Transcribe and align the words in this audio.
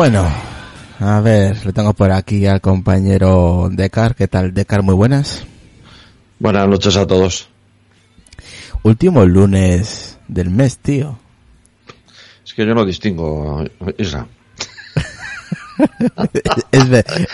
Bueno, 0.00 0.26
a 0.98 1.20
ver, 1.20 1.66
le 1.66 1.74
tengo 1.74 1.92
por 1.92 2.10
aquí 2.10 2.46
al 2.46 2.62
compañero 2.62 3.68
Decar. 3.70 4.14
¿Qué 4.14 4.28
tal, 4.28 4.54
Decar? 4.54 4.82
Muy 4.82 4.94
buenas. 4.94 5.44
Buenas 6.38 6.66
noches 6.66 6.96
a 6.96 7.06
todos. 7.06 7.50
Último 8.82 9.26
lunes 9.26 10.18
del 10.26 10.48
mes, 10.48 10.78
tío. 10.78 11.18
Es 12.42 12.54
que 12.54 12.64
yo 12.64 12.74
no 12.74 12.86
distingo, 12.86 13.62
Isra. 13.98 14.26
es, 16.72 16.84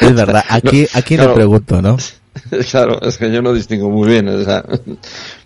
es, 0.00 0.14
verdad, 0.16 0.44
aquí, 0.48 0.88
aquí 0.92 1.16
no, 1.16 1.34
pregunto, 1.34 1.80
¿no? 1.80 1.96
Claro, 2.68 3.00
es 3.00 3.16
que 3.16 3.30
yo 3.30 3.42
no 3.42 3.52
distingo 3.52 3.90
muy 3.90 4.08
bien, 4.08 4.26
o 4.26 4.42
sea, 4.42 4.64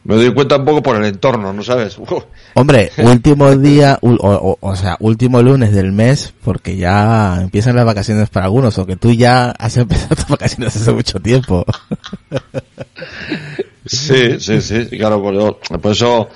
me 0.05 0.15
doy 0.15 0.33
cuenta 0.33 0.57
un 0.57 0.65
poco 0.65 0.83
por 0.83 0.97
el 0.97 1.05
entorno, 1.05 1.53
¿no 1.53 1.63
sabes? 1.63 1.99
Hombre, 2.55 2.91
último 2.99 3.55
día, 3.57 3.99
o, 4.01 4.59
o, 4.61 4.77
sea, 4.77 4.97
último 5.01 5.43
lunes 5.43 5.73
del 5.73 5.93
mes, 5.93 6.33
porque 6.43 6.77
ya 6.77 7.41
empiezan 7.43 7.77
las 7.77 7.85
vacaciones 7.85 8.29
para 8.31 8.47
algunos, 8.47 8.79
o 8.79 8.87
que 8.87 8.97
tú 8.97 9.13
ya 9.13 9.51
has 9.51 9.77
empezado 9.77 10.17
tus 10.17 10.29
vacaciones 10.29 10.75
hace 10.75 10.93
mucho 10.93 11.21
tiempo. 11.21 11.65
Sí, 13.87 14.39
sí, 14.39 14.61
sí, 14.61 14.87
claro, 14.91 15.21
por, 15.21 15.91
eso, 15.91 16.29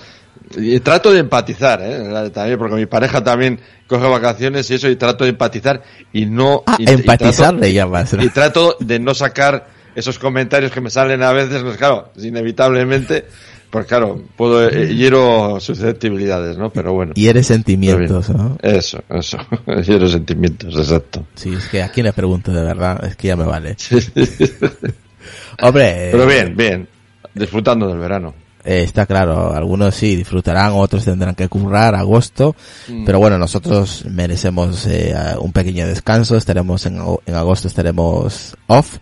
y 0.56 0.80
trato 0.80 1.12
de 1.12 1.20
empatizar, 1.20 1.80
¿eh? 1.82 2.30
También, 2.30 2.58
porque 2.58 2.74
mi 2.74 2.86
pareja 2.86 3.22
también 3.22 3.60
coge 3.86 4.08
vacaciones 4.08 4.68
y 4.70 4.74
eso, 4.74 4.88
y 4.88 4.96
trato 4.96 5.22
de 5.24 5.30
empatizar 5.30 5.82
y 6.12 6.26
no... 6.26 6.64
Ah, 6.66 6.76
y, 6.78 6.90
empatizar 6.90 7.54
le 7.54 7.72
llamas. 7.72 8.12
Y 8.18 8.28
trato 8.30 8.76
de 8.80 8.98
no 8.98 9.14
sacar 9.14 9.68
esos 9.94 10.18
comentarios 10.18 10.72
que 10.72 10.80
me 10.80 10.90
salen 10.90 11.22
a 11.22 11.32
veces, 11.32 11.62
pues 11.62 11.76
claro, 11.76 12.10
inevitablemente, 12.16 13.26
pues 13.74 13.86
claro, 13.86 14.22
puedo, 14.36 14.68
eh, 14.68 14.94
hiero 14.94 15.58
susceptibilidades, 15.58 16.56
¿no? 16.56 16.70
Pero 16.70 16.92
bueno. 16.92 17.10
Y 17.16 17.26
eres 17.26 17.48
sentimientos, 17.48 18.30
¿no? 18.30 18.56
Eso, 18.62 19.02
eso. 19.10 19.36
Hiero 19.84 20.06
sentimientos, 20.06 20.76
exacto. 20.76 21.26
Sí, 21.34 21.52
es 21.52 21.66
que 21.70 21.82
a 21.82 21.88
quién 21.88 22.06
le 22.06 22.12
pregunto 22.12 22.52
de 22.52 22.62
verdad, 22.62 23.04
es 23.04 23.16
que 23.16 23.26
ya 23.26 23.34
me 23.34 23.42
vale. 23.42 23.74
Hombre. 25.60 26.08
Pero 26.12 26.24
bien, 26.24 26.56
bien. 26.56 26.88
Disfrutando 27.34 27.88
del 27.88 27.98
verano. 27.98 28.32
Eh, 28.64 28.84
está 28.84 29.06
claro, 29.06 29.52
algunos 29.52 29.92
sí 29.96 30.14
disfrutarán, 30.14 30.70
otros 30.74 31.04
tendrán 31.04 31.34
que 31.34 31.48
currar 31.48 31.96
agosto, 31.96 32.54
mm. 32.86 33.04
pero 33.04 33.18
bueno, 33.18 33.38
nosotros 33.38 34.04
merecemos 34.08 34.86
eh, 34.86 35.14
un 35.40 35.52
pequeño 35.52 35.84
descanso, 35.86 36.36
estaremos 36.36 36.86
en, 36.86 36.98
en 37.26 37.34
agosto 37.34 37.66
estaremos 37.66 38.56
off, 38.68 38.98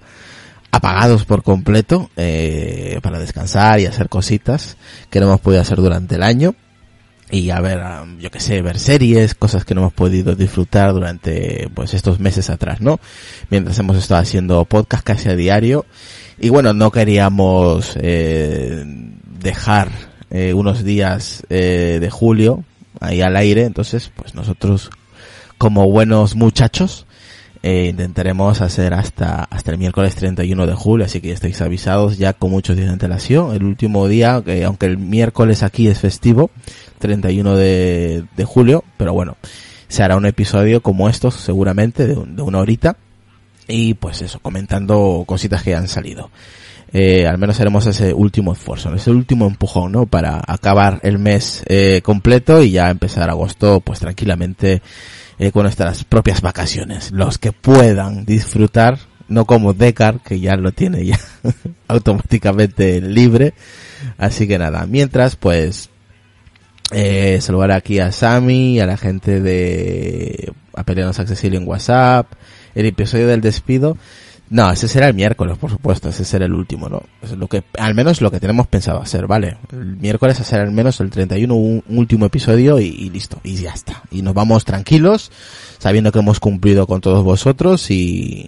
apagados 0.72 1.24
por 1.24 1.42
completo 1.44 2.10
eh, 2.16 2.98
para 3.02 3.20
descansar 3.20 3.78
y 3.78 3.86
hacer 3.86 4.08
cositas 4.08 4.76
que 5.10 5.20
no 5.20 5.26
hemos 5.26 5.40
podido 5.40 5.62
hacer 5.62 5.76
durante 5.76 6.16
el 6.16 6.22
año. 6.24 6.56
Y 7.30 7.48
a 7.50 7.60
ver, 7.60 7.80
yo 8.18 8.30
que 8.30 8.40
sé, 8.40 8.60
ver 8.60 8.78
series, 8.78 9.34
cosas 9.34 9.64
que 9.64 9.74
no 9.74 9.82
hemos 9.82 9.94
podido 9.94 10.34
disfrutar 10.34 10.92
durante 10.92 11.70
pues 11.72 11.94
estos 11.94 12.20
meses 12.20 12.50
atrás, 12.50 12.82
¿no? 12.82 13.00
Mientras 13.48 13.78
hemos 13.78 13.96
estado 13.96 14.20
haciendo 14.20 14.62
podcast 14.66 15.02
casi 15.02 15.30
a 15.30 15.36
diario. 15.36 15.86
Y 16.38 16.50
bueno, 16.50 16.74
no 16.74 16.90
queríamos 16.90 17.96
eh, 17.96 18.84
dejar 19.40 19.90
eh, 20.30 20.52
unos 20.52 20.84
días 20.84 21.44
eh, 21.48 21.98
de 22.00 22.10
julio 22.10 22.64
ahí 23.00 23.20
al 23.20 23.36
aire, 23.36 23.64
entonces 23.64 24.10
pues 24.14 24.34
nosotros 24.34 24.90
como 25.58 25.90
buenos 25.90 26.34
muchachos 26.34 27.06
eh, 27.62 27.88
intentaremos 27.90 28.60
hacer 28.60 28.94
hasta, 28.94 29.44
hasta 29.44 29.70
el 29.70 29.78
miércoles 29.78 30.14
31 30.16 30.66
de 30.66 30.74
julio, 30.74 31.06
así 31.06 31.20
que 31.20 31.28
ya 31.28 31.34
estáis 31.34 31.60
avisados 31.60 32.18
ya 32.18 32.32
con 32.32 32.50
muchos 32.50 32.76
días 32.76 32.88
de 32.88 32.94
antelación. 32.94 33.54
El 33.54 33.64
último 33.64 34.08
día, 34.08 34.42
que 34.44 34.64
aunque 34.64 34.86
el 34.86 34.98
miércoles 34.98 35.62
aquí 35.62 35.88
es 35.88 36.00
festivo, 36.00 36.50
31 36.98 37.56
de, 37.56 38.24
de 38.36 38.44
julio, 38.44 38.84
pero 38.96 39.12
bueno, 39.12 39.36
se 39.88 40.02
hará 40.02 40.16
un 40.16 40.26
episodio 40.26 40.82
como 40.82 41.08
estos 41.08 41.34
seguramente 41.34 42.06
de, 42.06 42.14
de 42.14 42.42
una 42.42 42.58
horita 42.58 42.96
y 43.68 43.94
pues 43.94 44.22
eso, 44.22 44.40
comentando 44.40 45.24
cositas 45.26 45.62
que 45.62 45.74
han 45.74 45.88
salido. 45.88 46.30
Eh, 46.94 47.26
al 47.26 47.38
menos 47.38 47.58
haremos 47.58 47.86
ese 47.86 48.12
último 48.12 48.52
esfuerzo, 48.52 48.94
ese 48.94 49.10
último 49.10 49.46
empujón, 49.46 49.92
¿no? 49.92 50.04
Para 50.04 50.42
acabar 50.46 51.00
el 51.02 51.18
mes 51.18 51.62
eh, 51.66 52.02
completo 52.04 52.62
y 52.62 52.72
ya 52.72 52.90
empezar 52.90 53.30
agosto, 53.30 53.80
pues 53.80 53.98
tranquilamente 54.00 54.82
eh, 55.42 55.50
con 55.50 55.64
nuestras 55.64 56.04
propias 56.04 56.40
vacaciones. 56.40 57.10
Los 57.10 57.36
que 57.36 57.50
puedan 57.50 58.24
disfrutar, 58.24 59.00
no 59.26 59.44
como 59.44 59.72
Decar, 59.72 60.20
que 60.20 60.38
ya 60.38 60.54
lo 60.54 60.70
tiene 60.70 61.04
ya 61.04 61.18
automáticamente 61.88 63.00
libre. 63.00 63.52
Así 64.18 64.46
que 64.46 64.56
nada, 64.56 64.86
mientras 64.86 65.34
pues 65.34 65.90
eh, 66.92 67.40
saludar 67.40 67.72
aquí 67.72 67.98
a 67.98 68.12
Sammy, 68.12 68.78
a 68.78 68.86
la 68.86 68.96
gente 68.96 69.40
de 69.40 70.52
Apelianos 70.74 71.18
Accesible 71.18 71.56
en 71.56 71.66
WhatsApp, 71.66 72.30
el 72.76 72.86
episodio 72.86 73.26
del 73.26 73.40
despido. 73.40 73.96
No, 74.52 74.70
ese 74.70 74.86
será 74.86 75.08
el 75.08 75.14
miércoles, 75.14 75.56
por 75.56 75.70
supuesto, 75.70 76.10
ese 76.10 76.26
será 76.26 76.44
el 76.44 76.52
último, 76.52 76.86
¿no? 76.86 77.02
Es 77.22 77.32
lo 77.32 77.48
que, 77.48 77.64
al 77.78 77.94
menos 77.94 78.20
lo 78.20 78.30
que 78.30 78.38
tenemos 78.38 78.66
pensado 78.66 79.00
hacer, 79.00 79.26
¿vale? 79.26 79.56
El 79.72 79.96
miércoles 79.96 80.38
hacer 80.40 80.60
al 80.60 80.70
menos 80.70 81.00
el 81.00 81.08
31 81.08 81.54
un, 81.54 81.82
último 81.88 82.26
episodio 82.26 82.78
y, 82.78 83.08
listo, 83.08 83.40
y 83.44 83.54
ya 83.54 83.72
está. 83.72 84.02
Y 84.10 84.20
nos 84.20 84.34
vamos 84.34 84.66
tranquilos, 84.66 85.32
sabiendo 85.78 86.12
que 86.12 86.18
hemos 86.18 86.38
cumplido 86.38 86.86
con 86.86 87.00
todos 87.00 87.24
vosotros 87.24 87.90
y, 87.90 88.46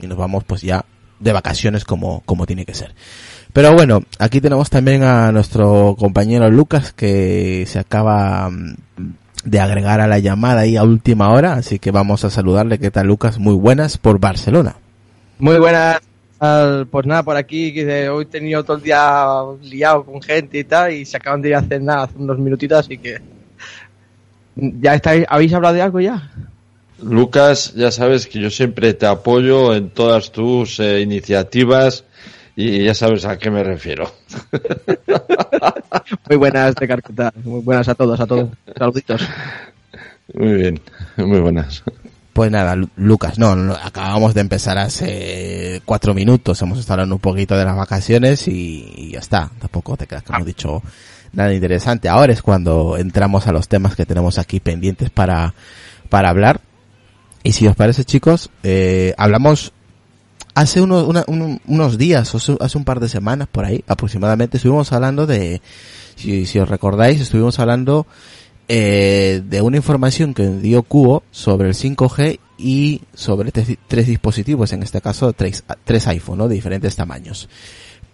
y 0.00 0.06
nos 0.06 0.16
vamos 0.16 0.44
pues 0.44 0.62
ya 0.62 0.84
de 1.18 1.32
vacaciones 1.32 1.84
como, 1.84 2.20
como 2.26 2.46
tiene 2.46 2.64
que 2.64 2.74
ser. 2.74 2.94
Pero 3.52 3.74
bueno, 3.74 4.04
aquí 4.20 4.40
tenemos 4.40 4.70
también 4.70 5.02
a 5.02 5.32
nuestro 5.32 5.96
compañero 5.98 6.48
Lucas 6.48 6.92
que 6.92 7.64
se 7.66 7.80
acaba 7.80 8.48
mm, 8.50 8.76
de 9.46 9.58
agregar 9.58 10.00
a 10.00 10.06
la 10.06 10.20
llamada 10.20 10.60
ahí 10.60 10.76
a 10.76 10.84
última 10.84 11.30
hora, 11.30 11.54
así 11.54 11.80
que 11.80 11.90
vamos 11.90 12.24
a 12.24 12.30
saludarle. 12.30 12.78
¿Qué 12.78 12.92
tal 12.92 13.08
Lucas? 13.08 13.40
Muy 13.40 13.54
buenas 13.54 13.98
por 13.98 14.20
Barcelona. 14.20 14.76
Muy 15.40 15.58
buenas. 15.58 16.00
Pues 16.38 17.06
nada, 17.06 17.22
por 17.22 17.36
aquí, 17.36 17.72
que 17.72 18.08
hoy 18.08 18.24
he 18.24 18.26
tenido 18.26 18.62
todo 18.64 18.76
el 18.76 18.82
día 18.82 19.24
liado 19.62 20.04
con 20.04 20.22
gente 20.22 20.58
y 20.58 20.64
tal, 20.64 20.92
y 20.92 21.04
se 21.04 21.16
acaban 21.16 21.42
de 21.42 21.50
ir 21.50 21.54
a 21.54 21.58
hacer 21.58 21.82
nada 21.82 22.04
hace 22.04 22.18
unos 22.18 22.38
minutitos, 22.38 22.78
así 22.78 22.98
que. 22.98 23.18
¿Ya 24.56 24.94
estáis, 24.94 25.24
habéis 25.28 25.52
hablado 25.52 25.74
de 25.74 25.82
algo 25.82 26.00
ya? 26.00 26.30
Lucas, 27.02 27.72
ya 27.74 27.90
sabes 27.90 28.26
que 28.26 28.40
yo 28.40 28.50
siempre 28.50 28.92
te 28.94 29.06
apoyo 29.06 29.74
en 29.74 29.90
todas 29.90 30.32
tus 30.32 30.80
eh, 30.80 31.00
iniciativas 31.00 32.04
y 32.56 32.84
ya 32.84 32.94
sabes 32.94 33.24
a 33.24 33.38
qué 33.38 33.50
me 33.50 33.64
refiero. 33.64 34.12
muy 36.28 36.36
buenas 36.36 36.74
de 36.74 36.88
Carcuta, 36.88 37.32
muy 37.42 37.62
buenas 37.62 37.88
a 37.88 37.94
todos, 37.94 38.20
a 38.20 38.26
todos. 38.26 38.50
Saluditos. 38.76 39.22
Muy 40.34 40.54
bien, 40.54 40.80
muy 41.16 41.40
buenas. 41.40 41.82
Pues 42.40 42.50
nada, 42.50 42.74
Lucas, 42.96 43.38
no, 43.38 43.50
acabamos 43.84 44.32
de 44.32 44.40
empezar 44.40 44.78
hace 44.78 45.82
cuatro 45.84 46.14
minutos, 46.14 46.62
hemos 46.62 46.78
estado 46.78 46.94
hablando 46.94 47.16
un 47.16 47.20
poquito 47.20 47.54
de 47.54 47.66
las 47.66 47.76
vacaciones 47.76 48.48
y, 48.48 49.10
ya 49.12 49.18
está, 49.18 49.50
tampoco 49.58 49.94
te 49.98 50.06
creas 50.06 50.22
que 50.22 50.32
hemos 50.32 50.46
dicho 50.46 50.82
nada 51.34 51.52
interesante. 51.52 52.08
Ahora 52.08 52.32
es 52.32 52.40
cuando 52.40 52.96
entramos 52.96 53.46
a 53.46 53.52
los 53.52 53.68
temas 53.68 53.94
que 53.94 54.06
tenemos 54.06 54.38
aquí 54.38 54.58
pendientes 54.58 55.10
para, 55.10 55.52
para 56.08 56.30
hablar. 56.30 56.62
Y 57.42 57.52
si 57.52 57.66
os 57.66 57.76
parece 57.76 58.06
chicos, 58.06 58.48
eh, 58.62 59.12
hablamos 59.18 59.74
hace 60.54 60.80
unos, 60.80 61.06
una, 61.06 61.24
un, 61.26 61.60
unos 61.66 61.98
días, 61.98 62.34
hace 62.34 62.78
un 62.78 62.84
par 62.86 63.00
de 63.00 63.10
semanas 63.10 63.48
por 63.52 63.66
ahí 63.66 63.84
aproximadamente, 63.86 64.56
estuvimos 64.56 64.90
hablando 64.94 65.26
de, 65.26 65.60
si 66.16 66.58
os 66.58 66.68
recordáis, 66.70 67.20
estuvimos 67.20 67.58
hablando 67.58 68.06
eh, 68.72 69.42
de 69.44 69.62
una 69.62 69.78
información 69.78 70.32
que 70.32 70.46
dio 70.46 70.84
Cubo 70.84 71.24
sobre 71.32 71.66
el 71.66 71.74
5G 71.74 72.38
y 72.56 73.00
sobre 73.14 73.50
tres, 73.50 74.06
dispositivos, 74.06 74.72
en 74.72 74.84
este 74.84 75.00
caso 75.00 75.32
tres, 75.32 75.64
tres 75.82 76.06
iPhone. 76.06 76.38
De 76.48 76.54
diferentes 76.54 76.94
tamaños. 76.94 77.48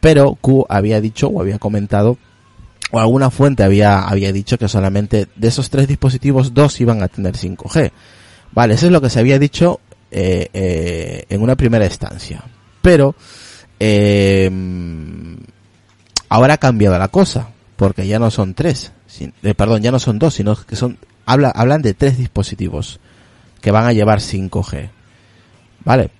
Pero 0.01 0.35
Cubo 0.41 0.65
había 0.71 1.03
dicho 1.03 1.29
o 1.29 1.43
había 1.43 1.59
comentado 1.59 2.17
o 2.91 2.99
alguna 2.99 3.29
fuente 3.31 3.65
había, 3.65 4.01
había 4.01 4.33
dicho 4.33 4.57
que 4.57 4.67
solamente 4.67 5.29
de 5.37 5.49
esos 5.49 5.69
tres 5.69 5.89
dispositivos 5.89 6.55
dos 6.55 6.81
iban 6.81 7.03
a 7.03 7.09
tener 7.09 7.35
5G. 7.37 7.91
Vale, 8.53 8.75
eso 8.75 8.87
es 8.87 8.93
lo 8.93 9.03
que 9.03 9.11
se 9.11 9.21
había 9.21 9.39
dicho 9.39 9.81
eh, 10.11 10.49
eh, 10.55 11.25
en 11.29 11.43
una 11.43 11.57
primera 11.57 11.85
instancia. 11.85 12.43
Pero 12.81 13.15
eh, 13.79 14.51
ahora 16.31 16.55
ha 16.55 16.59
cambiado 16.59 16.99
la 16.99 17.09
cosa, 17.09 17.51
porque 17.77 18.07
ya 18.07 18.19
no 18.19 18.31
son 18.31 18.55
tres, 18.55 18.93
eh, 19.21 19.55
perdón, 19.55 19.83
ya 19.83 19.91
no 19.91 19.99
son 19.99 20.19
dos, 20.19 20.35
sino 20.35 20.57
que 20.57 20.77
son, 20.77 20.99
habla, 21.25 21.51
hablan 21.51 21.83
de 21.83 21.95
tres 21.95 22.19
dispositivos 22.19 23.01
que 23.61 23.71
van 23.71 23.87
a 23.87 23.93
llevar 23.93 24.21
5G. 24.21 24.91
¿Vale? 25.85 26.11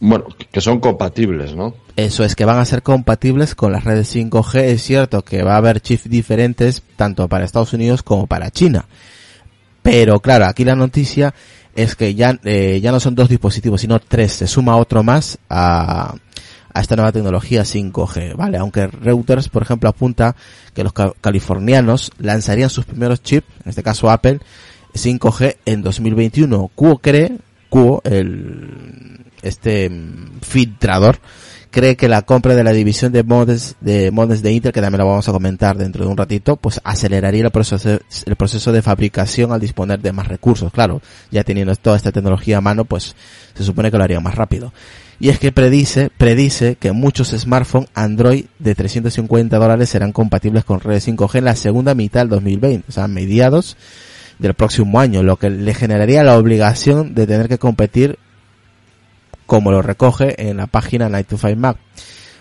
Bueno, 0.00 0.24
que 0.50 0.60
son 0.60 0.80
compatibles, 0.80 1.54
¿no? 1.54 1.74
Eso 1.96 2.24
es, 2.24 2.34
que 2.34 2.44
van 2.44 2.58
a 2.58 2.64
ser 2.64 2.82
compatibles 2.82 3.54
con 3.54 3.70
las 3.70 3.84
redes 3.84 4.14
5G. 4.14 4.60
Es 4.60 4.82
cierto 4.82 5.22
que 5.22 5.44
va 5.44 5.54
a 5.54 5.58
haber 5.58 5.80
chips 5.80 6.08
diferentes 6.10 6.82
tanto 6.96 7.28
para 7.28 7.44
Estados 7.44 7.72
Unidos 7.72 8.02
como 8.02 8.26
para 8.26 8.50
China. 8.50 8.86
Pero 9.82 10.18
claro, 10.20 10.46
aquí 10.46 10.64
la 10.64 10.74
noticia 10.74 11.32
es 11.76 11.94
que 11.94 12.14
ya, 12.14 12.38
eh, 12.44 12.80
ya 12.82 12.90
no 12.90 12.98
son 12.98 13.14
dos 13.14 13.28
dispositivos, 13.28 13.80
sino 13.80 14.00
tres. 14.00 14.32
Se 14.32 14.46
suma 14.46 14.76
otro 14.76 15.02
más 15.04 15.38
a, 15.48 16.14
a 16.74 16.80
esta 16.80 16.96
nueva 16.96 17.12
tecnología 17.12 17.62
5G, 17.62 18.36
¿vale? 18.36 18.58
Aunque 18.58 18.88
Reuters, 18.88 19.48
por 19.48 19.62
ejemplo, 19.62 19.88
apunta 19.88 20.34
que 20.74 20.82
los 20.82 20.92
californianos 21.20 22.10
lanzarían 22.18 22.68
sus 22.68 22.84
primeros 22.84 23.22
chips, 23.22 23.46
en 23.64 23.70
este 23.70 23.84
caso 23.84 24.10
Apple, 24.10 24.40
5G 24.92 25.56
en 25.64 25.82
2021. 25.82 26.70
Cuo 26.74 26.98
cree, 26.98 27.38
Kuo, 27.68 28.02
el, 28.04 29.24
este 29.42 29.88
mm, 29.88 30.40
filtrador, 30.42 31.20
cree 31.70 31.96
que 31.96 32.08
la 32.08 32.22
compra 32.22 32.56
de 32.56 32.64
la 32.64 32.72
división 32.72 33.12
de 33.12 33.22
modes 33.22 33.76
de 33.80 34.10
modes 34.10 34.42
de 34.42 34.52
Intel, 34.52 34.72
que 34.72 34.80
también 34.80 35.00
lo 35.00 35.08
vamos 35.08 35.28
a 35.28 35.32
comentar 35.32 35.76
dentro 35.76 36.04
de 36.04 36.10
un 36.10 36.16
ratito, 36.16 36.56
pues 36.56 36.80
aceleraría 36.82 37.44
el 37.44 37.50
proceso, 37.52 38.00
el 38.26 38.36
proceso 38.36 38.72
de 38.72 38.82
fabricación 38.82 39.52
al 39.52 39.60
disponer 39.60 40.00
de 40.00 40.12
más 40.12 40.26
recursos. 40.26 40.72
Claro, 40.72 41.02
ya 41.30 41.44
teniendo 41.44 41.74
toda 41.76 41.96
esta 41.96 42.10
tecnología 42.10 42.58
a 42.58 42.60
mano, 42.60 42.84
pues 42.84 43.14
se 43.54 43.62
supone 43.62 43.92
que 43.92 43.98
lo 43.98 44.04
haría 44.04 44.18
más 44.18 44.34
rápido. 44.34 44.72
Y 45.20 45.28
es 45.28 45.38
que 45.38 45.52
predice, 45.52 46.10
predice 46.16 46.76
que 46.76 46.92
muchos 46.92 47.28
smartphones 47.30 47.88
Android 47.94 48.46
de 48.58 48.74
350 48.74 49.56
dólares 49.56 49.88
serán 49.88 50.12
compatibles 50.12 50.64
con 50.64 50.80
redes 50.80 51.06
5G 51.06 51.38
en 51.38 51.44
la 51.44 51.56
segunda 51.56 51.94
mitad 51.94 52.20
del 52.20 52.30
2020, 52.30 52.88
o 52.88 52.92
sea, 52.92 53.06
mediados 53.08 53.76
del 54.38 54.54
próximo 54.54 54.98
año, 54.98 55.22
lo 55.22 55.36
que 55.36 55.50
le 55.50 55.74
generaría 55.74 56.24
la 56.24 56.36
obligación 56.36 57.14
de 57.14 57.26
tener 57.26 57.48
que 57.48 57.58
competir 57.58 58.18
como 59.46 59.70
lo 59.70 59.82
recoge 59.82 60.48
en 60.48 60.56
la 60.56 60.66
página 60.66 61.08
Night 61.08 61.28
to 61.28 61.38
Five 61.38 61.56
Mac. 61.56 61.76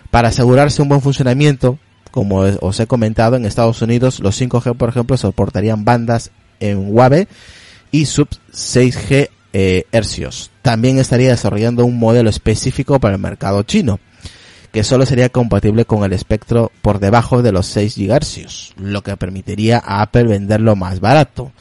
Para 0.09 0.29
asegurarse 0.29 0.81
un 0.81 0.89
buen 0.89 1.01
funcionamiento, 1.01 1.77
como 2.11 2.39
os 2.39 2.79
he 2.79 2.87
comentado, 2.87 3.35
en 3.35 3.45
Estados 3.45 3.81
Unidos 3.81 4.19
los 4.19 4.39
5G, 4.39 4.75
por 4.75 4.89
ejemplo, 4.89 5.17
soportarían 5.17 5.85
bandas 5.85 6.31
en 6.59 6.93
WAVE 6.93 7.27
y 7.91 8.05
sub 8.05 8.29
6G 8.51 9.29
eh, 9.53 9.85
hercios. 9.91 10.49
También 10.63 10.97
estaría 10.97 11.29
desarrollando 11.29 11.85
un 11.85 11.99
modelo 11.99 12.29
específico 12.29 12.99
para 12.99 13.15
el 13.15 13.21
mercado 13.21 13.61
chino, 13.63 13.99
que 14.71 14.83
solo 14.83 15.05
sería 15.05 15.29
compatible 15.29 15.85
con 15.85 16.03
el 16.03 16.11
espectro 16.13 16.71
por 16.81 16.99
debajo 16.99 17.43
de 17.43 17.51
los 17.51 17.67
6 17.67 17.95
GHz, 17.97 18.73
lo 18.77 19.03
que 19.03 19.15
permitiría 19.15 19.77
a 19.77 20.01
Apple 20.01 20.23
venderlo 20.23 20.75
más 20.75 20.99
barato. 20.99 21.51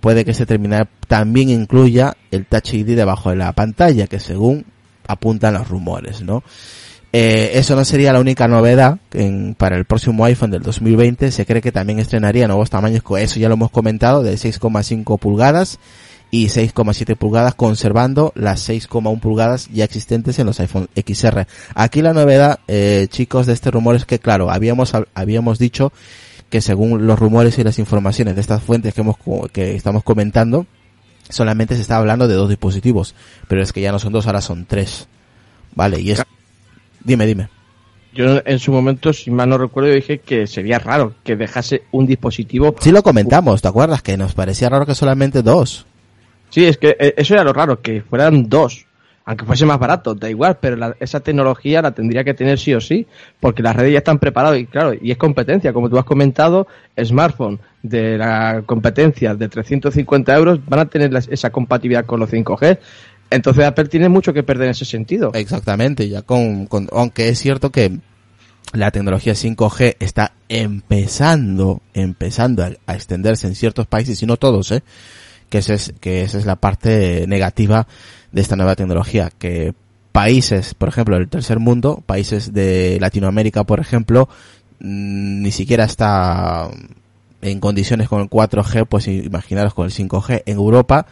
Puede 0.00 0.24
que 0.24 0.32
este 0.32 0.46
terminal 0.46 0.88
también 1.06 1.48
incluya 1.48 2.16
el 2.32 2.46
Touch 2.46 2.74
ID 2.74 2.96
debajo 2.96 3.30
de 3.30 3.36
la 3.36 3.52
pantalla, 3.52 4.08
que 4.08 4.18
según 4.18 4.66
apuntan 5.06 5.54
los 5.54 5.68
rumores, 5.68 6.22
¿no? 6.22 6.42
Eh, 7.12 7.52
eso 7.54 7.76
no 7.76 7.84
sería 7.84 8.12
la 8.12 8.20
única 8.20 8.48
novedad 8.48 8.98
en, 9.12 9.54
para 9.54 9.76
el 9.76 9.84
próximo 9.84 10.24
iPhone 10.24 10.50
del 10.50 10.62
2020. 10.62 11.30
Se 11.30 11.46
cree 11.46 11.62
que 11.62 11.72
también 11.72 11.98
estrenaría 11.98 12.48
nuevos 12.48 12.68
tamaños, 12.68 13.02
eso 13.18 13.40
ya 13.40 13.48
lo 13.48 13.54
hemos 13.54 13.70
comentado, 13.70 14.22
de 14.22 14.34
6,5 14.34 15.18
pulgadas 15.18 15.78
y 16.36 16.48
6,7 16.48 17.16
pulgadas, 17.16 17.54
conservando 17.54 18.30
las 18.34 18.68
6,1 18.68 19.20
pulgadas 19.20 19.70
ya 19.72 19.84
existentes 19.84 20.38
en 20.38 20.44
los 20.44 20.60
iPhone 20.60 20.90
XR. 20.94 21.46
Aquí 21.74 22.02
la 22.02 22.12
novedad, 22.12 22.60
eh, 22.68 23.06
chicos, 23.08 23.46
de 23.46 23.54
este 23.54 23.70
rumor 23.70 23.96
es 23.96 24.04
que, 24.04 24.18
claro, 24.18 24.50
habíamos, 24.50 24.92
habíamos 25.14 25.58
dicho 25.58 25.94
que 26.50 26.60
según 26.60 27.06
los 27.06 27.18
rumores 27.18 27.58
y 27.58 27.64
las 27.64 27.78
informaciones 27.78 28.34
de 28.34 28.42
estas 28.42 28.62
fuentes 28.62 28.92
que 28.92 29.00
hemos, 29.00 29.16
que 29.50 29.76
estamos 29.76 30.02
comentando, 30.02 30.66
solamente 31.30 31.74
se 31.74 31.80
está 31.80 31.96
hablando 31.96 32.28
de 32.28 32.34
dos 32.34 32.50
dispositivos, 32.50 33.14
pero 33.48 33.62
es 33.62 33.72
que 33.72 33.80
ya 33.80 33.90
no 33.90 33.98
son 33.98 34.12
dos, 34.12 34.26
ahora 34.26 34.42
son 34.42 34.66
tres. 34.66 35.08
Vale, 35.74 36.02
y 36.02 36.10
es... 36.10 36.22
Dime, 37.02 37.24
dime. 37.24 37.48
Yo 38.12 38.42
en 38.44 38.58
su 38.58 38.72
momento, 38.72 39.14
si 39.14 39.30
mal 39.30 39.48
no 39.48 39.56
recuerdo, 39.56 39.90
dije 39.90 40.18
que 40.18 40.46
sería 40.46 40.78
raro 40.78 41.14
que 41.24 41.34
dejase 41.34 41.84
un 41.92 42.06
dispositivo. 42.06 42.74
Sí 42.78 42.90
lo 42.90 43.02
comentamos, 43.02 43.62
¿te 43.62 43.68
acuerdas? 43.68 44.02
Que 44.02 44.18
nos 44.18 44.34
parecía 44.34 44.68
raro 44.68 44.84
que 44.84 44.94
solamente 44.94 45.42
dos. 45.42 45.85
Sí, 46.56 46.64
es 46.64 46.78
que 46.78 46.96
eh, 46.98 47.12
eso 47.18 47.34
era 47.34 47.44
lo 47.44 47.52
raro, 47.52 47.82
que 47.82 48.00
fueran 48.00 48.48
dos 48.48 48.86
aunque 49.26 49.44
fuese 49.44 49.66
más 49.66 49.78
barato, 49.78 50.14
da 50.14 50.30
igual, 50.30 50.56
pero 50.58 50.94
esa 51.00 51.20
tecnología 51.20 51.82
la 51.82 51.90
tendría 51.90 52.24
que 52.24 52.32
tener 52.32 52.58
sí 52.58 52.72
o 52.72 52.80
sí, 52.80 53.06
porque 53.40 53.62
las 53.62 53.76
redes 53.76 53.92
ya 53.92 53.98
están 53.98 54.18
preparadas 54.18 54.58
y 54.60 54.64
claro, 54.64 54.94
y 54.98 55.10
es 55.10 55.18
competencia, 55.18 55.74
como 55.74 55.90
tú 55.90 55.98
has 55.98 56.06
comentado, 56.06 56.66
smartphone 56.98 57.58
de 57.82 58.16
la 58.16 58.62
competencia 58.64 59.34
de 59.34 59.48
350 59.50 60.34
euros 60.34 60.64
van 60.64 60.80
a 60.80 60.86
tener 60.86 61.14
esa 61.28 61.50
compatibilidad 61.50 62.06
con 62.06 62.20
los 62.20 62.30
5G. 62.30 62.78
Entonces 63.28 63.64
Apple 63.66 63.88
tiene 63.88 64.08
mucho 64.08 64.32
que 64.32 64.42
perder 64.42 64.66
en 64.66 64.70
ese 64.70 64.86
sentido. 64.86 65.32
Exactamente, 65.34 66.08
ya 66.08 66.22
con, 66.22 66.68
aunque 66.92 67.28
es 67.28 67.38
cierto 67.38 67.70
que 67.70 67.98
la 68.72 68.92
tecnología 68.92 69.34
5G 69.34 69.96
está 69.98 70.32
empezando, 70.48 71.82
empezando 71.92 72.62
a, 72.64 72.70
a 72.86 72.94
extenderse 72.94 73.46
en 73.46 73.56
ciertos 73.56 73.86
países 73.86 74.22
y 74.22 74.26
no 74.26 74.38
todos, 74.38 74.70
¿eh? 74.70 74.82
Que, 75.48 75.58
ese 75.58 75.74
es, 75.74 75.94
que 76.00 76.22
esa 76.22 76.38
es 76.38 76.46
la 76.46 76.56
parte 76.56 77.26
negativa 77.26 77.86
de 78.32 78.40
esta 78.40 78.56
nueva 78.56 78.76
tecnología, 78.76 79.30
que 79.38 79.74
países, 80.12 80.74
por 80.74 80.88
ejemplo, 80.88 81.16
del 81.16 81.28
tercer 81.28 81.58
mundo, 81.58 82.02
países 82.06 82.52
de 82.52 82.98
Latinoamérica, 83.00 83.64
por 83.64 83.80
ejemplo, 83.80 84.28
mm, 84.80 85.42
ni 85.42 85.52
siquiera 85.52 85.84
está 85.84 86.70
en 87.42 87.60
condiciones 87.60 88.08
con 88.08 88.22
el 88.22 88.30
4G, 88.30 88.86
pues 88.86 89.08
imaginaros 89.08 89.74
con 89.74 89.86
el 89.86 89.92
5G. 89.92 90.42
En 90.46 90.56
Europa, 90.56 91.06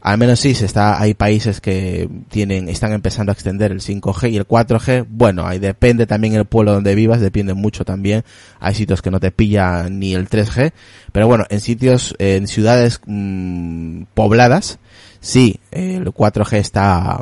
al 0.00 0.16
menos 0.16 0.38
sí, 0.38 0.54
se 0.54 0.64
está, 0.64 1.00
hay 1.00 1.14
países 1.14 1.60
que 1.60 2.08
tienen, 2.28 2.68
están 2.68 2.92
empezando 2.92 3.32
a 3.32 3.34
extender 3.34 3.72
el 3.72 3.80
5G 3.80 4.30
y 4.30 4.36
el 4.36 4.46
4G, 4.46 5.06
bueno, 5.08 5.46
ahí 5.46 5.58
depende 5.58 6.06
también 6.06 6.34
el 6.34 6.44
pueblo 6.44 6.72
donde 6.72 6.94
vivas, 6.94 7.20
depende 7.20 7.54
mucho 7.54 7.84
también. 7.84 8.24
Hay 8.60 8.74
sitios 8.74 9.02
que 9.02 9.10
no 9.10 9.18
te 9.18 9.32
pilla 9.32 9.88
ni 9.88 10.14
el 10.14 10.28
3G, 10.28 10.72
pero 11.10 11.26
bueno, 11.26 11.44
en 11.50 11.60
sitios, 11.60 12.14
en 12.18 12.46
ciudades 12.46 13.00
mm, 13.06 14.04
pobladas, 14.14 14.78
sí, 15.20 15.58
el 15.72 16.06
4G 16.06 16.56
está, 16.58 17.20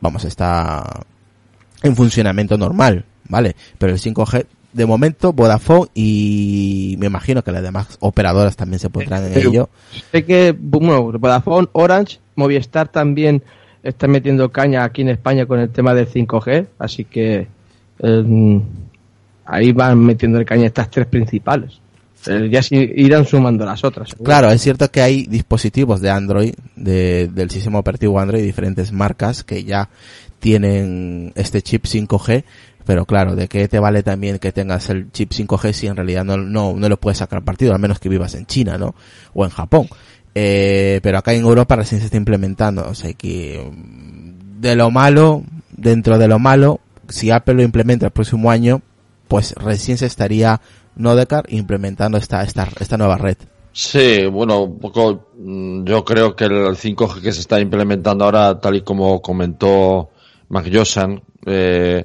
vamos, 0.00 0.24
está 0.24 1.04
en 1.82 1.94
funcionamiento 1.94 2.58
normal, 2.58 3.04
¿vale? 3.28 3.54
Pero 3.78 3.92
el 3.92 4.00
5G 4.00 4.46
de 4.72 4.86
momento 4.86 5.32
Vodafone 5.32 5.90
y 5.94 6.96
me 6.98 7.06
imagino 7.06 7.42
que 7.42 7.52
las 7.52 7.62
demás 7.62 7.96
operadoras 8.00 8.56
también 8.56 8.78
se 8.78 8.90
pondrán 8.90 9.24
en 9.24 9.38
ello. 9.38 9.68
Sé 10.12 10.24
que 10.24 10.54
bueno, 10.58 11.12
Vodafone, 11.12 11.68
Orange, 11.72 12.18
Movistar 12.36 12.88
también 12.88 13.42
están 13.82 14.10
metiendo 14.10 14.50
caña 14.50 14.84
aquí 14.84 15.02
en 15.02 15.08
España 15.08 15.46
con 15.46 15.60
el 15.60 15.70
tema 15.70 15.94
del 15.94 16.08
5G, 16.08 16.66
así 16.78 17.04
que 17.04 17.46
em, 18.00 18.62
ahí 19.44 19.72
van 19.72 19.98
metiendo 19.98 20.38
el 20.38 20.44
caña 20.44 20.66
estas 20.66 20.90
tres 20.90 21.06
principales. 21.06 21.80
Eh, 22.26 22.48
ya 22.50 22.60
irán 22.70 23.24
sumando 23.24 23.64
las 23.64 23.84
otras. 23.84 24.14
Claro, 24.22 24.50
es 24.50 24.60
cierto 24.60 24.90
que 24.90 25.00
hay 25.00 25.24
dispositivos 25.26 26.00
de 26.00 26.10
Android, 26.10 26.52
de, 26.74 27.28
del 27.28 27.48
sistema 27.48 27.78
operativo 27.78 28.18
Android, 28.18 28.42
diferentes 28.42 28.92
marcas 28.92 29.44
que 29.44 29.62
ya 29.64 29.88
tienen 30.40 31.32
este 31.36 31.62
chip 31.62 31.84
5G, 31.84 32.44
pero 32.88 33.04
claro, 33.04 33.36
¿de 33.36 33.48
qué 33.48 33.68
te 33.68 33.78
vale 33.78 34.02
también 34.02 34.38
que 34.38 34.50
tengas 34.50 34.88
el 34.88 35.12
chip 35.12 35.32
5G 35.32 35.74
si 35.74 35.88
en 35.88 35.96
realidad 35.96 36.24
no, 36.24 36.38
no, 36.38 36.72
no 36.72 36.88
lo 36.88 36.96
puedes 36.96 37.18
sacar 37.18 37.44
partido, 37.44 37.74
al 37.74 37.78
menos 37.78 37.98
que 37.98 38.08
vivas 38.08 38.34
en 38.34 38.46
China, 38.46 38.78
¿no? 38.78 38.94
O 39.34 39.44
en 39.44 39.50
Japón. 39.50 39.88
Eh, 40.34 40.98
pero 41.02 41.18
acá 41.18 41.34
en 41.34 41.42
Europa 41.42 41.76
recién 41.76 42.00
se 42.00 42.06
está 42.06 42.16
implementando, 42.16 42.88
o 42.88 42.94
sea 42.94 43.12
que 43.12 43.62
mm, 43.70 44.62
de 44.62 44.74
lo 44.74 44.90
malo, 44.90 45.42
dentro 45.70 46.16
de 46.16 46.28
lo 46.28 46.38
malo, 46.38 46.80
si 47.10 47.30
Apple 47.30 47.56
lo 47.56 47.62
implementa 47.62 48.06
el 48.06 48.12
próximo 48.12 48.50
año, 48.50 48.80
pues 49.28 49.52
recién 49.56 49.98
se 49.98 50.06
estaría 50.06 50.58
Nodecar 50.96 51.44
implementando 51.50 52.16
esta, 52.16 52.42
esta, 52.42 52.70
esta 52.80 52.96
nueva 52.96 53.18
red. 53.18 53.36
Sí, 53.70 54.24
bueno, 54.32 54.62
un 54.62 54.78
poco, 54.78 55.28
mm, 55.36 55.84
yo 55.84 56.02
creo 56.06 56.34
que 56.34 56.46
el 56.46 56.74
5G 56.74 57.20
que 57.20 57.32
se 57.32 57.42
está 57.42 57.60
implementando 57.60 58.24
ahora, 58.24 58.58
tal 58.58 58.76
y 58.76 58.80
como 58.80 59.20
comentó 59.20 60.08
Mac 60.48 60.66
eh, 61.44 62.04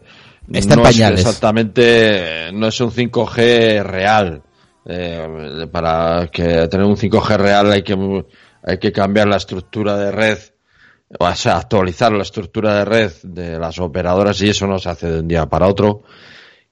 Está 0.51 0.75
no 0.75 0.87
Es 0.87 0.99
exactamente, 0.99 2.51
no 2.53 2.67
es 2.67 2.81
un 2.81 2.91
5G 2.91 3.83
real. 3.83 4.43
Eh, 4.85 5.67
para 5.71 6.27
que 6.31 6.67
tener 6.67 6.85
un 6.85 6.97
5G 6.97 7.37
real 7.37 7.71
hay 7.71 7.83
que, 7.83 8.25
hay 8.63 8.77
que 8.77 8.91
cambiar 8.91 9.29
la 9.29 9.37
estructura 9.37 9.95
de 9.97 10.11
red, 10.11 10.37
o 11.17 11.35
sea, 11.35 11.57
actualizar 11.57 12.11
la 12.11 12.23
estructura 12.23 12.79
de 12.79 12.85
red 12.85 13.11
de 13.23 13.57
las 13.57 13.79
operadoras 13.79 14.41
y 14.41 14.49
eso 14.49 14.67
no 14.67 14.79
se 14.79 14.89
hace 14.89 15.09
de 15.09 15.19
un 15.21 15.27
día 15.27 15.45
para 15.45 15.67
otro. 15.67 16.03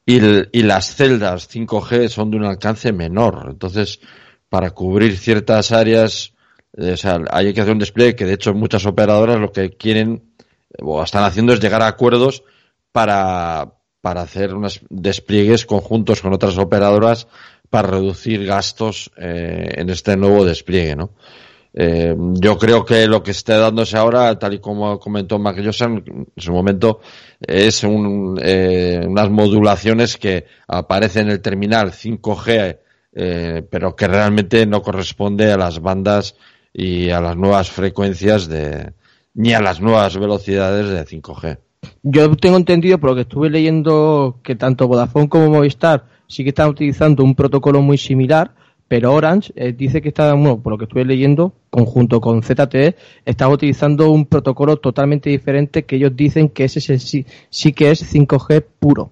Y, 0.06 0.18
y 0.18 0.64
las 0.64 0.96
celdas 0.96 1.50
5G 1.50 2.10
son 2.10 2.32
de 2.32 2.38
un 2.38 2.46
alcance 2.46 2.92
menor. 2.92 3.48
Entonces, 3.50 4.02
para 4.50 4.72
cubrir 4.72 5.18
ciertas 5.18 5.72
áreas, 5.72 6.34
eh, 6.76 6.92
o 6.92 6.98
sea, 6.98 7.20
hay 7.32 7.54
que 7.54 7.62
hacer 7.62 7.74
un 7.74 7.80
despliegue 7.80 8.16
que 8.16 8.26
de 8.26 8.34
hecho 8.34 8.54
muchas 8.54 8.86
operadoras 8.86 9.40
lo 9.40 9.52
que 9.54 9.70
quieren 9.70 10.34
o 10.82 11.02
están 11.04 11.24
haciendo 11.24 11.54
es 11.54 11.62
llegar 11.62 11.82
a 11.82 11.88
acuerdos 11.88 12.44
para, 12.92 13.74
para 14.02 14.22
hacer 14.22 14.54
unos 14.54 14.82
despliegues 14.90 15.66
conjuntos 15.66 16.22
con 16.22 16.34
otras 16.34 16.58
operadoras 16.58 17.28
para 17.70 17.90
reducir 17.90 18.46
gastos 18.46 19.12
eh, 19.18 19.76
en 19.78 19.90
este 19.90 20.18
nuevo 20.18 20.46
despliegue, 20.46 20.96
¿no? 20.96 21.12
Eh, 21.74 22.14
yo 22.18 22.58
creo 22.58 22.84
que 22.84 23.08
lo 23.08 23.24
que 23.24 23.32
está 23.32 23.58
dándose 23.58 23.98
ahora, 23.98 24.38
tal 24.38 24.56
y 24.56 24.60
como 24.60 25.00
comentó 25.00 25.40
Josan 25.40 26.04
en 26.06 26.28
su 26.36 26.52
momento, 26.52 27.00
es 27.40 27.84
un, 27.84 28.38
eh, 28.42 29.04
unas 29.08 29.30
modulaciones 29.30 30.18
que 30.18 30.46
aparecen 30.68 31.28
en 31.28 31.32
el 31.32 31.42
terminal 31.42 31.92
5G, 31.92 32.80
eh, 33.14 33.64
pero 33.70 33.96
que 33.96 34.08
realmente 34.08 34.66
no 34.66 34.82
corresponde 34.82 35.52
a 35.52 35.58
las 35.58 35.82
bandas 35.82 36.36
y 36.74 37.10
a 37.10 37.22
las 37.22 37.38
nuevas 37.38 37.72
frecuencias 37.72 38.48
de, 38.48 38.94
ni 39.34 39.54
a 39.54 39.62
las 39.62 39.80
nuevas 39.80 40.18
velocidades 40.18 40.90
de 40.90 41.06
5G. 41.06 41.58
Yo 42.04 42.36
tengo 42.36 42.58
entendido, 42.58 42.98
por 42.98 43.12
lo 43.12 43.16
que 43.16 43.22
estuve 43.22 43.50
leyendo, 43.50 44.40
que 44.44 44.56
tanto 44.56 44.88
Vodafone 44.88 45.30
como 45.30 45.50
Movistar 45.50 46.06
sí 46.28 46.44
que 46.44 46.50
están 46.50 46.70
utilizando 46.70 47.24
un 47.24 47.36
protocolo 47.36 47.82
muy 47.82 47.98
similar, 47.98 48.52
pero 48.88 49.14
Orange 49.14 49.54
eh, 49.56 49.74
dice 49.74 50.02
que 50.02 50.10
está, 50.10 50.34
bueno, 50.34 50.60
por 50.60 50.72
lo 50.72 50.78
que 50.78 50.86
estuve 50.86 51.06
leyendo, 51.06 51.54
conjunto 51.70 52.20
con 52.20 52.42
ZTE, 52.42 52.96
está 53.26 53.48
utilizando 53.50 54.12
un 54.12 54.26
protocolo 54.26 54.78
totalmente 54.78 55.30
diferente 55.30 55.84
que 55.84 55.98
ellos 55.98 56.16
dicen 56.16 56.50
que 56.50 56.66
ese 56.66 57.00
sí, 57.00 57.26
sí 57.50 57.74
que 57.74 57.92
es 57.92 58.14
5G 58.14 58.64
puro, 58.80 59.12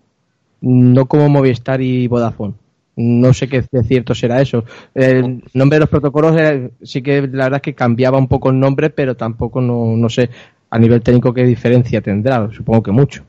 no 0.62 1.06
como 1.06 1.30
Movistar 1.30 1.82
y 1.82 2.08
Vodafone. 2.08 2.56
No 2.96 3.34
sé 3.34 3.48
qué 3.48 3.64
cierto 3.88 4.14
será 4.14 4.42
eso. 4.42 4.66
El 4.94 5.42
nombre 5.54 5.78
de 5.78 5.80
los 5.80 5.90
protocolos 5.90 6.36
sí 6.82 7.02
que 7.02 7.22
la 7.22 7.46
verdad 7.46 7.58
es 7.58 7.62
que 7.62 7.74
cambiaba 7.74 8.18
un 8.18 8.28
poco 8.28 8.50
el 8.50 8.60
nombre, 8.60 8.90
pero 8.90 9.16
tampoco 9.16 9.62
no, 9.62 9.96
no 9.96 10.10
sé 10.10 10.30
a 10.70 10.80
nivel 10.80 11.02
técnico 11.02 11.34
qué 11.34 11.44
diferencia 11.44 12.02
tendrá. 12.02 12.50
Supongo 12.52 12.84
que 12.84 12.92
mucho. 12.92 13.26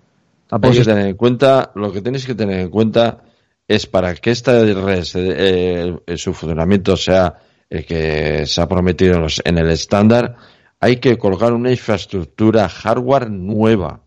Tampoco 0.47 0.75
que 0.75 0.85
tener 0.85 1.06
en 1.06 1.16
cuenta, 1.16 1.70
lo 1.75 1.92
que 1.92 2.02
tenéis 2.02 2.26
que 2.26 2.35
tener 2.35 2.61
en 2.61 2.70
cuenta 2.70 3.23
es 3.68 3.87
para 3.87 4.14
que 4.16 4.32
esta 4.32 4.52
red, 4.64 5.04
eh, 5.14 5.97
eh, 6.06 6.16
su 6.16 6.35
funcionamiento 6.35 6.97
sea 6.97 7.37
el 7.68 7.87
que 7.87 8.44
se 8.47 8.61
ha 8.61 8.68
prometido 8.68 9.26
en 9.44 9.59
el 9.59 9.70
estándar, 9.70 10.35
hay 10.80 10.97
que 10.97 11.16
colocar 11.16 11.52
una 11.52 11.70
infraestructura 11.70 12.68
hardware 12.68 13.30
nueva. 13.30 14.00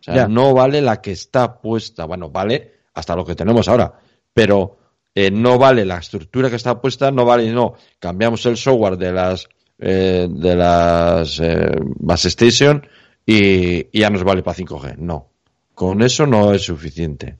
O 0.00 0.02
sea, 0.02 0.28
no 0.28 0.52
vale 0.52 0.82
la 0.82 1.00
que 1.00 1.12
está 1.12 1.60
puesta. 1.60 2.04
Bueno, 2.04 2.28
vale 2.28 2.72
hasta 2.92 3.16
lo 3.16 3.24
que 3.24 3.34
tenemos 3.34 3.68
ahora, 3.68 3.94
pero 4.34 4.76
eh, 5.14 5.30
no 5.30 5.58
vale 5.58 5.84
la 5.84 5.98
estructura 5.98 6.50
que 6.50 6.56
está 6.56 6.80
puesta, 6.80 7.10
no 7.10 7.24
vale, 7.24 7.50
no. 7.50 7.74
Cambiamos 7.98 8.44
el 8.46 8.56
software 8.56 8.98
de 8.98 9.12
las 9.12 9.48
de 9.82 10.54
las 10.56 11.40
base 11.96 12.28
station 12.28 12.86
y, 13.26 13.88
y, 13.96 14.00
ya 14.00 14.10
nos 14.10 14.24
vale 14.24 14.42
para 14.42 14.56
5G. 14.56 14.96
No, 14.98 15.30
con 15.74 16.02
eso 16.02 16.26
no 16.26 16.52
es 16.52 16.62
suficiente 16.62 17.38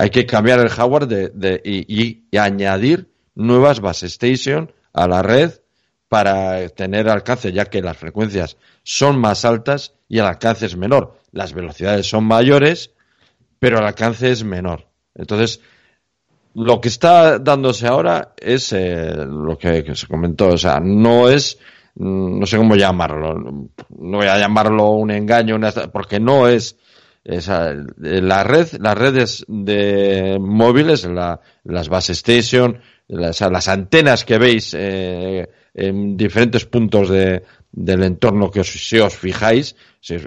hay 0.00 0.08
que 0.08 0.24
cambiar 0.24 0.60
el 0.60 0.70
hardware 0.70 1.06
de, 1.06 1.60
y, 1.62 2.38
añadir 2.38 3.10
nuevas 3.34 3.80
base 3.80 4.06
station 4.06 4.72
a 4.94 5.06
la 5.06 5.22
red 5.22 5.52
para 6.08 6.68
tener 6.70 7.08
alcance, 7.10 7.52
ya 7.52 7.66
que 7.66 7.82
las 7.82 7.98
frecuencias 7.98 8.56
son 8.82 9.18
más 9.18 9.44
altas 9.44 9.94
y 10.08 10.18
el 10.18 10.24
alcance 10.24 10.64
es 10.64 10.76
menor. 10.76 11.18
Las 11.32 11.52
velocidades 11.52 12.08
son 12.08 12.24
mayores, 12.24 12.92
pero 13.58 13.78
el 13.78 13.84
alcance 13.84 14.30
es 14.30 14.42
menor. 14.42 14.88
Entonces, 15.14 15.60
lo 16.54 16.80
que 16.80 16.88
está 16.88 17.38
dándose 17.38 17.86
ahora 17.86 18.32
es 18.38 18.72
eh, 18.72 19.14
lo 19.14 19.58
que, 19.58 19.84
que, 19.84 19.94
se 19.94 20.06
comentó, 20.06 20.48
o 20.48 20.58
sea, 20.58 20.80
no 20.80 21.28
es, 21.28 21.58
no 21.96 22.46
sé 22.46 22.56
cómo 22.56 22.76
llamarlo, 22.76 23.34
no 23.34 24.16
voy 24.16 24.26
a 24.26 24.38
llamarlo 24.38 24.90
un 24.90 25.10
engaño, 25.10 25.56
una, 25.56 25.70
porque 25.92 26.20
no 26.20 26.48
es 26.48 26.76
esa, 27.24 27.74
la 27.96 28.44
red, 28.44 28.68
las 28.80 28.96
redes 28.96 29.44
de 29.48 30.38
móviles, 30.40 31.04
la, 31.04 31.40
las 31.64 31.88
base 31.88 32.12
station, 32.12 32.80
las, 33.08 33.40
las 33.40 33.68
antenas 33.68 34.24
que 34.24 34.38
veis 34.38 34.74
eh, 34.76 35.48
en 35.74 36.16
diferentes 36.16 36.64
puntos 36.64 37.10
de, 37.10 37.42
del 37.72 38.02
entorno 38.02 38.50
que 38.50 38.60
os, 38.60 38.68
si 38.70 38.98
os 38.98 39.14
fijáis, 39.14 39.76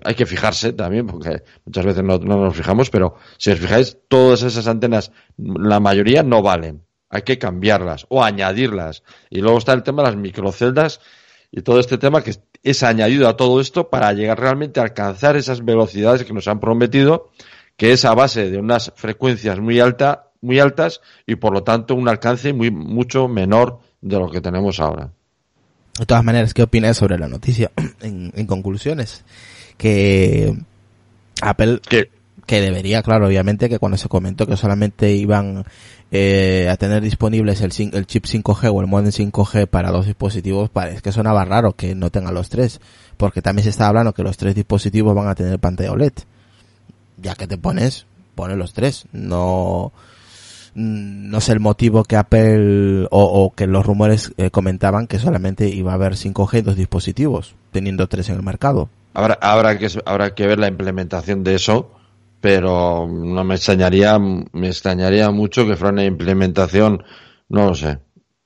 hay 0.03 0.15
que 0.15 0.25
fijarse 0.25 0.73
también, 0.73 1.07
porque 1.07 1.43
muchas 1.65 1.85
veces 1.85 2.03
no, 2.03 2.17
no, 2.19 2.37
nos 2.37 2.55
fijamos, 2.55 2.89
pero 2.89 3.15
si 3.37 3.51
os 3.51 3.59
fijáis, 3.59 3.97
todas 4.07 4.43
esas 4.43 4.67
antenas, 4.67 5.11
la 5.37 5.79
mayoría 5.79 6.23
no 6.23 6.41
valen. 6.41 6.83
Hay 7.09 7.21
que 7.21 7.37
cambiarlas 7.37 8.07
o 8.09 8.23
añadirlas. 8.23 9.03
Y 9.29 9.41
luego 9.41 9.59
está 9.59 9.73
el 9.73 9.83
tema 9.83 10.01
de 10.01 10.09
las 10.09 10.17
microceldas 10.17 10.99
y 11.55 11.61
todo 11.61 11.79
este 11.79 11.99
tema 11.99 12.23
que 12.23 12.35
es 12.63 12.81
añadido 12.81 13.29
a 13.29 13.37
todo 13.37 13.61
esto 13.61 13.89
para 13.89 14.11
llegar 14.11 14.39
realmente 14.39 14.79
a 14.79 14.83
alcanzar 14.83 15.37
esas 15.37 15.63
velocidades 15.63 16.23
que 16.23 16.33
nos 16.33 16.47
han 16.47 16.59
prometido, 16.59 17.29
que 17.77 17.93
es 17.93 18.05
a 18.05 18.15
base 18.15 18.49
de 18.49 18.57
unas 18.57 18.91
frecuencias 18.95 19.59
muy 19.59 19.79
alta, 19.79 20.31
muy 20.41 20.59
altas 20.59 21.01
y 21.27 21.35
por 21.35 21.53
lo 21.53 21.61
tanto 21.61 21.93
un 21.93 22.09
alcance 22.09 22.53
muy 22.53 22.71
mucho 22.71 23.27
menor 23.27 23.79
de 24.01 24.17
lo 24.17 24.31
que 24.31 24.41
tenemos 24.41 24.79
ahora. 24.79 25.11
De 25.99 26.07
todas 26.07 26.23
maneras, 26.23 26.55
¿qué 26.55 26.63
opinas 26.63 26.97
sobre 26.97 27.19
la 27.19 27.27
noticia? 27.27 27.71
en, 28.01 28.47
conclusiones, 28.47 29.23
que 29.77 30.57
Apple 31.39 31.81
que 32.45 32.61
debería, 32.61 33.01
claro, 33.03 33.27
obviamente, 33.27 33.69
que 33.69 33.79
cuando 33.79 33.97
se 33.97 34.09
comentó 34.09 34.45
que 34.45 34.57
solamente 34.57 35.11
iban 35.13 35.65
eh, 36.11 36.67
a 36.69 36.77
tener 36.77 37.01
disponibles 37.01 37.61
el, 37.61 37.71
el, 37.93 38.05
chip 38.05 38.25
5G 38.25 38.71
o 38.73 38.81
el 38.81 38.87
modem 38.87 39.11
5G 39.11 39.67
para 39.67 39.91
dos 39.91 40.05
dispositivos, 40.05 40.69
parece 40.69 41.01
que 41.01 41.11
sonaba 41.11 41.45
raro 41.45 41.73
que 41.73 41.95
no 41.95 42.09
tengan 42.09 42.33
los 42.33 42.49
tres, 42.49 42.81
porque 43.17 43.41
también 43.41 43.63
se 43.63 43.69
está 43.69 43.87
hablando 43.87 44.13
que 44.13 44.23
los 44.23 44.37
tres 44.37 44.55
dispositivos 44.55 45.15
van 45.15 45.27
a 45.27 45.35
tener 45.35 45.59
pantalla 45.59 45.91
OLED. 45.91 46.13
Ya 47.17 47.35
que 47.35 47.47
te 47.47 47.57
pones, 47.57 48.05
pone 48.35 48.55
los 48.55 48.73
tres. 48.73 49.05
No, 49.13 49.93
no 50.75 51.41
sé 51.41 51.53
el 51.53 51.59
motivo 51.59 52.03
que 52.03 52.17
Apple 52.17 53.07
o, 53.11 53.53
que 53.55 53.67
los 53.67 53.85
rumores 53.85 54.33
eh, 54.37 54.51
comentaban 54.51 55.07
que 55.07 55.19
solamente 55.19 55.69
iba 55.69 55.91
a 55.91 55.95
haber 55.95 56.13
5G 56.13 56.59
en 56.59 56.65
dos 56.65 56.75
dispositivos, 56.75 57.55
teniendo 57.71 58.07
tres 58.07 58.29
en 58.29 58.35
el 58.35 58.43
mercado. 58.43 58.89
Habrá, 59.13 59.37
habrá, 59.41 59.77
que, 59.77 59.87
habrá 60.05 60.33
que 60.33 60.47
ver 60.47 60.59
la 60.59 60.67
implementación 60.67 61.43
de 61.43 61.55
eso 61.55 61.91
pero 62.43 63.07
no 63.09 63.45
me 63.45 63.55
extrañaría, 63.55 64.19
me 64.19 64.67
extrañaría 64.67 65.31
mucho 65.31 65.65
que 65.65 65.77
fuera 65.77 65.93
una 65.93 66.03
implementación, 66.03 67.01
no 67.47 67.67
lo 67.67 67.73
sé, 67.73 67.99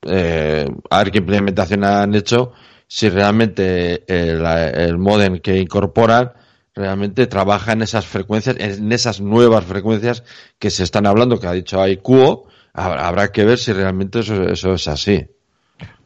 eh, 0.04 0.68
a 0.92 0.98
ver 1.00 1.12
qué 1.12 1.18
implementación 1.18 1.84
han 1.84 2.14
hecho, 2.14 2.52
si 2.86 3.10
realmente 3.10 4.04
el, 4.06 4.46
el 4.46 5.00
modem 5.00 5.40
que 5.40 5.58
incorporan 5.58 6.32
realmente 6.76 7.26
trabaja 7.26 7.72
en 7.72 7.82
esas 7.82 8.06
frecuencias, 8.06 8.58
en 8.60 8.92
esas 8.92 9.20
nuevas 9.20 9.66
frecuencias 9.66 10.24
que 10.60 10.70
se 10.70 10.84
están 10.84 11.08
hablando, 11.08 11.40
que 11.40 11.48
ha 11.48 11.54
dicho 11.54 11.84
IQO, 11.88 12.46
habrá 12.74 13.32
que 13.32 13.46
ver 13.46 13.58
si 13.58 13.74
realmente 13.74 14.20
eso, 14.20 14.44
eso 14.44 14.76
es 14.76 14.88
así. 14.88 15.26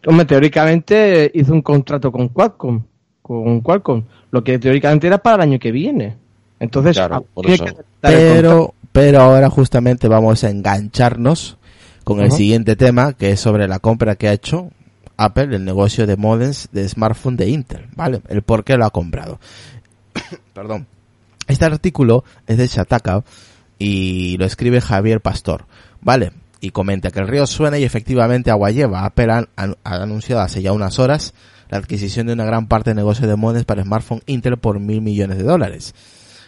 Hombre, 0.07 0.25
teóricamente 0.25 1.29
hizo 1.33 1.51
un 1.51 1.61
contrato 1.61 2.09
con 2.09 2.29
Qualcomm, 2.29 2.85
con 3.21 3.59
Qualcomm, 3.59 4.05
lo 4.31 4.41
que 4.45 4.59
teóricamente 4.59 5.07
era 5.07 5.17
para 5.17 5.43
el 5.43 5.49
año 5.49 5.59
que 5.59 5.73
viene. 5.73 6.30
Entonces, 6.61 6.95
ah, 6.99 7.23
pero, 8.01 8.75
pero 8.91 9.19
ahora 9.19 9.49
justamente 9.49 10.07
vamos 10.07 10.43
a 10.43 10.51
engancharnos 10.51 11.57
con 12.03 12.19
el 12.21 12.31
siguiente 12.31 12.75
tema, 12.75 13.13
que 13.13 13.31
es 13.31 13.39
sobre 13.39 13.67
la 13.67 13.79
compra 13.79 14.15
que 14.15 14.27
ha 14.27 14.33
hecho 14.33 14.69
Apple, 15.17 15.55
el 15.55 15.65
negocio 15.65 16.05
de 16.05 16.17
modems 16.17 16.69
de 16.71 16.87
smartphone 16.87 17.35
de 17.35 17.49
Intel, 17.49 17.87
¿vale? 17.95 18.21
El 18.27 18.43
por 18.43 18.63
qué 18.63 18.77
lo 18.77 18.85
ha 18.85 18.91
comprado. 18.91 19.39
Perdón. 20.53 20.85
Este 21.47 21.65
artículo 21.65 22.23
es 22.45 22.59
de 22.59 22.67
Shataka 22.67 23.23
y 23.79 24.37
lo 24.37 24.45
escribe 24.45 24.81
Javier 24.81 25.19
Pastor, 25.19 25.65
¿vale? 25.99 26.31
Y 26.59 26.69
comenta 26.69 27.09
que 27.09 27.21
el 27.21 27.27
río 27.27 27.47
suena 27.47 27.79
y 27.79 27.85
efectivamente 27.85 28.51
agua 28.51 28.69
lleva. 28.69 29.03
Apple 29.05 29.31
ha, 29.31 29.47
ha 29.55 29.95
anunciado 29.95 30.43
hace 30.43 30.61
ya 30.61 30.73
unas 30.73 30.99
horas 30.99 31.33
la 31.69 31.79
adquisición 31.79 32.27
de 32.27 32.33
una 32.33 32.45
gran 32.45 32.67
parte 32.67 32.91
de 32.91 32.95
negocio 32.95 33.27
de 33.27 33.35
modems 33.35 33.65
para 33.65 33.81
smartphone 33.81 34.21
Intel 34.27 34.57
por 34.57 34.79
mil 34.79 35.01
millones 35.01 35.39
de 35.39 35.43
dólares. 35.43 35.95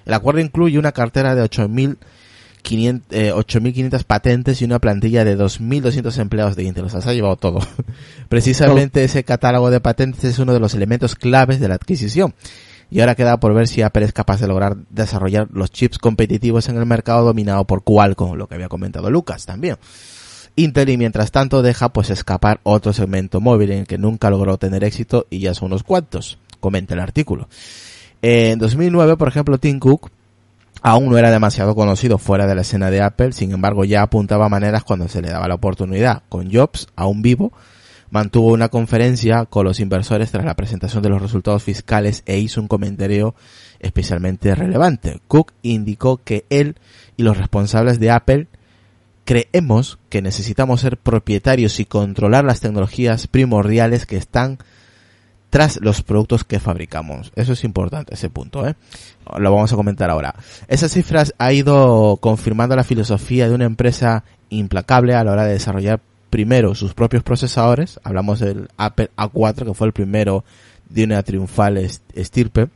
El 0.05 0.13
acuerdo 0.13 0.39
incluye 0.41 0.77
una 0.77 0.91
cartera 0.91 1.35
de 1.35 1.43
8.500 1.43 3.01
eh, 3.11 4.03
patentes 4.05 4.61
y 4.61 4.65
una 4.65 4.79
plantilla 4.79 5.23
de 5.23 5.37
2.200 5.37 6.17
empleados 6.19 6.55
de 6.55 6.63
Intel. 6.63 6.85
O 6.85 6.89
sea, 6.89 7.01
se 7.01 7.09
ha 7.09 7.13
llevado 7.13 7.35
todo. 7.37 7.59
Precisamente 8.29 9.01
oh. 9.01 9.03
ese 9.03 9.23
catálogo 9.23 9.69
de 9.69 9.79
patentes 9.79 10.23
es 10.23 10.39
uno 10.39 10.53
de 10.53 10.59
los 10.59 10.73
elementos 10.73 11.15
claves 11.15 11.59
de 11.59 11.67
la 11.67 11.75
adquisición. 11.75 12.33
Y 12.89 12.99
ahora 12.99 13.15
queda 13.15 13.39
por 13.39 13.53
ver 13.55 13.67
si 13.67 13.81
Apple 13.81 14.05
es 14.05 14.13
capaz 14.13 14.39
de 14.39 14.47
lograr 14.47 14.77
desarrollar 14.91 15.47
los 15.51 15.71
chips 15.71 15.97
competitivos 15.97 16.69
en 16.69 16.77
el 16.77 16.85
mercado 16.85 17.25
dominado 17.25 17.65
por 17.65 17.83
Qualcomm, 17.83 18.35
lo 18.35 18.47
que 18.47 18.53
había 18.55 18.69
comentado 18.69 19.09
Lucas 19.09 19.47
también. 19.47 19.77
Intel 20.55 20.89
y 20.89 20.97
mientras 20.97 21.31
tanto 21.31 21.63
deja 21.63 21.89
pues 21.89 22.11
escapar 22.11 22.59
otro 22.61 22.93
segmento 22.93 23.41
móvil 23.41 23.71
en 23.71 23.79
el 23.79 23.87
que 23.87 23.97
nunca 23.97 24.29
logró 24.29 24.57
tener 24.57 24.83
éxito 24.83 25.25
y 25.31 25.39
ya 25.39 25.55
son 25.55 25.67
unos 25.67 25.81
cuantos, 25.81 26.37
comenta 26.59 26.93
el 26.93 26.99
artículo. 26.99 27.49
En 28.25 28.57
2009, 28.57 29.17
por 29.17 29.27
ejemplo, 29.27 29.57
Tim 29.57 29.79
Cook 29.79 30.09
aún 30.81 31.09
no 31.09 31.17
era 31.17 31.29
demasiado 31.29 31.75
conocido 31.75 32.17
fuera 32.17 32.47
de 32.47 32.55
la 32.55 32.61
escena 32.61 32.89
de 32.89 33.01
Apple, 33.01 33.33
sin 33.33 33.51
embargo 33.51 33.83
ya 33.83 34.01
apuntaba 34.01 34.47
maneras 34.47 34.85
cuando 34.85 35.09
se 35.09 35.21
le 35.21 35.29
daba 35.29 35.49
la 35.49 35.55
oportunidad. 35.55 36.23
Con 36.29 36.49
Jobs, 36.49 36.87
aún 36.95 37.21
vivo, 37.21 37.51
mantuvo 38.11 38.53
una 38.53 38.69
conferencia 38.69 39.43
con 39.43 39.65
los 39.65 39.81
inversores 39.81 40.31
tras 40.31 40.45
la 40.45 40.55
presentación 40.55 41.03
de 41.03 41.09
los 41.09 41.21
resultados 41.21 41.63
fiscales 41.63 42.23
e 42.25 42.39
hizo 42.39 42.61
un 42.61 42.69
comentario 42.69 43.35
especialmente 43.81 44.55
relevante. 44.55 45.19
Cook 45.27 45.51
indicó 45.61 46.21
que 46.23 46.45
él 46.49 46.77
y 47.17 47.23
los 47.23 47.37
responsables 47.37 47.99
de 47.99 48.11
Apple 48.11 48.47
creemos 49.25 49.99
que 50.07 50.21
necesitamos 50.21 50.79
ser 50.79 50.95
propietarios 50.95 51.77
y 51.81 51.85
controlar 51.85 52.45
las 52.45 52.61
tecnologías 52.61 53.27
primordiales 53.27 54.05
que 54.05 54.15
están 54.15 54.59
tras 55.53 55.79
los 55.81 56.01
productos 56.01 56.43
que 56.43 56.59
fabricamos. 56.59 57.31
Eso 57.35 57.53
es 57.53 57.63
importante, 57.63 58.15
ese 58.15 58.27
punto, 58.31 58.67
¿eh? 58.67 58.73
Lo 59.37 59.53
vamos 59.53 59.71
a 59.71 59.75
comentar 59.75 60.09
ahora. 60.09 60.33
Esas 60.67 60.91
cifras 60.91 61.35
ha 61.37 61.53
ido 61.53 62.17
confirmando 62.19 62.75
la 62.75 62.83
filosofía 62.83 63.47
de 63.47 63.53
una 63.53 63.65
empresa 63.65 64.23
implacable 64.49 65.13
a 65.13 65.23
la 65.23 65.31
hora 65.31 65.45
de 65.45 65.53
desarrollar 65.53 65.99
primero 66.31 66.73
sus 66.73 66.95
propios 66.95 67.21
procesadores. 67.21 67.99
Hablamos 68.03 68.39
del 68.39 68.67
Apple 68.77 69.11
A4, 69.15 69.67
que 69.67 69.73
fue 69.75 69.85
el 69.85 69.93
primero 69.93 70.43
de 70.89 71.03
una 71.03 71.21
triunfal 71.21 71.77
estirpe. 72.15 72.69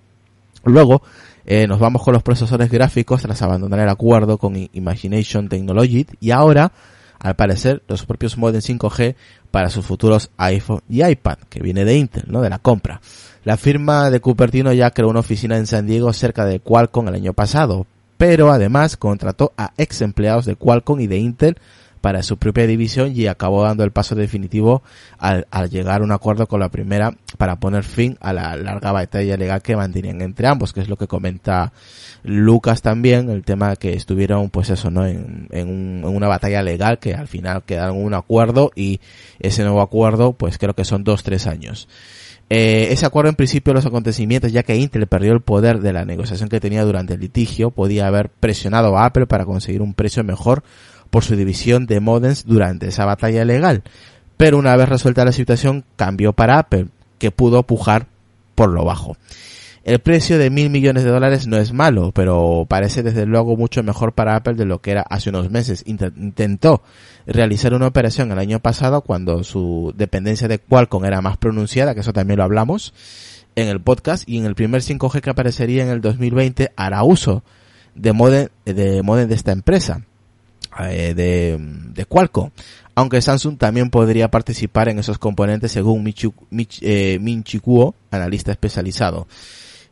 Luego, 0.63 1.01
eh, 1.48 1.65
nos 1.65 1.79
vamos 1.79 2.03
con 2.03 2.13
los 2.13 2.22
procesadores 2.22 2.69
gráficos 2.69 3.24
tras 3.24 3.41
abandonar 3.41 3.79
el 3.79 3.89
acuerdo 3.89 4.38
con 4.38 4.55
Imagination 4.55 5.50
Technology 5.50 6.05
y 6.19 6.29
ahora 6.29 6.72
al 7.19 7.36
parecer, 7.36 7.83
los 7.88 8.05
propios 8.05 8.38
modems 8.38 8.69
5G 8.69 9.15
para 9.51 9.69
sus 9.69 9.86
futuros 9.86 10.29
iPhone 10.38 10.81
y 10.89 11.03
iPad, 11.03 11.38
que 11.50 11.62
viene 11.62 11.86
de 11.86 11.97
Intel, 11.97 12.25
¿no? 12.27 12.41
De 12.41 12.50
la 12.50 12.59
compra. 12.59 13.01
La 13.43 13.57
firma 13.57 14.09
de 14.09 14.19
Cupertino 14.19 14.74
ya 14.74 14.91
creó 14.91 15.09
una 15.09 15.21
oficina 15.21 15.57
en 15.57 15.67
San 15.67 15.88
Diego 15.88 16.12
cerca 16.13 16.45
de 16.45 16.59
Qualcomm 16.59 17.07
el 17.07 17.15
año 17.15 17.33
pasado, 17.33 17.88
pero 18.17 18.51
además 18.51 18.97
contrató 18.97 19.53
a 19.57 19.74
ex 19.77 20.01
empleados 20.01 20.45
de 20.45 20.55
Qualcomm 20.55 21.00
y 21.00 21.07
de 21.07 21.17
Intel 21.17 21.57
para 21.97 22.23
su 22.23 22.37
propia 22.37 22.67
división 22.67 23.13
y 23.15 23.27
acabó 23.27 23.63
dando 23.63 23.83
el 23.83 23.91
paso 23.91 24.15
definitivo 24.15 24.83
al, 25.17 25.45
llegar 25.69 26.01
a 26.01 26.03
un 26.03 26.11
acuerdo 26.11 26.47
con 26.47 26.59
la 26.59 26.69
primera 26.69 27.15
para 27.37 27.59
poner 27.59 27.83
fin 27.83 28.17
a 28.21 28.33
la 28.33 28.55
larga 28.55 28.91
batalla 28.91 29.37
legal 29.37 29.61
que 29.61 29.75
mantenían 29.75 30.21
entre 30.21 30.47
ambos, 30.47 30.73
que 30.73 30.81
es 30.81 30.89
lo 30.89 30.97
que 30.97 31.07
comenta 31.07 31.73
Lucas 32.23 32.81
también, 32.81 33.29
el 33.29 33.43
tema 33.43 33.75
que 33.75 33.93
estuvieron 33.93 34.49
pues 34.49 34.69
eso, 34.69 34.89
¿no? 34.89 35.05
En, 35.05 35.47
en, 35.51 36.03
una 36.05 36.27
batalla 36.27 36.61
legal 36.63 36.99
que 36.99 37.13
al 37.13 37.27
final 37.27 37.63
quedaron 37.63 38.03
un 38.03 38.13
acuerdo 38.13 38.71
y 38.75 38.99
ese 39.39 39.63
nuevo 39.63 39.81
acuerdo 39.81 40.33
pues 40.33 40.57
creo 40.57 40.73
que 40.73 40.85
son 40.85 41.03
dos, 41.03 41.23
tres 41.23 41.47
años. 41.47 41.87
Eh, 42.49 42.87
ese 42.91 43.05
acuerdo 43.05 43.29
en 43.29 43.35
principio 43.35 43.73
los 43.73 43.85
acontecimientos, 43.85 44.53
ya 44.53 44.63
que 44.63 44.77
Intel 44.77 45.07
perdió 45.07 45.33
el 45.33 45.41
poder 45.41 45.81
de 45.81 45.91
la 45.91 46.05
negociación 46.05 46.47
que 46.47 46.61
tenía 46.61 46.85
durante 46.85 47.15
el 47.15 47.19
litigio, 47.19 47.71
podía 47.71 48.07
haber 48.07 48.29
presionado 48.29 48.97
a 48.97 49.05
Apple 49.05 49.27
para 49.27 49.45
conseguir 49.45 49.81
un 49.81 49.93
precio 49.93 50.23
mejor 50.23 50.63
por 51.07 51.23
su 51.23 51.35
división 51.35 51.85
de 51.85 51.99
modems 51.99 52.45
durante 52.45 52.87
esa 52.87 53.05
batalla 53.05 53.45
legal. 53.45 53.83
Pero 54.37 54.57
una 54.57 54.75
vez 54.75 54.87
resuelta 54.87 55.25
la 55.25 55.31
situación, 55.31 55.83
cambió 55.95 56.33
para 56.33 56.59
Apple, 56.59 56.87
que 57.17 57.31
pudo 57.31 57.63
pujar 57.63 58.07
por 58.55 58.69
lo 58.69 58.85
bajo. 58.85 59.17
El 59.87 59.99
precio 59.99 60.37
de 60.37 60.49
mil 60.49 60.69
millones 60.69 61.05
de 61.05 61.11
dólares 61.11 61.47
no 61.47 61.55
es 61.55 61.71
malo, 61.71 62.11
pero 62.11 62.65
parece 62.67 63.03
desde 63.03 63.25
luego 63.25 63.55
mucho 63.55 63.83
mejor 63.83 64.11
para 64.11 64.35
Apple 64.35 64.55
de 64.55 64.65
lo 64.65 64.81
que 64.81 64.91
era 64.91 65.01
hace 65.01 65.29
unos 65.29 65.49
meses. 65.49 65.81
Intentó 65.85 66.83
realizar 67.25 67.73
una 67.73 67.87
operación 67.87 68.29
el 68.33 68.39
año 68.39 68.59
pasado 68.59 68.99
cuando 68.99 69.45
su 69.45 69.93
dependencia 69.95 70.49
de 70.49 70.59
Qualcomm 70.59 71.05
era 71.05 71.21
más 71.21 71.37
pronunciada, 71.37 71.93
que 71.93 72.01
eso 72.01 72.11
también 72.11 72.37
lo 72.37 72.43
hablamos 72.43 72.93
en 73.55 73.69
el 73.69 73.79
podcast, 73.79 74.27
y 74.27 74.37
en 74.37 74.45
el 74.45 74.55
primer 74.55 74.81
5G 74.81 75.21
que 75.21 75.29
aparecería 75.29 75.83
en 75.83 75.89
el 75.89 76.01
2020 76.01 76.73
hará 76.75 77.03
uso 77.03 77.43
de 77.95 78.12
modem 78.12 78.49
de, 78.65 79.01
de 79.01 79.36
esta 79.36 79.53
empresa. 79.53 80.01
Eh, 80.79 81.13
de, 81.15 81.57
de 81.59 82.05
Qualcomm. 82.05 82.51
Aunque 82.95 83.21
Samsung 83.21 83.57
también 83.57 83.91
podría 83.91 84.29
participar 84.31 84.89
en 84.89 84.97
esos 84.97 85.19
componentes 85.19 85.71
según 85.71 86.03
Michi, 86.03 86.31
eh, 86.81 87.19
Kuo, 87.61 87.93
analista 88.09 88.51
especializado. 88.51 89.27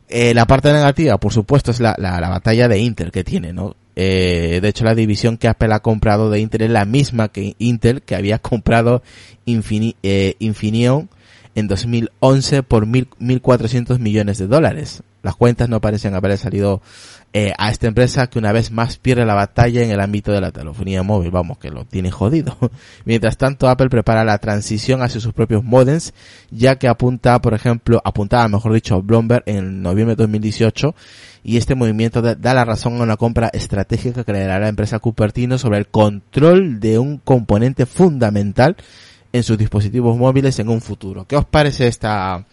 Eh, 0.08 0.34
la 0.34 0.44
parte 0.46 0.72
negativa, 0.72 1.16
por 1.18 1.32
supuesto, 1.32 1.70
es 1.70 1.78
la, 1.78 1.94
la, 1.98 2.28
batalla 2.28 2.66
de 2.66 2.80
Intel 2.80 3.12
que 3.12 3.22
tiene, 3.22 3.52
¿no? 3.52 3.76
Eh, 3.94 4.58
de 4.60 4.68
hecho, 4.68 4.84
la 4.84 4.96
división 4.96 5.36
que 5.36 5.48
Apple 5.48 5.72
ha 5.72 5.80
comprado 5.80 6.30
de 6.30 6.40
Intel 6.40 6.62
es 6.62 6.70
la 6.70 6.84
misma 6.84 7.28
que 7.28 7.54
Intel 7.58 8.02
que 8.02 8.16
había 8.16 8.38
comprado 8.40 9.02
Infini, 9.44 9.94
Infineon 10.40 11.08
en 11.56 11.68
2011 11.68 12.62
por 12.62 12.86
mil, 12.86 13.08
1.400 13.18 13.98
millones 13.98 14.38
de 14.38 14.46
dólares. 14.46 15.02
Las 15.22 15.34
cuentas 15.34 15.68
no 15.68 15.80
parecen 15.80 16.14
haber 16.14 16.36
salido 16.38 16.82
eh, 17.32 17.52
a 17.58 17.70
esta 17.70 17.88
empresa 17.88 18.28
que 18.28 18.38
una 18.38 18.52
vez 18.52 18.70
más 18.70 18.98
pierde 18.98 19.24
la 19.24 19.34
batalla 19.34 19.82
en 19.82 19.90
el 19.90 20.00
ámbito 20.00 20.32
de 20.32 20.42
la 20.42 20.52
telefonía 20.52 21.02
móvil, 21.02 21.30
vamos, 21.30 21.56
que 21.58 21.70
lo 21.70 21.86
tiene 21.86 22.10
jodido. 22.10 22.56
Mientras 23.06 23.38
tanto, 23.38 23.68
Apple 23.68 23.88
prepara 23.88 24.22
la 24.22 24.38
transición 24.38 25.02
hacia 25.02 25.20
sus 25.20 25.32
propios 25.32 25.64
modems, 25.64 26.12
ya 26.50 26.76
que 26.76 26.88
apunta, 26.88 27.40
por 27.40 27.54
ejemplo, 27.54 28.02
apuntaba, 28.04 28.46
mejor 28.48 28.74
dicho, 28.74 29.02
Bloomberg 29.02 29.42
en 29.46 29.80
noviembre 29.80 30.14
de 30.14 30.22
2018, 30.22 30.94
y 31.42 31.56
este 31.56 31.74
movimiento 31.74 32.20
da 32.20 32.54
la 32.54 32.64
razón 32.66 33.00
a 33.00 33.04
una 33.04 33.16
compra 33.16 33.48
estratégica 33.52 34.24
que 34.24 34.32
le 34.32 34.40
dará 34.40 34.56
a 34.56 34.60
la 34.60 34.68
empresa 34.68 34.98
Cupertino 34.98 35.56
sobre 35.56 35.78
el 35.78 35.86
control 35.86 36.80
de 36.80 36.98
un 36.98 37.18
componente 37.18 37.86
fundamental 37.86 38.76
en 39.32 39.42
sus 39.42 39.58
dispositivos 39.58 40.16
móviles 40.16 40.58
en 40.58 40.68
un 40.68 40.80
futuro. 40.80 41.26
¿Qué 41.26 41.36
os 41.36 41.44
parece 41.44 41.88
esta, 41.88 42.44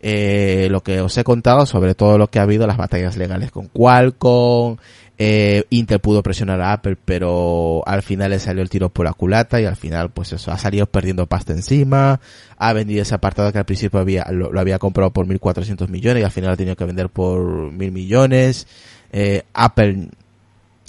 eh, 0.00 0.68
lo 0.70 0.82
que 0.82 1.00
os 1.00 1.16
he 1.16 1.24
contado 1.24 1.64
sobre 1.66 1.94
todo 1.94 2.18
lo 2.18 2.28
que 2.28 2.38
ha 2.38 2.42
habido 2.42 2.66
las 2.66 2.76
batallas 2.76 3.16
legales 3.16 3.50
con 3.50 3.68
Qualcomm, 3.68 4.76
eh, 5.16 5.64
Intel 5.70 6.00
pudo 6.00 6.22
presionar 6.22 6.60
a 6.60 6.72
Apple, 6.72 6.96
pero 7.04 7.82
al 7.86 8.02
final 8.02 8.30
le 8.30 8.40
salió 8.40 8.62
el 8.62 8.68
tiro 8.68 8.88
por 8.88 9.06
la 9.06 9.12
culata 9.12 9.60
y 9.60 9.64
al 9.64 9.76
final, 9.76 10.10
pues 10.10 10.32
eso, 10.32 10.50
ha 10.50 10.58
salido 10.58 10.86
perdiendo 10.86 11.26
pasta 11.26 11.52
encima, 11.52 12.20
ha 12.58 12.72
vendido 12.72 13.02
ese 13.02 13.14
apartado 13.14 13.52
que 13.52 13.58
al 13.58 13.64
principio 13.64 14.00
había, 14.00 14.26
lo, 14.32 14.58
había 14.58 14.78
comprado 14.78 15.10
por 15.12 15.26
1.400 15.26 15.88
millones 15.88 16.20
y 16.20 16.24
al 16.24 16.32
final 16.32 16.50
ha 16.50 16.56
tenido 16.56 16.76
que 16.76 16.84
vender 16.84 17.08
por 17.08 17.40
1.000 17.72 17.92
millones. 17.92 18.66
Eh, 19.12 19.42
Apple 19.54 20.08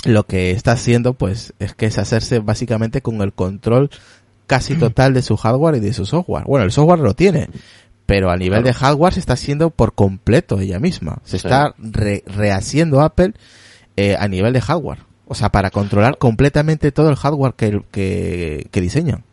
lo 0.05 0.25
que 0.25 0.51
está 0.51 0.73
haciendo, 0.73 1.13
pues, 1.13 1.53
es 1.59 1.73
que 1.73 1.85
es 1.85 1.97
hacerse 1.97 2.39
básicamente 2.39 3.01
con 3.01 3.21
el 3.21 3.33
control 3.33 3.89
casi 4.47 4.75
total 4.75 5.13
de 5.13 5.21
su 5.21 5.37
hardware 5.37 5.75
y 5.75 5.79
de 5.79 5.93
su 5.93 6.05
software. 6.05 6.45
Bueno, 6.45 6.65
el 6.65 6.71
software 6.71 6.99
lo 6.99 7.13
tiene, 7.13 7.49
pero 8.05 8.29
a 8.29 8.37
nivel 8.37 8.63
de 8.63 8.73
hardware 8.73 9.13
se 9.13 9.19
está 9.19 9.33
haciendo 9.33 9.69
por 9.69 9.93
completo 9.93 10.59
ella 10.59 10.79
misma. 10.79 11.19
Se 11.23 11.37
está 11.37 11.75
rehaciendo 11.77 13.01
Apple 13.01 13.33
eh, 13.95 14.15
a 14.17 14.27
nivel 14.27 14.53
de 14.53 14.61
hardware. 14.61 14.99
O 15.27 15.35
sea, 15.35 15.49
para 15.49 15.71
controlar 15.71 16.17
completamente 16.17 16.91
todo 16.91 17.09
el 17.09 17.15
hardware 17.15 17.53
que, 17.55 17.81
que, 17.91 18.81
diseñan. 18.81 19.23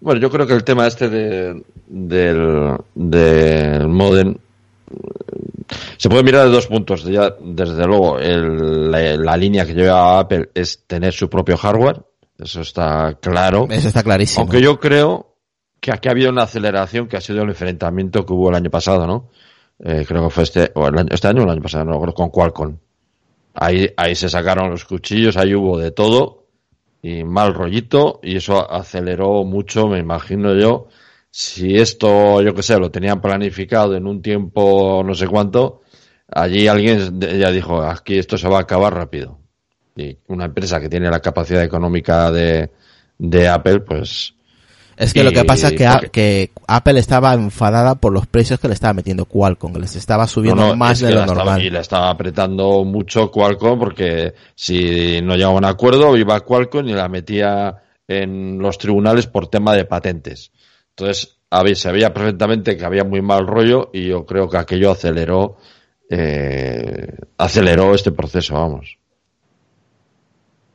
Bueno, 0.00 0.20
yo 0.20 0.30
creo 0.30 0.46
que 0.46 0.54
el 0.54 0.64
tema 0.64 0.86
este 0.86 1.08
de, 1.10 1.62
del, 1.86 2.76
del 2.94 3.88
modem 3.88 4.36
se 5.96 6.08
puede 6.08 6.22
mirar 6.22 6.46
de 6.46 6.52
dos 6.52 6.66
puntos. 6.66 7.04
Ya, 7.04 7.34
desde 7.40 7.86
luego, 7.86 8.18
la, 8.18 9.36
línea 9.36 9.64
que 9.66 9.74
lleva 9.74 10.18
Apple 10.18 10.50
es 10.54 10.84
tener 10.86 11.12
su 11.12 11.28
propio 11.28 11.56
hardware. 11.56 12.02
Eso 12.38 12.60
está 12.62 13.18
claro. 13.20 13.66
Eso 13.70 13.88
está 13.88 14.02
clarísimo. 14.02 14.42
Aunque 14.42 14.60
yo 14.60 14.80
creo 14.80 15.36
que 15.80 15.92
aquí 15.92 16.08
ha 16.08 16.12
habido 16.12 16.30
una 16.30 16.44
aceleración 16.44 17.08
que 17.08 17.16
ha 17.16 17.20
sido 17.20 17.42
el 17.42 17.48
enfrentamiento 17.48 18.24
que 18.24 18.32
hubo 18.32 18.50
el 18.50 18.54
año 18.54 18.70
pasado, 18.70 19.06
¿no? 19.06 19.30
Eh, 19.80 20.04
creo 20.06 20.24
que 20.24 20.30
fue 20.30 20.44
este, 20.44 20.70
o 20.74 20.86
el 20.86 20.96
año, 20.96 21.08
este 21.10 21.28
año 21.28 21.42
o 21.42 21.44
el 21.44 21.50
año 21.50 21.62
pasado, 21.62 21.84
no, 21.84 22.00
con 22.14 22.30
Qualcomm. 22.30 22.76
Ahí, 23.54 23.92
ahí 23.96 24.14
se 24.14 24.28
sacaron 24.28 24.70
los 24.70 24.84
cuchillos, 24.84 25.36
ahí 25.36 25.54
hubo 25.54 25.78
de 25.78 25.90
todo 25.90 26.46
y 27.02 27.24
mal 27.24 27.52
rollito 27.52 28.20
y 28.22 28.36
eso 28.36 28.70
aceleró 28.70 29.44
mucho, 29.44 29.88
me 29.88 29.98
imagino 29.98 30.54
yo. 30.54 30.86
Si 31.30 31.76
esto, 31.76 32.40
yo 32.42 32.54
que 32.54 32.62
sé, 32.62 32.78
lo 32.78 32.90
tenían 32.90 33.20
planificado 33.20 33.96
en 33.96 34.06
un 34.06 34.22
tiempo 34.22 35.02
no 35.04 35.14
sé 35.14 35.26
cuánto, 35.26 35.82
allí 36.28 36.68
alguien 36.68 37.20
ya 37.20 37.50
dijo, 37.50 37.82
aquí 37.82 38.18
esto 38.18 38.38
se 38.38 38.48
va 38.48 38.58
a 38.58 38.62
acabar 38.62 38.94
rápido. 38.94 39.41
Y 39.96 40.16
una 40.28 40.46
empresa 40.46 40.80
que 40.80 40.88
tiene 40.88 41.10
la 41.10 41.20
capacidad 41.20 41.62
económica 41.62 42.30
de, 42.30 42.70
de 43.18 43.48
Apple, 43.48 43.80
pues 43.80 44.34
es 44.96 45.14
que 45.14 45.24
lo 45.24 45.32
que 45.32 45.44
pasa 45.44 45.68
es 45.68 46.10
que, 46.10 46.50
Apple 46.66 46.98
estaba 46.98 47.34
enfadada 47.34 47.94
por 47.96 48.12
los 48.12 48.26
precios 48.26 48.60
que 48.60 48.68
le 48.68 48.74
estaba 48.74 48.94
metiendo 48.94 49.24
Qualcomm, 49.24 49.72
que 49.72 49.80
les 49.80 49.96
estaba 49.96 50.26
subiendo 50.26 50.76
más 50.76 51.00
de 51.00 51.12
lo 51.12 51.26
normal. 51.26 51.62
y 51.62 51.70
le 51.70 51.80
estaba 51.80 52.10
apretando 52.10 52.84
mucho 52.84 53.30
Qualcomm 53.30 53.78
porque 53.78 54.34
si 54.54 55.20
no 55.22 55.34
llegaba 55.34 55.54
a 55.54 55.58
un 55.58 55.64
acuerdo 55.64 56.16
iba 56.16 56.36
a 56.36 56.40
Qualcomm 56.40 56.88
y 56.88 56.92
la 56.92 57.08
metía 57.08 57.76
en 58.06 58.58
los 58.58 58.78
tribunales 58.78 59.26
por 59.26 59.48
tema 59.48 59.74
de 59.74 59.86
patentes. 59.86 60.52
Entonces 60.90 61.38
había, 61.50 61.74
se 61.74 61.90
veía 61.90 62.12
perfectamente 62.12 62.76
que 62.76 62.84
había 62.84 63.04
muy 63.04 63.22
mal 63.22 63.46
rollo 63.46 63.90
y 63.92 64.08
yo 64.08 64.26
creo 64.26 64.48
que 64.48 64.58
aquello 64.58 64.90
aceleró 64.90 65.56
eh, 66.10 67.16
aceleró 67.38 67.94
este 67.94 68.12
proceso, 68.12 68.54
vamos. 68.54 68.98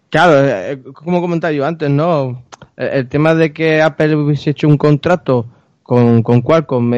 Claro, 0.09 0.39
eh, 0.39 0.71
eh, 0.71 0.83
como 0.93 1.21
comentaba 1.21 1.51
yo 1.51 1.65
antes, 1.65 1.89
¿no? 1.89 2.43
El, 2.75 3.07
tema 3.07 3.35
de 3.35 3.51
que 3.51 3.81
Apple 3.81 4.15
hubiese 4.15 4.51
hecho 4.51 4.67
un 4.67 4.77
contrato 4.77 5.45
con, 5.83 6.21
con 6.23 6.41
Qualcomm 6.41 6.93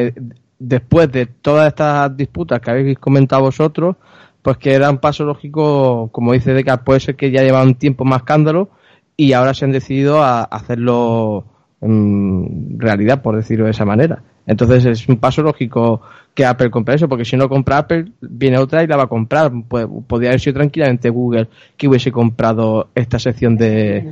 después 0.58 1.10
de 1.10 1.26
todas 1.26 1.68
estas 1.68 2.16
disputas 2.16 2.60
que 2.60 2.70
habéis 2.70 2.98
comentado 2.98 3.42
vosotros, 3.42 3.96
pues 4.42 4.58
que 4.58 4.74
era 4.74 4.90
un 4.90 4.98
paso 4.98 5.24
lógico, 5.24 6.10
como 6.12 6.32
dice 6.32 6.52
Deca, 6.52 6.84
puede 6.84 7.00
ser 7.00 7.16
que 7.16 7.30
ya 7.30 7.42
lleva 7.42 7.62
un 7.62 7.74
tiempo 7.74 8.04
más 8.04 8.20
escándalo 8.20 8.70
y 9.16 9.32
ahora 9.32 9.54
se 9.54 9.64
han 9.64 9.72
decidido 9.72 10.22
a 10.22 10.44
hacerlo 10.44 11.46
en 11.80 12.78
realidad, 12.78 13.22
por 13.22 13.36
decirlo 13.36 13.64
de 13.64 13.72
esa 13.72 13.84
manera. 13.84 14.22
Entonces 14.46 14.84
es 14.84 15.08
un 15.08 15.16
paso 15.16 15.42
lógico 15.42 16.02
que 16.34 16.44
Apple 16.44 16.70
compre 16.70 16.94
eso, 16.94 17.08
porque 17.08 17.24
si 17.24 17.36
no 17.36 17.48
compra 17.48 17.78
Apple, 17.78 18.06
viene 18.20 18.58
otra 18.58 18.82
y 18.82 18.86
la 18.86 18.96
va 18.96 19.04
a 19.04 19.08
comprar. 19.08 19.52
podría 19.68 20.30
haber 20.30 20.40
sido 20.40 20.54
tranquilamente 20.54 21.10
Google 21.10 21.48
que 21.76 21.88
hubiese 21.88 22.12
comprado 22.12 22.88
esta 22.94 23.18
sección 23.18 23.56
de, 23.56 24.10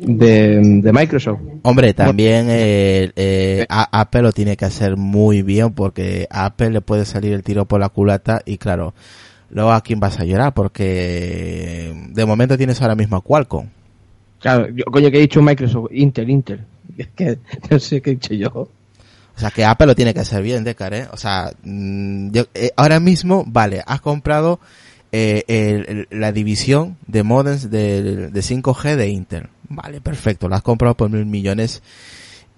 de, 0.00 0.92
Microsoft. 0.92 1.40
Hombre, 1.62 1.92
también 1.92 2.46
eh, 2.48 3.10
eh, 3.16 3.66
Apple 3.68 4.22
lo 4.22 4.32
tiene 4.32 4.56
que 4.56 4.64
hacer 4.64 4.96
muy 4.96 5.42
bien, 5.42 5.72
porque 5.72 6.26
a 6.30 6.46
Apple 6.46 6.70
le 6.70 6.80
puede 6.80 7.04
salir 7.04 7.32
el 7.32 7.42
tiro 7.42 7.64
por 7.64 7.80
la 7.80 7.88
culata 7.88 8.42
y 8.44 8.58
claro, 8.58 8.94
luego 9.50 9.72
a 9.72 9.80
quién 9.80 10.00
vas 10.00 10.20
a 10.20 10.24
llorar, 10.24 10.54
porque 10.54 11.92
de 12.10 12.26
momento 12.26 12.56
tienes 12.56 12.80
ahora 12.80 12.94
mismo 12.94 13.16
a 13.16 13.22
Qualcomm. 13.22 13.66
Claro, 14.40 14.68
yo, 14.68 14.84
coño, 14.84 15.10
que 15.10 15.16
he 15.16 15.22
dicho 15.22 15.42
Microsoft, 15.42 15.90
Intel, 15.92 16.30
Intel. 16.30 16.60
Es 16.96 17.08
que 17.08 17.38
no 17.68 17.78
sé 17.78 18.00
qué 18.00 18.10
he 18.10 18.14
dicho 18.14 18.32
yo. 18.34 18.68
O 19.36 19.38
sea, 19.40 19.50
que 19.50 19.64
Apple 19.64 19.86
lo 19.86 19.94
tiene 19.94 20.14
que 20.14 20.20
hacer 20.20 20.42
bien, 20.42 20.64
Decar, 20.64 20.94
¿eh? 20.94 21.08
O 21.12 21.16
sea, 21.16 21.52
mm, 21.62 22.30
yo, 22.30 22.46
eh, 22.54 22.70
ahora 22.76 23.00
mismo, 23.00 23.44
vale, 23.46 23.82
has 23.86 24.00
comprado 24.00 24.60
eh, 25.12 26.06
la 26.10 26.32
división 26.32 26.96
de 27.06 27.22
modems 27.22 27.70
de, 27.70 28.28
de 28.28 28.40
5G 28.40 28.96
de 28.96 29.08
Intel. 29.08 29.48
Vale, 29.68 30.00
perfecto. 30.00 30.48
La 30.48 30.56
has 30.56 30.62
comprado 30.62 30.96
por 30.96 31.10
mil 31.10 31.26
millones 31.26 31.82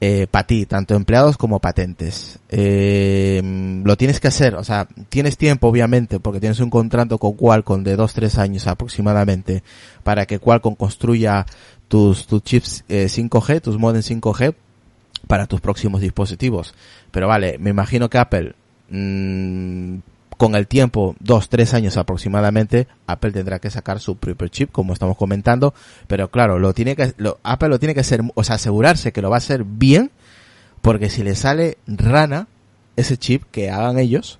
eh, 0.00 0.28
para 0.30 0.46
ti, 0.46 0.64
tanto 0.66 0.94
empleados 0.94 1.36
como 1.36 1.58
patentes. 1.58 2.38
Eh, 2.48 3.42
lo 3.84 3.96
tienes 3.96 4.20
que 4.20 4.28
hacer, 4.28 4.54
o 4.54 4.62
sea, 4.62 4.86
tienes 5.08 5.36
tiempo 5.36 5.66
obviamente, 5.66 6.20
porque 6.20 6.38
tienes 6.38 6.60
un 6.60 6.70
contrato 6.70 7.18
con 7.18 7.32
Qualcomm 7.32 7.82
de 7.82 7.96
2-3 7.98 8.38
años 8.38 8.66
aproximadamente, 8.68 9.64
para 10.04 10.24
que 10.24 10.38
Qualcomm 10.38 10.76
construya 10.76 11.44
tus, 11.88 12.28
tus 12.28 12.42
chips 12.44 12.84
eh, 12.88 13.06
5G, 13.06 13.60
tus 13.60 13.76
modem 13.76 14.02
5G, 14.02 14.54
para 15.28 15.46
tus 15.46 15.60
próximos 15.60 16.00
dispositivos. 16.00 16.74
Pero 17.12 17.28
vale, 17.28 17.58
me 17.58 17.70
imagino 17.70 18.10
que 18.10 18.18
Apple, 18.18 18.54
mmm, 18.90 19.98
con 20.36 20.54
el 20.56 20.66
tiempo, 20.66 21.14
dos, 21.20 21.48
tres 21.48 21.74
años 21.74 21.96
aproximadamente, 21.96 22.88
Apple 23.06 23.32
tendrá 23.32 23.60
que 23.60 23.70
sacar 23.70 24.00
su 24.00 24.16
propio 24.16 24.48
chip, 24.48 24.72
como 24.72 24.92
estamos 24.92 25.16
comentando, 25.16 25.74
pero 26.06 26.30
claro, 26.30 26.58
lo 26.58 26.72
tiene 26.72 26.96
que, 26.96 27.12
lo, 27.18 27.38
Apple 27.42 27.68
lo 27.68 27.78
tiene 27.78 27.94
que 27.94 28.00
hacer, 28.00 28.22
o 28.34 28.44
sea, 28.44 28.56
asegurarse 28.56 29.12
que 29.12 29.22
lo 29.22 29.30
va 29.30 29.36
a 29.36 29.38
hacer 29.38 29.64
bien, 29.64 30.10
porque 30.80 31.10
si 31.10 31.22
le 31.22 31.34
sale 31.34 31.78
rana 31.86 32.46
ese 32.96 33.16
chip 33.16 33.42
que 33.50 33.70
hagan 33.70 33.98
ellos, 33.98 34.38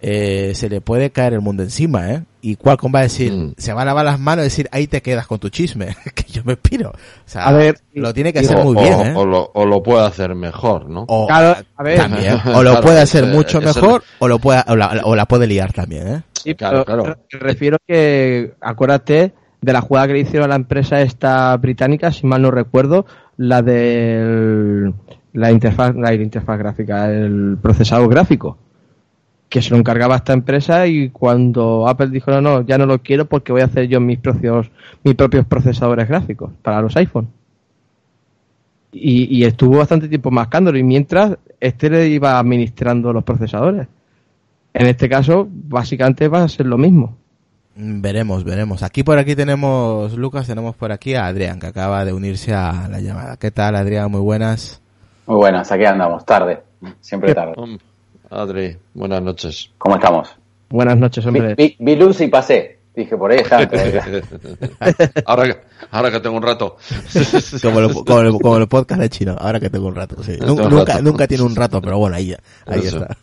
eh, 0.00 0.52
se 0.54 0.68
le 0.68 0.80
puede 0.80 1.10
caer 1.10 1.32
el 1.34 1.40
mundo 1.40 1.62
encima, 1.62 2.12
¿eh? 2.12 2.22
Y 2.42 2.56
Qualcomm 2.56 2.94
va 2.94 3.00
a 3.00 3.02
decir, 3.02 3.32
mm. 3.32 3.54
se 3.56 3.72
va 3.72 3.82
a 3.82 3.84
lavar 3.86 4.04
las 4.04 4.20
manos 4.20 4.42
y 4.44 4.46
decir, 4.46 4.68
ahí 4.70 4.86
te 4.86 5.00
quedas 5.00 5.26
con 5.26 5.38
tu 5.38 5.48
chisme, 5.48 5.96
que 6.14 6.24
yo 6.30 6.42
me 6.44 6.56
piro. 6.56 6.90
O 6.90 6.94
sea, 7.24 7.44
a 7.44 7.52
ver, 7.52 7.78
lo 7.94 8.12
tiene 8.12 8.32
que 8.32 8.40
hacer 8.40 8.58
o, 8.58 8.64
muy 8.64 8.76
bien, 8.76 9.00
¿eh? 9.00 9.14
O 9.16 9.24
lo, 9.24 9.50
o 9.54 9.64
lo, 9.64 9.82
puede 9.82 10.04
hacer 10.04 10.34
mejor, 10.34 10.88
¿no? 10.88 11.06
O, 11.08 11.26
claro, 11.26 11.56
a 11.76 11.82
ver, 11.82 11.96
también. 11.96 12.36
O 12.54 12.62
lo 12.62 12.80
puede 12.80 13.00
hacer 13.00 13.26
mucho 13.26 13.60
mejor, 13.60 14.02
o 14.18 14.28
lo 14.28 14.38
puede, 14.38 14.62
o 14.68 14.76
la, 14.76 15.00
o 15.04 15.16
la, 15.16 15.26
puede 15.26 15.46
liar 15.46 15.72
también, 15.72 16.08
¿eh? 16.08 16.22
Sí, 16.32 16.54
claro, 16.54 16.84
claro. 16.84 17.04
Me 17.04 17.38
refiero 17.40 17.78
que, 17.86 18.54
acuérdate 18.60 19.32
de 19.60 19.72
la 19.72 19.80
jugada 19.80 20.08
que 20.08 20.12
le 20.12 20.20
hicieron 20.20 20.44
a 20.44 20.48
la 20.50 20.56
empresa 20.56 21.00
esta 21.00 21.56
británica, 21.56 22.12
si 22.12 22.26
mal 22.26 22.42
no 22.42 22.50
recuerdo, 22.50 23.06
la 23.38 23.62
de 23.62 24.92
la 25.32 25.50
interfaz, 25.50 25.96
la 25.96 26.14
interfaz 26.14 26.58
gráfica, 26.58 27.10
el 27.10 27.58
procesador 27.60 28.08
gráfico 28.08 28.58
que 29.48 29.62
se 29.62 29.70
lo 29.70 29.76
encargaba 29.76 30.16
esta 30.16 30.32
empresa 30.32 30.86
y 30.86 31.10
cuando 31.10 31.88
Apple 31.88 32.08
dijo 32.08 32.30
no, 32.30 32.40
no, 32.40 32.62
ya 32.62 32.78
no 32.78 32.86
lo 32.86 32.98
quiero 33.02 33.26
porque 33.26 33.52
voy 33.52 33.62
a 33.62 33.66
hacer 33.66 33.86
yo 33.88 34.00
mis 34.00 34.18
propios, 34.18 34.70
mis 35.04 35.14
propios 35.14 35.46
procesadores 35.46 36.08
gráficos 36.08 36.50
para 36.62 36.82
los 36.82 36.96
iPhone. 36.96 37.28
Y, 38.92 39.36
y 39.36 39.44
estuvo 39.44 39.78
bastante 39.78 40.08
tiempo 40.08 40.30
mascándolo 40.30 40.78
y 40.78 40.82
mientras 40.82 41.36
este 41.60 41.90
le 41.90 42.08
iba 42.08 42.38
administrando 42.38 43.12
los 43.12 43.24
procesadores. 43.24 43.88
En 44.72 44.86
este 44.86 45.08
caso, 45.08 45.48
básicamente 45.50 46.28
va 46.28 46.42
a 46.42 46.48
ser 46.48 46.66
lo 46.66 46.76
mismo. 46.76 47.16
Veremos, 47.74 48.42
veremos. 48.42 48.82
Aquí 48.82 49.02
por 49.02 49.18
aquí 49.18 49.36
tenemos, 49.36 50.14
Lucas, 50.14 50.46
tenemos 50.46 50.74
por 50.76 50.92
aquí 50.92 51.14
a 51.14 51.26
Adrián, 51.26 51.60
que 51.60 51.66
acaba 51.66 52.04
de 52.04 52.12
unirse 52.12 52.54
a 52.54 52.88
la 52.88 53.00
llamada. 53.00 53.36
¿Qué 53.36 53.50
tal, 53.50 53.76
Adrián? 53.76 54.10
Muy 54.10 54.20
buenas. 54.20 54.82
Muy 55.26 55.36
buenas, 55.36 55.70
aquí 55.72 55.84
andamos, 55.84 56.24
tarde, 56.24 56.62
siempre 57.00 57.34
tarde. 57.34 57.54
Adri, 58.30 58.76
buenas 58.94 59.22
noches. 59.22 59.70
¿Cómo 59.78 59.96
estamos? 59.96 60.28
Buenas 60.68 60.98
noches, 60.98 61.24
hombre. 61.26 61.54
Vi, 61.54 61.76
vi, 61.78 61.96
luz 61.96 62.20
y 62.20 62.28
pasé. 62.28 62.78
Dije, 62.94 63.16
por 63.16 63.30
ahí 63.30 63.38
está. 63.38 63.58
ahora, 65.26 65.60
ahora 65.90 66.10
que 66.10 66.20
tengo 66.20 66.36
un 66.36 66.42
rato. 66.42 66.76
como, 67.62 67.80
lo, 67.80 67.94
como, 68.04 68.22
lo, 68.22 68.38
como 68.38 68.56
el 68.56 68.68
podcast 68.68 69.00
de 69.00 69.10
chino, 69.10 69.36
ahora 69.38 69.60
que 69.60 69.70
tengo 69.70 69.86
un 69.86 69.94
rato. 69.94 70.22
Sí. 70.22 70.38
Nunca, 70.40 70.68
nunca, 70.68 71.00
nunca, 71.02 71.26
tiene 71.26 71.44
un 71.44 71.54
rato, 71.54 71.80
pero 71.80 71.98
bueno, 71.98 72.16
ahí, 72.16 72.34
ahí 72.66 72.80
está. 72.80 73.16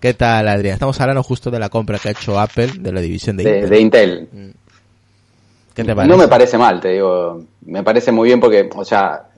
¿Qué 0.00 0.14
tal, 0.14 0.48
Adrián? 0.48 0.74
Estamos 0.74 1.00
hablando 1.00 1.22
justo 1.22 1.50
de 1.50 1.60
la 1.60 1.68
compra 1.68 1.98
que 1.98 2.08
ha 2.08 2.12
hecho 2.12 2.40
Apple 2.40 2.70
de 2.80 2.92
la 2.92 3.00
división 3.00 3.36
de, 3.36 3.44
de 3.44 3.58
Intel. 3.58 3.70
De 3.70 3.80
Intel. 3.80 4.54
¿Qué 5.74 5.84
te 5.84 5.94
parece? 5.94 6.12
No 6.12 6.18
me 6.18 6.28
parece 6.28 6.58
mal, 6.58 6.80
te 6.80 6.90
digo. 6.90 7.40
Me 7.66 7.82
parece 7.82 8.12
muy 8.12 8.28
bien 8.28 8.40
porque, 8.40 8.68
o 8.74 8.84
sea, 8.84 9.28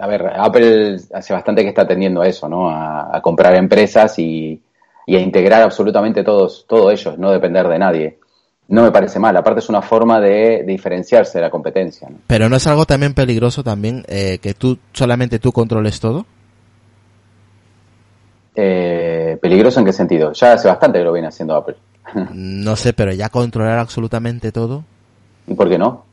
a 0.00 0.06
ver, 0.06 0.26
Apple 0.36 0.96
hace 1.12 1.32
bastante 1.32 1.62
que 1.62 1.68
está 1.68 1.82
atendiendo 1.82 2.22
a 2.22 2.26
eso, 2.26 2.48
¿no? 2.48 2.68
A, 2.70 3.16
a 3.16 3.20
comprar 3.20 3.54
empresas 3.54 4.18
y, 4.18 4.60
y, 5.06 5.16
a 5.16 5.20
integrar 5.20 5.62
absolutamente 5.62 6.24
todos, 6.24 6.64
todos 6.68 6.92
ellos, 6.92 7.18
no 7.18 7.30
depender 7.30 7.68
de 7.68 7.78
nadie. 7.78 8.18
No 8.68 8.82
me 8.82 8.90
parece 8.90 9.18
mal, 9.18 9.36
aparte 9.36 9.60
es 9.60 9.68
una 9.68 9.82
forma 9.82 10.20
de, 10.20 10.62
de 10.64 10.64
diferenciarse 10.64 11.38
de 11.38 11.42
la 11.42 11.50
competencia. 11.50 12.08
¿no? 12.08 12.16
Pero 12.26 12.48
no 12.48 12.56
es 12.56 12.66
algo 12.66 12.86
también 12.86 13.12
peligroso 13.12 13.62
también 13.62 14.04
eh, 14.08 14.38
que 14.40 14.54
tú 14.54 14.78
solamente 14.92 15.38
tú 15.38 15.52
controles 15.52 16.00
todo. 16.00 16.24
Eh, 18.54 19.38
peligroso 19.40 19.80
en 19.80 19.86
qué 19.86 19.92
sentido? 19.92 20.32
Ya 20.32 20.54
hace 20.54 20.68
bastante 20.68 20.98
que 20.98 21.04
lo 21.04 21.12
viene 21.12 21.28
haciendo 21.28 21.54
Apple. 21.54 21.76
no 22.32 22.76
sé, 22.76 22.92
pero 22.92 23.12
ya 23.12 23.28
controlar 23.28 23.78
absolutamente 23.78 24.52
todo. 24.52 24.84
¿Y 25.46 25.54
por 25.54 25.68
qué 25.68 25.78
no? 25.78 26.04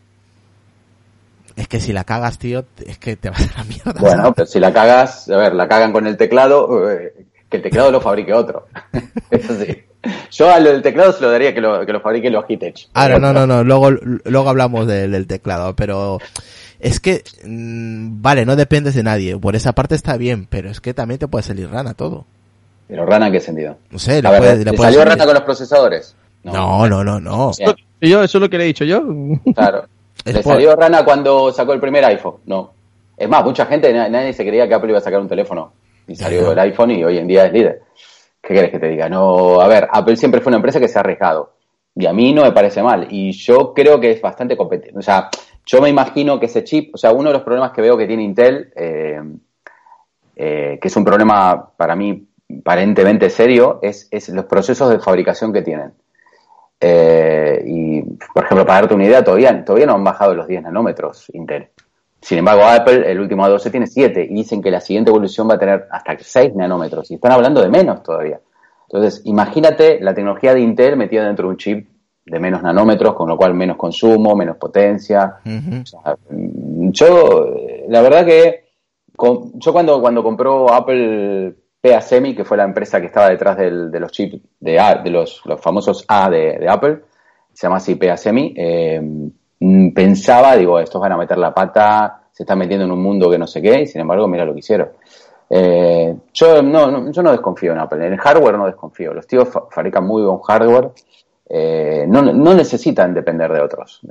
Es 1.56 1.68
que 1.68 1.80
si 1.80 1.92
la 1.92 2.06
cagas, 2.06 2.40
tío, 2.40 2.64
es 2.86 2.98
que 2.98 3.16
te 3.18 3.30
vas 3.30 3.42
a 3.42 3.58
la 3.60 3.64
mierda. 3.66 3.94
Bueno, 4.00 4.34
pero 4.34 4.46
si 4.46 4.60
la 4.60 4.72
cagas, 4.72 5.30
a 5.30 5.38
ver, 5.38 5.54
la 5.54 5.68
cagan 5.68 5.92
con 5.92 6.08
el 6.08 6.16
teclado, 6.16 6.90
eh, 6.90 7.14
que 7.50 7.58
el 7.58 7.64
teclado 7.64 7.92
lo 7.92 8.00
fabrique 8.00 8.34
otro. 8.34 8.68
Eso 9.30 9.56
sí. 9.56 9.84
Yo 10.32 10.50
a 10.50 10.60
lo 10.60 10.72
del 10.72 10.82
teclado 10.82 11.12
se 11.12 11.22
lo 11.22 11.30
daría 11.30 11.54
que 11.54 11.60
lo, 11.60 11.86
que 11.86 11.92
lo 11.92 12.00
fabrique 12.00 12.30
Logitech. 12.30 12.88
Ahora, 12.94 13.20
no, 13.20 13.34
no, 13.34 13.46
no, 13.46 13.64
luego, 13.66 13.92
luego 13.92 14.50
hablamos 14.50 14.88
de, 14.88 15.10
del 15.10 15.28
teclado, 15.28 15.76
pero 15.76 16.20
es 16.80 17.02
que, 17.02 17.24
mmm, 17.44 18.22
vale, 18.22 18.46
no 18.46 18.56
dependes 18.56 18.96
de 18.96 19.04
nadie, 19.04 19.38
por 19.38 19.56
esa 19.58 19.74
parte 19.74 19.96
está 19.96 20.16
bien, 20.16 20.48
pero 20.50 20.70
es 20.70 20.80
que 20.80 20.94
también 20.94 21.20
te 21.20 21.28
puede 21.28 21.44
salir 21.44 21.70
rana 21.70 21.94
todo. 21.94 22.26
¿Pero 22.88 23.06
rana 23.06 23.28
en 23.28 23.34
qué 23.34 23.42
sentido? 23.42 23.78
No 23.92 24.00
sé, 24.00 24.22
ver, 24.22 24.38
puede, 24.38 24.58
¿le 24.58 24.78
salió 24.78 24.82
salir... 24.82 25.00
rana 25.00 25.26
con 25.26 25.34
los 25.34 25.44
procesadores? 25.44 26.16
No, 26.44 26.88
no, 26.88 27.04
no, 27.04 27.20
no. 27.20 27.20
no. 27.20 27.52
Yo, 28.02 28.24
eso 28.24 28.38
es 28.38 28.42
lo 28.42 28.50
que 28.50 28.58
le 28.58 28.64
he 28.64 28.68
dicho 28.68 28.86
yo. 28.86 29.04
Claro. 29.56 29.86
¿Le 30.26 30.34
por... 30.34 30.44
salió 30.44 30.76
rana 30.76 31.04
cuando 31.06 31.52
sacó 31.52 31.74
el 31.74 31.80
primer 31.80 32.04
iPhone? 32.06 32.36
No. 32.46 32.74
Es 33.18 33.28
más, 33.28 33.44
mucha 33.44 33.66
gente, 33.66 33.92
nadie 33.94 34.34
se 34.34 34.46
creía 34.46 34.68
que 34.68 34.74
Apple 34.74 34.90
iba 34.90 35.00
a 35.00 35.02
sacar 35.02 35.20
un 35.20 35.28
teléfono. 35.28 35.74
Y 36.08 36.16
salió 36.16 36.42
yeah. 36.42 36.52
el 36.52 36.60
iPhone 36.60 36.92
y 36.92 37.04
hoy 37.04 37.18
en 37.18 37.28
día 37.28 37.46
es 37.46 37.54
líder. 37.54 37.82
¿Qué 38.42 38.54
querés 38.54 38.72
que 38.72 38.80
te 38.80 38.88
diga? 38.88 39.10
No, 39.10 39.60
a 39.60 39.68
ver, 39.68 39.88
Apple 39.92 40.16
siempre 40.16 40.42
fue 40.42 40.50
una 40.50 40.58
empresa 40.58 40.80
que 40.80 40.88
se 40.88 40.98
ha 40.98 41.02
arriesgado. 41.02 41.54
Y 41.96 42.06
a 42.06 42.14
mí 42.14 42.34
no 42.34 42.44
me 42.44 42.52
parece 42.52 42.82
mal. 42.82 43.08
Y 43.10 43.32
yo 43.32 43.74
creo 43.74 44.00
que 44.00 44.12
es 44.12 44.22
bastante 44.22 44.56
competente. 44.56 44.98
O 44.98 45.02
sea, 45.02 45.30
yo 45.66 45.82
me 45.82 45.90
imagino 45.90 46.40
que 46.40 46.46
ese 46.46 46.64
chip, 46.64 46.96
o 46.96 46.98
sea, 46.98 47.12
uno 47.12 47.30
de 47.30 47.34
los 47.34 47.44
problemas 47.44 47.72
que 47.72 47.82
veo 47.82 47.98
que 47.98 48.08
tiene 48.08 48.24
Intel, 48.24 48.72
eh, 48.76 49.22
eh, 50.36 50.80
que 50.82 50.88
es 50.88 50.96
un 50.96 51.04
problema 51.04 51.72
para 51.76 51.96
mí 51.96 52.26
aparentemente 52.62 53.30
serio, 53.30 53.80
es, 53.82 54.08
es 54.10 54.30
los 54.30 54.46
procesos 54.46 54.90
de 54.90 55.00
fabricación 55.00 55.54
que 55.54 55.62
tienen. 55.62 55.92
Eh, 56.82 57.64
y, 57.66 58.02
por 58.34 58.46
ejemplo, 58.46 58.66
para 58.66 58.82
darte 58.82 58.96
una 58.96 59.06
idea, 59.06 59.24
todavía, 59.24 59.64
todavía 59.66 59.86
no 59.88 59.96
han 59.96 60.04
bajado 60.04 60.34
los 60.34 60.48
10 60.48 60.64
nanómetros 60.64 61.30
Intel. 61.34 61.70
Sin 62.22 62.38
embargo, 62.38 62.64
Apple, 62.64 63.10
el 63.10 63.20
último 63.20 63.46
A12 63.46 63.72
tiene 63.72 63.88
7 63.88 64.28
y 64.30 64.34
dicen 64.34 64.62
que 64.62 64.72
la 64.72 64.82
siguiente 64.82 65.10
evolución 65.10 65.50
va 65.50 65.56
a 65.56 65.60
tener 65.60 65.88
hasta 65.92 66.18
6 66.18 66.56
nanómetros 66.56 67.10
y 67.12 67.16
están 67.16 67.32
hablando 67.32 67.62
de 67.62 67.70
menos 67.70 68.04
todavía. 68.04 68.40
Entonces, 68.88 69.22
imagínate 69.26 70.00
la 70.02 70.14
tecnología 70.14 70.54
de 70.54 70.62
Intel 70.62 70.98
metida 70.98 71.26
dentro 71.26 71.48
de 71.48 71.52
un 71.52 71.58
chip 71.58 71.88
de 72.26 72.40
menos 72.40 72.62
nanómetros, 72.62 73.14
con 73.14 73.28
lo 73.30 73.38
cual 73.38 73.54
menos 73.54 73.78
consumo, 73.78 74.36
menos 74.36 74.58
potencia. 74.58 75.38
Uh 75.46 75.50
-huh. 75.50 75.84
o 75.84 75.86
sea, 75.86 76.16
yo, 76.30 77.56
la 77.88 78.02
verdad 78.02 78.26
que 78.26 78.70
con, 79.16 79.60
yo 79.60 79.74
cuando, 79.74 80.02
cuando 80.02 80.24
compró 80.24 80.72
Apple 80.74 81.56
PASemi, 81.82 82.36
que 82.36 82.44
fue 82.44 82.58
la 82.58 82.64
empresa 82.64 83.00
que 83.00 83.08
estaba 83.08 83.30
detrás 83.30 83.58
de 83.58 84.00
los 84.00 84.12
chips 84.12 84.38
de, 84.60 84.80
A, 84.80 84.96
de 84.96 85.10
los, 85.10 85.42
los 85.46 85.62
famosos 85.62 86.04
A 86.08 86.30
de, 86.30 86.68
Apple, 86.68 87.00
se 87.54 87.68
llama 87.68 87.78
así 87.78 87.96
PASemi, 87.96 88.54
eh, 88.56 89.02
pensaba, 89.94 90.56
digo, 90.56 90.80
estos 90.80 91.02
van 91.02 91.14
a 91.14 91.18
meter 91.18 91.38
la 91.38 91.54
pata, 91.54 92.24
se 92.32 92.44
están 92.44 92.60
metiendo 92.60 92.86
en 92.86 92.92
un 92.92 93.02
mundo 93.02 93.30
que 93.30 93.38
no 93.38 93.48
sé 93.48 93.62
qué, 93.62 93.82
y 93.82 93.88
sin 93.88 94.02
embargo, 94.02 94.28
mira 94.28 94.46
lo 94.46 94.54
que 94.54 94.60
hicieron. 94.60 94.90
Eh, 95.50 96.16
yo, 96.34 96.62
no, 96.62 96.92
no, 96.92 97.12
yo 97.12 97.24
no 97.24 97.32
desconfío 97.32 97.72
en 97.72 97.80
Apple, 97.80 98.06
en 98.06 98.14
el 98.14 98.20
hardware 98.20 98.58
no 98.58 98.66
desconfío, 98.66 99.14
los 99.14 99.26
tíos 99.26 99.48
fa 99.48 99.64
fabrican 99.72 100.06
muy 100.06 100.24
buen 100.24 100.40
hardware, 100.40 100.92
eh, 101.50 102.06
no, 102.08 102.22
no, 102.22 102.54
necesitan 102.54 103.14
depender 103.14 103.52
de 103.52 103.62
otros. 103.62 104.02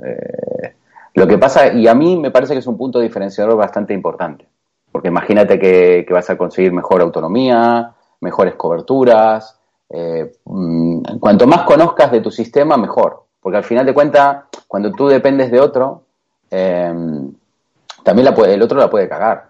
Lo 1.13 1.27
que 1.27 1.37
pasa, 1.37 1.73
y 1.73 1.87
a 1.87 1.93
mí 1.93 2.17
me 2.17 2.31
parece 2.31 2.53
que 2.53 2.59
es 2.59 2.67
un 2.67 2.77
punto 2.77 2.99
diferenciador 2.99 3.55
bastante 3.55 3.93
importante. 3.93 4.48
Porque 4.91 5.09
imagínate 5.09 5.59
que, 5.59 6.03
que 6.07 6.13
vas 6.13 6.29
a 6.29 6.37
conseguir 6.37 6.71
mejor 6.71 7.01
autonomía, 7.01 7.93
mejores 8.21 8.55
coberturas. 8.55 9.59
Eh, 9.89 10.31
cuanto 11.19 11.47
más 11.47 11.61
conozcas 11.63 12.11
de 12.11 12.21
tu 12.21 12.31
sistema, 12.31 12.77
mejor. 12.77 13.25
Porque 13.41 13.57
al 13.57 13.63
final 13.63 13.85
de 13.85 13.93
cuentas, 13.93 14.43
cuando 14.67 14.91
tú 14.91 15.07
dependes 15.07 15.51
de 15.51 15.59
otro, 15.59 16.03
eh, 16.51 16.93
también 18.03 18.25
la 18.25 18.35
puede, 18.35 18.53
el 18.53 18.61
otro 18.61 18.79
la 18.79 18.89
puede 18.89 19.07
cagar. 19.07 19.49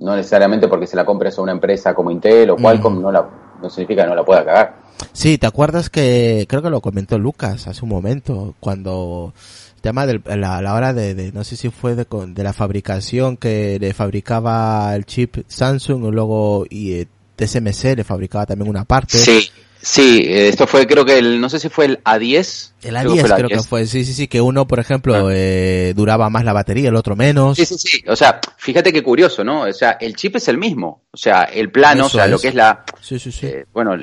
No 0.00 0.14
necesariamente 0.14 0.68
porque 0.68 0.86
se 0.86 0.96
la 0.96 1.04
compres 1.04 1.38
a 1.38 1.42
una 1.42 1.52
empresa 1.52 1.94
como 1.94 2.10
Intel 2.10 2.50
o 2.50 2.56
Qualcomm, 2.56 2.98
mm. 2.98 3.02
no, 3.02 3.12
la, 3.12 3.28
no 3.60 3.70
significa 3.70 4.02
que 4.02 4.08
no 4.08 4.14
la 4.14 4.24
pueda 4.24 4.44
cagar. 4.44 4.74
Sí, 5.12 5.38
¿te 5.38 5.46
acuerdas 5.46 5.90
que 5.90 6.46
creo 6.48 6.62
que 6.62 6.70
lo 6.70 6.80
comentó 6.80 7.18
Lucas 7.18 7.66
hace 7.66 7.84
un 7.84 7.88
momento 7.88 8.54
cuando 8.60 9.32
tema 9.80 10.06
de 10.06 10.20
la, 10.36 10.74
hora 10.74 10.92
de, 10.92 11.14
de, 11.14 11.32
no 11.32 11.44
sé 11.44 11.56
si 11.56 11.70
fue 11.70 11.94
de, 11.94 12.06
de, 12.28 12.42
la 12.42 12.52
fabricación 12.52 13.36
que 13.36 13.78
le 13.80 13.94
fabricaba 13.94 14.94
el 14.94 15.04
chip 15.04 15.36
Samsung 15.46 16.12
luego 16.12 16.66
y 16.68 16.92
eh, 16.92 17.08
TSMC 17.36 17.96
le 17.96 18.04
fabricaba 18.04 18.46
también 18.46 18.68
una 18.68 18.84
parte. 18.84 19.18
Sí. 19.18 19.50
Sí, 19.80 20.24
esto 20.26 20.66
fue 20.66 20.86
creo 20.86 21.04
que 21.04 21.18
el, 21.18 21.40
no 21.40 21.48
sé 21.48 21.60
si 21.60 21.68
fue 21.68 21.84
el 21.84 22.04
A10. 22.04 22.72
El 22.82 22.96
A10 22.96 23.36
creo, 23.36 23.48
que 23.48 23.60
fue, 23.60 23.86
sí, 23.86 24.04
sí, 24.04 24.12
sí, 24.12 24.26
que 24.26 24.40
uno, 24.40 24.66
por 24.66 24.80
ejemplo, 24.80 25.30
eh, 25.30 25.92
duraba 25.94 26.30
más 26.30 26.44
la 26.44 26.52
batería, 26.52 26.88
el 26.88 26.96
otro 26.96 27.14
menos. 27.14 27.56
Sí, 27.56 27.64
sí, 27.64 27.76
sí, 27.78 28.04
o 28.08 28.16
sea, 28.16 28.40
fíjate 28.56 28.92
qué 28.92 29.02
curioso, 29.02 29.44
¿no? 29.44 29.62
O 29.62 29.72
sea, 29.72 29.92
el 30.00 30.16
chip 30.16 30.36
es 30.36 30.48
el 30.48 30.58
mismo, 30.58 31.02
o 31.10 31.16
sea, 31.16 31.44
el 31.44 31.70
plano, 31.70 32.06
o 32.06 32.08
sea, 32.08 32.26
lo 32.26 32.38
que 32.38 32.48
es 32.48 32.54
la... 32.54 32.84
Sí, 33.00 33.18
sí, 33.18 33.30
sí. 33.30 33.46
Eh, 33.46 33.66
bueno, 33.72 33.96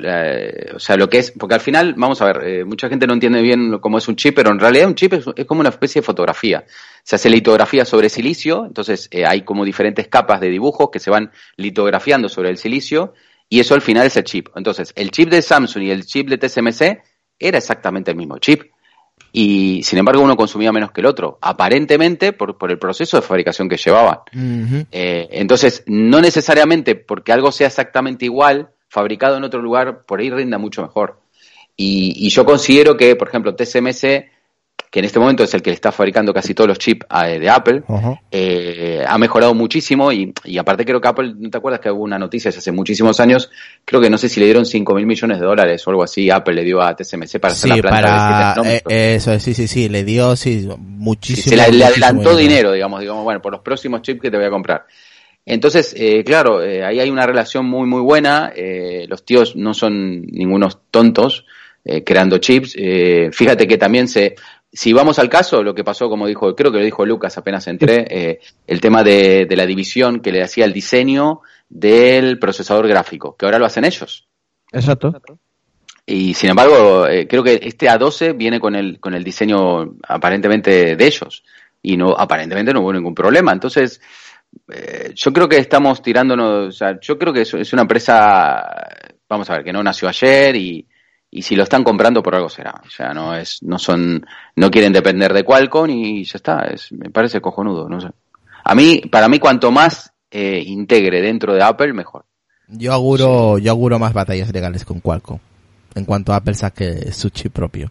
o 0.74 0.78
sea, 0.78 0.96
lo 0.96 1.10
que 1.10 1.18
es, 1.18 1.30
porque 1.30 1.54
al 1.54 1.60
final, 1.60 1.94
vamos 1.96 2.20
a 2.22 2.26
ver, 2.26 2.42
eh, 2.44 2.64
mucha 2.64 2.88
gente 2.88 3.06
no 3.06 3.12
entiende 3.12 3.42
bien 3.42 3.78
cómo 3.78 3.98
es 3.98 4.08
un 4.08 4.16
chip, 4.16 4.34
pero 4.34 4.50
en 4.50 4.58
realidad 4.58 4.88
un 4.88 4.94
chip 4.94 5.12
es, 5.12 5.24
es 5.36 5.44
como 5.44 5.60
una 5.60 5.70
especie 5.70 6.00
de 6.00 6.06
fotografía. 6.06 6.64
Se 7.02 7.16
hace 7.16 7.30
litografía 7.30 7.84
sobre 7.84 8.08
silicio, 8.08 8.64
entonces 8.66 9.08
hay 9.26 9.42
como 9.42 9.64
diferentes 9.64 10.08
capas 10.08 10.40
de 10.40 10.48
dibujos 10.48 10.88
que 10.90 10.98
se 10.98 11.10
van 11.10 11.30
litografiando 11.56 12.28
sobre 12.28 12.50
el 12.50 12.56
silicio 12.56 13.14
y 13.48 13.60
eso 13.60 13.74
al 13.74 13.82
final 13.82 14.06
es 14.06 14.16
el 14.16 14.24
chip. 14.24 14.48
Entonces, 14.56 14.92
el 14.96 15.10
chip 15.10 15.30
de 15.30 15.42
Samsung 15.42 15.84
y 15.84 15.90
el 15.90 16.04
chip 16.04 16.28
de 16.28 16.38
TSMC 16.38 17.02
era 17.38 17.58
exactamente 17.58 18.10
el 18.10 18.16
mismo 18.16 18.38
chip. 18.38 18.62
Y 19.32 19.82
sin 19.82 19.98
embargo, 19.98 20.22
uno 20.22 20.36
consumía 20.36 20.72
menos 20.72 20.92
que 20.92 21.00
el 21.00 21.06
otro, 21.06 21.38
aparentemente 21.40 22.32
por, 22.32 22.56
por 22.58 22.70
el 22.70 22.78
proceso 22.78 23.16
de 23.16 23.22
fabricación 23.22 23.68
que 23.68 23.76
llevaban. 23.76 24.18
Eh, 24.90 25.28
entonces, 25.32 25.84
no 25.86 26.20
necesariamente 26.20 26.94
porque 26.94 27.32
algo 27.32 27.52
sea 27.52 27.66
exactamente 27.66 28.24
igual, 28.24 28.70
fabricado 28.88 29.36
en 29.36 29.44
otro 29.44 29.60
lugar, 29.60 30.04
por 30.06 30.20
ahí 30.20 30.30
rinda 30.30 30.58
mucho 30.58 30.82
mejor. 30.82 31.20
Y, 31.76 32.26
y 32.26 32.30
yo 32.30 32.44
considero 32.44 32.96
que, 32.96 33.14
por 33.16 33.28
ejemplo, 33.28 33.54
TSMC 33.54 34.35
que 34.90 35.00
en 35.00 35.04
este 35.04 35.18
momento 35.18 35.42
es 35.44 35.52
el 35.54 35.62
que 35.62 35.70
le 35.70 35.74
está 35.74 35.92
fabricando 35.92 36.32
casi 36.32 36.54
todos 36.54 36.68
los 36.68 36.78
chips 36.78 37.06
de 37.08 37.50
Apple, 37.50 37.82
eh, 38.30 39.04
ha 39.06 39.18
mejorado 39.18 39.54
muchísimo 39.54 40.12
y, 40.12 40.32
aparte 40.58 40.84
creo 40.84 41.00
que 41.00 41.08
Apple, 41.08 41.34
¿no 41.36 41.50
te 41.50 41.58
acuerdas 41.58 41.80
que 41.80 41.90
hubo 41.90 42.02
una 42.02 42.18
noticia 42.18 42.50
hace 42.50 42.72
muchísimos 42.72 43.18
años? 43.20 43.50
Creo 43.84 44.00
que 44.00 44.10
no 44.10 44.18
sé 44.18 44.28
si 44.28 44.40
le 44.40 44.46
dieron 44.46 44.64
5 44.64 44.94
mil 44.94 45.06
millones 45.06 45.40
de 45.40 45.46
dólares 45.46 45.86
o 45.86 45.90
algo 45.90 46.02
así, 46.02 46.30
Apple 46.30 46.54
le 46.54 46.64
dio 46.64 46.80
a 46.80 46.94
TSMC 46.94 47.38
para 47.40 47.52
hacer 47.52 47.70
la 47.70 47.76
planta 47.76 48.54
para, 48.54 48.68
de 48.68 48.76
eh, 48.88 49.14
Eso, 49.16 49.38
sí, 49.40 49.54
sí, 49.54 49.66
sí, 49.66 49.88
le 49.88 50.04
dio 50.04 50.36
sí, 50.36 50.68
muchísimo. 50.78 51.56
se 51.56 51.72
le, 51.72 51.84
adelantó 51.84 52.36
dinero, 52.36 52.72
digamos, 52.72 53.00
digamos, 53.00 53.24
bueno, 53.24 53.42
por 53.42 53.52
los 53.52 53.60
próximos 53.60 54.02
chips 54.02 54.20
que 54.20 54.30
te 54.30 54.36
voy 54.36 54.46
a 54.46 54.50
comprar. 54.50 54.86
Entonces, 55.44 55.94
eh, 55.96 56.24
claro, 56.24 56.58
ahí 56.58 56.98
hay 56.98 57.10
una 57.10 57.24
relación 57.24 57.66
muy, 57.66 57.86
muy 57.86 58.00
buena. 58.00 58.52
los 59.08 59.24
tíos 59.24 59.56
no 59.56 59.74
son 59.74 60.26
ningunos 60.26 60.78
tontos 60.90 61.44
creando 62.04 62.38
chips. 62.38 62.76
fíjate 63.30 63.68
que 63.68 63.78
también 63.78 64.08
se, 64.08 64.34
si 64.76 64.92
vamos 64.92 65.18
al 65.18 65.30
caso, 65.30 65.62
lo 65.62 65.74
que 65.74 65.84
pasó, 65.84 66.10
como 66.10 66.26
dijo, 66.26 66.54
creo 66.54 66.70
que 66.70 66.76
lo 66.76 66.84
dijo 66.84 67.06
Lucas 67.06 67.38
apenas 67.38 67.66
entré, 67.66 68.06
eh, 68.10 68.40
el 68.66 68.78
tema 68.78 69.02
de, 69.02 69.48
la 69.48 69.64
división 69.64 70.20
que 70.20 70.30
le 70.30 70.42
hacía 70.42 70.66
el 70.66 70.74
diseño 70.74 71.40
del 71.70 72.38
procesador 72.38 72.86
gráfico, 72.86 73.34
que 73.36 73.46
ahora 73.46 73.58
lo 73.58 73.64
hacen 73.64 73.86
ellos. 73.86 74.28
Exacto. 74.70 75.18
Y 76.04 76.34
sin 76.34 76.50
embargo, 76.50 77.06
eh, 77.06 77.26
creo 77.26 77.42
que 77.42 77.58
este 77.62 77.88
A12 77.88 78.36
viene 78.36 78.60
con 78.60 78.76
el, 78.76 79.00
con 79.00 79.14
el 79.14 79.24
diseño 79.24 79.96
aparentemente 80.06 80.94
de 80.94 81.06
ellos. 81.06 81.42
Y 81.80 81.96
no, 81.96 82.10
aparentemente 82.10 82.74
no 82.74 82.82
hubo 82.82 82.92
ningún 82.92 83.14
problema. 83.14 83.52
Entonces, 83.52 83.98
eh, 84.70 85.12
yo 85.14 85.32
creo 85.32 85.48
que 85.48 85.56
estamos 85.56 86.02
tirándonos, 86.02 86.68
o 86.68 86.72
sea, 86.72 87.00
yo 87.00 87.18
creo 87.18 87.32
que 87.32 87.40
es, 87.42 87.54
es 87.54 87.72
una 87.72 87.82
empresa, 87.82 88.62
vamos 89.26 89.48
a 89.48 89.54
ver, 89.54 89.64
que 89.64 89.72
no 89.72 89.82
nació 89.82 90.06
ayer 90.06 90.54
y, 90.54 90.86
y 91.36 91.42
si 91.42 91.54
lo 91.54 91.64
están 91.64 91.84
comprando 91.84 92.22
por 92.22 92.34
algo 92.34 92.48
será. 92.48 92.80
O 92.86 92.88
sea, 92.88 93.12
no 93.12 93.34
es, 93.36 93.62
no 93.62 93.78
son, 93.78 94.24
no 94.54 94.70
quieren 94.70 94.94
depender 94.94 95.34
de 95.34 95.44
Qualcomm 95.44 95.90
y 95.90 96.24
ya 96.24 96.36
está. 96.36 96.62
Es, 96.64 96.90
me 96.92 97.10
parece 97.10 97.42
cojonudo, 97.42 97.90
no 97.90 98.00
sé. 98.00 98.08
A 98.64 98.74
mí, 98.74 99.02
para 99.12 99.28
mí, 99.28 99.38
cuanto 99.38 99.70
más 99.70 100.10
eh, 100.30 100.62
integre 100.64 101.20
dentro 101.20 101.52
de 101.52 101.62
Apple, 101.62 101.92
mejor. 101.92 102.24
Yo 102.68 102.94
auguro, 102.94 103.58
yo 103.58 103.70
auguro 103.70 103.98
más 103.98 104.14
batallas 104.14 104.50
legales 104.50 104.86
con 104.86 105.00
Qualcomm. 105.00 105.38
En 105.94 106.06
cuanto 106.06 106.32
Apple 106.32 106.54
saque 106.54 107.12
su 107.12 107.28
chip 107.28 107.52
propio. 107.52 107.90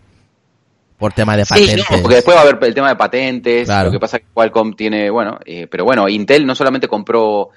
Por 0.98 1.14
tema 1.14 1.38
de 1.38 1.46
patentes. 1.46 1.86
Sí, 1.86 1.94
porque 2.02 2.16
después 2.16 2.36
va 2.36 2.42
a 2.42 2.44
haber 2.46 2.58
el 2.64 2.74
tema 2.74 2.90
de 2.90 2.96
patentes. 2.96 3.70
Lo 3.70 3.92
que 3.92 4.00
pasa 4.00 4.18
es 4.18 4.24
que 4.24 4.30
Qualcomm 4.34 4.74
tiene, 4.76 5.12
bueno, 5.12 5.38
eh, 5.46 5.68
pero 5.68 5.86
bueno, 5.86 6.10
Intel 6.10 6.48
no 6.48 6.56
solamente 6.56 6.88
compró, 6.88 7.50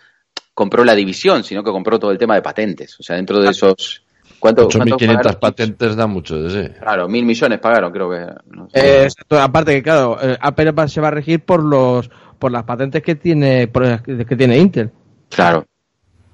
compró 0.53 0.85
la 0.85 0.95
división, 0.95 1.45
sino 1.45 1.65
que 1.65 1.71
compró 1.71 1.99
todo 1.99 2.11
el 2.11 2.19
tema 2.19 2.35
de 2.35 2.43
patentes. 2.43 3.01
O 3.01 3.03
sea, 3.03 3.17
dentro 3.17 3.41
de 3.41 3.49
esos, 3.49 4.03
¿Cuánto, 4.39 4.69
8.500 4.69 5.39
patentes 5.39 5.97
da 5.97 6.07
mucho 6.07 6.47
ese. 6.47 6.75
Claro, 6.75 7.09
mil 7.09 7.25
millones 7.25 7.59
pagaron, 7.59 7.93
creo 7.93 8.11
que. 8.11 8.27
Eh, 8.73 9.09
aparte 9.31 9.75
que, 9.75 9.83
claro, 9.83 10.19
eh, 10.23 10.37
Apple 10.41 10.73
se 10.89 11.01
va 11.01 11.09
a 11.09 11.13
regir 11.13 11.41
por 11.41 11.63
los 11.63 12.09
por 12.39 12.53
las 12.53 12.65
patentes 12.65 13.03
que 13.03 13.17
tiene 13.17 13.71
que 13.71 14.37
tiene 14.37 14.59
Intel. 14.59 14.91
Claro. 15.29 15.67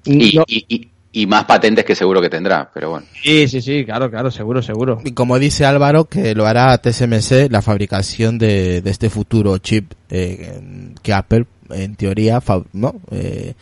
Y, 0.05 0.39
y, 0.47 0.91
y, 1.11 1.25
más 1.25 1.45
patentes 1.45 1.83
que 1.83 1.95
seguro 1.95 2.21
que 2.21 2.29
tendrá, 2.29 2.69
pero 2.71 2.91
bueno. 2.91 3.07
Sí, 3.23 3.47
sí, 3.47 3.59
sí, 3.59 3.83
claro, 3.83 4.11
claro, 4.11 4.29
seguro, 4.29 4.61
seguro. 4.61 4.99
Y 5.03 5.13
como 5.13 5.39
dice 5.39 5.65
Álvaro, 5.65 6.05
que 6.05 6.35
lo 6.35 6.45
hará 6.45 6.77
TSMC 6.77 7.49
la 7.49 7.63
fabricación 7.63 8.37
de, 8.37 8.81
de 8.81 8.91
este 8.91 9.09
futuro 9.09 9.57
chip 9.57 9.93
eh, 10.09 10.93
que 11.01 11.11
Apple, 11.11 11.47
en 11.71 11.95
teoría, 11.95 12.39
¿no? 12.73 12.95
Eh, 13.09 13.55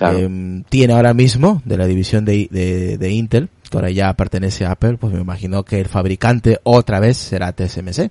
Em, 0.00 0.62
tiene 0.64 0.94
ahora 0.94 1.14
mismo 1.14 1.62
de 1.64 1.76
la 1.76 1.86
división 1.86 2.24
de, 2.24 2.48
de, 2.98 3.10
Intel, 3.10 3.48
que 3.70 3.76
ahora 3.76 3.90
ya 3.90 4.12
pertenece 4.14 4.64
a 4.64 4.72
Apple, 4.72 4.96
pues 4.98 5.12
me 5.12 5.20
imagino 5.20 5.64
que 5.64 5.80
el 5.80 5.88
fabricante 5.88 6.58
otra 6.62 7.00
vez 7.00 7.16
será 7.16 7.52
TSMC. 7.52 8.10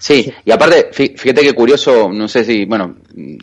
Sí, 0.00 0.32
y 0.46 0.50
aparte, 0.50 0.88
fíjate 0.92 1.42
que 1.42 1.52
curioso, 1.52 2.10
no 2.10 2.26
sé 2.26 2.42
si, 2.42 2.64
bueno, 2.64 2.96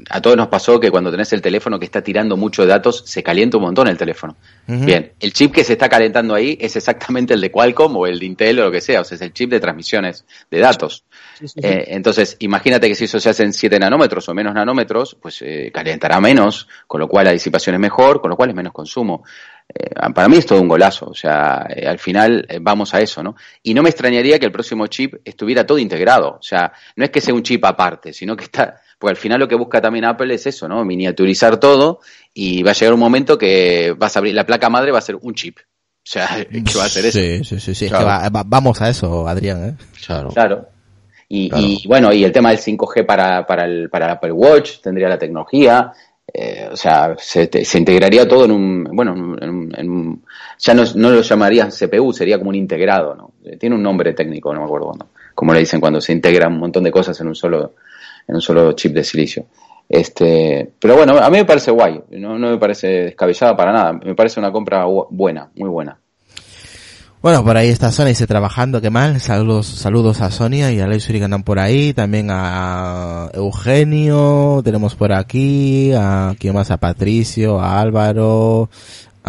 a 0.10 0.20
todos 0.20 0.36
nos 0.36 0.48
pasó 0.48 0.80
que 0.80 0.90
cuando 0.90 1.12
tenés 1.12 1.32
el 1.34 1.40
teléfono 1.40 1.78
que 1.78 1.86
está 1.86 2.02
tirando 2.02 2.36
mucho 2.36 2.64
de 2.64 2.70
datos, 2.70 3.04
se 3.06 3.22
calienta 3.22 3.58
un 3.58 3.64
montón 3.64 3.88
el 3.88 3.96
teléfono. 3.96 4.36
Bien, 4.66 5.12
el 5.20 5.34
chip 5.34 5.54
que 5.54 5.64
se 5.64 5.74
está 5.74 5.88
calentando 5.88 6.34
ahí 6.34 6.58
es 6.60 6.76
exactamente 6.76 7.36
el 7.36 7.42
de 7.42 7.52
Qualcomm 7.52 7.96
o 7.98 8.08
el 8.08 8.18
de 8.18 8.26
Intel 8.26 8.60
o 8.60 8.66
lo 8.66 8.72
que 8.72 8.82
sea, 8.82 9.02
o 9.02 9.04
sea, 9.04 9.18
es 9.18 9.22
el 9.22 9.34
chip 9.34 9.52
de 9.52 9.60
transmisiones 9.60 10.26
de 10.50 10.60
datos. 10.60 11.04
Eh, 11.62 11.86
entonces, 11.90 12.38
imagínate 12.40 12.88
que 12.88 12.96
si 12.96 13.06
eso 13.06 13.20
se 13.20 13.30
hace 13.30 13.44
en 13.44 13.54
7 13.54 13.78
nanómetros 13.80 14.28
o 14.28 14.34
menos 14.34 14.56
nanómetros, 14.56 15.16
pues 15.22 15.44
eh, 15.44 15.70
calentará 15.72 16.20
menos, 16.20 16.68
con 16.88 17.00
lo 17.00 17.08
cual 17.08 17.26
la 17.26 17.34
disipación 17.34 17.76
es 17.76 17.82
mejor, 17.82 18.20
con 18.20 18.32
lo 18.32 18.36
cual 18.36 18.50
es 18.50 18.56
menos 18.56 18.74
consumo. 18.74 19.24
Eh, 19.74 19.90
para 20.14 20.30
mí 20.30 20.38
es 20.38 20.46
todo 20.46 20.62
un 20.62 20.68
golazo, 20.68 21.08
o 21.08 21.14
sea, 21.14 21.68
eh, 21.70 21.86
al 21.86 22.00
final 22.00 22.46
eh, 22.48 22.60
vamos 22.62 22.94
a 22.94 23.02
eso, 23.02 23.22
¿no? 23.22 23.36
Y 23.64 23.74
no 23.74 23.84
me 23.84 23.90
extrañaría 23.90 24.40
que 24.40 24.46
el 24.46 24.52
próximo 24.52 24.88
chip 24.88 25.16
estuviera 25.26 25.66
todo 25.66 25.78
integrado, 25.78 26.38
o 26.40 26.42
sea, 26.42 26.72
no 26.96 27.04
es 27.04 27.12
que 27.12 27.20
sea 27.20 27.34
un 27.34 27.44
chip 27.44 27.66
aparte, 27.66 28.14
sino 28.14 28.36
que 28.38 28.46
está, 28.46 28.80
porque 28.98 29.12
al 29.12 29.18
final 29.18 29.40
lo 29.40 29.48
que 29.48 29.56
busca 29.56 29.82
también 29.82 30.06
Apple 30.06 30.34
es 30.34 30.48
eso, 30.48 30.68
¿no? 30.68 30.86
Miniaturizar 30.86 31.58
todo 31.58 32.00
y 32.34 32.64
va 32.64 32.72
a 32.72 32.74
llegar 32.74 32.94
un 32.94 33.00
momento 33.00 33.38
que 33.38 33.94
vas 33.98 34.16
a 34.16 34.20
abrir, 34.20 34.34
la 34.34 34.46
placa 34.46 34.70
madre 34.70 34.92
va 34.92 35.00
a 35.00 35.02
ser 35.02 35.18
un 35.20 35.34
chip. 35.34 35.58
O 35.60 36.10
sea, 36.10 36.28
que 36.50 36.78
va 36.78 36.86
a 36.86 36.90
ser 36.90 37.06
eso. 37.06 37.20
Sí, 37.20 37.44
sí, 37.44 37.60
sí, 37.60 37.76
sí. 37.76 37.90
vamos 38.46 38.82
a 38.82 38.90
eso, 38.90 39.28
Adrián, 39.28 39.70
¿eh? 39.70 39.76
Claro. 40.06 40.30
Claro. 40.30 40.70
Y, 41.30 41.52
y, 41.54 41.88
bueno, 41.88 42.14
y 42.14 42.24
el 42.24 42.32
tema 42.32 42.52
del 42.52 42.60
5G 42.60 43.06
para, 43.06 43.46
para, 43.46 43.66
el, 43.66 43.90
para 43.90 44.06
el 44.06 44.12
Apple 44.14 44.32
Watch 44.32 44.80
tendría 44.80 45.10
la 45.10 45.18
tecnología. 45.18 45.92
Eh, 46.34 46.70
o 46.72 46.76
sea, 46.76 47.16
se, 47.18 47.50
se, 47.64 47.78
integraría 47.78 48.28
todo 48.28 48.46
en 48.46 48.52
un, 48.52 48.84
bueno, 48.84 49.36
en, 49.40 49.47
ya 50.60 50.74
no, 50.74 50.84
no, 50.96 51.10
lo 51.10 51.22
llamarían 51.22 51.70
CPU, 51.72 52.14
sería 52.14 52.38
como 52.38 52.50
un 52.50 52.56
integrado, 52.56 53.16
¿no? 53.16 53.32
Eh, 53.44 53.58
tiene 53.58 53.76
un 53.76 53.84
nombre 53.84 54.14
técnico, 54.14 54.54
no 54.54 54.62
me 54.62 54.66
acuerdo 54.66 54.88
cuándo, 54.88 55.08
como 55.36 55.54
le 55.54 55.60
dicen 55.60 55.80
cuando 55.80 56.02
se 56.02 56.14
integran 56.14 56.54
un 56.54 56.60
montón 56.60 56.84
de 56.84 56.92
cosas 56.92 57.20
en 57.22 57.28
un 57.28 57.36
solo, 57.36 57.76
en 58.28 58.36
un 58.36 58.42
solo 58.42 58.74
chip 58.74 58.94
de 58.94 59.04
silicio. 59.04 59.46
Este, 59.90 60.70
pero 60.80 60.96
bueno, 60.98 61.18
a 61.18 61.30
mí 61.30 61.38
me 61.38 61.46
parece 61.46 61.72
guay, 61.72 62.02
no, 62.12 62.38
no 62.38 62.50
me 62.52 62.58
parece 62.58 62.88
descabellada 62.88 63.56
para 63.56 63.72
nada, 63.72 63.94
me 63.94 64.16
parece 64.16 64.40
una 64.40 64.52
compra 64.52 64.86
buena, 64.86 65.50
muy 65.56 65.70
buena. 65.70 65.98
Bueno, 67.20 67.44
por 67.44 67.58
ahí 67.58 67.70
está 67.70 67.92
Sonia 67.92 68.14
se 68.14 68.28
trabajando, 68.28 68.80
qué 68.80 68.92
mal. 68.92 69.20
Saludos, 69.20 69.66
saludos 69.66 70.22
a 70.22 70.30
Sonia 70.30 70.72
y 70.72 70.80
a 70.80 70.88
Ley 70.88 71.00
que 71.00 71.24
andan 71.24 71.42
por 71.42 71.58
ahí. 71.58 71.92
También 71.92 72.28
a 72.30 73.32
Eugenio, 73.34 74.62
tenemos 74.64 74.96
por 74.96 75.12
aquí, 75.12 75.92
a 75.94 76.36
quién 76.40 76.54
más, 76.54 76.70
a 76.70 76.78
Patricio, 76.78 77.60
a 77.60 77.82
Álvaro, 77.82 78.70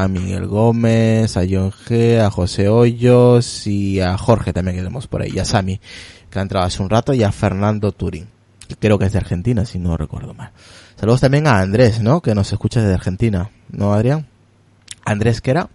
a 0.02 0.06
Miguel 0.06 0.46
Gómez, 0.46 1.36
a 1.36 1.40
John 1.40 1.72
G, 1.72 2.20
a 2.20 2.30
José 2.30 2.68
Hoyos 2.68 3.66
y 3.66 4.00
a 4.00 4.16
Jorge 4.16 4.52
también 4.52 4.76
que 4.76 4.82
tenemos 4.82 5.08
por 5.08 5.22
ahí, 5.22 5.32
y 5.34 5.40
a 5.40 5.44
Sami, 5.44 5.80
que 6.30 6.38
ha 6.38 6.42
entrado 6.42 6.64
hace 6.64 6.80
un 6.82 6.88
rato, 6.88 7.12
y 7.14 7.24
a 7.24 7.32
Fernando 7.32 7.90
Turín, 7.90 8.28
que 8.68 8.76
creo 8.76 8.98
que 8.98 9.06
es 9.06 9.12
de 9.12 9.18
Argentina, 9.18 9.64
si 9.64 9.80
no 9.80 9.96
recuerdo 9.96 10.34
mal. 10.34 10.52
Saludos 10.94 11.20
también 11.20 11.48
a 11.48 11.58
Andrés, 11.58 12.00
¿no? 12.00 12.20
Que 12.20 12.34
nos 12.34 12.52
escucha 12.52 12.80
desde 12.80 12.94
Argentina, 12.94 13.50
¿no, 13.70 13.92
Adrián? 13.92 14.26
Andrés, 15.04 15.40
¿qué 15.40 15.50
era? 15.50 15.68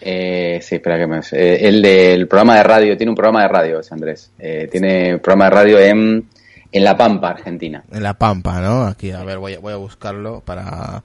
Eh, 0.00 0.60
sí, 0.62 0.76
espera 0.76 0.96
que 0.96 1.06
me... 1.06 1.20
Eh, 1.32 1.68
el 1.68 1.82
del 1.82 2.26
programa 2.28 2.56
de 2.56 2.62
radio, 2.62 2.96
tiene 2.96 3.10
un 3.10 3.16
programa 3.16 3.42
de 3.42 3.48
radio, 3.48 3.80
es 3.80 3.92
Andrés. 3.92 4.30
Eh, 4.38 4.68
tiene 4.70 5.18
programa 5.18 5.44
de 5.44 5.50
radio 5.50 5.78
en, 5.80 6.28
en 6.72 6.84
La 6.84 6.96
Pampa, 6.96 7.30
Argentina. 7.30 7.84
En 7.90 8.02
La 8.02 8.14
Pampa, 8.14 8.60
¿no? 8.60 8.84
Aquí, 8.84 9.10
a 9.10 9.22
ver, 9.22 9.38
voy 9.38 9.54
a, 9.54 9.58
voy 9.58 9.72
a 9.72 9.76
buscarlo 9.76 10.40
para 10.40 11.02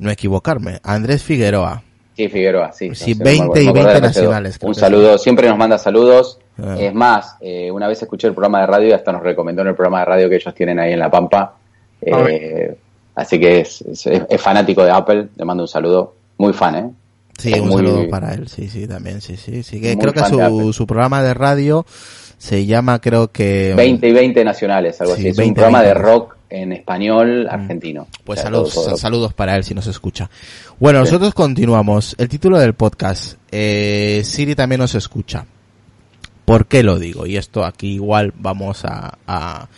no 0.00 0.10
equivocarme. 0.10 0.80
Andrés 0.82 1.22
Figueroa. 1.22 1.82
Sí, 2.16 2.28
Figueroa, 2.28 2.72
sí. 2.72 2.94
Sí, 2.94 3.14
20 3.14 3.62
y 3.62 3.70
20 3.70 4.00
nacionales. 4.00 4.58
Un 4.62 4.74
saludo, 4.74 5.16
siempre 5.16 5.48
nos 5.48 5.56
manda 5.56 5.78
saludos. 5.78 6.38
Ah. 6.58 6.76
Es 6.78 6.92
más, 6.92 7.36
eh, 7.40 7.70
una 7.70 7.86
vez 7.86 8.02
escuché 8.02 8.26
el 8.26 8.34
programa 8.34 8.60
de 8.60 8.66
radio 8.66 8.88
y 8.88 8.92
hasta 8.92 9.12
nos 9.12 9.22
recomendó 9.22 9.62
en 9.62 9.68
el 9.68 9.74
programa 9.74 10.00
de 10.00 10.04
radio 10.06 10.28
que 10.28 10.36
ellos 10.36 10.54
tienen 10.54 10.78
ahí 10.78 10.92
en 10.92 10.98
La 10.98 11.10
Pampa. 11.10 11.54
Eh, 12.02 12.76
así 13.14 13.38
que 13.38 13.60
es, 13.60 13.82
es, 13.82 14.06
es, 14.06 14.40
fanático 14.40 14.82
de 14.82 14.90
Apple, 14.90 15.28
le 15.36 15.44
mando 15.44 15.64
un 15.64 15.68
saludo. 15.68 16.14
Muy 16.38 16.52
fan, 16.52 16.74
¿eh? 16.74 16.90
Sí, 17.38 17.58
un 17.58 17.72
saludo 17.72 18.08
para 18.08 18.34
él, 18.34 18.48
sí, 18.48 18.68
sí, 18.68 18.86
también, 18.86 19.20
sí, 19.20 19.36
sí, 19.36 19.62
sí. 19.62 19.80
creo 19.80 20.12
que 20.12 20.24
su, 20.24 20.72
su 20.72 20.86
programa 20.86 21.22
de 21.22 21.32
radio 21.32 21.86
se 22.36 22.66
llama, 22.66 23.00
creo 23.00 23.28
que... 23.28 23.74
20 23.76 24.08
y 24.08 24.12
20 24.12 24.44
nacionales, 24.44 25.00
algo 25.00 25.14
así. 25.14 25.28
Es 25.28 25.38
un 25.38 25.54
programa 25.54 25.82
de 25.82 25.94
rock 25.94 26.36
en 26.50 26.72
español 26.72 27.44
mm. 27.44 27.54
argentino. 27.54 28.06
Pues 28.24 28.40
saludos, 28.40 29.00
saludos 29.00 29.32
para 29.32 29.56
él 29.56 29.64
si 29.64 29.74
nos 29.74 29.86
escucha. 29.86 30.28
Bueno, 30.78 31.00
nosotros 31.00 31.32
continuamos. 31.32 32.14
El 32.18 32.28
título 32.28 32.58
del 32.58 32.74
podcast, 32.74 33.38
eh, 33.50 34.22
Siri 34.24 34.54
también 34.54 34.80
nos 34.80 34.94
escucha. 34.94 35.46
¿Por 36.44 36.66
qué 36.66 36.82
lo 36.82 36.98
digo? 36.98 37.26
Y 37.26 37.36
esto 37.36 37.64
aquí 37.64 37.94
igual 37.94 38.34
vamos 38.36 38.84
a, 38.84 39.18
a, 39.26 39.68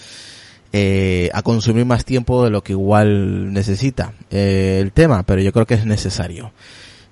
eh, 0.73 1.29
a 1.35 1.43
consumir 1.43 1.85
más 1.85 2.05
tiempo 2.05 2.43
de 2.45 2.51
lo 2.51 2.63
que 2.63 2.73
igual 2.73 3.53
necesita 3.53 4.15
eh, 4.31 4.79
el 4.81 4.93
tema, 4.93 5.23
pero 5.25 5.43
yo 5.43 5.53
creo 5.53 5.67
que 5.67 5.75
es 5.75 5.85
necesario. 5.85 6.53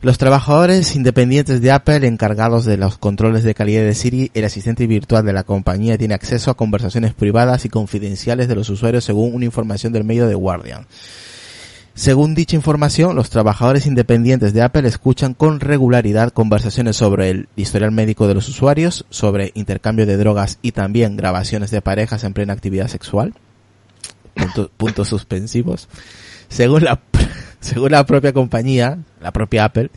Los 0.03 0.17
trabajadores 0.17 0.97
independientes 0.97 1.61
de 1.61 1.71
Apple 1.73 2.07
encargados 2.07 2.65
de 2.65 2.79
los 2.79 2.97
controles 2.97 3.45
de 3.45 3.53
calidad 3.53 3.83
de 3.83 3.95
Siri, 3.95 4.31
el 4.33 4.47
asistente 4.47 4.87
virtual 4.87 5.27
de 5.27 5.35
la 5.35 5.45
compañía 5.45 5.99
tiene 5.99 6.15
acceso 6.15 6.51
a 6.51 6.57
conversaciones 6.57 7.13
privadas 7.13 7.67
y 7.67 7.69
confidenciales 7.69 8.49
de 8.49 8.55
los 8.55 8.71
usuarios 8.71 9.05
según 9.05 9.35
una 9.35 9.45
información 9.45 9.93
del 9.93 10.05
medio 10.05 10.27
de 10.27 10.35
Guardian. 10.35 10.87
Según 11.93 12.35
dicha 12.35 12.57
información, 12.57 13.15
los 13.15 13.29
trabajadores 13.29 13.85
independientes 13.85 14.55
de 14.55 14.63
Apple 14.63 14.89
escuchan 14.89 15.35
con 15.35 15.61
regularidad 15.61 16.33
conversaciones 16.33 16.97
sobre 16.97 17.29
el 17.29 17.49
historial 17.57 17.91
médico 17.91 18.27
de 18.27 18.33
los 18.33 18.49
usuarios, 18.49 19.05
sobre 19.11 19.53
intercambio 19.55 20.07
de 20.07 20.17
drogas 20.17 20.61
y 20.63 20.73
también 20.73 21.19
grabaciones 21.19 21.71
de 21.71 21.83
parejas 21.83 22.25
en 22.25 22.33
plena 22.33 22.55
actividad 22.55 22.89
sexual. 22.89 23.35
puntos 24.79 25.09
suspensivos. 25.09 25.91
Según 26.49 26.85
la, 26.85 26.97
según 27.61 27.93
la 27.93 28.05
propia 28.07 28.33
compañía, 28.33 28.99
la 29.21 29.33
propia 29.33 29.65
Apple, 29.65 29.91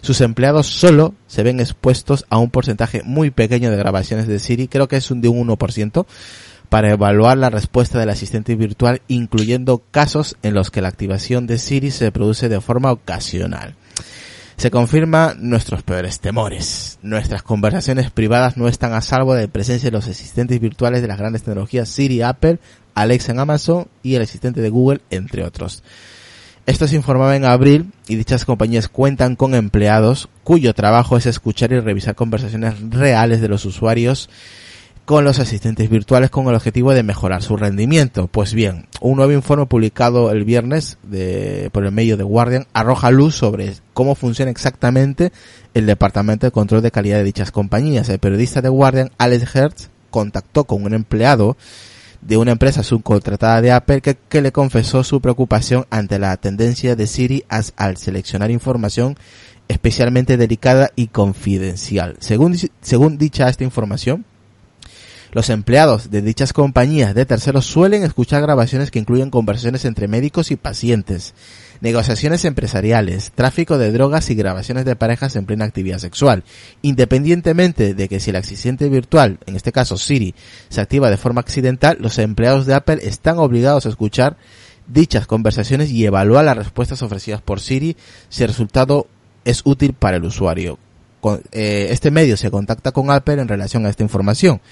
sus 0.00 0.20
empleados 0.20 0.66
solo 0.66 1.14
se 1.26 1.42
ven 1.42 1.60
expuestos 1.60 2.26
a 2.28 2.38
un 2.38 2.50
porcentaje 2.50 3.02
muy 3.04 3.30
pequeño 3.30 3.70
de 3.70 3.76
grabaciones 3.76 4.26
de 4.26 4.38
Siri, 4.38 4.68
creo 4.68 4.86
que 4.88 4.96
es 4.96 5.10
un 5.10 5.22
de 5.22 5.28
un 5.28 5.48
1%, 5.48 6.06
para 6.68 6.90
evaluar 6.90 7.38
la 7.38 7.50
respuesta 7.50 7.98
del 7.98 8.10
asistente 8.10 8.54
virtual, 8.56 9.00
incluyendo 9.08 9.82
casos 9.90 10.36
en 10.42 10.54
los 10.54 10.70
que 10.70 10.82
la 10.82 10.88
activación 10.88 11.46
de 11.46 11.58
Siri 11.58 11.90
se 11.90 12.12
produce 12.12 12.48
de 12.48 12.60
forma 12.60 12.92
ocasional. 12.92 13.76
Se 14.56 14.70
confirma 14.70 15.34
nuestros 15.38 15.82
peores 15.82 16.20
temores. 16.20 16.98
Nuestras 17.02 17.42
conversaciones 17.42 18.10
privadas 18.10 18.56
no 18.56 18.68
están 18.68 18.92
a 18.92 19.00
salvo 19.00 19.34
de 19.34 19.48
presencia 19.48 19.88
de 19.90 19.96
los 19.96 20.06
asistentes 20.06 20.60
virtuales 20.60 21.02
de 21.02 21.08
las 21.08 21.18
grandes 21.18 21.42
tecnologías 21.42 21.88
Siri, 21.88 22.22
Apple, 22.22 22.58
Alexa 22.94 23.32
en 23.32 23.40
Amazon 23.40 23.88
y 24.02 24.14
el 24.14 24.22
asistente 24.22 24.60
de 24.60 24.70
Google, 24.70 25.00
entre 25.10 25.44
otros. 25.44 25.82
Esto 26.66 26.88
se 26.88 26.96
informaba 26.96 27.36
en 27.36 27.44
abril 27.44 27.92
y 28.08 28.16
dichas 28.16 28.46
compañías 28.46 28.88
cuentan 28.88 29.36
con 29.36 29.54
empleados 29.54 30.30
cuyo 30.44 30.72
trabajo 30.72 31.18
es 31.18 31.26
escuchar 31.26 31.72
y 31.72 31.80
revisar 31.80 32.14
conversaciones 32.14 32.74
reales 32.90 33.42
de 33.42 33.48
los 33.48 33.66
usuarios 33.66 34.30
con 35.04 35.24
los 35.24 35.38
asistentes 35.38 35.90
virtuales 35.90 36.30
con 36.30 36.46
el 36.46 36.54
objetivo 36.54 36.94
de 36.94 37.02
mejorar 37.02 37.42
su 37.42 37.58
rendimiento. 37.58 38.28
Pues 38.28 38.54
bien, 38.54 38.86
un 39.02 39.16
nuevo 39.16 39.32
informe 39.32 39.66
publicado 39.66 40.30
el 40.30 40.44
viernes 40.44 40.96
de, 41.02 41.68
por 41.70 41.84
el 41.84 41.92
medio 41.92 42.16
de 42.16 42.24
Guardian 42.24 42.66
arroja 42.72 43.10
luz 43.10 43.34
sobre 43.34 43.74
cómo 43.92 44.14
funciona 44.14 44.50
exactamente 44.50 45.32
el 45.74 45.84
departamento 45.84 46.46
de 46.46 46.52
control 46.52 46.80
de 46.80 46.90
calidad 46.90 47.18
de 47.18 47.24
dichas 47.24 47.50
compañías. 47.50 48.08
El 48.08 48.18
periodista 48.18 48.62
de 48.62 48.70
Guardian, 48.70 49.10
Alex 49.18 49.54
Hertz, 49.54 49.90
contactó 50.08 50.64
con 50.64 50.84
un 50.84 50.94
empleado 50.94 51.58
de 52.26 52.36
una 52.36 52.52
empresa 52.52 52.82
subcontratada 52.82 53.60
de 53.60 53.72
Apple 53.72 54.00
que, 54.00 54.42
le 54.42 54.52
confesó 54.52 55.04
su 55.04 55.20
preocupación 55.20 55.86
ante 55.90 56.18
la 56.18 56.36
tendencia 56.36 56.96
de 56.96 57.06
Siri 57.06 57.44
al 57.76 57.96
seleccionar 57.96 58.50
información 58.50 59.16
especialmente 59.68 60.36
delicada 60.36 60.90
y 60.96 61.08
confidencial. 61.08 62.16
Según, 62.20 62.56
según 62.80 63.18
dicha 63.18 63.48
esta 63.48 63.64
información, 63.64 64.24
los 65.32 65.50
empleados 65.50 66.10
de 66.10 66.22
dichas 66.22 66.52
compañías 66.52 67.14
de 67.14 67.26
terceros 67.26 67.66
suelen 67.66 68.04
escuchar 68.04 68.42
grabaciones 68.42 68.90
que 68.90 69.00
incluyen 69.00 69.30
conversaciones 69.30 69.84
entre 69.84 70.06
médicos 70.06 70.50
y 70.50 70.56
pacientes, 70.56 71.34
negociaciones 71.84 72.46
empresariales, 72.46 73.30
tráfico 73.34 73.76
de 73.76 73.92
drogas 73.92 74.30
y 74.30 74.34
grabaciones 74.34 74.86
de 74.86 74.96
parejas 74.96 75.36
en 75.36 75.44
plena 75.44 75.66
actividad 75.66 75.98
sexual, 75.98 76.42
independientemente 76.80 77.92
de 77.92 78.08
que 78.08 78.20
si 78.20 78.30
el 78.30 78.36
asistente 78.36 78.88
virtual, 78.88 79.38
en 79.44 79.54
este 79.54 79.70
caso 79.70 79.98
Siri, 79.98 80.34
se 80.70 80.80
activa 80.80 81.10
de 81.10 81.18
forma 81.18 81.42
accidental, 81.42 81.98
los 82.00 82.18
empleados 82.18 82.64
de 82.64 82.72
Apple 82.72 83.00
están 83.02 83.38
obligados 83.38 83.84
a 83.84 83.90
escuchar 83.90 84.38
dichas 84.86 85.26
conversaciones 85.26 85.90
y 85.90 86.06
evaluar 86.06 86.46
las 86.46 86.56
respuestas 86.56 87.02
ofrecidas 87.02 87.42
por 87.42 87.60
Siri 87.60 87.98
si 88.30 88.42
el 88.44 88.48
resultado 88.48 89.06
es 89.44 89.60
útil 89.66 89.92
para 89.92 90.16
el 90.16 90.24
usuario. 90.24 90.78
Eh, 91.52 91.88
este 91.90 92.10
medio 92.10 92.38
se 92.38 92.50
contacta 92.50 92.92
con 92.92 93.10
Apple 93.10 93.42
en 93.42 93.48
relación 93.48 93.84
a 93.84 93.90
esta 93.90 94.02
información, 94.02 94.62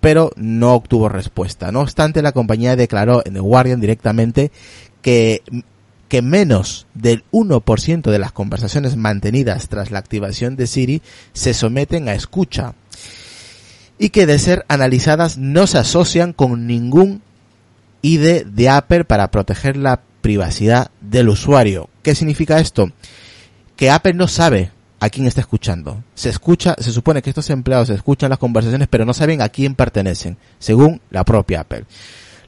pero 0.00 0.32
no 0.34 0.74
obtuvo 0.74 1.08
respuesta. 1.08 1.70
No 1.70 1.82
obstante, 1.82 2.22
la 2.22 2.32
compañía 2.32 2.74
declaró 2.74 3.22
en 3.24 3.34
The 3.34 3.40
Guardian 3.40 3.80
directamente 3.80 4.50
que 5.00 5.42
que 6.08 6.22
menos 6.22 6.86
del 6.94 7.24
1% 7.32 8.10
de 8.10 8.18
las 8.18 8.32
conversaciones 8.32 8.96
mantenidas 8.96 9.68
tras 9.68 9.90
la 9.90 9.98
activación 9.98 10.56
de 10.56 10.66
Siri 10.66 11.02
se 11.32 11.54
someten 11.54 12.08
a 12.08 12.14
escucha 12.14 12.74
y 13.98 14.10
que 14.10 14.26
de 14.26 14.38
ser 14.38 14.64
analizadas 14.68 15.38
no 15.38 15.66
se 15.66 15.78
asocian 15.78 16.32
con 16.32 16.66
ningún 16.66 17.22
ID 18.02 18.44
de 18.46 18.68
Apple 18.68 19.04
para 19.04 19.30
proteger 19.30 19.76
la 19.76 20.00
privacidad 20.20 20.90
del 21.00 21.28
usuario. 21.28 21.88
¿Qué 22.02 22.14
significa 22.14 22.58
esto? 22.58 22.90
Que 23.74 23.90
Apple 23.90 24.14
no 24.14 24.28
sabe 24.28 24.70
a 25.00 25.10
quién 25.10 25.26
está 25.26 25.40
escuchando. 25.40 26.02
Se 26.14 26.28
escucha, 26.28 26.74
se 26.78 26.92
supone 26.92 27.22
que 27.22 27.30
estos 27.30 27.50
empleados 27.50 27.90
escuchan 27.90 28.30
las 28.30 28.38
conversaciones, 28.38 28.88
pero 28.88 29.04
no 29.04 29.14
saben 29.14 29.42
a 29.42 29.48
quién 29.48 29.74
pertenecen, 29.74 30.36
según 30.58 31.00
la 31.10 31.24
propia 31.24 31.60
Apple. 31.60 31.84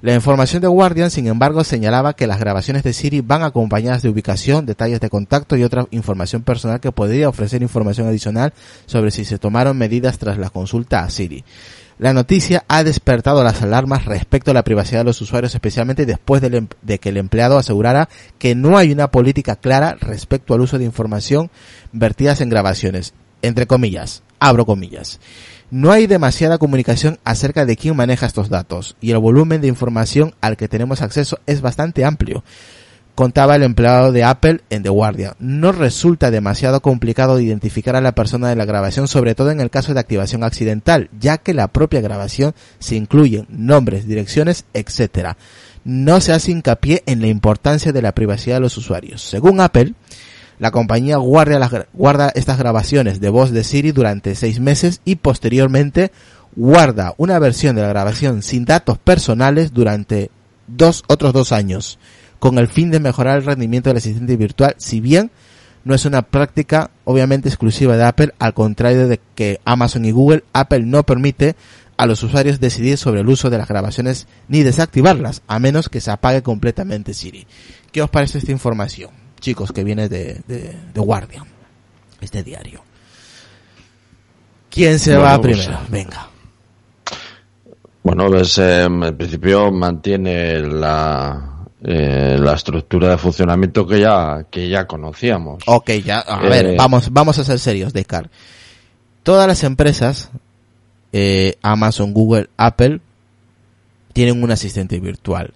La 0.00 0.14
información 0.14 0.62
de 0.62 0.68
Guardian, 0.68 1.10
sin 1.10 1.26
embargo, 1.26 1.64
señalaba 1.64 2.14
que 2.14 2.28
las 2.28 2.38
grabaciones 2.38 2.84
de 2.84 2.92
Siri 2.92 3.20
van 3.20 3.42
acompañadas 3.42 4.00
de 4.00 4.08
ubicación, 4.08 4.64
detalles 4.64 5.00
de 5.00 5.10
contacto 5.10 5.56
y 5.56 5.64
otra 5.64 5.86
información 5.90 6.42
personal 6.42 6.78
que 6.78 6.92
podría 6.92 7.28
ofrecer 7.28 7.62
información 7.62 8.06
adicional 8.06 8.52
sobre 8.86 9.10
si 9.10 9.24
se 9.24 9.38
tomaron 9.38 9.76
medidas 9.76 10.18
tras 10.18 10.38
la 10.38 10.50
consulta 10.50 11.02
a 11.02 11.10
Siri. 11.10 11.44
La 11.98 12.12
noticia 12.12 12.64
ha 12.68 12.84
despertado 12.84 13.42
las 13.42 13.60
alarmas 13.60 14.04
respecto 14.04 14.52
a 14.52 14.54
la 14.54 14.62
privacidad 14.62 15.00
de 15.00 15.06
los 15.06 15.20
usuarios, 15.20 15.52
especialmente 15.56 16.06
después 16.06 16.40
de, 16.42 16.56
em-, 16.56 16.68
de, 16.80 17.00
que 17.00 17.08
el 17.08 17.16
empleado 17.16 17.58
asegurara 17.58 18.08
que 18.38 18.54
no 18.54 18.78
hay 18.78 18.92
una 18.92 19.10
política 19.10 19.56
clara 19.56 19.96
respecto 20.00 20.54
al 20.54 20.60
uso 20.60 20.78
de 20.78 20.84
información 20.84 21.50
vertidas 21.90 22.40
en 22.40 22.50
grabaciones. 22.50 23.14
Entre 23.42 23.66
comillas, 23.66 24.22
abro 24.38 24.64
comillas 24.64 25.18
no 25.70 25.92
hay 25.92 26.06
demasiada 26.06 26.58
comunicación 26.58 27.18
acerca 27.24 27.66
de 27.66 27.76
quién 27.76 27.96
maneja 27.96 28.26
estos 28.26 28.48
datos 28.48 28.96
y 29.00 29.10
el 29.10 29.18
volumen 29.18 29.60
de 29.60 29.68
información 29.68 30.34
al 30.40 30.56
que 30.56 30.68
tenemos 30.68 31.02
acceso 31.02 31.38
es 31.46 31.60
bastante 31.60 32.04
amplio. 32.04 32.42
Contaba 33.14 33.56
el 33.56 33.64
empleado 33.64 34.12
de 34.12 34.22
Apple 34.22 34.60
en 34.70 34.84
The 34.84 34.90
Guardian. 34.90 35.34
No 35.40 35.72
resulta 35.72 36.30
demasiado 36.30 36.80
complicado 36.80 37.40
identificar 37.40 37.96
a 37.96 38.00
la 38.00 38.12
persona 38.12 38.48
de 38.48 38.54
la 38.54 38.64
grabación, 38.64 39.08
sobre 39.08 39.34
todo 39.34 39.50
en 39.50 39.60
el 39.60 39.70
caso 39.70 39.92
de 39.92 39.98
activación 39.98 40.44
accidental, 40.44 41.10
ya 41.18 41.38
que 41.38 41.52
la 41.52 41.66
propia 41.66 42.00
grabación 42.00 42.54
se 42.78 42.94
incluyen 42.94 43.46
nombres, 43.50 44.06
direcciones, 44.06 44.66
etc. 44.72 45.30
No 45.82 46.20
se 46.20 46.32
hace 46.32 46.52
hincapié 46.52 47.02
en 47.06 47.20
la 47.20 47.26
importancia 47.26 47.92
de 47.92 48.02
la 48.02 48.12
privacidad 48.12 48.56
de 48.56 48.60
los 48.60 48.76
usuarios. 48.76 49.20
Según 49.20 49.60
Apple, 49.60 49.94
la 50.58 50.70
compañía 50.70 51.16
guarda, 51.16 51.86
guarda 51.92 52.32
estas 52.34 52.58
grabaciones 52.58 53.20
de 53.20 53.28
voz 53.28 53.50
de 53.50 53.64
Siri 53.64 53.92
durante 53.92 54.34
seis 54.34 54.60
meses 54.60 55.00
y 55.04 55.16
posteriormente 55.16 56.10
guarda 56.56 57.14
una 57.16 57.38
versión 57.38 57.76
de 57.76 57.82
la 57.82 57.88
grabación 57.88 58.42
sin 58.42 58.64
datos 58.64 58.98
personales 58.98 59.72
durante 59.72 60.30
dos, 60.66 61.04
otros 61.06 61.32
dos 61.32 61.52
años, 61.52 61.98
con 62.38 62.58
el 62.58 62.68
fin 62.68 62.90
de 62.90 63.00
mejorar 63.00 63.38
el 63.38 63.44
rendimiento 63.44 63.90
del 63.90 63.98
asistente 63.98 64.36
virtual, 64.36 64.74
si 64.78 65.00
bien 65.00 65.30
no 65.84 65.94
es 65.94 66.04
una 66.04 66.22
práctica 66.22 66.90
obviamente 67.04 67.48
exclusiva 67.48 67.96
de 67.96 68.04
Apple, 68.04 68.34
al 68.38 68.54
contrario 68.54 69.08
de 69.08 69.20
que 69.34 69.60
Amazon 69.64 70.04
y 70.04 70.10
Google, 70.10 70.44
Apple 70.52 70.80
no 70.80 71.04
permite 71.04 71.56
a 71.96 72.06
los 72.06 72.22
usuarios 72.22 72.60
decidir 72.60 72.96
sobre 72.96 73.20
el 73.20 73.28
uso 73.28 73.50
de 73.50 73.58
las 73.58 73.68
grabaciones 73.68 74.26
ni 74.48 74.62
desactivarlas, 74.62 75.42
a 75.46 75.58
menos 75.58 75.88
que 75.88 76.00
se 76.00 76.10
apague 76.10 76.42
completamente 76.42 77.14
Siri. 77.14 77.46
¿Qué 77.90 78.02
os 78.02 78.10
parece 78.10 78.38
esta 78.38 78.52
información? 78.52 79.27
Chicos, 79.40 79.72
que 79.72 79.84
viene 79.84 80.08
de, 80.08 80.40
de, 80.46 81.00
Guardian, 81.00 81.44
este 82.20 82.42
diario. 82.42 82.82
¿Quién 84.70 84.98
se 84.98 85.16
va 85.16 85.40
pues, 85.40 85.58
primero? 85.58 85.80
Venga. 85.88 86.28
Bueno, 88.02 88.28
pues 88.28 88.56
en 88.58 89.16
principio 89.16 89.70
mantiene 89.70 90.60
la, 90.60 91.58
eh, 91.82 92.36
la 92.40 92.54
estructura 92.54 93.10
de 93.10 93.18
funcionamiento 93.18 93.86
que 93.86 94.00
ya, 94.00 94.46
que 94.50 94.68
ya 94.68 94.86
conocíamos. 94.86 95.62
Ok, 95.66 95.90
ya, 96.04 96.20
a 96.20 96.40
ver, 96.40 96.66
eh, 96.66 96.76
vamos, 96.76 97.12
vamos 97.12 97.38
a 97.38 97.44
ser 97.44 97.58
serios, 97.58 97.92
Descartes. 97.92 98.36
Todas 99.22 99.46
las 99.46 99.62
empresas, 99.62 100.30
eh, 101.12 101.56
Amazon, 101.62 102.14
Google, 102.14 102.48
Apple, 102.56 103.00
tienen 104.12 104.42
un 104.42 104.50
asistente 104.50 104.98
virtual. 104.98 105.52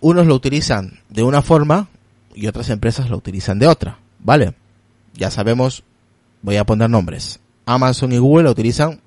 unos 0.00 0.26
lo 0.26 0.34
utilizan 0.34 1.00
de 1.08 1.22
una 1.22 1.42
forma 1.42 1.88
y 2.34 2.46
otras 2.46 2.70
empresas 2.70 3.10
lo 3.10 3.16
utilizan 3.16 3.58
de 3.58 3.66
otra, 3.66 3.98
¿vale? 4.18 4.54
ya 5.14 5.30
sabemos, 5.30 5.84
voy 6.42 6.56
a 6.56 6.64
poner 6.64 6.90
nombres. 6.90 7.40
Amazon 7.66 8.12
y 8.12 8.18
Google 8.18 8.44
lo 8.44 8.50
utilizan 8.50 9.00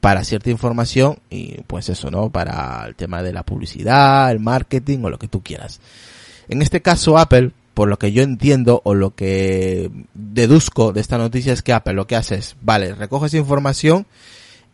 para 0.00 0.24
cierta 0.24 0.50
información 0.50 1.18
y 1.30 1.60
pues 1.66 1.88
eso, 1.88 2.10
¿no? 2.10 2.30
Para 2.30 2.84
el 2.86 2.94
tema 2.94 3.22
de 3.22 3.32
la 3.32 3.44
publicidad, 3.44 4.30
el 4.30 4.40
marketing 4.40 5.00
o 5.04 5.10
lo 5.10 5.18
que 5.18 5.28
tú 5.28 5.42
quieras. 5.42 5.80
En 6.48 6.62
este 6.62 6.82
caso 6.82 7.18
Apple, 7.18 7.52
por 7.74 7.88
lo 7.88 7.98
que 7.98 8.12
yo 8.12 8.22
entiendo 8.22 8.82
o 8.84 8.94
lo 8.94 9.14
que 9.14 9.90
deduzco 10.14 10.92
de 10.92 11.00
esta 11.00 11.18
noticia 11.18 11.52
es 11.52 11.62
que 11.62 11.72
Apple 11.72 11.94
lo 11.94 12.06
que 12.06 12.16
hace 12.16 12.36
es, 12.36 12.56
vale, 12.60 12.94
recoge 12.94 13.26
esa 13.26 13.38
información 13.38 14.06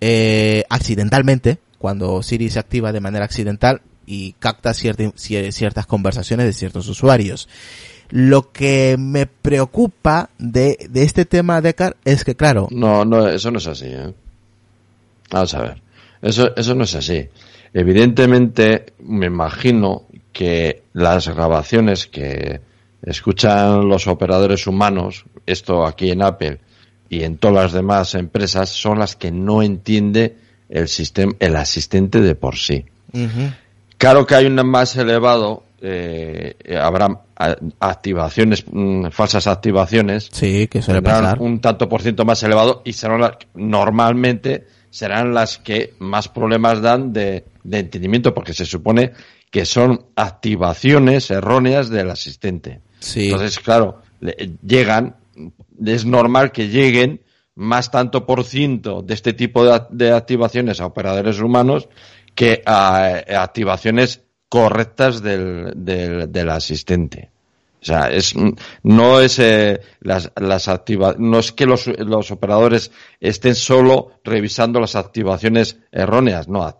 eh, 0.00 0.64
accidentalmente, 0.70 1.58
cuando 1.78 2.22
Siri 2.22 2.50
se 2.50 2.58
activa 2.58 2.92
de 2.92 3.00
manera 3.00 3.24
accidental 3.24 3.82
y 4.10 4.32
capta 4.38 4.72
ciertas 4.72 5.86
conversaciones 5.86 6.46
de 6.46 6.54
ciertos 6.54 6.88
usuarios. 6.88 7.46
Lo 8.08 8.52
que 8.52 8.96
me 8.98 9.26
preocupa 9.26 10.30
de, 10.38 10.88
de 10.88 11.02
este 11.02 11.26
tema, 11.26 11.60
Decar, 11.60 11.98
es 12.06 12.24
que 12.24 12.34
claro... 12.34 12.68
No, 12.70 13.04
no, 13.04 13.28
eso 13.28 13.50
no 13.50 13.58
es 13.58 13.66
así, 13.66 13.84
¿eh? 13.88 14.14
Vamos 15.30 15.52
a 15.52 15.60
ver. 15.60 15.82
Eso, 16.22 16.56
eso 16.56 16.74
no 16.74 16.84
es 16.84 16.94
así. 16.94 17.28
Evidentemente, 17.74 18.94
me 19.00 19.26
imagino 19.26 20.04
que 20.32 20.84
las 20.94 21.28
grabaciones 21.28 22.06
que 22.06 22.62
escuchan 23.02 23.86
los 23.86 24.06
operadores 24.06 24.66
humanos, 24.66 25.26
esto 25.44 25.84
aquí 25.84 26.10
en 26.10 26.22
Apple 26.22 26.60
y 27.10 27.24
en 27.24 27.36
todas 27.36 27.64
las 27.64 27.72
demás 27.74 28.14
empresas, 28.14 28.70
son 28.70 29.00
las 29.00 29.16
que 29.16 29.30
no 29.30 29.62
entiende 29.62 30.38
el 30.70 30.88
sistema, 30.88 31.34
el 31.40 31.56
asistente 31.56 32.22
de 32.22 32.34
por 32.34 32.56
sí. 32.56 32.86
Claro 33.98 34.26
que 34.26 34.34
hay 34.34 34.46
un 34.46 34.54
más 34.66 34.96
elevado, 34.96 35.64
eh, 35.82 36.54
habrá 36.80 37.20
activaciones, 37.80 38.64
mm, 38.70 39.08
falsas 39.10 39.46
activaciones. 39.46 40.28
Sí, 40.32 40.68
que 40.68 40.80
suele 40.82 41.02
Un 41.38 41.60
tanto 41.60 41.88
por 41.88 42.02
ciento 42.02 42.24
más 42.24 42.42
elevado 42.42 42.82
y 42.84 42.92
serán 42.94 43.32
normalmente 43.54 44.66
serán 44.90 45.34
las 45.34 45.58
que 45.58 45.94
más 45.98 46.28
problemas 46.28 46.80
dan 46.80 47.12
de, 47.12 47.44
de 47.62 47.78
entendimiento 47.78 48.32
porque 48.32 48.54
se 48.54 48.64
supone 48.64 49.12
que 49.50 49.64
son 49.64 50.06
activaciones 50.16 51.30
erróneas 51.30 51.88
del 51.88 52.10
asistente. 52.10 52.80
Entonces, 53.14 53.58
claro, 53.58 54.02
llegan, 54.66 55.16
es 55.84 56.04
normal 56.04 56.52
que 56.52 56.68
lleguen 56.68 57.22
más 57.54 57.90
tanto 57.90 58.26
por 58.26 58.44
ciento 58.44 59.02
de 59.02 59.14
este 59.14 59.32
tipo 59.32 59.64
de, 59.90 60.12
activaciones 60.12 60.80
a 60.80 60.86
operadores 60.86 61.40
humanos 61.40 61.88
que 62.38 62.62
a, 62.64 63.24
activaciones 63.42 64.22
correctas 64.48 65.20
del, 65.22 65.72
del, 65.74 66.50
asistente. 66.50 67.32
O 67.82 67.84
sea, 67.84 68.12
es, 68.12 68.32
no 68.84 69.20
es 69.20 69.40
eh, 69.40 69.80
las, 69.98 70.30
las 70.36 70.68
activa, 70.68 71.16
no 71.18 71.40
es 71.40 71.50
que 71.50 71.66
los, 71.66 71.88
los, 71.88 72.30
operadores 72.30 72.92
estén 73.18 73.56
solo 73.56 74.12
revisando 74.22 74.78
las 74.78 74.94
activaciones 74.94 75.78
erróneas, 75.90 76.46
no, 76.46 76.72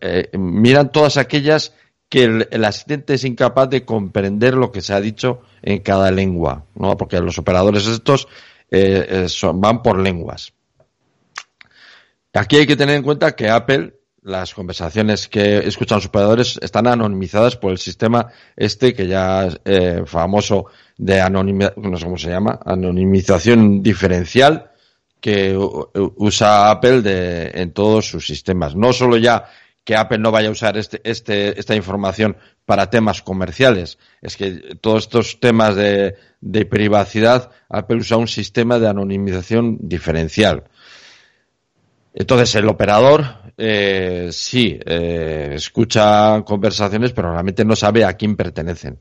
eh, 0.00 0.30
miran 0.36 0.90
todas 0.90 1.16
aquellas 1.16 1.74
que 2.08 2.24
el, 2.50 2.64
asistente 2.64 3.14
es 3.14 3.22
incapaz 3.22 3.70
de 3.70 3.84
comprender 3.84 4.54
lo 4.54 4.72
que 4.72 4.80
se 4.80 4.94
ha 4.94 5.00
dicho 5.00 5.42
en 5.62 5.78
cada 5.78 6.10
lengua, 6.10 6.66
¿no? 6.74 6.96
Porque 6.96 7.20
los 7.20 7.38
operadores 7.38 7.86
estos 7.86 8.26
eh, 8.68 9.28
eh, 9.28 9.50
van 9.54 9.80
por 9.80 10.00
lenguas. 10.00 10.52
Aquí 12.32 12.56
hay 12.56 12.66
que 12.66 12.74
tener 12.74 12.96
en 12.96 13.04
cuenta 13.04 13.36
que 13.36 13.48
Apple, 13.48 13.94
las 14.22 14.54
conversaciones 14.54 15.28
que 15.28 15.58
escuchan 15.58 15.98
los 15.98 16.06
operadores 16.06 16.58
están 16.62 16.86
anonimizadas 16.86 17.56
por 17.56 17.72
el 17.72 17.78
sistema 17.78 18.28
este 18.56 18.94
que 18.94 19.06
ya 19.06 19.46
es 19.46 19.60
eh, 19.64 20.02
famoso 20.06 20.66
de 20.96 21.20
anonimización, 21.20 21.90
no 21.90 21.96
sé 21.96 22.04
cómo 22.04 22.18
se 22.18 22.30
llama, 22.30 22.60
anonimización 22.64 23.82
diferencial 23.82 24.70
que 25.20 25.56
usa 25.56 26.70
Apple 26.70 27.00
de, 27.00 27.50
en 27.54 27.72
todos 27.72 28.08
sus 28.08 28.26
sistemas. 28.26 28.74
No 28.74 28.92
solo 28.92 29.16
ya 29.16 29.48
que 29.84 29.96
Apple 29.96 30.18
no 30.18 30.32
vaya 30.32 30.48
a 30.48 30.52
usar 30.52 30.76
este, 30.76 31.00
este, 31.04 31.58
esta 31.58 31.76
información 31.76 32.36
para 32.66 32.90
temas 32.90 33.22
comerciales. 33.22 33.98
Es 34.20 34.36
que 34.36 34.76
todos 34.80 35.04
estos 35.04 35.38
temas 35.40 35.76
de, 35.76 36.16
de 36.40 36.66
privacidad, 36.66 37.50
Apple 37.68 37.98
usa 37.98 38.16
un 38.16 38.28
sistema 38.28 38.80
de 38.80 38.88
anonimización 38.88 39.78
diferencial. 39.80 40.64
Entonces 42.14 42.54
el 42.54 42.68
operador 42.68 43.24
eh, 43.56 44.28
sí 44.32 44.78
eh, 44.84 45.52
escucha 45.54 46.42
conversaciones, 46.44 47.12
pero 47.12 47.32
realmente 47.32 47.64
no 47.64 47.76
sabe 47.76 48.04
a 48.04 48.14
quién 48.14 48.36
pertenecen. 48.36 48.98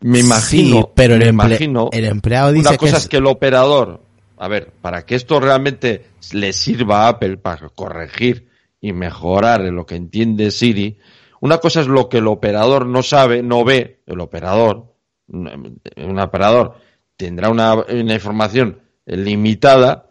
Me 0.00 0.20
imagino, 0.20 0.92
pero 0.94 1.14
el, 1.14 1.26
imagino, 1.26 1.88
el 1.92 2.04
empleado 2.04 2.52
dice 2.52 2.68
una 2.68 2.76
cosa 2.76 2.96
es... 2.98 3.04
es 3.04 3.08
que 3.08 3.16
el 3.16 3.26
operador, 3.26 4.02
a 4.36 4.48
ver, 4.48 4.72
para 4.82 5.06
que 5.06 5.14
esto 5.14 5.40
realmente 5.40 6.06
le 6.32 6.52
sirva 6.52 7.04
a 7.04 7.08
Apple 7.08 7.38
para 7.38 7.68
corregir 7.70 8.48
y 8.80 8.92
mejorar 8.92 9.62
en 9.62 9.74
lo 9.74 9.86
que 9.86 9.96
entiende 9.96 10.50
Siri, 10.50 10.98
una 11.40 11.58
cosa 11.58 11.80
es 11.80 11.86
lo 11.86 12.08
que 12.08 12.18
el 12.18 12.26
operador 12.26 12.86
no 12.86 13.02
sabe, 13.02 13.42
no 13.42 13.64
ve, 13.64 14.00
el 14.06 14.20
operador, 14.20 14.94
un 15.28 16.20
operador 16.20 16.76
tendrá 17.16 17.50
una, 17.50 17.84
información 17.88 18.80
limitada, 19.06 20.05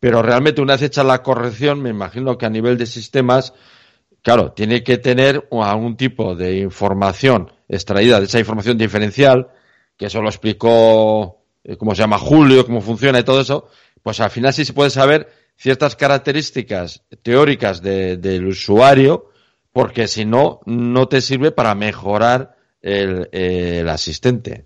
pero 0.00 0.22
realmente 0.22 0.60
una 0.60 0.74
vez 0.74 0.82
hecha 0.82 1.04
la 1.04 1.22
corrección, 1.22 1.82
me 1.82 1.90
imagino 1.90 2.38
que 2.38 2.46
a 2.46 2.50
nivel 2.50 2.78
de 2.78 2.86
sistemas, 2.86 3.52
claro, 4.22 4.52
tiene 4.52 4.82
que 4.82 4.98
tener 4.98 5.48
algún 5.50 5.96
tipo 5.96 6.34
de 6.34 6.58
información 6.58 7.52
extraída 7.68 8.18
de 8.18 8.26
esa 8.26 8.38
información 8.38 8.78
diferencial, 8.78 9.48
que 9.96 10.06
eso 10.06 10.22
lo 10.22 10.28
explicó, 10.28 11.42
eh, 11.64 11.76
cómo 11.76 11.94
se 11.94 12.02
llama 12.02 12.18
Julio, 12.18 12.64
cómo 12.64 12.80
funciona 12.80 13.18
y 13.18 13.24
todo 13.24 13.40
eso, 13.40 13.68
pues 14.02 14.20
al 14.20 14.30
final 14.30 14.52
sí 14.52 14.64
se 14.64 14.72
puede 14.72 14.90
saber 14.90 15.28
ciertas 15.56 15.96
características 15.96 17.02
teóricas 17.22 17.82
del 17.82 18.46
usuario, 18.46 19.30
porque 19.72 20.06
si 20.06 20.24
no, 20.24 20.60
no 20.66 21.08
te 21.08 21.20
sirve 21.20 21.50
para 21.50 21.74
mejorar 21.74 22.56
el, 22.80 23.88
asistente. 23.88 24.64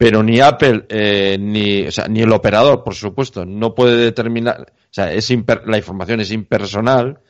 Pero 0.00 0.22
ni 0.22 0.40
Apple, 0.40 0.86
eh, 0.88 1.36
ni, 1.38 1.86
o 1.86 1.92
sea, 1.92 2.08
ni 2.08 2.22
el 2.22 2.32
operador, 2.32 2.82
por 2.82 2.94
supuesto, 2.94 3.44
no 3.44 3.74
puede 3.74 3.98
determinar, 3.98 4.62
o 4.62 4.88
sea, 4.88 5.12
es 5.12 5.28
la 5.66 5.76
información 5.76 6.20
es 6.20 6.32
impersonal 6.32 7.20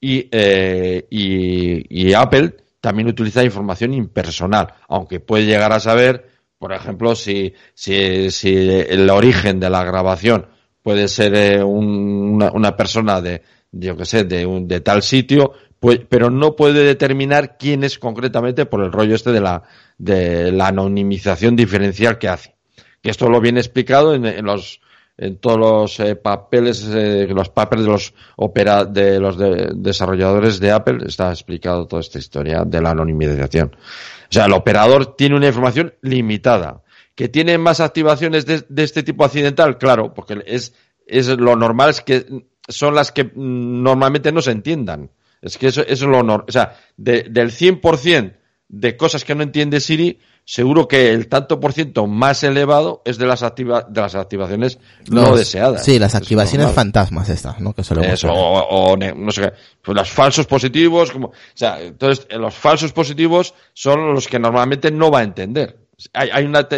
y, 0.00 0.28
eh, 0.32 1.06
y, 1.08 2.08
y 2.08 2.14
Apple 2.14 2.56
también 2.80 3.06
utiliza 3.06 3.44
información 3.44 3.94
impersonal, 3.94 4.74
aunque 4.88 5.20
puede 5.20 5.46
llegar 5.46 5.72
a 5.72 5.78
saber, 5.78 6.28
por 6.58 6.72
ejemplo, 6.72 7.14
si, 7.14 7.54
si, 7.74 8.28
si 8.32 8.56
el 8.56 9.08
origen 9.08 9.60
de 9.60 9.70
la 9.70 9.84
grabación 9.84 10.46
puede 10.82 11.06
ser 11.06 11.32
eh, 11.36 11.62
una, 11.62 12.76
persona 12.76 13.20
de, 13.20 13.40
yo 13.70 13.96
que 13.96 14.04
sé, 14.04 14.24
de, 14.24 14.44
un, 14.44 14.66
de 14.66 14.80
tal 14.80 15.04
sitio, 15.04 15.52
pues, 15.80 16.00
pero 16.08 16.30
no 16.30 16.56
puede 16.56 16.84
determinar 16.84 17.56
quién 17.58 17.84
es 17.84 17.98
concretamente 17.98 18.66
por 18.66 18.82
el 18.82 18.92
rollo 18.92 19.14
este 19.14 19.32
de 19.32 19.40
la, 19.40 19.62
de 19.98 20.52
la 20.52 20.68
anonimización 20.68 21.56
diferencial 21.56 22.18
que 22.18 22.28
hace. 22.28 22.54
Que 23.02 23.10
esto 23.10 23.28
lo 23.28 23.40
viene 23.40 23.60
explicado 23.60 24.14
en, 24.14 24.44
los, 24.44 24.80
en 25.16 25.36
todos 25.38 25.58
los 25.58 26.00
eh, 26.00 26.16
papeles, 26.16 26.88
eh, 26.92 27.28
los 27.28 27.50
papeles 27.50 27.84
de 27.84 27.90
los 27.90 28.14
opera, 28.36 28.84
de 28.84 29.20
los 29.20 29.36
desarrolladores 29.38 30.58
de 30.60 30.72
Apple, 30.72 30.98
está 31.06 31.30
explicado 31.30 31.86
toda 31.86 32.00
esta 32.00 32.18
historia 32.18 32.64
de 32.64 32.80
la 32.80 32.90
anonimización. 32.90 33.76
O 33.76 34.32
sea, 34.32 34.46
el 34.46 34.52
operador 34.52 35.14
tiene 35.14 35.36
una 35.36 35.46
información 35.46 35.94
limitada 36.02 36.82
¿Que 37.16 37.30
tiene 37.30 37.56
más 37.56 37.80
activaciones 37.80 38.44
de, 38.44 38.62
este 38.76 39.02
tipo 39.02 39.24
accidental? 39.24 39.78
Claro, 39.78 40.12
porque 40.12 40.42
es, 40.46 40.74
es 41.06 41.28
lo 41.28 41.56
normal, 41.56 41.88
es 41.88 42.02
que 42.02 42.26
son 42.68 42.94
las 42.94 43.10
que 43.10 43.32
normalmente 43.34 44.32
no 44.32 44.42
se 44.42 44.50
entiendan. 44.50 45.10
Es 45.42 45.58
que 45.58 45.68
eso, 45.68 45.82
eso 45.82 46.04
es 46.04 46.10
lo 46.10 46.22
normal. 46.22 46.46
O 46.48 46.52
sea, 46.52 46.76
de, 46.96 47.24
del 47.24 47.50
100% 47.50 48.34
de 48.68 48.96
cosas 48.96 49.24
que 49.24 49.34
no 49.34 49.42
entiende 49.42 49.80
Siri, 49.80 50.18
seguro 50.44 50.88
que 50.88 51.10
el 51.10 51.28
tanto 51.28 51.60
por 51.60 51.72
ciento 51.72 52.06
más 52.06 52.42
elevado 52.42 53.02
es 53.04 53.18
de 53.18 53.26
las 53.26 53.42
activa, 53.42 53.86
de 53.88 54.00
las 54.00 54.14
activaciones 54.14 54.78
no 55.08 55.36
deseadas. 55.36 55.84
Sí, 55.84 55.98
las 55.98 56.14
activaciones 56.14 56.72
fantasmas 56.72 57.28
estas, 57.28 57.60
¿no? 57.60 57.74
Que 57.74 57.82
Eso, 57.82 58.32
o, 58.32 58.96
no 58.96 59.30
sé 59.30 59.42
qué, 59.42 59.52
pues 59.82 59.96
los 59.96 60.10
falsos 60.10 60.46
positivos, 60.46 61.10
como, 61.10 61.28
o 61.28 61.32
sea, 61.54 61.80
entonces 61.80 62.26
los 62.30 62.54
falsos 62.54 62.92
positivos 62.92 63.54
son 63.72 64.14
los 64.14 64.26
que 64.26 64.38
normalmente 64.38 64.90
no 64.90 65.10
va 65.10 65.20
a 65.20 65.24
entender. 65.24 65.78
Hay, 66.12 66.44
una, 66.44 66.68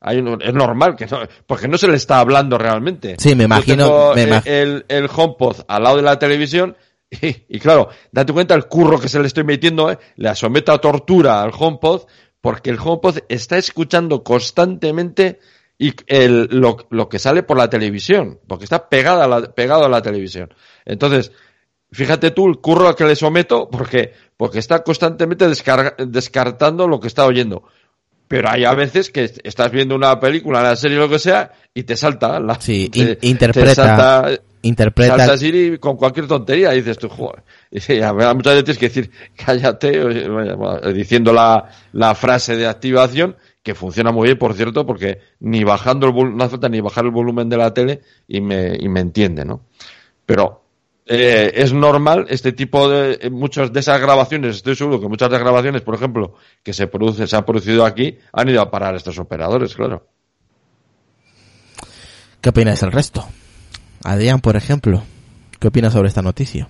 hay 0.00 0.24
es 0.40 0.54
normal 0.54 0.96
que 0.96 1.04
no, 1.04 1.20
porque 1.46 1.68
no 1.68 1.76
se 1.76 1.88
le 1.88 1.96
está 1.96 2.20
hablando 2.20 2.56
realmente. 2.56 3.16
Sí, 3.18 3.34
me 3.34 3.44
imagino. 3.44 4.14
el, 4.14 4.86
el 4.88 5.10
HomePod 5.14 5.64
al 5.68 5.82
lado 5.82 5.96
de 5.96 6.02
la 6.02 6.18
televisión 6.18 6.74
y, 7.48 7.58
claro, 7.58 7.90
date 8.10 8.32
cuenta 8.32 8.54
el 8.54 8.66
curro 8.66 8.98
que 8.98 9.08
se 9.08 9.20
le 9.20 9.26
estoy 9.26 9.44
metiendo, 9.44 9.90
¿eh? 9.90 9.98
le 10.16 10.34
someto 10.34 10.72
a 10.72 10.80
tortura 10.80 11.42
al 11.42 11.52
HomePod 11.56 12.02
porque 12.40 12.70
el 12.70 12.78
HomePod 12.78 13.18
está 13.28 13.58
escuchando 13.58 14.24
constantemente 14.24 15.38
y 15.78 15.92
el, 16.06 16.48
lo, 16.50 16.76
lo, 16.90 17.08
que 17.08 17.18
sale 17.18 17.42
por 17.42 17.56
la 17.56 17.68
televisión, 17.68 18.40
porque 18.46 18.64
está 18.64 18.88
pegada 18.88 19.24
a 19.24 19.28
la, 19.28 19.54
pegado 19.54 19.84
a 19.84 19.88
la 19.88 20.00
televisión. 20.00 20.52
Entonces, 20.84 21.32
fíjate 21.90 22.30
tú 22.30 22.48
el 22.48 22.58
curro 22.58 22.88
al 22.88 22.94
que 22.94 23.04
le 23.04 23.14
someto 23.14 23.68
porque, 23.68 24.12
porque 24.36 24.58
está 24.58 24.82
constantemente 24.82 25.46
descartando 25.46 26.88
lo 26.88 26.98
que 26.98 27.08
está 27.08 27.26
oyendo 27.26 27.64
pero 28.32 28.48
hay 28.48 28.64
a 28.64 28.72
veces 28.72 29.10
que 29.10 29.30
estás 29.44 29.70
viendo 29.70 29.94
una 29.94 30.18
película, 30.18 30.60
una 30.60 30.74
serie, 30.74 30.96
lo 30.96 31.06
que 31.06 31.18
sea, 31.18 31.52
y 31.74 31.82
te 31.82 31.98
salta 31.98 32.40
la... 32.40 32.58
Sí, 32.58 32.90
interpreta... 33.20 33.74
salta, 33.74 34.42
interpreta... 34.62 35.16
Salta 35.16 35.36
Siri 35.36 35.78
con 35.78 35.96
cualquier 35.96 36.26
tontería 36.26 36.72
y 36.74 36.78
dices 36.78 36.98
tú, 36.98 37.08
joder. 37.08 37.42
Muchas 37.70 38.54
veces 38.54 38.64
tienes 38.64 38.78
que 38.78 38.88
decir, 38.88 39.10
cállate, 39.36 40.92
diciendo 40.92 41.32
la, 41.32 41.68
la 41.92 42.14
frase 42.14 42.56
de 42.56 42.66
activación, 42.66 43.36
que 43.62 43.74
funciona 43.74 44.10
muy 44.10 44.26
bien, 44.26 44.38
por 44.38 44.54
cierto, 44.54 44.84
porque 44.84 45.20
ni 45.40 45.64
bajando 45.64 46.08
el 46.08 46.36
no 46.36 46.44
hace 46.44 46.52
falta 46.52 46.68
ni 46.68 46.80
bajar 46.80 47.04
el 47.04 47.10
volumen 47.10 47.48
de 47.48 47.56
la 47.56 47.72
tele 47.72 48.00
y 48.26 48.40
me, 48.40 48.76
y 48.78 48.88
me 48.88 49.00
entiende, 49.00 49.44
¿no? 49.44 49.66
Pero 50.26 50.62
eh, 51.06 51.52
es 51.54 51.72
normal 51.72 52.26
este 52.28 52.52
tipo 52.52 52.88
de 52.88 53.18
eh, 53.20 53.30
muchas 53.30 53.72
de 53.72 53.80
esas 53.80 54.00
grabaciones 54.00 54.56
estoy 54.56 54.76
seguro 54.76 55.00
que 55.00 55.08
muchas 55.08 55.28
de 55.28 55.32
las 55.32 55.42
grabaciones 55.42 55.82
por 55.82 55.96
ejemplo 55.96 56.34
que 56.62 56.72
se 56.72 56.86
produce 56.86 57.26
se 57.26 57.34
han 57.34 57.44
producido 57.44 57.84
aquí 57.84 58.18
han 58.32 58.48
ido 58.48 58.60
a 58.60 58.70
parar 58.70 58.94
a 58.94 58.98
estos 58.98 59.18
operadores 59.18 59.74
claro 59.74 60.06
¿qué 62.40 62.50
opinas 62.50 62.84
el 62.84 62.92
resto? 62.92 63.26
Adrián 64.04 64.40
por 64.40 64.56
ejemplo 64.56 65.02
¿qué 65.58 65.68
opinas 65.68 65.92
sobre 65.92 66.08
esta 66.08 66.22
noticia? 66.22 66.68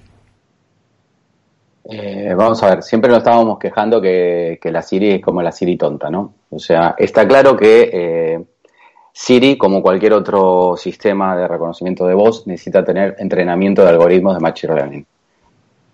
Eh, 1.84 2.32
vamos 2.36 2.62
a 2.62 2.74
ver, 2.74 2.82
siempre 2.82 3.10
nos 3.10 3.18
estábamos 3.18 3.58
quejando 3.58 4.00
que, 4.00 4.58
que, 4.62 4.70
la 4.70 4.82
Siri 4.82 5.12
es 5.12 5.22
como 5.22 5.42
la 5.42 5.50
Siri 5.50 5.76
tonta, 5.76 6.10
¿no? 6.10 6.34
O 6.50 6.58
sea, 6.58 6.94
está 6.96 7.26
claro 7.26 7.56
que 7.56 8.44
Siri, 9.12 9.58
como 9.58 9.82
cualquier 9.82 10.14
otro 10.14 10.74
sistema 10.76 11.36
de 11.36 11.46
reconocimiento 11.46 12.06
de 12.06 12.14
voz, 12.14 12.46
necesita 12.46 12.84
tener 12.84 13.16
entrenamiento 13.18 13.82
de 13.82 13.90
algoritmos 13.90 14.34
de 14.34 14.40
Machine 14.40 14.74
Learning. 14.74 15.06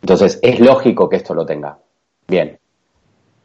Entonces, 0.02 0.38
es 0.40 0.60
lógico 0.60 1.08
que 1.08 1.16
esto 1.16 1.34
lo 1.34 1.44
tenga. 1.44 1.76
Bien. 2.28 2.56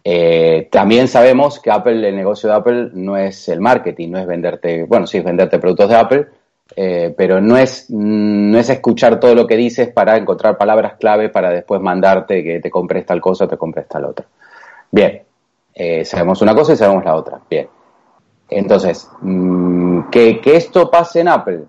Eh, 0.03 0.67
también 0.71 1.07
sabemos 1.07 1.59
que 1.59 1.71
Apple, 1.71 2.07
el 2.07 2.15
negocio 2.15 2.49
de 2.49 2.55
Apple 2.55 2.89
no 2.93 3.17
es 3.17 3.49
el 3.49 3.61
marketing, 3.61 4.11
no 4.11 4.19
es 4.19 4.27
venderte, 4.27 4.83
bueno, 4.83 5.07
sí 5.07 5.17
es 5.17 5.23
venderte 5.23 5.59
productos 5.59 5.89
de 5.89 5.95
Apple, 5.95 6.27
eh, 6.75 7.13
pero 7.15 7.39
no 7.39 7.57
es, 7.57 7.89
no 7.89 8.57
es 8.57 8.69
escuchar 8.69 9.19
todo 9.19 9.35
lo 9.35 9.45
que 9.45 9.55
dices 9.55 9.89
para 9.89 10.17
encontrar 10.17 10.57
palabras 10.57 10.95
clave 10.99 11.29
para 11.29 11.49
después 11.51 11.81
mandarte 11.81 12.43
que 12.43 12.59
te 12.59 12.69
compres 12.69 13.05
tal 13.05 13.21
cosa 13.21 13.45
o 13.45 13.47
te 13.47 13.57
compres 13.57 13.87
tal 13.87 14.05
otra. 14.05 14.25
Bien, 14.91 15.21
eh, 15.73 16.05
sabemos 16.05 16.41
una 16.41 16.55
cosa 16.55 16.73
y 16.73 16.77
sabemos 16.77 17.03
la 17.03 17.15
otra. 17.15 17.39
Bien. 17.49 17.67
Entonces, 18.49 19.09
mm, 19.21 20.09
que, 20.09 20.39
esto 20.45 20.89
pase 20.89 21.21
en 21.21 21.27
Apple, 21.27 21.63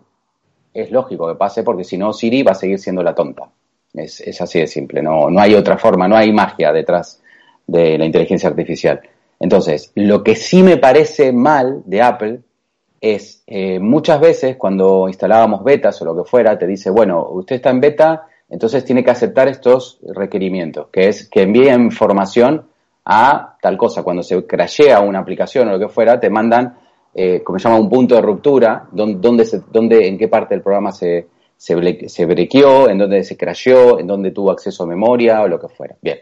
es 0.72 0.90
lógico 0.90 1.28
que 1.28 1.34
pase 1.34 1.62
porque 1.62 1.84
si 1.84 1.96
no 1.96 2.12
Siri 2.12 2.42
va 2.42 2.52
a 2.52 2.56
seguir 2.56 2.78
siendo 2.78 3.02
la 3.02 3.14
tonta. 3.14 3.48
Es, 3.92 4.40
así 4.40 4.58
de 4.58 4.66
simple, 4.66 5.02
no, 5.02 5.30
no 5.30 5.40
hay 5.40 5.54
otra 5.54 5.78
forma, 5.78 6.08
no 6.08 6.16
hay 6.16 6.32
magia 6.32 6.72
detrás 6.72 7.22
de 7.66 7.96
la 7.96 8.04
inteligencia 8.04 8.48
artificial. 8.48 9.00
Entonces, 9.38 9.92
lo 9.94 10.24
que 10.24 10.34
sí 10.34 10.62
me 10.62 10.78
parece 10.78 11.32
mal 11.32 11.82
de 11.84 12.02
Apple 12.02 12.40
es 13.04 13.42
eh, 13.46 13.78
muchas 13.80 14.18
veces 14.18 14.56
cuando 14.56 15.08
instalábamos 15.08 15.62
betas 15.62 16.00
o 16.00 16.06
lo 16.06 16.16
que 16.16 16.28
fuera, 16.28 16.58
te 16.58 16.66
dice, 16.66 16.88
bueno, 16.88 17.28
usted 17.32 17.56
está 17.56 17.68
en 17.68 17.80
beta, 17.80 18.26
entonces 18.48 18.82
tiene 18.82 19.04
que 19.04 19.10
aceptar 19.10 19.46
estos 19.46 19.98
requerimientos, 20.14 20.88
que 20.90 21.08
es 21.08 21.28
que 21.28 21.42
envíe 21.42 21.68
información 21.68 22.66
a 23.04 23.58
tal 23.60 23.76
cosa. 23.76 24.02
Cuando 24.02 24.22
se 24.22 24.46
crashea 24.46 25.00
una 25.00 25.18
aplicación 25.18 25.68
o 25.68 25.72
lo 25.72 25.78
que 25.78 25.92
fuera, 25.92 26.18
te 26.18 26.30
mandan, 26.30 26.78
eh, 27.14 27.42
como 27.42 27.58
se 27.58 27.68
llama, 27.68 27.78
un 27.78 27.90
punto 27.90 28.14
de 28.14 28.22
ruptura, 28.22 28.88
donde, 28.90 29.44
se, 29.44 29.60
donde 29.70 30.08
en 30.08 30.16
qué 30.16 30.28
parte 30.28 30.54
del 30.54 30.62
programa 30.62 30.90
se, 30.90 31.26
se, 31.58 32.08
se 32.08 32.24
brequeó, 32.24 32.88
en 32.88 32.96
dónde 32.96 33.22
se 33.22 33.36
crasheó, 33.36 33.98
en 33.98 34.06
dónde 34.06 34.30
tuvo 34.30 34.50
acceso 34.50 34.84
a 34.84 34.86
memoria 34.86 35.42
o 35.42 35.48
lo 35.48 35.60
que 35.60 35.68
fuera. 35.68 35.94
Bien, 36.00 36.20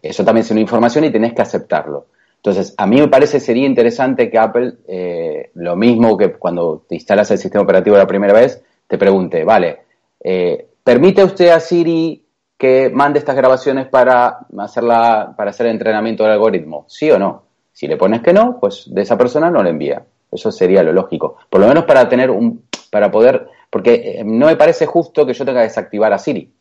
eso 0.00 0.24
también 0.24 0.46
es 0.46 0.50
una 0.50 0.60
información 0.60 1.04
y 1.04 1.10
tenés 1.10 1.34
que 1.34 1.42
aceptarlo. 1.42 2.06
Entonces, 2.44 2.74
a 2.76 2.88
mí 2.88 3.00
me 3.00 3.06
parece 3.06 3.38
sería 3.38 3.66
interesante 3.66 4.28
que 4.28 4.36
Apple, 4.36 4.78
eh, 4.88 5.52
lo 5.54 5.76
mismo 5.76 6.16
que 6.16 6.32
cuando 6.32 6.84
te 6.88 6.96
instalas 6.96 7.30
el 7.30 7.38
sistema 7.38 7.62
operativo 7.62 7.96
la 7.96 8.06
primera 8.08 8.32
vez, 8.32 8.60
te 8.88 8.98
pregunte, 8.98 9.44
vale, 9.44 9.82
eh, 10.18 10.66
¿permite 10.82 11.22
usted 11.22 11.50
a 11.50 11.60
Siri 11.60 12.26
que 12.58 12.90
mande 12.92 13.20
estas 13.20 13.36
grabaciones 13.36 13.86
para, 13.86 14.40
hacerla, 14.58 15.34
para 15.36 15.50
hacer 15.50 15.66
el 15.66 15.72
entrenamiento 15.72 16.24
del 16.24 16.32
algoritmo? 16.32 16.84
¿Sí 16.88 17.08
o 17.12 17.18
no? 17.18 17.44
Si 17.72 17.86
le 17.86 17.96
pones 17.96 18.22
que 18.22 18.32
no, 18.32 18.58
pues 18.58 18.92
de 18.92 19.02
esa 19.02 19.16
persona 19.16 19.48
no 19.48 19.62
le 19.62 19.70
envía. 19.70 20.04
Eso 20.32 20.50
sería 20.50 20.82
lo 20.82 20.92
lógico. 20.92 21.36
Por 21.48 21.60
lo 21.60 21.68
menos 21.68 21.84
para 21.84 22.08
tener 22.08 22.28
un, 22.28 22.64
para 22.90 23.08
poder, 23.12 23.46
porque 23.70 24.18
eh, 24.18 24.24
no 24.24 24.46
me 24.46 24.56
parece 24.56 24.86
justo 24.86 25.24
que 25.24 25.32
yo 25.32 25.44
tenga 25.44 25.60
que 25.60 25.68
desactivar 25.68 26.12
a 26.12 26.18
Siri, 26.18 26.52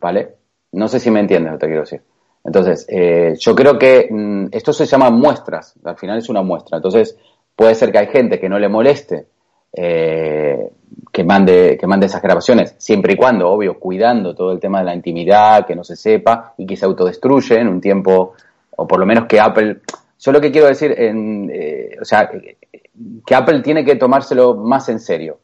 ¿vale? 0.00 0.36
No 0.72 0.88
sé 0.88 0.98
si 0.98 1.10
me 1.10 1.20
entiendes 1.20 1.52
lo 1.52 1.58
que 1.58 1.60
te 1.60 1.66
quiero 1.66 1.82
decir. 1.82 2.02
Entonces, 2.46 2.86
eh, 2.88 3.34
yo 3.38 3.54
creo 3.54 3.76
que 3.76 4.06
mm, 4.08 4.46
esto 4.52 4.72
se 4.72 4.86
llama 4.86 5.10
muestras, 5.10 5.74
al 5.84 5.96
final 5.96 6.18
es 6.18 6.28
una 6.28 6.42
muestra. 6.42 6.76
Entonces, 6.76 7.18
puede 7.54 7.74
ser 7.74 7.90
que 7.90 7.98
hay 7.98 8.06
gente 8.06 8.38
que 8.38 8.48
no 8.48 8.58
le 8.58 8.68
moleste 8.68 9.26
eh, 9.72 10.70
que 11.12 11.24
mande, 11.24 11.76
que 11.78 11.86
mande 11.86 12.06
esas 12.06 12.22
grabaciones, 12.22 12.74
siempre 12.78 13.14
y 13.14 13.16
cuando, 13.16 13.50
obvio, 13.50 13.78
cuidando 13.78 14.34
todo 14.34 14.52
el 14.52 14.60
tema 14.60 14.78
de 14.78 14.86
la 14.86 14.94
intimidad, 14.94 15.66
que 15.66 15.74
no 15.74 15.84
se 15.84 15.96
sepa 15.96 16.54
y 16.56 16.66
que 16.66 16.76
se 16.76 16.86
autodestruye 16.86 17.58
en 17.58 17.68
un 17.68 17.80
tiempo, 17.80 18.34
o 18.76 18.86
por 18.86 18.98
lo 18.98 19.06
menos 19.06 19.26
que 19.26 19.40
Apple, 19.40 19.80
yo 20.18 20.32
lo 20.32 20.40
que 20.40 20.50
quiero 20.50 20.68
decir, 20.68 20.94
en, 20.96 21.50
eh, 21.52 21.96
o 22.00 22.04
sea, 22.04 22.30
que 22.30 23.34
Apple 23.34 23.60
tiene 23.60 23.84
que 23.84 23.96
tomárselo 23.96 24.54
más 24.54 24.88
en 24.88 25.00
serio. 25.00 25.38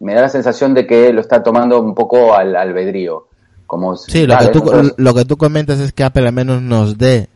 Me 0.00 0.14
da 0.14 0.22
la 0.22 0.28
sensación 0.28 0.72
de 0.72 0.86
que 0.86 1.12
lo 1.12 1.20
está 1.20 1.42
tomando 1.42 1.80
un 1.80 1.94
poco 1.94 2.34
al 2.34 2.54
albedrío. 2.54 3.28
Como, 3.68 3.96
sí, 3.96 4.26
lo, 4.26 4.36
que 4.38 4.48
tú, 4.48 4.94
lo 4.96 5.14
que 5.14 5.24
tú 5.24 5.36
comentas 5.36 5.78
es 5.78 5.92
que 5.92 6.02
Apple 6.02 6.26
al 6.26 6.32
menos 6.32 6.60
nos 6.60 6.98
dé 6.98 7.28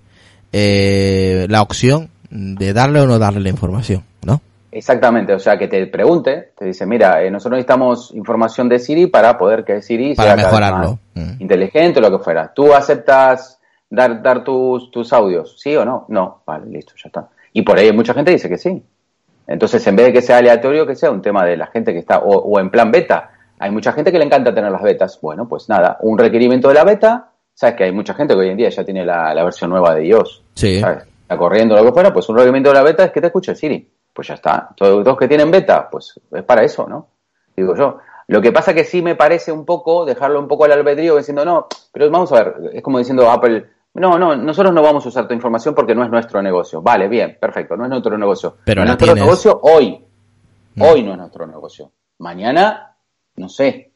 eh, 0.51 1.47
la 1.49 1.63
opción 1.63 2.09
de 2.31 2.73
darle 2.73 3.01
o 3.01 3.07
no 3.07 3.21
darle 3.21 3.39
la 3.41 3.51
información, 3.51 4.03
¿no? 4.25 4.41
Exactamente, 4.73 5.35
o 5.35 5.39
sea, 5.39 5.59
que 5.59 5.69
te 5.69 5.87
pregunte, 5.87 6.53
te 6.57 6.65
dice, 6.65 6.87
mira, 6.87 7.23
eh, 7.23 7.31
nosotros 7.31 7.59
necesitamos 7.59 8.13
información 8.15 8.69
de 8.69 8.79
Siri 8.79 9.07
para 9.07 9.37
poder 9.37 9.63
que 9.63 9.83
Siri 9.83 10.15
para 10.15 10.35
sea 10.35 10.45
mejorarlo. 10.45 10.99
Mm. 11.15 11.43
inteligente 11.43 11.99
o 11.99 12.03
lo 12.03 12.11
que 12.11 12.25
fuera. 12.25 12.51
¿Tú 12.55 12.73
aceptas 12.73 13.61
dar, 13.91 14.23
dar 14.23 14.43
tus, 14.43 14.91
tus 14.91 15.13
audios? 15.13 15.61
¿Sí 15.61 15.77
o 15.77 15.85
no? 15.85 16.07
No, 16.09 16.41
vale, 16.47 16.67
listo, 16.71 16.95
ya 16.97 17.09
está. 17.09 17.29
Y 17.53 17.61
por 17.61 17.79
ahí 17.79 17.93
mucha 17.93 18.15
gente 18.15 18.31
dice 18.31 18.49
que 18.49 18.57
sí. 18.57 18.83
Entonces, 19.47 19.87
en 19.87 19.97
vez 19.97 20.07
de 20.07 20.13
que 20.15 20.23
sea 20.23 20.39
aleatorio, 20.39 20.87
que 20.87 20.97
sea 20.97 21.11
un 21.11 21.21
tema 21.21 21.45
de 21.45 21.57
la 21.57 21.67
gente 21.67 21.93
que 21.93 21.99
está, 21.99 22.21
o, 22.21 22.59
en 22.59 22.71
plan 22.71 22.91
beta. 22.91 23.32
Hay 23.63 23.71
mucha 23.71 23.93
gente 23.93 24.11
que 24.11 24.19
le 24.19 24.25
encanta 24.25 24.55
tener 24.55 24.71
las 24.71 24.83
betas. 24.83 25.19
Bueno, 25.21 25.49
pues 25.49 25.69
nada, 25.69 25.97
un 26.01 26.19
requerimiento 26.19 26.69
de 26.69 26.75
la 26.75 26.85
beta. 26.85 27.31
Sabes 27.55 27.77
que 27.77 27.85
hay 27.85 27.93
mucha 27.93 28.15
gente 28.15 28.35
que 28.35 28.41
hoy 28.41 28.49
en 28.49 28.57
día 28.57 28.69
ya 28.71 28.85
tiene 28.85 29.05
la, 29.05 29.45
versión 29.45 29.71
nueva 29.71 29.95
de 29.95 30.07
iOS. 30.07 30.43
Sí. 30.55 30.77
Está 30.77 31.37
corriendo 31.37 31.77
lo 31.77 31.85
que 31.85 31.93
fuera, 31.93 32.13
pues 32.13 32.29
un 32.29 32.37
requerimiento 32.37 32.71
de 32.71 32.75
la 32.75 32.83
beta 32.83 33.05
es 33.05 33.13
que 33.13 33.21
te 33.21 33.29
escuche 33.29 33.55
Siri 33.55 33.89
pues 34.13 34.29
ya 34.29 34.35
está. 34.35 34.71
Todos 34.77 35.05
los 35.05 35.17
que 35.17 35.29
tienen 35.29 35.51
beta, 35.51 35.89
pues 35.91 36.21
es 36.31 36.43
para 36.45 36.63
eso, 36.63 36.87
¿no? 36.89 37.09
Digo 37.57 37.75
yo. 37.77 37.99
Lo 38.29 38.41
que 38.41 38.53
pasa 38.53 38.73
que 38.73 38.85
sí 38.85 39.03
me 39.03 39.15
parece 39.15 39.53
un 39.53 39.65
poco, 39.65 40.05
dejarlo 40.05 40.39
un 40.39 40.49
poco 40.49 40.65
al 40.65 40.73
albedrío, 40.73 41.17
diciendo, 41.17 41.45
no, 41.45 41.67
pero 41.93 42.11
vamos 42.11 42.33
a 42.33 42.37
ver, 42.37 42.71
es 42.73 42.83
como 42.83 42.99
diciendo 42.99 43.31
Apple, 43.31 43.67
no, 43.95 44.19
no, 44.19 44.37
nosotros 44.37 44.73
no 44.73 44.81
vamos 44.81 45.05
a 45.05 45.09
usar 45.09 45.29
tu 45.29 45.35
información 45.35 45.75
porque 45.75 45.95
no 45.95 46.05
es 46.05 46.11
nuestro 46.11 46.41
negocio. 46.41 46.81
Vale, 46.81 47.09
bien, 47.09 47.37
perfecto, 47.41 47.77
no 47.77 47.85
es 47.85 47.91
nuestro 47.91 48.17
negocio. 48.17 48.57
Pero 48.65 48.85
no 48.85 48.93
es 48.93 48.99
nuestro 48.99 49.15
negocio 49.15 49.61
hoy. 49.63 50.05
Mm. 50.75 50.83
Hoy 50.83 51.03
no 51.03 51.13
es 51.13 51.19
nuestro 51.19 51.47
negocio. 51.47 51.91
Mañana, 52.19 52.92
no 53.37 53.49
sé. 53.49 53.93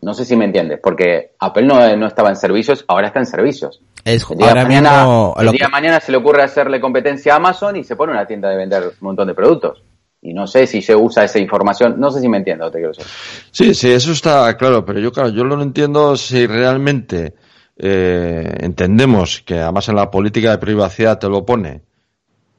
No 0.00 0.14
sé 0.14 0.24
si 0.24 0.36
me 0.36 0.46
entiendes, 0.46 0.80
porque 0.82 1.34
Apple 1.38 1.64
no, 1.64 1.96
no 1.96 2.06
estaba 2.08 2.28
en 2.28 2.34
servicios, 2.34 2.84
ahora 2.88 3.06
está 3.06 3.20
en 3.20 3.26
servicios. 3.26 3.80
Es, 4.04 4.28
el 4.28 4.38
día, 4.38 4.52
mañana, 4.52 5.06
el 5.38 5.50
día 5.52 5.66
de 5.66 5.70
mañana 5.70 6.00
se 6.00 6.10
le 6.10 6.18
ocurre 6.18 6.42
hacerle 6.42 6.80
competencia 6.80 7.34
a 7.34 7.36
Amazon 7.36 7.76
y 7.76 7.84
se 7.84 7.94
pone 7.94 8.12
una 8.12 8.26
tienda 8.26 8.48
de 8.48 8.56
vender 8.56 8.82
un 8.82 8.92
montón 9.00 9.28
de 9.28 9.34
productos. 9.34 9.84
Y 10.20 10.34
no 10.34 10.48
sé 10.48 10.66
si 10.66 10.82
se 10.82 10.96
usa 10.96 11.24
esa 11.24 11.38
información, 11.38 12.00
no 12.00 12.10
sé 12.10 12.20
si 12.20 12.28
me 12.28 12.38
entiendo, 12.38 12.68
te 12.70 12.78
quiero 12.78 12.92
decir. 12.92 13.04
Sí, 13.52 13.74
sí, 13.74 13.92
eso 13.92 14.10
está 14.10 14.56
claro, 14.56 14.84
pero 14.84 14.98
yo, 14.98 15.12
claro, 15.12 15.28
yo 15.28 15.44
no 15.44 15.60
entiendo 15.62 16.16
si 16.16 16.48
realmente 16.48 17.34
eh, 17.76 18.56
entendemos 18.60 19.40
que 19.42 19.60
además 19.60 19.88
en 19.88 19.96
la 19.96 20.10
política 20.10 20.50
de 20.50 20.58
privacidad 20.58 21.18
te 21.18 21.28
lo 21.28 21.44
pone, 21.44 21.82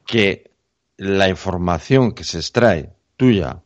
que 0.06 0.50
la 0.96 1.28
información 1.28 2.12
que 2.12 2.24
se 2.24 2.38
extrae 2.38 2.90
tuya 3.16 3.63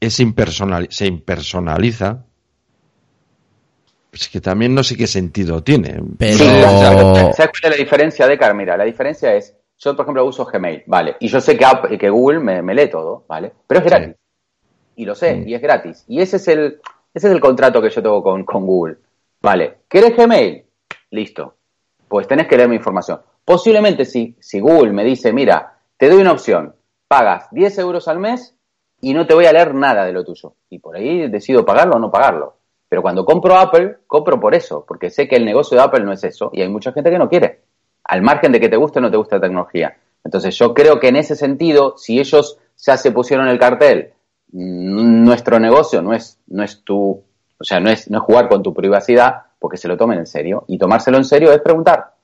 es 0.00 0.20
impersonal, 0.20 0.88
se 0.90 1.06
impersonaliza, 1.06 2.24
pues 4.10 4.28
que 4.28 4.40
también 4.40 4.74
no 4.74 4.82
sé 4.82 4.96
qué 4.96 5.06
sentido 5.06 5.62
tiene. 5.62 6.00
Pero... 6.18 6.44
¿Sabes 7.32 7.36
cuál 7.36 7.52
es 7.62 7.70
la 7.70 7.76
diferencia 7.76 8.26
de 8.26 8.38
Car? 8.38 8.54
Mira, 8.54 8.76
la 8.76 8.84
diferencia 8.84 9.34
es, 9.34 9.56
yo 9.78 9.94
por 9.96 10.04
ejemplo 10.04 10.24
uso 10.24 10.44
Gmail, 10.44 10.82
¿vale? 10.86 11.16
Y 11.20 11.28
yo 11.28 11.40
sé 11.40 11.56
que, 11.56 11.98
que 11.98 12.10
Google 12.10 12.40
me, 12.40 12.74
lee 12.74 12.90
todo, 12.90 13.24
¿vale? 13.28 13.52
Pero 13.66 13.80
es 13.80 13.86
gratis. 13.86 14.16
Y 14.96 15.04
lo 15.04 15.14
sé, 15.14 15.36
mm. 15.36 15.48
y 15.48 15.54
es 15.54 15.62
gratis. 15.62 16.04
Y 16.08 16.20
ese 16.20 16.36
es 16.36 16.48
el, 16.48 16.80
ese 17.14 17.28
es 17.28 17.32
el 17.32 17.40
contrato 17.40 17.80
que 17.80 17.90
yo 17.90 18.02
tengo 18.02 18.22
con, 18.22 18.44
con 18.44 18.66
Google. 18.66 18.96
¿Vale? 19.40 19.78
¿Querés 19.88 20.16
Gmail? 20.16 20.64
Listo. 21.10 21.56
Pues 22.08 22.26
tenés 22.26 22.46
que 22.46 22.56
leer 22.56 22.68
mi 22.68 22.76
información. 22.76 23.20
Posiblemente 23.44 24.04
si, 24.04 24.36
si 24.40 24.60
Google 24.60 24.92
me 24.92 25.04
dice, 25.04 25.32
mira, 25.32 25.78
te 25.96 26.08
doy 26.08 26.20
una 26.20 26.32
opción, 26.32 26.74
pagas 27.08 27.48
10 27.52 27.78
euros 27.78 28.08
al 28.08 28.18
mes 28.18 28.54
y 29.00 29.14
no 29.14 29.26
te 29.26 29.34
voy 29.34 29.46
a 29.46 29.52
leer 29.52 29.74
nada 29.74 30.04
de 30.04 30.12
lo 30.12 30.24
tuyo. 30.24 30.54
Y 30.68 30.78
por 30.78 30.96
ahí 30.96 31.28
decido 31.28 31.64
pagarlo 31.64 31.96
o 31.96 31.98
no 31.98 32.10
pagarlo. 32.10 32.56
Pero 32.88 33.02
cuando 33.02 33.24
compro 33.24 33.56
Apple, 33.56 33.98
compro 34.06 34.40
por 34.40 34.54
eso, 34.54 34.84
porque 34.86 35.10
sé 35.10 35.28
que 35.28 35.36
el 35.36 35.44
negocio 35.44 35.76
de 35.76 35.84
Apple 35.84 36.04
no 36.04 36.12
es 36.12 36.24
eso 36.24 36.50
y 36.52 36.60
hay 36.60 36.68
mucha 36.68 36.92
gente 36.92 37.10
que 37.10 37.18
no 37.18 37.28
quiere. 37.28 37.62
Al 38.04 38.22
margen 38.22 38.52
de 38.52 38.60
que 38.60 38.68
te 38.68 38.76
guste 38.76 38.98
o 38.98 39.02
no 39.02 39.10
te 39.10 39.16
guste 39.16 39.36
la 39.36 39.42
tecnología. 39.42 39.96
Entonces 40.24 40.56
yo 40.58 40.74
creo 40.74 40.98
que 40.98 41.08
en 41.08 41.16
ese 41.16 41.36
sentido, 41.36 41.94
si 41.96 42.18
ellos 42.18 42.58
ya 42.76 42.96
se 42.96 43.12
pusieron 43.12 43.48
el 43.48 43.58
cartel, 43.58 44.12
mm, 44.52 45.24
nuestro 45.24 45.60
negocio 45.60 46.02
no 46.02 46.12
es, 46.12 46.38
no 46.48 46.64
es 46.64 46.82
tu, 46.82 47.22
o 47.58 47.64
sea, 47.64 47.78
no 47.78 47.90
es, 47.90 48.10
no 48.10 48.18
es 48.18 48.24
jugar 48.24 48.48
con 48.48 48.62
tu 48.62 48.74
privacidad, 48.74 49.42
porque 49.58 49.76
se 49.76 49.86
lo 49.86 49.96
tomen 49.96 50.18
en 50.18 50.26
serio. 50.26 50.64
Y 50.66 50.78
tomárselo 50.78 51.18
en 51.18 51.24
serio 51.24 51.52
es 51.52 51.60
preguntar. 51.60 52.14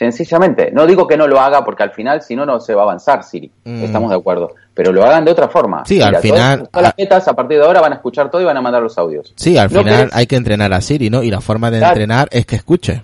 Sencillamente. 0.00 0.70
No 0.72 0.86
digo 0.86 1.06
que 1.06 1.18
no 1.18 1.28
lo 1.28 1.38
haga 1.38 1.62
porque 1.62 1.82
al 1.82 1.90
final, 1.90 2.22
si 2.22 2.34
no, 2.34 2.46
no 2.46 2.58
se 2.58 2.74
va 2.74 2.80
a 2.80 2.84
avanzar, 2.84 3.22
Siri. 3.22 3.52
Mm. 3.64 3.84
Estamos 3.84 4.08
de 4.08 4.16
acuerdo. 4.16 4.54
Pero 4.72 4.94
lo 4.94 5.04
hagan 5.04 5.26
de 5.26 5.30
otra 5.30 5.48
forma. 5.48 5.84
Sí, 5.84 6.00
al 6.00 6.16
final. 6.16 6.70
Todas, 6.70 6.84
las 6.84 6.94
metas 6.96 7.28
a 7.28 7.34
partir 7.34 7.58
de 7.58 7.66
ahora 7.66 7.82
van 7.82 7.92
a 7.92 7.96
escuchar 7.96 8.30
todo 8.30 8.40
y 8.40 8.46
van 8.46 8.56
a 8.56 8.62
mandar 8.62 8.82
los 8.82 8.96
audios. 8.96 9.34
Sí, 9.36 9.58
al 9.58 9.68
final 9.68 10.08
hay 10.10 10.26
que 10.26 10.36
entrenar 10.36 10.72
a 10.72 10.80
Siri, 10.80 11.10
¿no? 11.10 11.22
Y 11.22 11.30
la 11.30 11.42
forma 11.42 11.70
de 11.70 11.84
entrenar 11.84 12.28
es 12.30 12.46
que 12.46 12.56
escuche. 12.56 13.02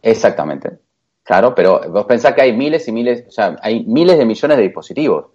Exactamente. 0.00 0.78
Claro, 1.22 1.54
pero 1.54 1.82
vos 1.90 2.06
pensás 2.06 2.32
que 2.32 2.40
hay 2.40 2.56
miles 2.56 2.88
y 2.88 2.92
miles, 2.92 3.24
o 3.28 3.30
sea, 3.30 3.56
hay 3.60 3.84
miles 3.84 4.16
de 4.16 4.24
millones 4.24 4.56
de 4.56 4.62
dispositivos. 4.62 5.26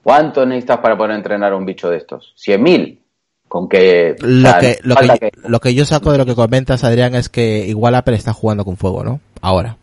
¿Cuánto 0.00 0.46
necesitas 0.46 0.78
para 0.78 0.96
poder 0.96 1.16
entrenar 1.16 1.52
a 1.52 1.56
un 1.56 1.66
bicho 1.66 1.90
de 1.90 1.96
estos? 1.96 2.34
¿Cien 2.36 2.62
mil? 2.62 3.02
Con 3.48 3.68
que 3.68 4.14
lo, 4.20 4.58
que, 4.60 4.78
lo, 5.42 5.58
que, 5.58 5.74
yo 5.74 5.84
saco 5.84 6.12
de 6.12 6.18
lo 6.18 6.24
que 6.24 6.36
comentas, 6.36 6.84
Adrián, 6.84 7.16
es 7.16 7.28
que 7.28 7.66
igual 7.66 7.96
Apple 7.96 8.14
está 8.14 8.32
jugando 8.32 8.64
con 8.64 8.76
fuego, 8.76 9.02
¿no? 9.02 9.18
Ahora. 9.40 9.76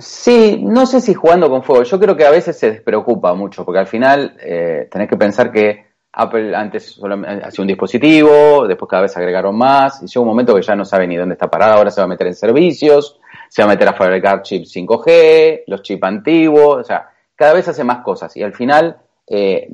Sí, 0.00 0.60
no 0.62 0.86
sé 0.86 1.00
si 1.00 1.14
jugando 1.14 1.48
con 1.48 1.62
fuego. 1.62 1.84
Yo 1.84 1.98
creo 2.00 2.16
que 2.16 2.26
a 2.26 2.30
veces 2.30 2.58
se 2.58 2.70
despreocupa 2.70 3.34
mucho, 3.34 3.64
porque 3.64 3.78
al 3.78 3.86
final 3.86 4.36
eh, 4.40 4.88
tenés 4.90 5.08
que 5.08 5.16
pensar 5.16 5.52
que 5.52 5.88
Apple 6.12 6.54
antes 6.56 6.92
solo 6.92 7.16
hacía 7.42 7.62
un 7.62 7.68
dispositivo, 7.68 8.66
después 8.66 8.88
cada 8.88 9.02
vez 9.02 9.16
agregaron 9.16 9.56
más, 9.56 10.02
y 10.02 10.06
llega 10.06 10.20
un 10.20 10.28
momento 10.28 10.54
que 10.54 10.62
ya 10.62 10.74
no 10.74 10.84
sabe 10.84 11.06
ni 11.06 11.16
dónde 11.16 11.34
está 11.34 11.48
parada, 11.48 11.74
ahora 11.74 11.90
se 11.90 12.00
va 12.00 12.06
a 12.06 12.08
meter 12.08 12.26
en 12.26 12.34
servicios, 12.34 13.20
se 13.48 13.62
va 13.62 13.66
a 13.66 13.72
meter 13.72 13.88
a 13.88 13.92
fabricar 13.92 14.42
chips 14.42 14.74
5G, 14.74 15.62
los 15.66 15.82
chips 15.82 16.02
antiguos, 16.02 16.78
o 16.78 16.84
sea, 16.84 17.08
cada 17.36 17.54
vez 17.54 17.68
hace 17.68 17.84
más 17.84 18.02
cosas, 18.02 18.36
y 18.36 18.42
al 18.42 18.52
final 18.52 18.96
eh, 19.26 19.68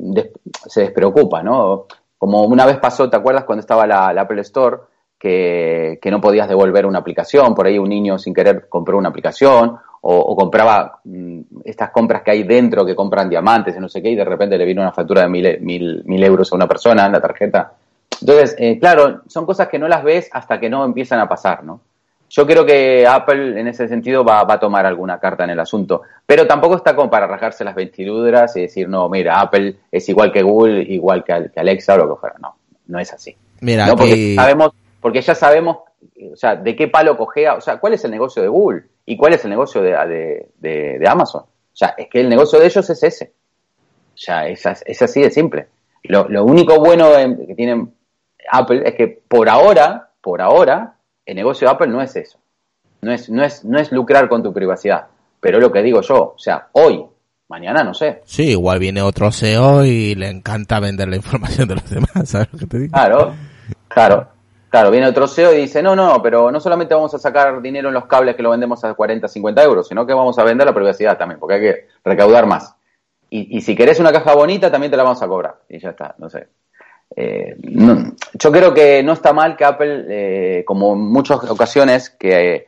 se 0.67 0.83
despreocupa, 0.83 1.43
¿no? 1.43 1.87
Como 2.19 2.43
una 2.45 2.67
vez 2.67 2.79
pasó, 2.79 3.09
¿te 3.09 3.17
acuerdas 3.17 3.45
cuando 3.45 3.61
estaba 3.61 3.87
la, 3.87 4.09
Apple 4.09 4.41
Store? 4.43 4.79
Que, 5.19 5.99
no 6.11 6.21
podías 6.21 6.49
devolver 6.49 6.85
una 6.85 6.99
aplicación, 6.99 7.55
por 7.55 7.67
ahí 7.67 7.79
un 7.79 7.89
niño 7.89 8.19
sin 8.19 8.35
querer 8.35 8.69
compró 8.69 8.99
una 8.99 9.09
aplicación, 9.09 9.79
o, 10.07 10.37
compraba 10.37 11.01
mm, 11.05 11.41
estas 11.65 11.91
compras 11.91 12.23
que 12.23 12.31
hay 12.31 12.43
dentro 12.43 12.85
que 12.85 12.95
compran 12.95 13.29
diamantes 13.29 13.75
y 13.75 13.81
no 13.81 13.89
sé 13.89 14.03
qué, 14.03 14.11
y 14.11 14.17
de 14.17 14.25
repente 14.25 14.59
le 14.59 14.67
vino 14.67 14.83
una 14.83 14.93
factura 14.93 15.23
de 15.23 15.29
mil, 15.29 15.59
mil, 15.61 16.03
mil 16.05 16.23
euros 16.23 16.53
a 16.53 16.57
una 16.57 16.69
persona 16.69 17.07
en 17.07 17.13
la 17.13 17.21
tarjeta. 17.21 17.73
Entonces, 18.21 18.55
eh, 18.59 18.79
claro, 18.79 19.23
son 19.27 19.47
cosas 19.47 19.69
que 19.69 19.79
no 19.79 19.89
las 19.89 20.05
ves 20.05 20.29
hasta 20.33 20.61
que 20.61 20.69
no 20.69 20.85
empiezan 20.85 21.21
a 21.21 21.29
pasar, 21.29 21.65
¿no? 21.65 21.81
Yo 22.29 22.47
creo 22.47 22.67
que 22.67 23.07
Apple 23.07 23.59
en 23.59 23.69
ese 23.69 23.89
sentido 23.89 24.25
va, 24.25 24.41
a 24.41 24.59
tomar 24.61 24.85
alguna 24.85 25.19
carta 25.19 25.45
en 25.45 25.51
el 25.51 25.61
asunto, 25.61 26.03
pero 26.27 26.47
tampoco 26.47 26.77
está 26.77 26.95
como 26.95 27.09
para 27.09 27.27
rajarse 27.27 27.65
las 27.65 27.75
vestiduras 27.75 28.57
y 28.57 28.63
decir, 28.63 28.89
no, 28.89 29.09
mira, 29.09 29.41
Apple 29.41 29.77
es 29.91 30.09
igual 30.09 30.33
que 30.33 30.43
Google, 30.43 30.83
igual 30.83 31.25
que, 31.25 31.33
Alexa 31.57 31.95
o 31.95 31.99
lo 31.99 32.15
que 32.15 32.21
fuera. 32.21 32.37
No, 32.41 32.57
no 32.89 32.99
es 32.99 33.13
así. 33.13 33.37
Mira, 33.61 33.87
porque, 33.97 34.35
sabemos, 34.35 34.73
porque 35.01 35.23
ya 35.23 35.35
sabemos, 35.35 35.79
o 36.33 36.37
sea, 36.37 36.57
de 36.57 36.75
qué 36.77 36.89
palo 36.89 37.17
cogea, 37.17 37.55
o 37.55 37.61
sea, 37.61 37.79
cuál 37.79 37.95
es 37.95 38.05
el 38.05 38.11
negocio 38.11 38.43
de 38.43 38.49
Google 38.49 38.85
y 39.07 39.17
cuál 39.17 39.35
es 39.35 39.45
el 39.45 39.51
negocio 39.51 39.83
de, 39.83 40.49
de, 40.59 41.05
Amazon. 41.09 41.43
O 41.43 41.77
sea, 41.77 41.95
es 41.97 42.09
que 42.09 42.21
el 42.21 42.29
negocio 42.29 42.59
de 42.59 42.67
ellos 42.67 42.89
es 42.89 43.03
ese. 43.03 43.33
O 44.15 44.17
sea, 44.17 44.49
es, 44.49 44.65
es 44.65 45.03
así 45.03 45.23
de 45.23 45.31
simple. 45.31 45.67
Lo, 46.05 46.29
lo 46.29 46.45
único 46.45 46.79
bueno 46.79 47.11
que 47.47 47.55
tiene 47.55 47.89
Apple 48.51 48.83
es 48.85 48.95
que 48.95 49.09
por 49.09 49.49
ahora, 49.49 50.11
por 50.21 50.41
ahora, 50.41 50.97
el 51.27 51.37
negocio 51.37 51.67
de 51.67 51.73
Apple 51.73 51.89
no 51.89 52.03
es 52.03 52.15
eso. 52.17 52.39
No 53.01 53.13
es, 53.13 53.29
no 53.29 53.45
es, 53.45 53.65
no 53.65 53.79
es 53.79 53.93
lucrar 53.93 54.29
con 54.29 54.43
tu 54.43 54.53
privacidad. 54.53 55.07
Pero 55.41 55.61
lo 55.61 55.71
que 55.71 55.83
digo 55.83 56.01
yo, 56.01 56.35
o 56.37 56.39
sea, 56.39 56.69
hoy, 56.73 57.05
mañana 57.49 57.85
no 57.85 57.93
sé. 57.93 58.23
Sí, 58.25 58.51
igual 58.51 58.79
viene 58.79 59.03
otro 59.03 59.31
CEO 59.31 59.85
y 59.85 60.15
le 60.15 60.29
encanta 60.29 60.81
vender 60.81 61.09
la 61.09 61.17
información 61.17 61.69
de 61.69 61.75
los 61.75 61.91
demás, 61.91 62.29
¿sabes 62.29 62.49
lo 62.53 62.59
que 62.59 62.67
te 62.67 62.79
digo? 62.79 62.93
Claro, 62.93 63.35
claro. 63.89 64.34
Claro, 64.75 64.91
viene 64.91 65.07
otro 65.07 65.29
CEO 65.29 65.55
y 65.55 65.59
dice, 65.59 65.85
no, 65.85 65.95
no, 65.95 66.21
pero 66.21 66.51
no 66.51 66.59
solamente 66.59 66.97
vamos 66.97 67.15
a 67.15 67.19
sacar 67.21 67.63
dinero 67.63 67.87
en 67.87 67.95
los 67.95 68.07
cables 68.07 68.35
que 68.35 68.43
lo 68.43 68.51
vendemos 68.51 68.83
a 68.83 68.93
40, 68.93 69.29
50 69.29 69.63
euros, 69.63 69.87
sino 69.87 70.05
que 70.05 70.13
vamos 70.13 70.37
a 70.37 70.43
vender 70.43 70.67
la 70.67 70.75
privacidad 70.75 71.17
también, 71.17 71.39
porque 71.39 71.55
hay 71.55 71.61
que 71.61 71.87
recaudar 72.05 72.45
más. 72.47 72.75
Y, 73.31 73.61
si 73.61 73.77
querés 73.77 74.01
una 74.01 74.11
caja 74.11 74.35
bonita, 74.35 74.73
también 74.73 74.91
te 74.91 74.97
la 74.97 75.05
vamos 75.05 75.23
a 75.23 75.29
cobrar. 75.29 75.61
Y 75.69 75.79
ya 75.79 75.91
está, 75.91 76.17
no 76.19 76.29
sé. 76.29 76.49
Eh, 77.15 77.57
yo 78.33 78.51
creo 78.51 78.75
que 78.75 79.01
no 79.05 79.13
está 79.13 79.33
mal 79.33 79.57
que 79.57 79.65
Apple, 79.65 80.07
eh, 80.09 80.65
como 80.65 80.95
en 80.95 81.03
muchas 81.03 81.49
ocasiones, 81.49 82.11
que, 82.11 82.67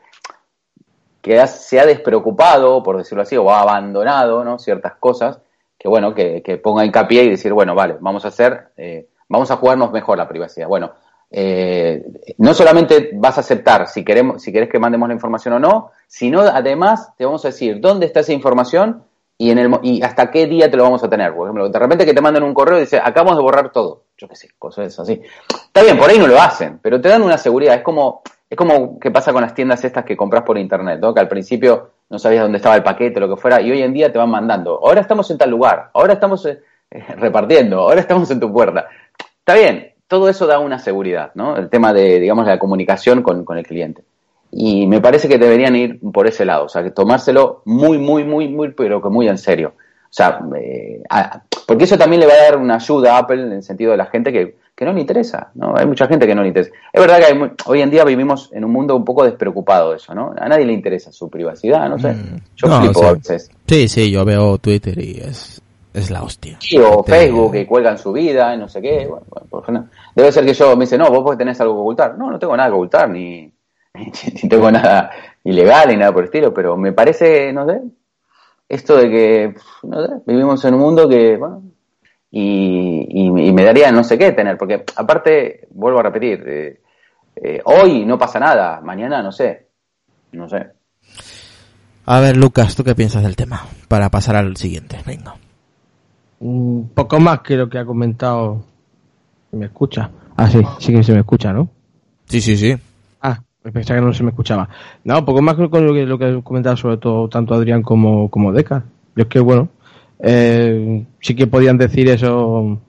que 1.21 1.45
se 1.49 1.81
ha 1.81 1.87
despreocupado, 1.87 2.85
por 2.85 2.99
decirlo 2.99 3.23
así, 3.23 3.37
o 3.37 3.51
ha 3.51 3.63
abandonado 3.63 4.45
¿no? 4.45 4.61
ciertas 4.61 4.95
cosas, 4.95 5.41
que 5.77 5.89
bueno, 5.89 6.15
que, 6.15 6.41
que 6.45 6.57
ponga 6.59 6.85
hincapié 6.85 7.25
y 7.25 7.31
decir, 7.31 7.53
bueno, 7.53 7.75
vale, 7.75 7.97
vamos 7.99 8.25
a 8.25 8.29
hacer, 8.29 8.69
eh, 8.77 9.09
vamos 9.29 9.51
a 9.51 9.57
jugarnos 9.57 9.91
mejor 9.91 10.19
la 10.19 10.29
privacidad. 10.29 10.69
Bueno, 10.69 10.93
no 11.31 12.55
solamente 12.55 13.11
vas 13.15 13.37
a 13.37 13.41
aceptar 13.41 13.89
si 13.89 14.05
queremos, 14.05 14.43
si 14.43 14.53
querés 14.53 14.69
que 14.69 14.79
mandemos 14.79 15.09
la 15.09 15.15
información 15.15 15.55
o 15.55 15.59
no, 15.59 15.91
sino 16.07 16.41
además 16.41 17.13
te 17.17 17.25
vamos 17.25 17.45
a 17.45 17.49
decir 17.49 17.81
dónde 17.81 18.07
está 18.07 18.21
esa 18.21 18.33
información 18.33 19.03
y, 19.39 19.51
en 19.51 19.59
el, 19.59 19.79
y 19.83 20.03
hasta 20.03 20.31
qué 20.31 20.47
día 20.47 20.71
te 20.71 20.77
lo 20.77 20.85
vamos 20.85 21.03
a 21.05 21.11
tener. 21.11 21.35
Por 21.35 21.47
ejemplo, 21.47 21.69
de 21.69 21.79
repente 21.79 22.07
que 22.07 22.15
te 22.15 22.21
mandan 22.21 22.43
un 22.43 22.55
correo 22.55 22.79
y 22.79 22.83
dice, 22.83 22.99
acabamos 23.03 23.37
de 23.37 23.43
borrar 23.43 23.71
todo. 23.71 24.05
Yo 24.17 24.29
qué 24.29 24.37
sé, 24.37 24.49
cosas 24.59 24.99
así. 24.99 25.21
Está 25.67 25.83
bien, 25.83 25.99
por 25.99 26.09
ahí 26.09 26.19
no 26.19 26.27
lo 26.27 26.41
hacen, 26.41 26.79
pero 26.81 27.01
te 27.01 27.09
dan 27.09 27.23
una 27.23 27.37
seguridad. 27.37 27.75
Es 27.75 27.83
como, 27.83 28.23
es 28.49 28.57
como 28.57 28.99
que 28.99 29.11
pasa 29.11 29.33
con 29.33 29.43
las 29.43 29.55
tiendas 29.55 29.85
estas 29.85 30.05
que 30.05 30.17
compras 30.17 30.43
por 30.43 30.57
internet, 30.57 31.01
¿no? 31.01 31.13
Que 31.13 31.21
al 31.21 31.29
principio 31.29 31.91
no 32.09 32.19
sabías 32.19 32.43
dónde 32.43 32.59
estaba 32.59 32.77
el 32.77 32.83
paquete, 32.83 33.21
lo 33.21 33.29
que 33.29 33.41
fuera, 33.41 33.61
y 33.61 33.71
hoy 33.71 33.83
en 33.83 33.93
día 33.93 34.11
te 34.11 34.19
van 34.19 34.31
mandando. 34.31 34.81
Ahora 34.83 35.03
estamos 35.03 35.31
en 35.31 35.39
tal 35.39 35.51
lugar, 35.51 35.91
ahora 35.93 36.15
estamos 36.15 36.47
eh, 36.47 36.63
repartiendo, 37.17 37.81
ahora 37.81 38.01
estamos 38.01 38.31
en 38.31 38.41
tu 38.41 38.51
puerta. 38.51 38.89
Está 39.39 39.55
bien, 39.55 39.93
todo 40.09 40.29
eso 40.29 40.47
da 40.47 40.59
una 40.59 40.79
seguridad, 40.79 41.33
¿no? 41.35 41.57
El 41.57 41.69
tema 41.69 41.93
de, 41.93 42.21
digamos, 42.21 42.47
la 42.47 42.59
comunicación 42.59 43.23
con, 43.23 43.45
con 43.45 43.59
el 43.59 43.67
cliente. 43.67 44.05
Y 44.53 44.87
me 44.87 45.01
parece 45.01 45.29
que 45.29 45.39
deberían 45.39 45.77
ir 45.77 46.01
por 46.13 46.27
ese 46.27 46.45
lado, 46.45 46.65
o 46.65 46.69
sea, 46.69 46.83
que 46.83 46.91
tomárselo 46.91 47.63
muy, 47.65 47.99
muy, 47.99 48.25
muy, 48.25 48.49
muy, 48.49 48.73
pero 48.73 49.03
que 49.03 49.09
muy 49.09 49.29
en 49.29 49.39
serio. 49.39 49.75
O 49.77 50.13
sea, 50.17 50.41
eh, 50.59 51.03
porque 51.67 51.85
eso 51.85 51.99
también 51.99 52.21
le 52.21 52.27
va 52.27 52.33
a 52.33 52.43
dar 52.45 52.57
una 52.57 52.77
ayuda 52.77 53.15
a 53.15 53.19
Apple 53.19 53.43
en 53.43 53.53
el 53.53 53.63
sentido 53.63 53.91
de 53.91 53.99
la 53.99 54.07
gente 54.07 54.33
que, 54.33 54.57
no 54.85 54.93
le 54.93 55.01
interesa, 55.01 55.51
¿no? 55.55 55.75
Hay 55.77 55.87
mucha 55.87 56.07
gente 56.07 56.27
que 56.27 56.35
no 56.35 56.43
le 56.43 56.49
interesa. 56.49 56.71
Es 56.93 57.01
verdad 57.01 57.19
que 57.19 57.51
hoy 57.67 57.81
en 57.81 57.91
día 57.91 58.05
vivimos 58.05 58.51
en 58.53 58.65
un 58.65 58.73
mundo 58.73 58.95
un 58.95 59.05
poco 59.05 59.25
despreocupado 59.25 59.91
de 59.91 59.97
eso, 59.97 60.15
¿no? 60.15 60.35
A 60.39 60.49
nadie 60.49 60.65
le 60.65 60.73
interesa 60.73 61.11
su 61.13 61.29
privacidad, 61.29 61.89
no 61.89 61.99
sé. 61.99 62.13
Mm. 62.13 62.37
Yo 62.57 62.81
flipo 62.81 63.05
a 63.05 63.13
veces. 63.15 63.51
Sí, 63.67 63.89
sí, 63.89 64.11
yo 64.11 64.25
veo 64.25 64.59
Twitter 64.59 64.99
y 64.99 65.21
es, 65.21 65.63
es 65.97 66.11
la 66.11 66.23
hostia. 66.23 66.59
Sí, 66.61 66.79
o 66.79 67.03
Facebook 67.03 67.53
que 67.53 67.67
cuelgan 67.67 67.97
su 67.97 68.13
vida 68.13 68.55
y 68.55 68.59
no 68.59 68.69
sé 68.69 68.83
qué. 68.83 69.07
Bueno, 69.07 69.27
por 69.49 69.65
Debe 70.15 70.31
ser 70.31 70.45
que 70.45 70.53
yo 70.53 70.77
me 70.77 70.85
dice, 70.85 70.99
no, 70.99 71.09
vos 71.09 71.23
porque 71.23 71.39
tenés 71.39 71.61
algo 71.61 71.75
que 71.75 71.81
ocultar. 71.81 72.19
No, 72.19 72.31
no 72.31 72.39
tengo 72.39 72.57
nada 72.57 72.69
que 72.69 72.75
ocultar, 72.75 73.09
ni, 73.09 73.53
ni 73.95 74.49
tengo 74.49 74.71
nada 74.71 75.11
ilegal 75.45 75.89
ni 75.89 75.97
nada 75.97 76.13
por 76.13 76.23
el 76.23 76.27
estilo, 76.27 76.53
pero 76.53 76.77
me 76.77 76.93
parece, 76.93 77.53
no 77.53 77.67
sé, 77.67 77.81
esto 78.69 78.97
de 78.97 79.11
que, 79.11 79.55
no 79.85 80.07
sé, 80.07 80.13
vivimos 80.27 80.65
en 80.65 80.75
un 80.75 80.81
mundo 80.81 81.09
que, 81.09 81.37
bueno, 81.37 81.63
y, 82.31 83.31
me 83.31 83.65
daría 83.65 83.91
no 83.93 84.05
sé 84.05 84.19
qué 84.19 84.33
tener, 84.33 84.59
porque 84.59 84.85
aparte, 84.97 85.69
vuelvo 85.71 86.01
a 86.01 86.03
repetir, 86.03 86.45
eh, 86.47 86.81
eh, 87.37 87.63
hoy 87.65 88.05
no 88.05 88.19
pasa 88.19 88.39
nada, 88.39 88.81
mañana 88.81 89.23
no 89.23 89.33
sé, 89.33 89.69
no 90.33 90.49
sé. 90.49 90.67
A 92.05 92.21
ver, 92.21 92.37
Lucas, 92.37 92.77
¿tú 92.77 92.85
qué 92.85 92.95
piensas 92.95 93.23
del 93.23 93.37
tema? 93.37 93.67
Para 93.89 94.11
pasar 94.11 94.37
al 94.37 94.57
siguiente, 94.57 95.01
venga. 95.07 95.37
Un 96.41 96.91
poco 96.95 97.19
más 97.21 97.41
que 97.41 97.57
lo 97.57 97.69
que 97.69 97.79
ha 97.79 97.85
comentado. 97.85 98.63
¿Me 99.53 99.67
escucha? 99.67 100.11
Ah, 100.37 100.49
sí, 100.49 100.61
sí 100.79 100.93
que 100.93 101.03
se 101.03 101.13
me 101.13 101.21
escucha, 101.21 101.53
¿no? 101.53 101.69
Sí, 102.27 102.41
sí, 102.41 102.57
sí. 102.57 102.77
Pensaba 103.73 104.01
que 104.01 104.07
no 104.07 104.13
se 104.13 104.23
me 104.23 104.31
escuchaba. 104.31 104.69
No, 105.05 105.25
poco 105.25 105.43
más 105.43 105.55
con 105.55 105.87
lo 105.87 105.93
que, 105.93 106.07
lo 106.07 106.19
que 106.19 106.43
comentado 106.43 106.77
sobre 106.77 106.99
todo 106.99 107.29
tanto 107.29 107.55
Adrián 107.55 107.83
como, 107.83 108.31
como 108.31 108.53
Deca. 108.53 108.85
Yo 109.17 109.23
es 109.23 109.29
que, 109.29 109.41
bueno, 109.41 109.69
eh, 110.21 111.05
sí 111.21 111.35
que 111.35 111.47
podían 111.47 111.77
decir 111.77 112.09
eso, 112.09 112.81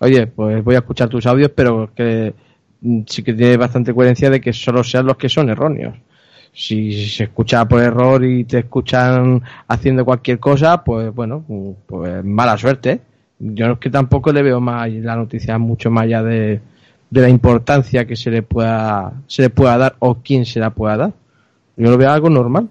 oye, 0.00 0.26
pues 0.26 0.64
voy 0.64 0.74
a 0.74 0.78
escuchar 0.78 1.08
tus 1.08 1.26
audios, 1.26 1.50
pero 1.54 1.90
que 1.94 2.34
mm, 2.80 3.02
sí 3.06 3.22
que 3.22 3.34
tiene 3.34 3.56
bastante 3.56 3.94
coherencia 3.94 4.30
de 4.30 4.40
que 4.40 4.52
solo 4.52 4.82
sean 4.82 5.06
los 5.06 5.16
que 5.16 5.28
son 5.28 5.50
erróneos. 5.50 5.94
Si 6.54 7.08
se 7.08 7.24
escucha 7.24 7.66
por 7.66 7.82
error 7.82 8.24
y 8.24 8.44
te 8.44 8.60
escuchan 8.60 9.42
haciendo 9.66 10.04
cualquier 10.04 10.38
cosa, 10.38 10.84
pues 10.84 11.12
bueno, 11.12 11.44
pues 11.86 12.24
mala 12.24 12.56
suerte. 12.56 13.00
Yo 13.40 13.72
es 13.72 13.78
que 13.78 13.90
tampoco 13.90 14.32
le 14.32 14.42
veo 14.42 14.60
más 14.60 14.90
la 14.92 15.16
noticia 15.16 15.58
mucho 15.58 15.90
más 15.90 16.04
allá 16.04 16.22
de, 16.22 16.60
de 17.10 17.20
la 17.20 17.28
importancia 17.28 18.06
que 18.06 18.16
se 18.16 18.30
le 18.30 18.42
pueda 18.42 19.12
se 19.26 19.42
le 19.42 19.50
pueda 19.50 19.76
dar 19.76 19.96
o 19.98 20.16
quién 20.16 20.46
se 20.46 20.60
la 20.60 20.70
pueda 20.70 20.96
dar. 20.96 21.12
Yo 21.76 21.90
lo 21.90 21.98
veo 21.98 22.10
algo 22.10 22.30
normal. 22.30 22.68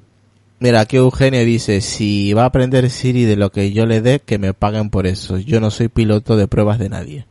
Mira, 0.60 0.80
aquí 0.80 0.96
Eugenio 0.96 1.44
dice, 1.44 1.82
si 1.82 2.32
va 2.32 2.44
a 2.44 2.46
aprender 2.46 2.90
Siri 2.90 3.26
de 3.26 3.36
lo 3.36 3.52
que 3.52 3.74
yo 3.74 3.86
le 3.86 4.00
dé, 4.00 4.22
que 4.22 4.38
me 4.38 4.54
paguen 4.54 4.90
por 4.90 5.08
eso. 5.08 5.38
Yo 5.38 5.60
no 5.60 5.72
soy 5.72 5.90
piloto 5.90 6.38
de 6.38 6.48
pruebas 6.48 6.80
de 6.80 6.88
nadie. 6.88 7.26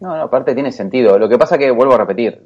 No, 0.00 0.16
no, 0.16 0.22
aparte 0.22 0.54
tiene 0.54 0.72
sentido. 0.72 1.18
Lo 1.18 1.28
que 1.28 1.38
pasa 1.38 1.58
que, 1.58 1.70
vuelvo 1.70 1.94
a 1.94 1.98
repetir, 1.98 2.42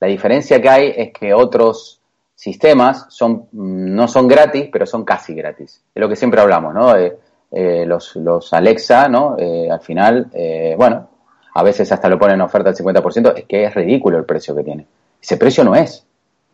la 0.00 0.08
diferencia 0.08 0.60
que 0.60 0.68
hay 0.68 0.92
es 0.96 1.12
que 1.12 1.34
otros 1.34 2.00
sistemas 2.34 3.06
son, 3.08 3.48
mm, 3.50 3.94
no 3.94 4.06
son 4.08 4.28
gratis, 4.28 4.68
pero 4.72 4.86
son 4.86 5.04
casi 5.04 5.34
gratis. 5.34 5.82
Es 5.94 6.00
lo 6.00 6.08
que 6.08 6.16
siempre 6.16 6.40
hablamos, 6.40 6.72
¿no? 6.72 6.94
Eh, 6.96 7.84
los, 7.86 8.14
los 8.16 8.52
Alexa, 8.52 9.08
¿no? 9.08 9.36
Eh, 9.38 9.68
al 9.70 9.80
final, 9.80 10.28
eh, 10.32 10.74
bueno, 10.76 11.08
a 11.54 11.62
veces 11.62 11.90
hasta 11.90 12.08
lo 12.08 12.18
ponen 12.18 12.36
en 12.36 12.42
oferta 12.42 12.70
al 12.70 12.76
50%, 12.76 13.34
es 13.36 13.44
que 13.46 13.64
es 13.64 13.74
ridículo 13.74 14.18
el 14.18 14.24
precio 14.24 14.54
que 14.54 14.62
tiene. 14.62 14.86
Ese 15.20 15.36
precio 15.36 15.64
no 15.64 15.74
es. 15.74 16.04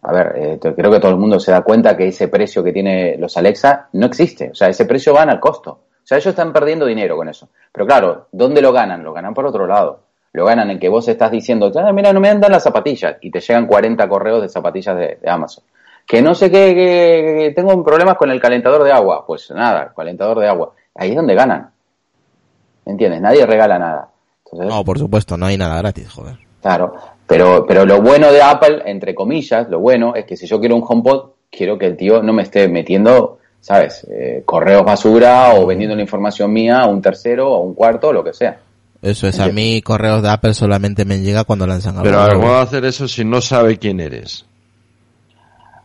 A 0.03 0.13
ver, 0.13 0.59
creo 0.61 0.91
que 0.91 1.01
todo 1.01 1.11
el 1.11 1.17
mundo 1.17 1.41
se 1.41 1.51
da 1.51 1.63
cuenta 1.63 1.97
que 1.97 2.09
ese 2.09 2.29
precio 2.29 2.63
que 2.63 2.73
tiene 2.73 3.17
los 3.17 3.37
Alexa 3.39 3.89
no 3.93 4.07
existe. 4.07 4.51
O 4.51 4.55
sea, 4.55 4.69
ese 4.69 4.85
precio 4.85 5.15
va 5.15 5.23
al 5.23 5.41
costo. 5.41 5.71
O 5.71 6.07
sea, 6.07 6.19
ellos 6.19 6.29
están 6.29 6.53
perdiendo 6.53 6.85
dinero 6.85 7.17
con 7.17 7.29
eso. 7.29 7.49
Pero 7.73 7.87
claro, 7.87 8.29
¿dónde 8.31 8.61
lo 8.61 8.73
ganan? 8.73 9.03
Lo 9.03 9.15
ganan 9.15 9.33
por 9.33 9.47
otro 9.47 9.67
lado. 9.67 10.04
Lo 10.35 10.45
ganan 10.45 10.71
en 10.71 10.79
que 10.79 10.89
vos 10.89 11.09
estás 11.09 11.31
diciendo, 11.31 11.73
ah, 11.75 11.93
mira, 11.93 12.13
no 12.13 12.21
me 12.21 12.29
andan 12.29 12.53
las 12.53 12.63
zapatillas. 12.63 13.17
Y 13.23 13.31
te 13.31 13.41
llegan 13.41 13.67
40 13.67 14.07
correos 14.09 14.43
de 14.43 14.49
zapatillas 14.51 14.97
de, 14.97 15.19
Amazon. 15.27 15.65
Que 16.07 16.21
no 16.21 16.35
sé 16.35 16.51
qué, 16.51 16.75
que, 16.75 17.53
tengo 17.57 17.83
problemas 17.83 18.17
con 18.17 18.31
el 18.31 18.41
calentador 18.41 18.85
de 18.85 18.93
agua. 18.93 19.25
Pues 19.27 19.51
nada, 19.53 19.93
calentador 19.97 20.41
de 20.41 20.49
agua 20.49 20.75
ahí 20.95 21.11
es 21.11 21.17
donde 21.17 21.35
ganan. 21.35 21.71
¿Entiendes? 22.87 23.21
Nadie 23.21 23.47
regala 23.47 23.79
nada. 23.79 24.09
no, 24.53 24.85
por 24.85 24.99
supuesto, 24.99 25.37
no 25.37 25.47
hay 25.47 25.57
nada 25.57 25.79
gratis, 25.79 26.11
joder. 26.11 26.37
Claro, 26.61 26.95
pero, 27.27 27.67
pero 27.67 27.85
lo 27.85 28.01
bueno 28.01 28.33
de 28.33 28.43
Apple, 28.43 28.83
entre 28.87 29.15
comillas, 29.15 29.69
lo 29.69 29.81
bueno 29.81 30.15
es 30.15 30.25
que 30.25 30.37
si 30.37 30.47
yo 30.47 30.61
quiero 30.61 30.77
un 30.77 30.85
HomePod, 30.87 31.31
quiero 31.51 31.79
que 31.79 31.87
el 31.87 31.97
tío 31.97 32.23
no 32.23 32.33
me 32.33 32.43
esté 32.43 32.69
metiendo, 32.69 33.39
¿sabes? 33.61 34.07
Eh, 34.11 34.43
correos 34.47 34.85
basura 34.85 35.55
o 35.55 35.67
vendiendo 35.67 35.97
la 35.97 36.03
información 36.03 36.53
mía 36.53 36.81
a 36.81 36.87
un 36.87 37.03
tercero 37.03 37.53
o 37.53 37.57
a 37.57 37.61
un 37.61 37.75
cuarto 37.75 38.09
o 38.09 38.13
lo 38.13 38.25
que 38.25 38.33
sea. 38.33 38.61
Eso 39.05 39.29
es, 39.29 39.39
a 39.39 39.49
mí 39.49 39.83
correos 39.83 40.23
de 40.23 40.31
Apple 40.31 40.55
solamente 40.55 41.05
me 41.05 41.21
llega 41.21 41.45
cuando 41.45 41.67
lanzan 41.67 41.99
algo. 41.99 42.05
Pero 42.05 42.27
¿cómo 42.41 42.53
va 42.53 42.61
a 42.61 42.63
hacer 42.63 42.87
eso 42.87 43.07
si 43.07 43.23
no 43.23 43.43
sabe 43.43 43.79
quién 43.79 44.01
eres? 44.01 44.47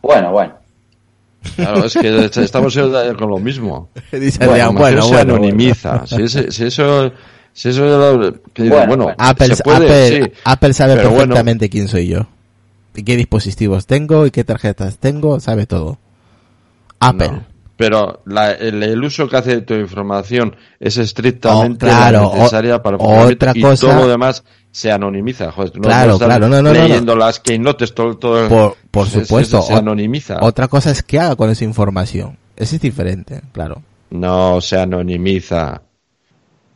Bueno, 0.00 0.32
bueno. 0.32 0.54
Claro, 1.54 1.84
es 1.84 1.92
que 1.92 2.24
estamos 2.42 2.74
con 2.74 3.30
lo 3.30 3.38
mismo. 3.38 3.90
Dice 4.12 4.46
bueno, 4.46 4.72
bueno, 4.72 5.02
se 5.02 5.20
anonimiza. 5.20 6.06
Si, 6.06 6.28
si, 6.28 6.64
eso, 6.64 7.12
si 7.52 7.68
eso, 7.68 8.32
bueno, 8.56 9.14
Apple, 9.18 9.54
Apple, 10.44 10.72
sabe 10.72 10.96
perfectamente 10.96 11.68
quién 11.68 11.88
soy 11.88 12.08
yo. 12.08 12.26
Y 12.94 13.02
qué 13.02 13.16
dispositivos 13.16 13.84
tengo 13.84 14.24
y 14.24 14.30
qué 14.30 14.44
tarjetas 14.44 14.96
tengo, 14.96 15.40
sabe 15.40 15.66
todo. 15.66 15.98
Apple. 17.00 17.42
Pero 17.80 18.20
la, 18.26 18.52
el, 18.52 19.02
uso 19.02 19.26
que 19.26 19.38
hace 19.38 19.50
de 19.52 19.60
tu 19.62 19.72
información 19.72 20.54
es 20.78 20.98
estrictamente 20.98 21.86
oh, 21.86 22.34
necesaria 22.36 22.82
para 22.82 22.98
otra 22.98 23.52
y 23.54 23.62
cosa, 23.62 23.86
todo 23.86 24.00
lo 24.00 24.06
demás 24.06 24.44
se 24.70 24.92
anonimiza. 24.92 25.50
Joder, 25.50 25.76
no 25.76 25.80
claro, 25.80 26.18
claro, 26.18 26.46
no, 26.46 26.60
no, 26.60 26.74
leyendo 26.74 27.16
las 27.16 27.40
keynotes 27.40 27.94
todo, 27.94 28.18
todo 28.18 28.46
por, 28.50 28.76
por 28.90 29.06
supuesto, 29.06 29.62
se, 29.62 29.72
anonimiza. 29.72 30.40
Otra 30.42 30.68
cosa 30.68 30.90
es 30.90 31.02
que 31.02 31.18
haga 31.18 31.36
con 31.36 31.48
esa 31.48 31.64
información. 31.64 32.36
Ese 32.54 32.76
es 32.76 32.82
diferente, 32.82 33.40
claro. 33.50 33.80
No 34.10 34.60
se 34.60 34.78
anonimiza. 34.78 35.80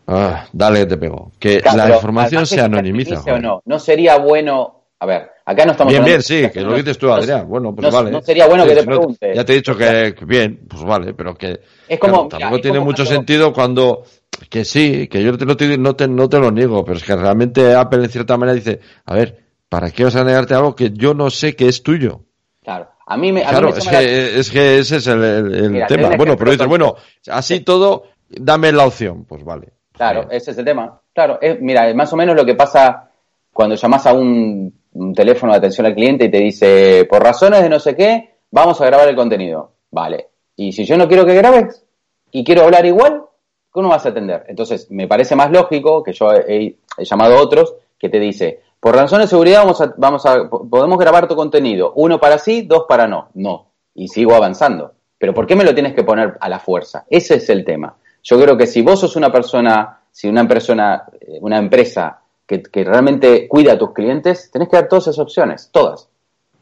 Ah, 0.06 0.46
dale 0.54 0.80
que 0.80 0.86
te 0.86 0.96
pego. 0.96 1.32
Que 1.38 1.60
la 1.76 1.96
información 1.96 2.46
se 2.46 2.62
anonimiza. 2.62 3.20
o 3.30 3.38
no? 3.38 3.60
no 3.66 3.78
sería 3.78 4.16
bueno. 4.16 4.84
A 5.00 5.04
ver, 5.04 5.33
acá 5.44 5.64
no 5.64 5.72
estamos. 5.72 5.92
Bien, 5.92 6.04
bien, 6.04 6.22
sí, 6.22 6.48
que 6.52 6.60
lo 6.60 6.74
dices 6.74 6.98
tú, 6.98 7.10
Adrián. 7.12 7.48
Bueno, 7.48 7.74
pues 7.74 7.92
vale. 7.92 8.10
No 8.10 8.20
sería 8.20 8.46
bueno 8.46 8.64
que 8.66 8.74
te 8.74 8.84
pregunte. 8.84 9.34
ya 9.34 9.44
te 9.44 9.52
he 9.52 9.56
dicho 9.56 9.76
que, 9.76 10.14
bien, 10.26 10.66
pues 10.68 10.82
vale, 10.82 11.14
pero 11.14 11.34
que. 11.34 11.60
Es 11.88 11.98
como. 11.98 12.28
tampoco 12.28 12.60
tiene 12.60 12.80
mucho 12.80 13.04
sentido 13.04 13.52
cuando 13.52 14.04
que 14.48 14.64
sí, 14.64 15.08
que 15.08 15.22
yo 15.22 15.32
no 15.32 15.56
te, 15.56 15.78
no, 15.78 15.96
te, 15.96 16.08
no 16.08 16.28
te 16.28 16.38
lo 16.38 16.50
niego, 16.50 16.84
pero 16.84 16.96
es 16.96 17.04
que 17.04 17.16
realmente 17.16 17.74
Apple 17.74 18.04
en 18.04 18.10
cierta 18.10 18.36
manera 18.36 18.54
dice, 18.54 18.80
a 19.04 19.14
ver, 19.14 19.44
¿para 19.68 19.90
qué 19.90 20.04
vas 20.04 20.16
a 20.16 20.24
negarte 20.24 20.54
algo 20.54 20.74
que 20.74 20.90
yo 20.92 21.14
no 21.14 21.30
sé 21.30 21.54
que 21.54 21.68
es 21.68 21.82
tuyo? 21.82 22.22
Claro. 22.62 22.88
A 23.06 23.16
mí 23.16 23.32
me, 23.32 23.42
claro, 23.42 23.68
es, 23.68 23.86
que, 23.86 24.38
es 24.38 24.50
que 24.50 24.78
ese 24.78 24.96
es 24.96 25.06
el, 25.06 25.84
tema. 25.86 26.16
Bueno, 26.16 26.36
pero 26.36 26.52
dices, 26.52 26.66
bueno, 26.66 26.96
así 27.28 27.60
todo, 27.60 28.04
dame 28.28 28.72
la 28.72 28.86
opción. 28.86 29.24
Pues 29.24 29.44
vale. 29.44 29.74
Claro, 29.92 30.26
ese 30.30 30.52
es 30.52 30.58
el 30.58 30.64
tema. 30.64 31.00
Claro, 31.12 31.38
es, 31.40 31.60
mira, 31.60 31.92
más 31.94 32.12
o 32.14 32.16
menos 32.16 32.34
lo 32.34 32.46
que 32.46 32.54
pasa 32.54 33.10
cuando 33.52 33.76
llamas 33.76 34.06
a 34.06 34.14
un, 34.14 34.72
un, 34.94 35.14
teléfono 35.14 35.52
de 35.52 35.58
atención 35.58 35.86
al 35.86 35.94
cliente 35.94 36.24
y 36.24 36.30
te 36.30 36.38
dice, 36.38 37.06
por 37.08 37.22
razones 37.22 37.62
de 37.62 37.68
no 37.68 37.78
sé 37.78 37.94
qué, 37.94 38.38
vamos 38.50 38.80
a 38.80 38.86
grabar 38.86 39.08
el 39.08 39.16
contenido. 39.16 39.72
Vale. 39.90 40.28
Y 40.56 40.72
si 40.72 40.84
yo 40.84 40.96
no 40.96 41.08
quiero 41.08 41.26
que 41.26 41.34
grabes 41.34 41.84
y 42.30 42.44
quiero 42.44 42.62
hablar 42.62 42.86
igual, 42.86 43.24
¿cómo 43.70 43.88
vas 43.88 44.06
a 44.06 44.10
atender? 44.10 44.44
Entonces, 44.48 44.90
me 44.90 45.06
parece 45.06 45.36
más 45.36 45.50
lógico 45.50 46.02
que 46.02 46.12
yo 46.12 46.32
he, 46.32 46.76
llamado 46.98 47.36
a 47.36 47.42
otros 47.42 47.74
que 47.98 48.08
te 48.08 48.18
dice, 48.18 48.60
por 48.80 48.96
razones 48.96 49.26
de 49.26 49.30
seguridad 49.30 49.60
vamos 49.60 49.80
a, 49.80 49.94
vamos 49.96 50.22
podemos 50.70 50.98
grabar 50.98 51.26
tu 51.26 51.36
contenido, 51.36 51.92
uno 51.96 52.20
para 52.20 52.38
sí, 52.38 52.62
dos 52.62 52.84
para 52.88 53.06
no. 53.06 53.28
No. 53.34 53.68
Y 53.94 54.08
sigo 54.08 54.34
avanzando. 54.34 54.92
Pero 55.18 55.32
¿por 55.32 55.46
qué 55.46 55.56
me 55.56 55.64
lo 55.64 55.74
tienes 55.74 55.94
que 55.94 56.04
poner 56.04 56.36
a 56.40 56.48
la 56.48 56.58
fuerza? 56.58 57.04
Ese 57.08 57.36
es 57.36 57.48
el 57.48 57.64
tema. 57.64 57.96
Yo 58.22 58.40
creo 58.40 58.56
que 58.56 58.66
si 58.66 58.82
vos 58.82 59.00
sos 59.00 59.16
una 59.16 59.30
persona, 59.30 60.00
si 60.10 60.28
una 60.28 60.46
persona, 60.48 61.04
eh, 61.20 61.38
una 61.40 61.58
empresa 61.58 62.20
que, 62.46 62.62
que 62.62 62.84
realmente 62.84 63.48
cuida 63.48 63.72
a 63.72 63.78
tus 63.78 63.92
clientes, 63.92 64.50
tenés 64.50 64.68
que 64.68 64.76
dar 64.76 64.88
todas 64.88 65.04
esas 65.04 65.18
opciones, 65.18 65.70
todas. 65.72 66.08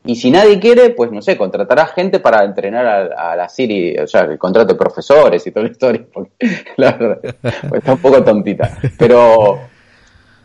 Y 0.05 0.17
si 0.17 0.33
nadie 0.33 0.59
quiere, 0.59 0.91
pues 0.91 1.13
no 1.13 1.23
sé, 1.23 1.37
contratará 1.37 1.87
gente 1.87 2.19
para 2.19 2.45
entrenar 2.45 3.13
a, 3.17 3.37
la 3.37 3.49
Siri, 3.49 3.97
o 3.99 4.07
sea, 4.07 4.23
el 4.23 4.39
contrato 4.39 4.73
de 4.73 4.79
profesores 4.79 5.47
y 5.47 5.53
toda 5.53 5.67
la 5.67 5.73
historia, 5.73 6.05
porque 6.13 6.33
la 6.77 6.93
verdad, 6.93 7.37
pues 7.41 7.79
está 7.79 7.93
un 7.93 7.99
poco 7.99 8.23
tontita. 8.25 8.79
Pero, 8.99 9.61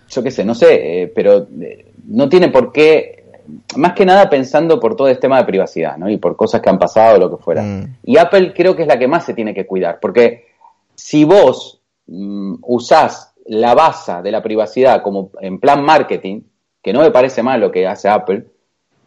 yo 0.10 0.24
qué 0.24 0.30
sé, 0.30 0.46
no 0.46 0.54
sé, 0.54 1.02
eh, 1.02 1.08
pero 1.08 1.48
eh, 1.60 1.92
no 2.06 2.30
tiene 2.30 2.50
por 2.50 2.72
qué, 2.72 3.32
más 3.78 3.94
que 3.94 4.06
nada 4.06 4.30
pensando 4.30 4.80
por 4.80 4.96
todo 4.96 5.08
este 5.08 5.22
tema 5.22 5.40
de 5.40 5.46
privacidad, 5.46 5.98
¿no? 5.98 6.08
Y 6.08 6.18
por 6.18 6.36
cosas 6.36 6.62
que 6.62 6.70
han 6.70 6.78
pasado 6.78 7.16
o 7.16 7.20
lo 7.20 7.36
que 7.36 7.44
fuera. 7.44 7.64
Mm. 7.64 7.98
Y 8.04 8.18
Apple 8.18 8.54
creo 8.54 8.76
que 8.76 8.84
es 8.84 8.88
la 8.88 9.00
que 9.00 9.08
más 9.08 9.26
se 9.26 9.34
tiene 9.34 9.56
que 9.56 9.66
cuidar, 9.66 10.00
porque 10.00 10.46
si 10.94 11.24
vos 11.24 11.82
mm, 12.06 12.58
usás 12.62 13.27
la 13.48 13.74
base 13.74 14.22
de 14.22 14.32
la 14.32 14.42
privacidad 14.42 15.02
como 15.02 15.32
en 15.40 15.60
plan 15.60 15.84
marketing, 15.84 16.42
que 16.82 16.94
no 16.94 17.02
me 17.02 17.12
parece 17.12 17.44
mal 17.44 17.60
lo 17.60 17.72
que 17.72 17.88
hace 17.88 18.10
Apple, 18.10 18.46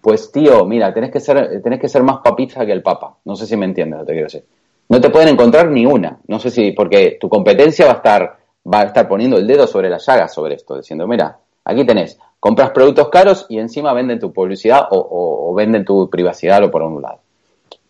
pues 0.01 0.32
tío, 0.32 0.64
mira, 0.64 0.93
tenés 0.95 1.11
que 1.11 1.20
ser, 1.20 1.62
tenés 1.62 1.80
que 1.80 1.88
ser 1.88 2.03
más 2.03 2.18
papista 2.24 2.64
que 2.64 2.72
el 2.72 2.82
papa. 2.82 3.18
No 3.24 3.36
sé 3.36 3.47
si 3.47 3.57
me 3.57 3.66
entiendes 3.66 4.01
lo 4.01 4.07
que 4.07 4.12
quiero 4.12 4.26
decir. 4.26 4.45
No 4.88 5.01
te 5.01 5.11
pueden 5.11 5.28
encontrar 5.28 5.70
ni 5.70 5.86
una. 5.86 6.18
No 6.26 6.38
sé 6.38 6.51
si, 6.51 6.72
porque 6.72 7.16
tu 7.20 7.28
competencia 7.28 7.84
va 7.86 7.93
a 7.93 7.97
estar, 7.97 8.38
va 8.72 8.80
a 8.80 8.84
estar 8.84 9.07
poniendo 9.07 9.36
el 9.36 9.47
dedo 9.47 9.66
sobre 9.66 9.88
la 9.88 9.99
llaga 9.99 10.26
sobre 10.26 10.55
esto, 10.55 10.76
diciendo, 10.76 11.07
mira, 11.07 11.38
aquí 11.64 11.84
tenés, 11.84 12.18
compras 12.41 12.70
productos 12.70 13.09
caros 13.09 13.47
y 13.49 13.59
encima 13.59 13.93
venden 13.93 14.18
tu 14.18 14.32
publicidad 14.32 14.88
o, 14.91 15.55
venden 15.55 15.84
tu 15.84 16.09
privacidad 16.09 16.64
o 16.64 16.70
por 16.70 16.82
un 16.82 17.03
lado. 17.03 17.20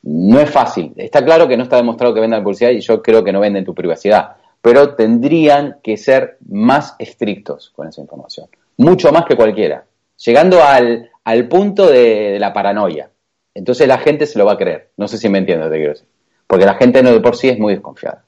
No 0.02 0.40
es 0.40 0.50
fácil. 0.50 0.92
Está 0.96 1.24
claro 1.24 1.46
que 1.46 1.56
no 1.56 1.62
está 1.62 1.76
demostrado 1.76 2.12
que 2.12 2.20
vendan 2.20 2.42
publicidad 2.42 2.70
y 2.70 2.80
yo 2.80 3.02
creo 3.02 3.22
que 3.22 3.32
no 3.32 3.40
venden 3.40 3.64
tu 3.64 3.74
privacidad. 3.74 4.36
Pero 4.62 4.94
tendrían 4.94 5.76
que 5.82 5.96
ser 5.96 6.38
más 6.48 6.94
estrictos 6.98 7.72
con 7.74 7.88
esa 7.88 8.00
información. 8.00 8.46
Mucho 8.76 9.10
más 9.12 9.24
que 9.24 9.36
cualquiera. 9.36 9.84
Llegando 10.24 10.62
al, 10.62 11.10
al 11.24 11.48
punto 11.48 11.88
de, 11.88 12.38
la 12.38 12.52
paranoia. 12.52 13.10
Entonces 13.54 13.88
la 13.88 13.98
gente 13.98 14.26
se 14.26 14.38
lo 14.38 14.44
va 14.44 14.52
a 14.52 14.58
creer. 14.58 14.90
No 14.96 15.08
sé 15.08 15.18
si 15.18 15.28
me 15.28 15.38
entiendes, 15.38 15.70
te 15.70 15.76
quiero 15.76 15.92
decir. 15.92 16.08
Porque 16.46 16.66
la 16.66 16.74
gente 16.74 17.02
no 17.02 17.12
de 17.12 17.20
por 17.20 17.36
sí 17.36 17.48
es 17.48 17.58
muy 17.58 17.74
desconfiada. 17.74 18.24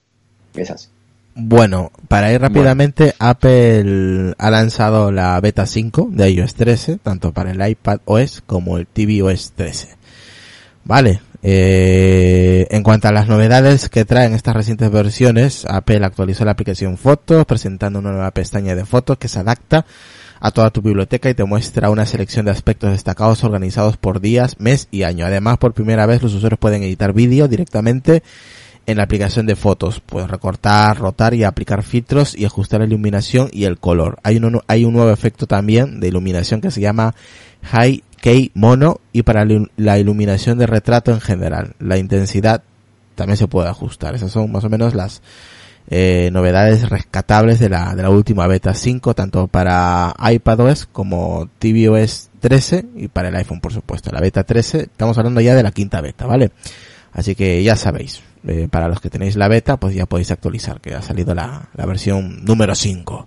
Es 0.55 0.71
así. 0.71 0.89
Bueno, 1.35 1.91
para 2.09 2.33
ir 2.33 2.41
rápidamente, 2.41 3.15
Apple 3.19 4.35
ha 4.37 4.51
lanzado 4.51 5.11
la 5.11 5.41
beta 5.41 5.65
5 5.65 6.09
de 6.11 6.31
iOS 6.31 6.55
13, 6.55 6.99
tanto 6.99 7.33
para 7.33 7.53
el 7.53 7.67
iPad 7.67 8.01
OS 8.05 8.43
como 8.45 8.77
el 8.77 8.87
tvOS 8.87 9.53
13. 9.53 9.97
Vale, 10.85 11.21
eh, 11.45 12.69
en 12.71 12.83
cuanto 12.85 13.09
a 13.09 13.13
las 13.13 13.27
novedades 13.27 13.89
que 13.89 14.05
traen 14.05 14.33
estas 14.33 14.55
recientes 14.55 14.91
versiones, 14.91 15.67
Apple 15.69 16.05
actualizó 16.05 16.45
la 16.45 16.53
aplicación 16.53 16.97
Fotos, 16.97 17.45
presentando 17.47 17.99
una 17.99 18.13
nueva 18.13 18.31
pestaña 18.31 18.77
de 18.77 18.85
fotos 18.85 19.19
que 19.19 19.27
se 19.27 19.41
adapta 19.41 19.85
a 20.39 20.51
toda 20.53 20.71
tu 20.71 20.83
biblioteca 20.83 21.31
y 21.31 21.35
te 21.35 21.45
muestra 21.45 21.91
una 21.91 22.07
selección 22.07 22.47
de 22.47 22.53
aspectos 22.53 22.93
destacados 22.93 23.43
organizados 23.45 23.97
por 23.97 24.21
días, 24.21 24.57
mes 24.59 24.89
y 24.91 25.03
año. 25.03 25.27
Además, 25.27 25.59
por 25.59 25.73
primera 25.73 26.07
vez 26.07 26.23
los 26.23 26.35
usuarios 26.35 26.59
pueden 26.59 26.83
editar 26.83 27.13
vídeo 27.13 27.49
directamente 27.49 28.23
en 28.87 28.97
la 28.97 29.05
aplicación 29.05 29.47
de 29.47 29.57
fotos. 29.57 30.01
Puedes 30.01 30.31
recortar, 30.31 30.99
rotar 30.99 31.35
y 31.35 31.45
aplicar 31.45 31.83
filtros 31.83 32.37
y 32.37 32.45
ajustar 32.45 32.81
la 32.81 32.87
iluminación 32.87 33.49
y 33.53 33.65
el 33.65 33.79
color. 33.79 34.19
Hay 34.23 34.41
hay 34.67 34.85
un 34.85 34.93
nuevo 34.95 35.11
efecto 35.11 35.47
también 35.47 36.01
de 36.01 36.09
iluminación 36.09 36.61
que 36.61 36.71
se 36.71 36.81
llama 36.81 37.15
High 37.63 38.03
K 38.23 38.31
Mono 38.55 39.01
y 39.13 39.25
para 39.25 39.45
la 39.77 39.99
iluminación 39.99 40.57
de 40.57 40.67
retrato 40.67 41.11
en 41.11 41.21
general. 41.21 41.75
La 41.81 41.99
intensidad 41.99 42.63
también 43.17 43.37
se 43.37 43.49
puede 43.49 43.69
ajustar. 43.69 44.15
Esas 44.15 44.31
son 44.31 44.51
más 44.53 44.63
o 44.63 44.71
menos 44.71 44.95
las 44.95 45.23
eh, 45.91 46.31
novedades 46.33 46.89
rescatables 46.89 47.59
de 47.59 47.69
la, 47.69 47.97
de 47.97 48.03
la 48.03 48.11
última 48.11 48.47
beta 48.47 48.75
5, 48.75 49.15
tanto 49.15 49.49
para 49.49 50.15
iPadOS 50.19 50.87
como 50.87 51.49
tvOS 51.59 52.31
13 52.39 52.87
y 52.97 53.09
para 53.09 53.29
el 53.29 53.37
iPhone, 53.37 53.61
por 53.61 53.73
supuesto. 53.73 54.11
La 54.13 54.21
beta 54.21 54.45
13, 54.45 54.83
estamos 54.83 55.19
hablando 55.19 55.41
ya 55.41 55.57
de 55.57 55.65
la 55.65 55.73
quinta 55.73 56.01
beta, 56.01 56.25
¿vale? 56.25 56.53
Así 57.13 57.35
que 57.35 57.63
ya 57.65 57.75
sabéis, 57.75 58.23
eh, 58.47 58.69
para 58.71 58.89
los 58.89 59.01
que 59.01 59.11
tenéis 59.11 59.35
la 59.35 59.49
beta, 59.49 59.77
pues 59.79 59.97
ya 59.97 60.07
podéis 60.07 60.31
actualizar, 60.31 60.81
que 60.81 60.95
ha 60.95 61.03
salido 61.03 61.35
la, 61.35 61.69
la 61.75 61.87
versión 61.87 62.45
número 62.45 62.75
5 62.77 63.27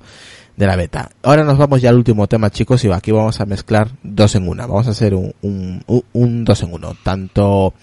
de 0.57 0.67
la 0.67 0.75
beta. 0.75 1.09
Ahora 1.23 1.43
nos 1.43 1.57
vamos 1.57 1.81
ya 1.81 1.89
al 1.89 1.95
último 1.95 2.27
tema, 2.27 2.49
chicos, 2.49 2.83
y 2.83 2.91
aquí 2.91 3.11
vamos 3.11 3.39
a 3.41 3.45
mezclar 3.45 3.89
dos 4.03 4.35
en 4.35 4.47
una. 4.47 4.65
Vamos 4.65 4.87
a 4.87 4.91
hacer 4.91 5.13
un, 5.13 5.33
un, 5.41 5.83
un 6.13 6.45
dos 6.45 6.63
en 6.63 6.73
uno. 6.73 6.95
Tanto 7.03 7.73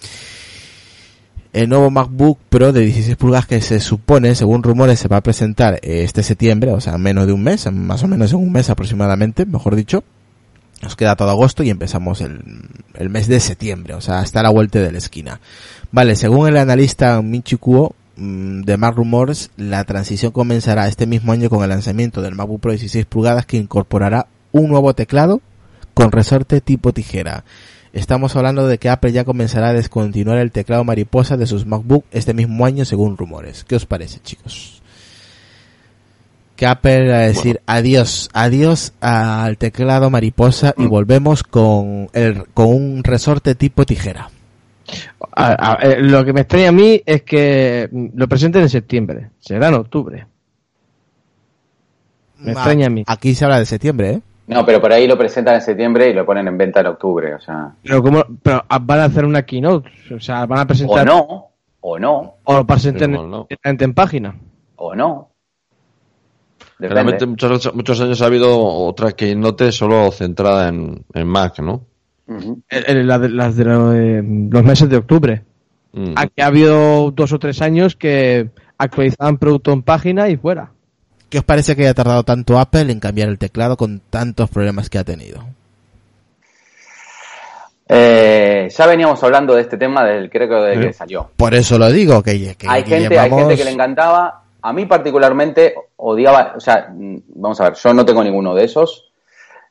el 1.53 1.69
nuevo 1.69 1.91
MacBook 1.91 2.39
Pro 2.49 2.73
de 2.73 2.81
16 2.81 3.15
pulgadas 3.15 3.45
que 3.45 3.61
se 3.61 3.79
supone, 3.79 4.33
según 4.33 4.63
rumores, 4.63 4.99
se 4.99 5.07
va 5.07 5.17
a 5.17 5.21
presentar 5.21 5.79
este 5.83 6.23
septiembre, 6.23 6.71
o 6.71 6.81
sea, 6.81 6.97
menos 6.97 7.27
de 7.27 7.33
un 7.33 7.43
mes, 7.43 7.71
más 7.71 8.03
o 8.03 8.07
menos 8.07 8.31
en 8.33 8.39
un 8.39 8.51
mes 8.51 8.71
aproximadamente, 8.71 9.45
mejor 9.45 9.75
dicho. 9.75 10.03
Nos 10.81 10.95
queda 10.95 11.15
todo 11.15 11.29
agosto 11.29 11.63
y 11.63 11.69
empezamos 11.69 12.21
el, 12.21 12.41
el 12.95 13.09
mes 13.09 13.27
de 13.27 13.39
septiembre, 13.39 13.93
o 13.93 14.01
sea, 14.01 14.19
hasta 14.19 14.43
la 14.43 14.49
vuelta 14.49 14.79
de 14.79 14.91
la 14.91 14.97
esquina. 14.97 15.39
Vale, 15.91 16.15
según 16.15 16.47
el 16.47 16.57
analista 16.57 17.21
Michi 17.21 17.55
Kuo, 17.55 17.95
de 18.63 18.77
Mac 18.77 18.95
Rumors, 18.95 19.51
la 19.57 19.83
transición 19.83 20.31
comenzará 20.31 20.87
este 20.87 21.05
mismo 21.05 21.31
año 21.31 21.49
con 21.49 21.63
el 21.63 21.69
lanzamiento 21.69 22.21
del 22.21 22.35
MacBook 22.35 22.61
Pro 22.61 22.71
16 22.71 23.05
pulgadas 23.05 23.45
que 23.45 23.57
incorporará 23.57 24.27
un 24.51 24.69
nuevo 24.69 24.93
teclado 24.93 25.41
con 25.93 26.11
resorte 26.11 26.61
tipo 26.61 26.93
tijera. 26.93 27.43
Estamos 27.93 28.35
hablando 28.35 28.67
de 28.67 28.79
que 28.79 28.89
Apple 28.89 29.11
ya 29.11 29.23
comenzará 29.23 29.69
a 29.69 29.73
descontinuar 29.73 30.39
el 30.39 30.51
teclado 30.51 30.83
mariposa 30.83 31.37
de 31.37 31.45
sus 31.45 31.65
MacBook 31.65 32.05
este 32.11 32.33
mismo 32.33 32.65
año 32.65 32.85
según 32.85 33.17
rumores. 33.17 33.63
¿Qué 33.63 33.75
os 33.75 33.85
parece, 33.85 34.19
chicos? 34.19 34.81
Que 36.55 36.65
Apple 36.65 37.09
va 37.09 37.17
a 37.17 37.27
decir 37.27 37.61
adiós, 37.67 38.29
adiós 38.33 38.93
al 38.99 39.57
teclado 39.57 40.09
mariposa 40.09 40.73
y 40.77 40.83
mm. 40.83 40.89
volvemos 40.89 41.43
con 41.43 42.09
el 42.13 42.45
con 42.53 42.67
un 42.67 43.03
resorte 43.03 43.53
tipo 43.53 43.85
tijera. 43.85 44.29
Eh, 45.35 45.97
lo 45.99 46.23
que 46.23 46.33
me 46.33 46.41
extraña 46.41 46.69
a 46.69 46.71
mí 46.71 47.01
es 47.05 47.23
que 47.23 47.89
lo 47.91 48.27
presenten 48.27 48.63
en 48.63 48.69
septiembre, 48.69 49.29
será 49.39 49.69
en 49.69 49.73
octubre. 49.75 50.27
Me 52.39 52.51
extraña 52.51 52.87
a 52.87 52.89
mí. 52.89 53.03
Aquí 53.07 53.33
se 53.33 53.45
habla 53.45 53.59
de 53.59 53.65
septiembre, 53.65 54.09
¿eh? 54.11 54.21
No, 54.45 54.65
pero 54.65 54.81
por 54.81 54.91
ahí 54.91 55.07
lo 55.07 55.17
presentan 55.17 55.55
en 55.55 55.61
septiembre 55.61 56.09
y 56.09 56.13
lo 56.13 56.25
ponen 56.25 56.47
en 56.47 56.57
venta 56.57 56.81
en 56.81 56.87
octubre, 56.87 57.33
o 57.33 57.39
sea. 57.39 57.73
Pero 57.81 58.03
cómo, 58.03 58.23
pero 58.41 58.63
van 58.81 58.99
a 58.99 59.05
hacer 59.05 59.23
una 59.23 59.43
keynote, 59.43 59.89
o 60.13 60.19
sea, 60.19 60.45
van 60.45 60.59
a 60.59 60.67
presentar. 60.67 61.07
O 61.09 61.13
no, 61.13 61.51
o 61.79 61.97
no. 61.97 62.35
O 62.43 62.53
lo 62.55 62.67
presentan 62.67 63.15
en, 63.63 63.93
página. 63.93 64.35
O 64.75 64.93
no. 64.93 65.29
Realmente 66.77 67.25
muchos, 67.25 67.73
muchos 67.73 68.01
años 68.01 68.21
ha 68.21 68.25
habido 68.25 68.61
otra 68.61 69.13
keynote 69.13 69.71
solo 69.71 70.11
centrada 70.11 70.67
en, 70.67 71.05
en 71.13 71.27
Mac, 71.27 71.59
¿no? 71.59 71.85
Las 72.27 73.55
de 73.55 74.23
los 74.49 74.63
meses 74.63 74.89
de 74.89 74.97
octubre. 74.97 75.43
Mm. 75.93 76.13
Aquí 76.15 76.41
ha 76.41 76.47
habido 76.47 77.11
dos 77.11 77.33
o 77.33 77.39
tres 77.39 77.61
años 77.61 77.95
que 77.95 78.49
actualizaban 78.77 79.37
producto 79.37 79.71
en 79.71 79.83
página 79.83 80.29
y 80.29 80.37
fuera. 80.37 80.71
¿Qué 81.29 81.39
os 81.39 81.43
parece 81.43 81.75
que 81.75 81.83
haya 81.83 81.93
tardado 81.93 82.23
tanto 82.23 82.59
Apple 82.59 82.91
en 82.91 82.99
cambiar 82.99 83.29
el 83.29 83.37
teclado 83.37 83.75
con 83.77 84.01
tantos 84.09 84.49
problemas 84.49 84.89
que 84.89 84.99
ha 84.99 85.03
tenido? 85.03 85.43
Eh, 87.87 88.69
ya 88.75 88.87
veníamos 88.87 89.21
hablando 89.23 89.55
de 89.55 89.61
este 89.61 89.77
tema 89.77 90.03
del 90.05 90.29
creo 90.29 90.47
que, 90.47 90.79
que 90.79 90.93
salió. 90.93 91.29
Por 91.35 91.53
eso 91.53 91.77
lo 91.77 91.91
digo, 91.91 92.23
que, 92.23 92.31
hay 92.67 92.83
gente, 92.83 93.19
hay 93.19 93.29
gente 93.29 93.57
que 93.57 93.65
le 93.65 93.71
encantaba. 93.71 94.43
A 94.61 94.71
mí 94.71 94.85
particularmente 94.85 95.75
odiaba, 95.97 96.53
o 96.55 96.59
sea, 96.59 96.89
mm, 96.91 97.17
vamos 97.35 97.59
a 97.59 97.65
ver, 97.65 97.73
yo 97.73 97.93
no 97.93 98.05
tengo 98.05 98.23
ninguno 98.23 98.55
de 98.55 98.63
esos, 98.63 99.11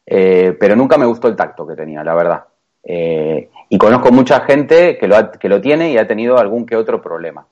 eh, 0.07 0.57
pero 0.59 0.77
nunca 0.77 0.99
me 0.99 1.07
gustó 1.07 1.29
el 1.29 1.37
tacto 1.37 1.67
que 1.67 1.77
tenía, 1.77 2.03
la 2.03 2.15
verdad. 2.15 2.45
Eh, 2.85 3.49
y 3.69 3.79
conozco 3.79 4.11
mucha 4.11 4.41
gente 4.41 4.99
que 4.99 5.07
lo, 5.07 5.31
que 5.33 5.49
lo 5.49 5.61
tiene 5.61 5.93
y 5.93 5.99
ha 5.99 6.07
tenido 6.07 6.39
algún 6.39 6.67
que 6.67 6.77
otro 6.77 7.01
problema. 7.01 7.47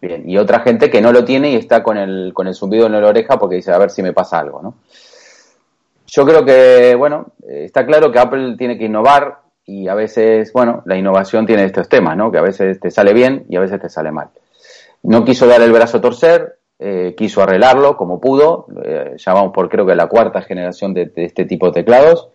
Bien, 0.00 0.28
y 0.28 0.36
otra 0.36 0.60
gente 0.60 0.90
que 0.90 1.00
no 1.00 1.10
lo 1.10 1.24
tiene 1.24 1.50
y 1.50 1.56
está 1.56 1.82
con 1.82 1.96
el, 1.96 2.32
con 2.34 2.46
el 2.46 2.54
zumbido 2.54 2.86
en 2.86 2.92
la 2.92 3.06
oreja 3.06 3.38
porque 3.38 3.56
dice, 3.56 3.72
a 3.72 3.78
ver 3.78 3.90
si 3.90 4.02
me 4.02 4.12
pasa 4.12 4.38
algo, 4.38 4.60
¿no? 4.62 4.74
Yo 6.06 6.24
creo 6.24 6.44
que, 6.44 6.94
bueno, 6.94 7.32
está 7.48 7.84
claro 7.84 8.12
que 8.12 8.18
Apple 8.18 8.56
tiene 8.56 8.78
que 8.78 8.84
innovar 8.84 9.38
y 9.64 9.88
a 9.88 9.94
veces, 9.94 10.52
bueno, 10.52 10.82
la 10.86 10.96
innovación 10.96 11.44
tiene 11.46 11.64
estos 11.64 11.88
temas, 11.88 12.16
¿no? 12.16 12.30
Que 12.30 12.38
a 12.38 12.42
veces 12.42 12.78
te 12.78 12.90
sale 12.90 13.12
bien 13.12 13.44
y 13.48 13.56
a 13.56 13.60
veces 13.60 13.80
te 13.80 13.88
sale 13.88 14.12
mal. 14.12 14.28
No 15.02 15.24
quiso 15.24 15.46
dar 15.46 15.60
el 15.62 15.72
brazo 15.72 15.98
a 15.98 16.00
torcer, 16.00 16.58
eh, 16.78 17.14
quiso 17.16 17.42
arreglarlo 17.42 17.96
como 17.96 18.20
pudo, 18.20 18.66
eh, 18.84 19.14
ya 19.16 19.32
vamos 19.32 19.52
por 19.52 19.68
creo 19.68 19.86
que 19.86 19.94
la 19.94 20.08
cuarta 20.08 20.42
generación 20.42 20.92
de, 20.92 21.10
este 21.16 21.46
tipo 21.46 21.66
de 21.66 21.72
teclados, 21.72 22.28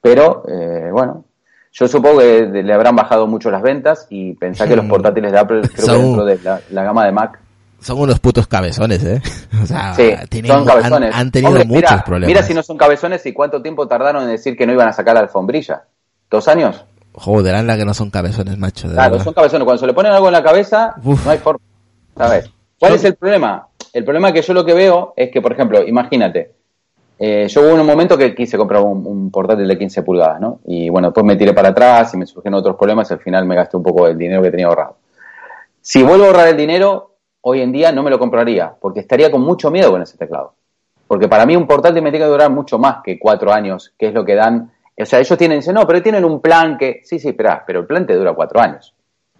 pero, 0.00 0.44
eh, 0.48 0.90
bueno, 0.92 1.24
yo 1.72 1.88
supongo 1.88 2.18
que 2.18 2.42
le 2.42 2.72
habrán 2.72 2.94
bajado 2.94 3.26
mucho 3.26 3.50
las 3.50 3.62
ventas 3.62 4.06
y 4.10 4.34
pensar 4.34 4.68
que 4.68 4.76
los 4.76 4.84
portátiles 4.86 5.32
de 5.32 5.38
Apple, 5.38 5.62
creo 5.74 5.86
que 5.86 6.02
dentro 6.02 6.24
de 6.24 6.38
la, 6.70 6.84
gama 6.84 7.04
de 7.06 7.12
Mac. 7.12 7.40
Son 7.80 7.98
unos 7.98 8.20
putos 8.20 8.46
cabezones, 8.46 9.02
¿eh? 9.04 9.20
O 9.62 9.66
sea, 9.66 9.94
sí, 9.94 10.12
son 10.46 10.64
cabezones. 10.64 11.14
Han, 11.14 11.30
tenido 11.30 11.52
muchos 11.52 11.68
mira, 11.68 12.04
problemas. 12.04 12.28
Mira 12.28 12.42
si 12.42 12.54
no 12.54 12.62
son 12.62 12.76
cabezones 12.76 13.24
y 13.26 13.32
cuánto 13.32 13.62
tiempo 13.62 13.88
tardaron 13.88 14.22
en 14.22 14.28
decir 14.28 14.56
que 14.56 14.66
no 14.66 14.72
iban 14.72 14.88
a 14.88 14.92
sacar 14.92 15.14
la 15.14 15.20
alfombrilla. 15.20 15.84
¿Dos 16.30 16.46
años? 16.48 16.84
Joder, 17.14 17.54
anda 17.54 17.76
que 17.76 17.84
no 17.84 17.94
son 17.94 18.10
cabezones, 18.10 18.56
macho. 18.58 18.88
claro, 18.88 19.18
son 19.20 19.34
cabezones. 19.34 19.64
Cuando 19.64 19.80
se 19.80 19.86
le 19.86 19.92
ponen 19.92 20.12
algo 20.12 20.28
en 20.28 20.32
la 20.32 20.42
cabeza, 20.42 20.94
no 21.02 21.30
hay 21.30 21.38
forma. 21.38 21.60
¿Sabes? 22.16 22.50
¿Cuál 22.78 22.94
es 22.94 23.04
el 23.04 23.14
problema? 23.14 23.68
El 23.92 24.04
problema 24.04 24.32
que 24.32 24.40
yo 24.40 24.54
lo 24.54 24.64
que 24.64 24.72
veo 24.72 25.12
es 25.16 25.30
que, 25.30 25.42
por 25.42 25.52
ejemplo, 25.52 25.86
imagínate, 25.86 26.54
eh, 27.18 27.46
yo 27.48 27.60
hubo 27.60 27.74
un 27.74 27.86
momento 27.86 28.16
que 28.16 28.34
quise 28.34 28.56
comprar 28.56 28.82
un, 28.82 29.30
portátil 29.30 29.68
de 29.68 29.78
15 29.78 30.02
pulgadas, 30.02 30.40
¿no? 30.40 30.60
Y 30.64 30.88
bueno, 30.88 31.08
después 31.08 31.24
me 31.26 31.36
tiré 31.36 31.52
para 31.52 31.68
atrás 31.68 32.12
y 32.14 32.16
me 32.16 32.26
surgieron 32.26 32.58
otros 32.58 32.76
problemas 32.76 33.10
y 33.10 33.14
al 33.14 33.20
final 33.20 33.46
me 33.46 33.54
gasté 33.54 33.76
un 33.76 33.82
poco 33.82 34.06
del 34.06 34.16
dinero 34.16 34.42
que 34.42 34.50
tenía 34.50 34.66
ahorrado. 34.66 34.96
Si 35.80 36.02
vuelvo 36.02 36.24
a 36.24 36.26
ahorrar 36.28 36.48
el 36.48 36.56
dinero, 36.56 37.16
hoy 37.42 37.60
en 37.60 37.70
día 37.70 37.92
no 37.92 38.02
me 38.02 38.10
lo 38.10 38.18
compraría, 38.18 38.74
porque 38.80 39.00
estaría 39.00 39.30
con 39.30 39.42
mucho 39.42 39.70
miedo 39.70 39.90
con 39.90 40.00
ese 40.00 40.16
teclado. 40.16 40.54
Porque 41.06 41.28
para 41.28 41.44
mí 41.44 41.54
un 41.54 41.66
portátil 41.66 42.02
me 42.02 42.10
tiene 42.10 42.24
que 42.24 42.30
durar 42.30 42.50
mucho 42.50 42.78
más 42.78 43.02
que 43.04 43.18
cuatro 43.18 43.52
años, 43.52 43.92
que 43.98 44.08
es 44.08 44.14
lo 44.14 44.24
que 44.24 44.34
dan. 44.34 44.72
O 44.98 45.04
sea, 45.04 45.20
ellos 45.20 45.36
tienen, 45.36 45.58
dicen, 45.58 45.74
no, 45.74 45.86
pero 45.86 46.02
tienen 46.02 46.24
un 46.24 46.40
plan 46.40 46.78
que, 46.78 47.02
sí, 47.04 47.18
sí, 47.18 47.28
espera, 47.28 47.62
pero 47.66 47.80
el 47.80 47.86
plan 47.86 48.06
te 48.06 48.14
dura 48.14 48.32
cuatro 48.32 48.60
años. 48.60 48.94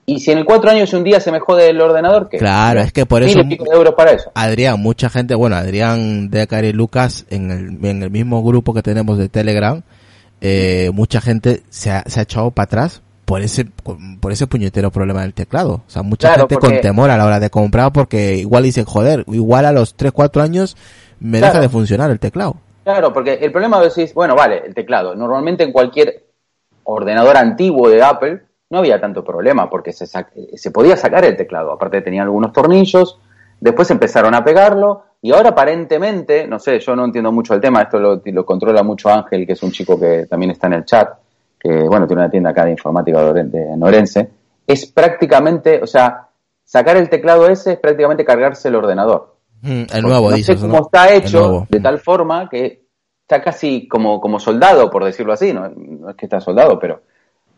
Y 0.04 0.20
si 0.20 0.32
en 0.32 0.38
el 0.38 0.44
cuatro 0.44 0.70
años 0.70 0.92
un 0.94 1.04
día 1.04 1.20
se 1.20 1.30
me 1.30 1.38
jode 1.38 1.70
el 1.70 1.80
ordenador, 1.80 2.28
¿qué? 2.28 2.38
Claro, 2.38 2.80
es 2.80 2.92
que 2.92 3.06
por 3.06 3.22
eso. 3.22 3.40
euros 3.72 3.94
para 3.94 4.12
eso. 4.12 4.32
Adrián, 4.34 4.80
mucha 4.80 5.08
gente, 5.08 5.34
bueno, 5.34 5.56
Adrián, 5.56 6.28
Decar 6.28 6.64
y 6.64 6.72
Lucas, 6.72 7.24
en 7.30 7.50
el, 7.50 7.84
en 7.86 8.02
el 8.02 8.10
mismo 8.10 8.42
grupo 8.42 8.74
que 8.74 8.82
tenemos 8.82 9.16
de 9.16 9.28
Telegram, 9.28 9.82
eh, 10.40 10.90
mucha 10.92 11.20
gente 11.20 11.62
se 11.70 11.92
ha, 11.92 12.02
se 12.06 12.18
ha 12.18 12.24
echado 12.24 12.50
para 12.50 12.64
atrás 12.64 13.02
por 13.24 13.40
ese, 13.42 13.66
por 14.20 14.32
ese 14.32 14.46
puñetero 14.46 14.90
problema 14.90 15.22
del 15.22 15.34
teclado. 15.34 15.82
O 15.86 15.90
sea, 15.90 16.02
mucha 16.02 16.34
gente 16.34 16.56
con 16.56 16.80
temor 16.80 17.10
a 17.10 17.16
la 17.16 17.24
hora 17.24 17.40
de 17.40 17.48
comprar 17.48 17.92
porque 17.92 18.34
igual 18.34 18.64
dicen, 18.64 18.84
joder, 18.84 19.24
igual 19.28 19.64
a 19.64 19.72
los 19.72 19.94
3, 19.94 20.12
4 20.12 20.42
años 20.42 20.76
me 21.20 21.40
deja 21.40 21.60
de 21.60 21.68
funcionar 21.68 22.10
el 22.10 22.18
teclado. 22.18 22.56
Claro, 22.84 23.12
porque 23.12 23.34
el 23.34 23.52
problema 23.52 23.80
decís, 23.80 24.12
bueno, 24.12 24.34
vale, 24.34 24.62
el 24.66 24.74
teclado. 24.74 25.14
Normalmente 25.14 25.62
en 25.62 25.72
cualquier 25.72 26.24
ordenador 26.84 27.36
antiguo 27.36 27.88
de 27.88 28.02
Apple, 28.02 28.42
no 28.72 28.78
había 28.78 28.98
tanto 28.98 29.22
problema 29.22 29.68
porque 29.68 29.92
se, 29.92 30.06
se 30.06 30.70
podía 30.70 30.96
sacar 30.96 31.26
el 31.26 31.36
teclado. 31.36 31.72
Aparte 31.72 32.00
tenía 32.00 32.22
algunos 32.22 32.54
tornillos, 32.54 33.20
después 33.60 33.90
empezaron 33.90 34.34
a 34.34 34.42
pegarlo 34.42 35.02
y 35.20 35.30
ahora 35.30 35.50
aparentemente, 35.50 36.48
no 36.48 36.58
sé, 36.58 36.80
yo 36.80 36.96
no 36.96 37.04
entiendo 37.04 37.30
mucho 37.30 37.52
el 37.52 37.60
tema, 37.60 37.82
esto 37.82 38.00
lo, 38.00 38.46
controla 38.46 38.82
mucho 38.82 39.10
Ángel, 39.10 39.46
que 39.46 39.52
es 39.52 39.62
un 39.62 39.72
chico 39.72 40.00
que 40.00 40.24
también 40.24 40.52
está 40.52 40.68
en 40.68 40.72
el 40.72 40.84
chat, 40.86 41.06
que 41.60 41.82
bueno, 41.86 42.06
tiene 42.06 42.22
una 42.22 42.30
tienda 42.30 42.48
acá 42.48 42.64
de 42.64 42.70
informática 42.70 43.32
de 43.34 43.76
Norense, 43.76 44.30
es 44.66 44.86
prácticamente, 44.86 45.78
o 45.82 45.86
sea, 45.86 46.28
sacar 46.64 46.96
el 46.96 47.10
teclado 47.10 47.48
ese 47.48 47.74
es 47.74 47.78
prácticamente 47.78 48.24
cargarse 48.24 48.68
el 48.68 48.76
ordenador. 48.76 49.36
Mm, 49.60 49.82
el 49.92 50.02
nuevo, 50.02 50.30
no 50.30 50.36
sé 50.38 50.56
cómo 50.56 50.80
está 50.80 51.12
hecho 51.12 51.66
de 51.68 51.78
tal 51.78 51.98
forma 51.98 52.48
que 52.48 52.86
está 53.20 53.42
casi 53.42 53.86
como, 53.86 54.18
como 54.18 54.40
soldado, 54.40 54.88
por 54.88 55.04
decirlo 55.04 55.34
así, 55.34 55.52
no, 55.52 55.68
no 55.68 56.08
es 56.08 56.16
que 56.16 56.24
está 56.24 56.40
soldado, 56.40 56.78
pero 56.78 57.02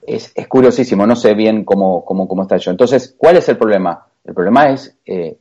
es, 0.06 0.32
es 0.34 0.48
curiosísimo, 0.48 1.06
no 1.06 1.16
sé 1.16 1.34
bien 1.34 1.64
cómo, 1.64 2.04
cómo, 2.04 2.28
cómo, 2.28 2.42
está 2.42 2.56
hecho. 2.56 2.70
Entonces, 2.70 3.14
¿cuál 3.16 3.36
es 3.36 3.48
el 3.48 3.56
problema? 3.56 4.06
El 4.24 4.34
problema 4.34 4.70
es 4.70 4.96
eh, 5.06 5.38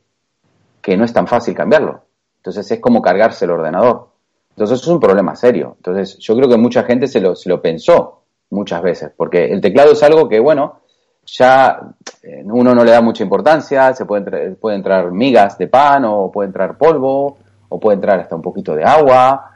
que 0.80 0.96
no 0.96 1.04
es 1.04 1.12
tan 1.12 1.26
fácil 1.26 1.54
cambiarlo. 1.54 2.02
Entonces 2.36 2.70
es 2.70 2.80
como 2.80 3.00
cargarse 3.00 3.44
el 3.44 3.52
ordenador. 3.52 4.08
Entonces 4.50 4.80
es 4.80 4.86
un 4.86 5.00
problema 5.00 5.34
serio. 5.34 5.74
Entonces 5.76 6.18
yo 6.18 6.36
creo 6.36 6.48
que 6.48 6.56
mucha 6.56 6.84
gente 6.84 7.06
se 7.06 7.20
lo, 7.20 7.34
se 7.34 7.48
lo 7.48 7.60
pensó 7.60 8.20
muchas 8.50 8.82
veces, 8.82 9.10
porque 9.16 9.46
el 9.46 9.60
teclado 9.60 9.92
es 9.92 10.02
algo 10.02 10.28
que, 10.28 10.38
bueno, 10.38 10.80
ya 11.26 11.78
eh, 12.22 12.42
uno 12.44 12.74
no 12.74 12.84
le 12.84 12.90
da 12.90 13.00
mucha 13.00 13.24
importancia, 13.24 13.92
se 13.94 14.04
puede, 14.04 14.52
puede 14.52 14.76
entrar 14.76 15.10
migas 15.10 15.58
de 15.58 15.66
pan 15.66 16.04
o 16.04 16.30
puede 16.30 16.48
entrar 16.48 16.76
polvo 16.76 17.38
o 17.68 17.80
puede 17.80 17.96
entrar 17.96 18.20
hasta 18.20 18.36
un 18.36 18.42
poquito 18.42 18.74
de 18.74 18.84
agua, 18.84 19.54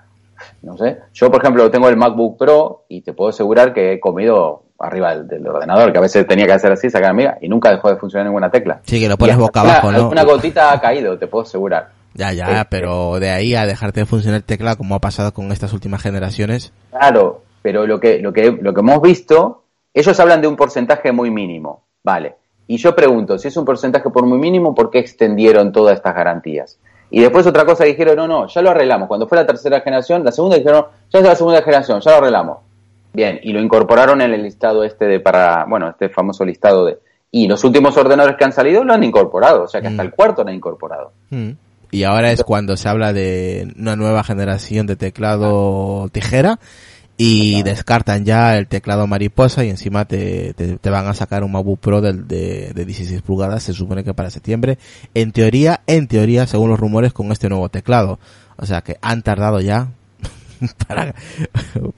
no 0.62 0.76
sé. 0.76 0.98
Yo, 1.12 1.30
por 1.30 1.42
ejemplo, 1.42 1.70
tengo 1.70 1.88
el 1.88 1.96
MacBook 1.96 2.38
Pro 2.38 2.84
y 2.88 3.02
te 3.02 3.12
puedo 3.12 3.30
asegurar 3.30 3.72
que 3.72 3.92
he 3.92 4.00
comido 4.00 4.64
arriba 4.78 5.16
del, 5.16 5.46
ordenador, 5.46 5.92
que 5.92 5.98
a 5.98 6.02
veces 6.02 6.26
tenía 6.26 6.46
que 6.46 6.52
hacer 6.52 6.72
así, 6.72 6.88
sacar 6.88 7.10
amiga, 7.10 7.38
y 7.40 7.48
nunca 7.48 7.70
dejó 7.70 7.90
de 7.90 7.96
funcionar 7.96 8.26
ninguna 8.26 8.50
tecla. 8.50 8.80
Sí, 8.84 9.00
que 9.00 9.08
lo 9.08 9.16
pones 9.16 9.36
boca 9.36 9.60
abajo, 9.60 9.90
¿no? 9.90 10.08
Una 10.08 10.24
gotita 10.24 10.72
ha 10.72 10.80
caído, 10.80 11.18
te 11.18 11.26
puedo 11.26 11.42
asegurar. 11.42 11.90
Ya, 12.14 12.32
ya, 12.32 12.66
pero 12.70 13.20
de 13.20 13.30
ahí 13.30 13.54
a 13.54 13.66
dejarte 13.66 14.00
de 14.00 14.06
funcionar 14.06 14.42
tecla, 14.42 14.76
como 14.76 14.94
ha 14.94 15.00
pasado 15.00 15.32
con 15.32 15.52
estas 15.52 15.72
últimas 15.72 16.02
generaciones. 16.02 16.72
Claro, 16.90 17.42
pero 17.62 17.86
lo 17.86 18.00
que, 18.00 18.18
lo 18.20 18.32
que, 18.32 18.50
lo 18.52 18.72
que 18.72 18.80
hemos 18.80 19.02
visto, 19.02 19.64
ellos 19.92 20.18
hablan 20.20 20.40
de 20.40 20.48
un 20.48 20.56
porcentaje 20.56 21.12
muy 21.12 21.30
mínimo, 21.30 21.84
vale. 22.02 22.36
Y 22.66 22.76
yo 22.76 22.94
pregunto, 22.94 23.38
si 23.38 23.48
es 23.48 23.56
un 23.56 23.64
porcentaje 23.64 24.10
por 24.10 24.26
muy 24.26 24.38
mínimo, 24.38 24.74
¿por 24.74 24.90
qué 24.90 24.98
extendieron 24.98 25.72
todas 25.72 25.96
estas 25.96 26.14
garantías? 26.14 26.78
Y 27.10 27.20
después 27.20 27.46
otra 27.46 27.64
cosa 27.64 27.84
dijeron, 27.84 28.16
no, 28.16 28.28
no, 28.28 28.46
ya 28.46 28.60
lo 28.60 28.70
arreglamos. 28.70 29.08
Cuando 29.08 29.26
fue 29.26 29.38
la 29.38 29.46
tercera 29.46 29.80
generación, 29.80 30.24
la 30.24 30.32
segunda 30.32 30.56
dijeron, 30.56 30.86
ya 31.10 31.20
es 31.20 31.24
la 31.24 31.34
segunda 31.34 31.62
generación, 31.62 32.00
ya 32.00 32.10
lo 32.10 32.16
arreglamos. 32.18 32.58
Bien, 33.12 33.40
y 33.42 33.52
lo 33.52 33.60
incorporaron 33.60 34.20
en 34.20 34.32
el 34.32 34.42
listado 34.42 34.84
este 34.84 35.06
de 35.06 35.20
para, 35.20 35.64
bueno, 35.68 35.88
este 35.90 36.08
famoso 36.08 36.44
listado 36.44 36.86
de... 36.86 36.98
Y 37.30 37.46
los 37.46 37.62
últimos 37.64 37.96
ordenadores 37.96 38.36
que 38.36 38.44
han 38.44 38.52
salido 38.52 38.84
lo 38.84 38.94
han 38.94 39.04
incorporado, 39.04 39.64
o 39.64 39.68
sea 39.68 39.80
que 39.80 39.88
hasta 39.88 40.02
mm. 40.02 40.06
el 40.06 40.12
cuarto 40.12 40.42
lo 40.42 40.50
han 40.50 40.56
incorporado. 40.56 41.12
Mm. 41.30 41.50
Y 41.90 42.04
ahora 42.04 42.32
es 42.32 42.42
cuando 42.44 42.76
se 42.76 42.88
habla 42.88 43.12
de 43.12 43.72
una 43.78 43.96
nueva 43.96 44.22
generación 44.24 44.86
de 44.86 44.96
teclado 44.96 46.08
tijera 46.12 46.58
y 47.16 47.62
descartan 47.64 48.24
ya 48.24 48.56
el 48.56 48.68
teclado 48.68 49.06
mariposa 49.06 49.64
y 49.64 49.70
encima 49.70 50.04
te, 50.04 50.54
te, 50.54 50.90
van 50.90 51.06
a 51.08 51.14
sacar 51.14 51.42
un 51.42 51.50
MacBook 51.50 51.80
Pro 51.80 52.00
de, 52.00 52.12
de, 52.12 52.72
de, 52.72 52.84
16 52.84 53.22
pulgadas, 53.22 53.64
se 53.64 53.72
supone 53.72 54.04
que 54.04 54.14
para 54.14 54.30
septiembre. 54.30 54.78
En 55.14 55.32
teoría, 55.32 55.80
en 55.86 56.06
teoría, 56.06 56.46
según 56.46 56.70
los 56.70 56.78
rumores, 56.78 57.12
con 57.12 57.32
este 57.32 57.48
nuevo 57.48 57.68
teclado. 57.70 58.20
O 58.56 58.66
sea 58.66 58.82
que 58.82 58.98
han 59.02 59.22
tardado 59.22 59.60
ya 59.60 59.88
para, 60.86 61.14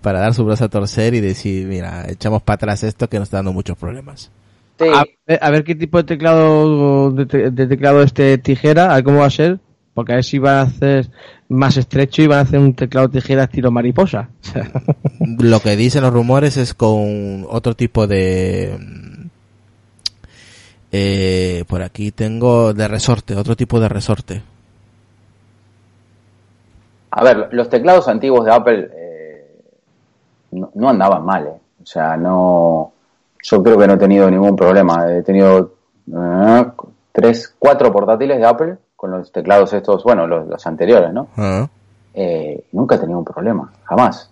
para 0.01 0.21
dar 0.21 0.35
su 0.35 0.45
brazo 0.45 0.65
a 0.65 0.69
torcer 0.69 1.15
y 1.15 1.21
decir, 1.21 1.67
mira, 1.67 2.07
echamos 2.09 2.43
para 2.43 2.57
atrás 2.57 2.83
esto 2.83 3.09
que 3.09 3.19
nos 3.19 3.27
está 3.27 3.39
dando 3.39 3.53
muchos 3.53 3.77
problemas. 3.77 4.31
A, 4.79 5.51
ver, 5.51 5.65
qué 5.65 5.75
tipo 5.75 5.99
de 5.99 6.05
teclado 6.05 7.11
de, 7.13 7.27
teclado 7.27 8.03
este 8.03 8.39
tijera, 8.39 8.91
a 8.91 8.95
ver 8.97 9.05
cómo 9.05 9.19
va 9.19 9.27
a 9.27 9.31
ser, 9.31 9.61
porque 9.93 10.13
a 10.13 10.15
ver 10.17 10.25
si 10.25 10.39
va 10.39 10.61
a 10.61 10.63
hacer 10.63 11.11
más 11.49 11.77
estrecho 11.77 12.23
y 12.23 12.27
van 12.27 12.39
a 12.39 12.43
hacer 12.43 12.61
un 12.61 12.73
teclado 12.73 13.11
tijera 13.11 13.45
estilo 13.45 13.71
mariposa. 13.71 14.31
Lo 15.39 15.61
que 15.61 15.77
dicen 15.77 16.03
los 16.03 16.13
rumores 16.13 16.57
es 16.57 16.73
con 16.73 17.47
otro 17.51 17.75
tipo 17.77 18.07
de 18.07 18.79
eh, 20.93 21.65
por 21.69 21.83
aquí 21.83 22.11
tengo 22.11 22.75
de 22.75 22.89
resorte, 22.89 23.37
otro 23.37 23.57
tipo 23.57 23.81
de 23.81 23.89
resorte. 23.89 24.43
A 27.11 27.25
ver, 27.25 27.49
los 27.53 27.69
teclados 27.69 28.07
antiguos 28.09 28.45
de 28.45 28.53
Apple 28.53 28.91
eh, 28.95 29.63
no, 30.53 30.89
andaban 30.89 31.25
mal, 31.25 31.47
eh. 31.49 31.61
o 31.83 31.87
sea, 31.87 32.17
no, 32.17 32.93
yo 33.43 33.63
creo 33.63 33.77
que 33.77 33.87
no 33.87 33.95
he 33.95 33.99
tenido 33.99 34.31
ningún 34.31 34.55
problema. 34.55 35.11
He 35.13 35.23
tenido 35.23 35.75
eh, 36.07 36.65
tres, 37.13 37.55
cuatro 37.59 37.93
portátiles 37.93 38.39
de 38.39 38.47
Apple 38.47 38.77
con 38.95 39.11
los 39.11 39.33
teclados 39.33 39.73
estos, 39.73 40.05
bueno, 40.05 40.27
los, 40.27 40.67
anteriores, 40.67 41.13
¿no? 41.13 41.29
Ah. 41.37 41.67
nunca 42.73 42.95
he 42.95 42.99
tenido 42.99 43.19
un 43.19 43.25
problema, 43.25 43.73
jamás. 43.85 44.31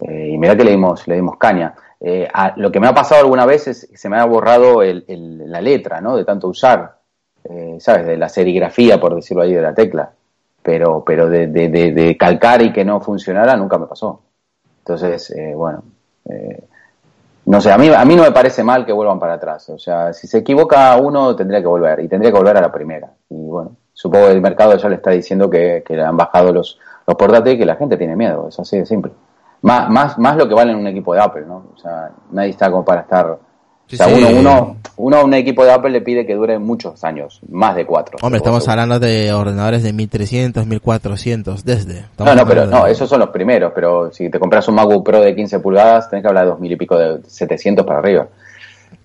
y 0.00 0.38
mira 0.38 0.56
que 0.56 0.64
le 0.64 0.70
dimos, 0.70 1.06
le 1.08 1.16
dimos 1.16 1.36
caña. 1.36 1.74
lo 2.56 2.70
que 2.70 2.80
me 2.80 2.86
ha 2.86 2.94
pasado 2.94 3.22
alguna 3.22 3.44
vez 3.44 3.66
es 3.66 3.88
que 3.90 3.96
se 3.96 4.08
me 4.08 4.18
ha 4.18 4.24
borrado 4.24 4.82
la 4.82 5.60
letra, 5.60 6.00
¿no? 6.00 6.16
De 6.16 6.24
tanto 6.24 6.46
usar, 6.48 6.98
¿sabes? 7.78 8.06
De 8.06 8.16
la 8.16 8.28
serigrafía, 8.28 9.00
por 9.00 9.16
decirlo 9.16 9.42
ahí, 9.42 9.52
de 9.52 9.62
la 9.62 9.74
tecla 9.74 10.12
pero, 10.62 11.02
pero 11.04 11.28
de, 11.28 11.46
de, 11.46 11.68
de, 11.68 12.16
calcar 12.16 12.62
y 12.62 12.72
que 12.72 12.84
no 12.84 13.00
funcionara 13.00 13.56
nunca 13.56 13.78
me 13.78 13.86
pasó. 13.86 14.20
Entonces, 14.78 15.30
eh, 15.30 15.54
bueno, 15.54 15.82
eh, 16.28 16.64
no 17.46 17.60
sé, 17.60 17.72
a 17.72 17.78
mí, 17.78 17.88
a 17.88 18.04
mí 18.04 18.16
no 18.16 18.22
me 18.22 18.32
parece 18.32 18.62
mal 18.62 18.84
que 18.84 18.92
vuelvan 18.92 19.18
para 19.18 19.34
atrás. 19.34 19.68
O 19.70 19.78
sea, 19.78 20.12
si 20.12 20.26
se 20.26 20.38
equivoca 20.38 20.96
uno, 20.96 21.34
tendría 21.34 21.60
que 21.60 21.66
volver 21.66 22.00
y 22.00 22.08
tendría 22.08 22.30
que 22.30 22.38
volver 22.38 22.56
a 22.56 22.60
la 22.60 22.72
primera. 22.72 23.10
Y 23.28 23.46
bueno, 23.48 23.76
supongo 23.92 24.26
que 24.26 24.32
el 24.32 24.40
mercado 24.40 24.76
ya 24.76 24.88
le 24.88 24.96
está 24.96 25.10
diciendo 25.10 25.48
que, 25.48 25.82
que 25.86 25.96
le 25.96 26.04
han 26.04 26.16
bajado 26.16 26.52
los, 26.52 26.78
los 27.06 27.16
portátiles 27.16 27.54
y 27.54 27.58
que 27.58 27.66
la 27.66 27.76
gente 27.76 27.96
tiene 27.96 28.16
miedo. 28.16 28.48
Es 28.48 28.58
así 28.60 28.78
de 28.78 28.86
simple. 28.86 29.12
Más, 29.62 29.90
más, 29.90 30.18
más 30.18 30.36
lo 30.36 30.48
que 30.48 30.54
vale 30.54 30.72
en 30.72 30.78
un 30.78 30.86
equipo 30.86 31.14
de 31.14 31.20
Apple, 31.20 31.44
¿no? 31.46 31.64
O 31.74 31.78
sea, 31.78 32.10
nadie 32.30 32.50
está 32.50 32.70
como 32.70 32.84
para 32.84 33.02
estar 33.02 33.38
o 33.92 33.96
sea, 33.96 34.08
uno, 34.08 34.28
uno, 34.28 34.76
uno 34.96 35.16
a 35.16 35.24
un 35.24 35.34
equipo 35.34 35.64
de 35.64 35.72
Apple 35.72 35.90
le 35.90 36.00
pide 36.00 36.26
que 36.26 36.34
dure 36.34 36.58
muchos 36.58 37.02
años, 37.04 37.40
más 37.48 37.74
de 37.74 37.86
cuatro. 37.86 38.18
Hombre, 38.22 38.38
estamos 38.38 38.66
hablando 38.68 38.98
de 38.98 39.32
ordenadores 39.32 39.82
de 39.82 39.92
1300, 39.92 40.66
1400, 40.66 41.64
desde. 41.64 42.04
no, 42.18 42.34
no, 42.34 42.46
pero 42.46 42.66
no, 42.66 42.86
esos 42.86 43.08
son 43.08 43.20
los 43.20 43.30
primeros, 43.30 43.72
pero 43.74 44.12
si 44.12 44.30
te 44.30 44.38
compras 44.38 44.68
un 44.68 44.74
MacBook 44.74 45.04
Pro 45.04 45.20
de 45.20 45.34
15 45.34 45.60
pulgadas, 45.60 46.08
tenés 46.10 46.22
que 46.22 46.28
hablar 46.28 46.44
de 46.44 46.50
dos 46.50 46.60
mil 46.60 46.72
y 46.72 46.76
pico 46.76 46.96
de 46.96 47.20
700 47.26 47.84
para 47.86 47.98
arriba. 47.98 48.28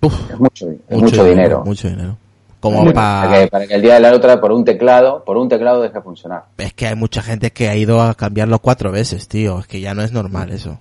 es 0.02 0.38
mucho, 0.38 0.68
es 0.88 0.98
mucho, 0.98 1.24
dinero, 1.24 1.64
Mucho 1.64 1.88
dinero. 1.88 2.16
Como 2.60 2.92
para... 2.92 3.48
que, 3.48 3.74
el 3.74 3.82
día 3.82 3.94
de 3.94 4.00
la 4.00 4.12
otra 4.12 4.40
por 4.40 4.50
un 4.50 4.64
teclado, 4.64 5.22
por 5.24 5.36
un 5.36 5.48
teclado 5.48 5.82
deje 5.82 6.00
funcionar. 6.00 6.44
Es 6.58 6.72
que 6.72 6.86
hay 6.86 6.96
mucha 6.96 7.22
gente 7.22 7.52
que 7.52 7.68
ha 7.68 7.76
ido 7.76 8.00
a 8.00 8.14
cambiarlo 8.14 8.58
cuatro 8.58 8.90
veces, 8.90 9.28
tío. 9.28 9.60
Es 9.60 9.66
que 9.66 9.80
ya 9.80 9.94
no 9.94 10.02
es 10.02 10.12
normal 10.12 10.50
eso. 10.50 10.78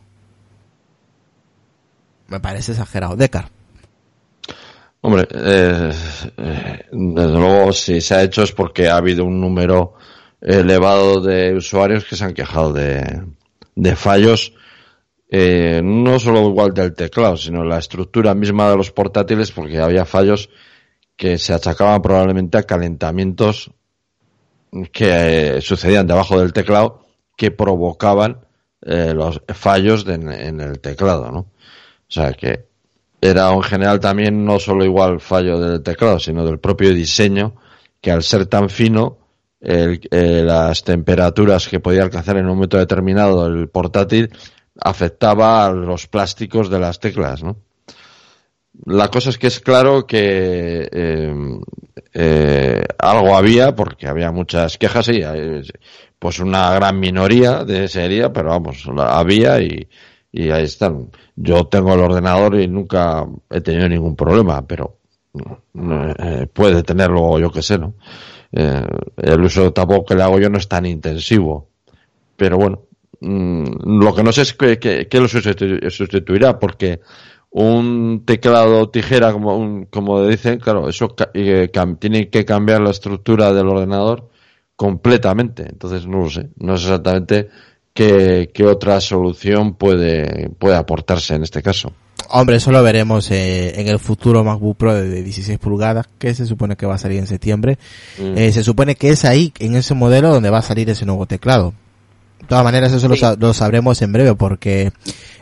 Me 2.27 2.39
parece 2.39 2.71
exagerado. 2.71 3.15
Decar. 3.15 3.49
Hombre, 5.05 5.27
eh, 5.35 5.91
eh, 6.35 6.85
desde 6.91 7.37
luego 7.37 7.71
si 7.73 8.01
se 8.01 8.15
ha 8.15 8.23
hecho 8.23 8.41
es 8.41 8.51
porque 8.51 8.87
ha 8.87 8.97
habido 8.97 9.23
un 9.23 9.39
número 9.39 9.93
elevado 10.41 11.21
de 11.21 11.53
usuarios 11.53 12.05
que 12.05 12.15
se 12.15 12.23
han 12.23 12.33
quejado 12.33 12.73
de, 12.73 13.21
de 13.75 13.95
fallos, 13.95 14.53
eh, 15.29 15.79
no 15.83 16.17
solo 16.17 16.49
igual 16.49 16.73
del 16.73 16.95
teclado, 16.95 17.37
sino 17.37 17.63
la 17.63 17.77
estructura 17.77 18.33
misma 18.33 18.67
de 18.71 18.77
los 18.77 18.89
portátiles, 18.89 19.51
porque 19.51 19.77
había 19.77 20.05
fallos 20.05 20.49
que 21.15 21.37
se 21.37 21.53
achacaban 21.53 22.01
probablemente 22.01 22.57
a 22.57 22.63
calentamientos 22.63 23.69
que 24.91 25.59
sucedían 25.61 26.07
debajo 26.07 26.39
del 26.39 26.51
teclado 26.51 27.05
que 27.37 27.51
provocaban 27.51 28.39
los 28.81 29.39
fallos 29.49 30.07
en 30.07 30.59
el 30.59 30.79
teclado, 30.79 31.31
¿no? 31.31 31.39
O 31.41 32.09
sea 32.09 32.33
que 32.33 32.73
era 33.29 33.51
en 33.51 33.63
general 33.63 33.99
también 33.99 34.45
no 34.45 34.59
solo 34.59 34.85
igual 34.85 35.19
fallo 35.19 35.59
del 35.59 35.81
teclado, 35.81 36.19
sino 36.19 36.45
del 36.45 36.59
propio 36.59 36.93
diseño, 36.93 37.55
que 38.01 38.11
al 38.11 38.23
ser 38.23 38.45
tan 38.45 38.69
fino, 38.69 39.17
eh, 39.61 39.99
las 40.45 40.83
temperaturas 40.83 41.67
que 41.67 41.79
podía 41.79 42.03
alcanzar 42.03 42.37
en 42.37 42.45
un 42.45 42.55
momento 42.55 42.77
determinado 42.77 43.47
el 43.47 43.67
portátil 43.69 44.31
afectaba 44.79 45.65
a 45.65 45.71
los 45.71 46.07
plásticos 46.07 46.69
de 46.69 46.79
las 46.79 46.99
teclas, 46.99 47.43
¿no? 47.43 47.57
La 48.85 49.09
cosa 49.09 49.29
es 49.29 49.37
que 49.37 49.47
es 49.47 49.61
claro 49.61 50.05
que 50.05 50.89
eh, 50.91 51.33
eh, 52.13 52.83
algo 52.99 53.35
había, 53.35 53.73
porque 53.73 54.07
había 54.07 54.31
muchas 54.31 54.77
quejas 54.77 55.07
y 55.09 55.21
pues 56.19 56.39
una 56.39 56.73
gran 56.73 56.99
minoría 56.99 57.63
de 57.63 57.87
sería, 57.87 58.33
pero 58.33 58.49
vamos, 58.49 58.85
había 58.97 59.61
y, 59.61 59.87
y 60.35 60.51
ahí 60.51 60.65
están. 60.65 61.09
Yo 61.37 61.65
tengo 61.67 61.93
el 61.93 62.01
ordenador 62.01 62.59
y 62.59 62.67
nunca 62.67 63.25
he 63.49 63.61
tenido 63.61 63.87
ningún 63.87 64.17
problema, 64.17 64.67
pero 64.67 64.97
eh, 65.73 66.47
puede 66.51 66.83
tenerlo, 66.83 67.39
yo 67.39 67.49
que 67.49 67.61
sé, 67.61 67.77
¿no? 67.77 67.93
Eh, 68.51 68.85
el 69.15 69.41
uso 69.41 69.71
tampoco 69.71 70.07
que 70.07 70.15
le 70.15 70.23
hago 70.23 70.37
yo 70.37 70.49
no 70.49 70.57
es 70.57 70.67
tan 70.67 70.85
intensivo. 70.85 71.69
Pero 72.35 72.57
bueno, 72.57 72.81
mm, 73.21 74.01
lo 74.03 74.13
que 74.13 74.23
no 74.23 74.33
sé 74.33 74.41
es 74.41 74.53
qué 74.53 74.77
que, 74.77 75.19
lo 75.19 75.27
sustituirá, 75.29 76.59
porque 76.59 76.99
un 77.51 78.23
teclado 78.25 78.89
tijera, 78.89 79.31
como, 79.31 79.87
como 79.89 80.27
dicen, 80.27 80.59
claro, 80.59 80.89
eso 80.89 81.15
tiene 81.97 82.29
que 82.29 82.43
cambiar 82.43 82.81
la 82.81 82.89
estructura 82.89 83.53
del 83.53 83.69
ordenador 83.69 84.29
completamente. 84.75 85.63
Entonces 85.63 86.05
no 86.05 86.23
lo 86.23 86.29
sé, 86.29 86.49
no 86.57 86.75
sé 86.75 86.87
exactamente 86.87 87.49
qué, 87.95 88.65
otra 88.65 88.99
solución 88.99 89.73
puede, 89.73 90.49
puede 90.59 90.75
aportarse 90.75 91.33
en 91.35 91.43
este 91.43 91.63
caso. 91.63 91.93
Hombre, 92.29 92.57
eso 92.57 92.71
lo 92.71 92.83
veremos 92.83 93.29
eh, 93.31 93.79
en 93.79 93.87
el 93.87 93.99
futuro 93.99 94.43
MacBook 94.43 94.77
Pro 94.77 94.93
de 94.93 95.23
16 95.23 95.57
pulgadas, 95.59 96.07
que 96.17 96.33
se 96.33 96.45
supone 96.45 96.75
que 96.75 96.85
va 96.85 96.95
a 96.95 96.97
salir 96.97 97.19
en 97.19 97.27
septiembre. 97.27 97.77
Mm. 98.19 98.37
Eh, 98.37 98.51
se 98.51 98.63
supone 98.63 98.95
que 98.95 99.09
es 99.09 99.25
ahí, 99.25 99.53
en 99.59 99.75
ese 99.75 99.93
modelo, 99.93 100.29
donde 100.29 100.49
va 100.49 100.57
a 100.59 100.63
salir 100.63 100.89
ese 100.89 101.05
nuevo 101.05 101.25
teclado. 101.25 101.73
De 102.41 102.47
todas 102.47 102.63
maneras, 102.63 102.91
eso 102.91 103.07
lo, 103.07 103.53
sabremos 103.53 104.01
en 104.01 104.11
breve, 104.11 104.35
porque 104.35 104.91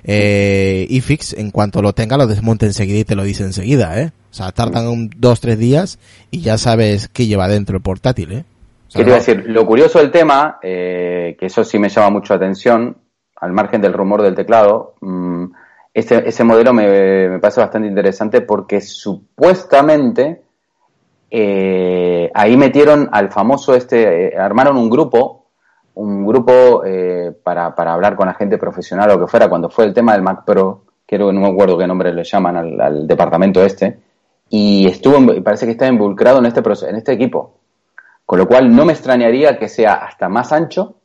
eh, 0.03 0.85
iFix, 0.89 1.33
en 1.33 1.51
cuanto 1.51 1.81
lo 1.81 1.93
tenga, 1.93 2.17
lo 2.17 2.27
desmonta 2.27 2.65
enseguida 2.65 2.99
y 2.99 3.05
te 3.05 3.15
lo 3.15 3.23
dice 3.23 3.43
enseguida, 3.43 3.99
¿eh? 3.99 4.11
O 4.31 4.35
sea, 4.35 4.51
tardan 4.51 4.87
un, 4.87 5.09
dos, 5.17 5.39
tres 5.39 5.57
días 5.57 5.99
y 6.31 6.41
ya 6.41 6.57
sabes 6.57 7.07
qué 7.07 7.25
lleva 7.25 7.47
dentro 7.47 7.77
el 7.77 7.81
portátil, 7.81 8.31
¿eh? 8.31 8.45
¿Qué 8.93 9.03
decir? 9.03 9.43
Lo 9.47 9.65
curioso 9.65 9.99
del 9.99 10.11
tema, 10.11 10.59
eh, 10.61 11.35
que 11.39 11.47
eso 11.47 11.63
sí 11.63 11.79
me 11.79 11.89
llama 11.89 12.11
mucho 12.11 12.33
atención, 12.33 12.95
al 13.37 13.51
margen 13.51 13.81
del 13.81 13.93
rumor 13.93 14.21
del 14.21 14.35
teclado, 14.35 14.93
mm, 15.01 15.45
ese, 15.93 16.27
ese 16.27 16.43
modelo 16.43 16.73
me, 16.73 17.29
me, 17.29 17.39
parece 17.39 17.61
bastante 17.61 17.87
interesante 17.87 18.41
porque 18.41 18.81
supuestamente 18.81 20.43
eh, 21.29 22.31
ahí 22.33 22.55
metieron 22.55 23.09
al 23.11 23.31
famoso 23.31 23.75
este, 23.75 24.27
eh, 24.27 24.37
armaron 24.37 24.77
un 24.77 24.89
grupo, 24.89 25.47
un 25.95 26.25
grupo 26.25 26.83
para, 27.43 27.75
para 27.75 27.93
hablar 27.93 28.15
con 28.15 28.25
la 28.27 28.33
gente 28.33 28.57
profesional 28.57 29.11
o 29.11 29.19
que 29.19 29.27
fuera, 29.27 29.47
cuando 29.47 29.69
fue 29.69 29.85
el 29.85 29.93
tema 29.93 30.13
del 30.13 30.23
Mac 30.23 30.43
Pro, 30.43 30.85
quiero 31.05 31.27
que 31.27 31.33
no 31.33 31.41
me 31.41 31.49
acuerdo 31.49 31.77
qué 31.77 31.85
nombre 31.85 32.11
le 32.11 32.23
llaman 32.23 32.57
al, 32.57 32.81
al 32.81 33.07
departamento 33.07 33.63
este, 33.63 33.99
y 34.49 34.87
estuvo, 34.87 35.43
parece 35.43 35.65
que 35.65 35.73
está 35.73 35.87
involucrado 35.87 36.39
en 36.39 36.47
este, 36.47 36.61
en 36.89 36.95
este 36.95 37.11
equipo. 37.13 37.62
Con 38.33 38.39
lo 38.39 38.47
cual 38.47 38.75
no 38.75 38.83
me 38.83 38.93
extrañaría 38.93 39.59
que 39.59 39.69
sea 39.69 39.93
hasta 39.93 40.27
más 40.27 40.51
ancho 40.51 40.95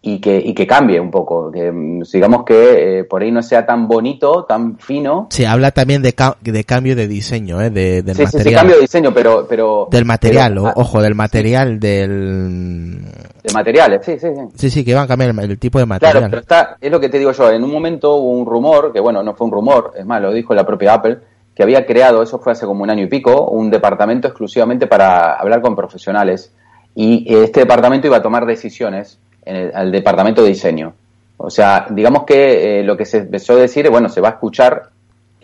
y 0.00 0.22
que, 0.22 0.38
y 0.38 0.54
que 0.54 0.66
cambie 0.66 0.98
un 0.98 1.10
poco, 1.10 1.52
que 1.52 1.70
mm, 1.70 2.00
digamos 2.10 2.44
que 2.46 3.00
eh, 3.00 3.04
por 3.04 3.20
ahí 3.20 3.30
no 3.30 3.42
sea 3.42 3.66
tan 3.66 3.86
bonito, 3.86 4.46
tan 4.46 4.78
fino. 4.78 5.26
Se 5.28 5.46
habla 5.46 5.72
también 5.72 6.00
de, 6.00 6.14
de 6.40 6.64
cambio 6.64 6.96
de 6.96 7.08
diseño, 7.08 7.60
¿eh? 7.60 7.68
De, 7.68 8.00
del 8.02 8.16
sí, 8.16 8.22
material. 8.22 8.48
Sí, 8.48 8.54
cambio 8.54 8.76
de 8.76 8.80
diseño, 8.80 9.12
pero... 9.12 9.46
pero 9.46 9.88
del 9.90 10.06
material, 10.06 10.56
ah. 10.64 10.72
ojo, 10.76 11.02
del 11.02 11.14
material, 11.14 11.78
del... 11.78 13.02
De 13.42 13.52
materiales, 13.52 14.00
sí, 14.06 14.18
sí, 14.18 14.28
sí. 14.34 14.42
Sí, 14.54 14.70
sí, 14.70 14.82
que 14.82 14.94
van 14.94 15.04
a 15.04 15.08
cambiar 15.08 15.38
el, 15.38 15.58
tipo 15.58 15.78
de 15.78 15.84
material. 15.84 16.12
Claro, 16.12 16.30
pero 16.30 16.40
está, 16.40 16.78
es 16.80 16.90
lo 16.90 17.00
que 17.00 17.10
te 17.10 17.18
digo 17.18 17.32
yo, 17.32 17.50
en 17.50 17.62
un 17.62 17.70
momento 17.70 18.16
hubo 18.16 18.30
un 18.30 18.46
rumor, 18.46 18.94
que 18.94 19.00
bueno, 19.00 19.22
no 19.22 19.34
fue 19.34 19.46
un 19.46 19.52
rumor, 19.52 19.92
es 19.94 20.06
más, 20.06 20.22
lo 20.22 20.32
dijo 20.32 20.54
la 20.54 20.64
propia 20.64 20.94
Apple, 20.94 21.18
que 21.54 21.62
había 21.62 21.86
creado, 21.86 22.22
eso 22.22 22.38
fue 22.38 22.52
hace 22.52 22.66
como 22.66 22.82
un 22.82 22.90
año 22.90 23.04
y 23.04 23.08
pico, 23.08 23.48
un 23.50 23.70
departamento 23.70 24.28
exclusivamente 24.28 24.86
para 24.86 25.34
hablar 25.34 25.60
con 25.62 25.76
profesionales 25.76 26.52
y 26.94 27.32
este 27.34 27.60
departamento 27.60 28.06
iba 28.06 28.16
a 28.16 28.22
tomar 28.22 28.46
decisiones 28.46 29.18
en 29.44 29.56
el, 29.56 29.74
al 29.74 29.92
departamento 29.92 30.42
de 30.42 30.48
diseño. 30.48 30.94
O 31.36 31.50
sea, 31.50 31.86
digamos 31.90 32.24
que 32.24 32.80
eh, 32.80 32.84
lo 32.84 32.96
que 32.96 33.04
se 33.04 33.18
empezó 33.18 33.54
a 33.54 33.56
decir, 33.56 33.88
bueno, 33.90 34.08
se 34.08 34.20
va 34.20 34.28
a 34.28 34.32
escuchar 34.32 34.90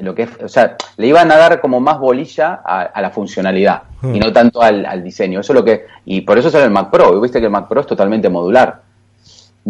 lo 0.02 0.14
que 0.14 0.28
o 0.42 0.48
sea, 0.48 0.76
le 0.96 1.06
iban 1.06 1.30
a 1.30 1.36
dar 1.36 1.60
como 1.60 1.80
más 1.80 1.98
bolilla 1.98 2.60
a, 2.64 3.00
la 3.00 3.10
funcionalidad 3.10 3.82
y 4.02 4.06
hmm. 4.06 4.18
no 4.18 4.32
tanto 4.32 4.62
al, 4.62 5.02
diseño. 5.02 5.40
Eso 5.40 5.52
es 5.52 5.58
lo 5.58 5.64
que, 5.64 5.86
y 6.04 6.22
por 6.22 6.38
eso 6.38 6.50
sale 6.50 6.64
el 6.64 6.70
Mac 6.70 6.90
Pro. 6.90 7.16
Y 7.16 7.20
viste 7.20 7.38
que 7.38 7.46
el 7.46 7.52
Mac 7.52 7.68
Pro 7.68 7.80
es 7.80 7.86
totalmente 7.86 8.28
modular. 8.28 8.80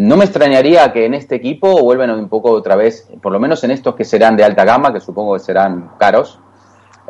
No 0.00 0.16
me 0.16 0.24
extrañaría 0.24 0.94
que 0.94 1.04
en 1.04 1.12
este 1.12 1.34
equipo 1.34 1.82
vuelvan 1.82 2.10
un 2.12 2.30
poco 2.30 2.52
otra 2.52 2.74
vez, 2.74 3.06
por 3.20 3.32
lo 3.32 3.38
menos 3.38 3.62
en 3.64 3.70
estos 3.70 3.94
que 3.94 4.06
serán 4.06 4.34
de 4.34 4.42
alta 4.42 4.64
gama, 4.64 4.94
que 4.94 5.00
supongo 5.00 5.34
que 5.34 5.40
serán 5.40 5.90
caros, 5.98 6.38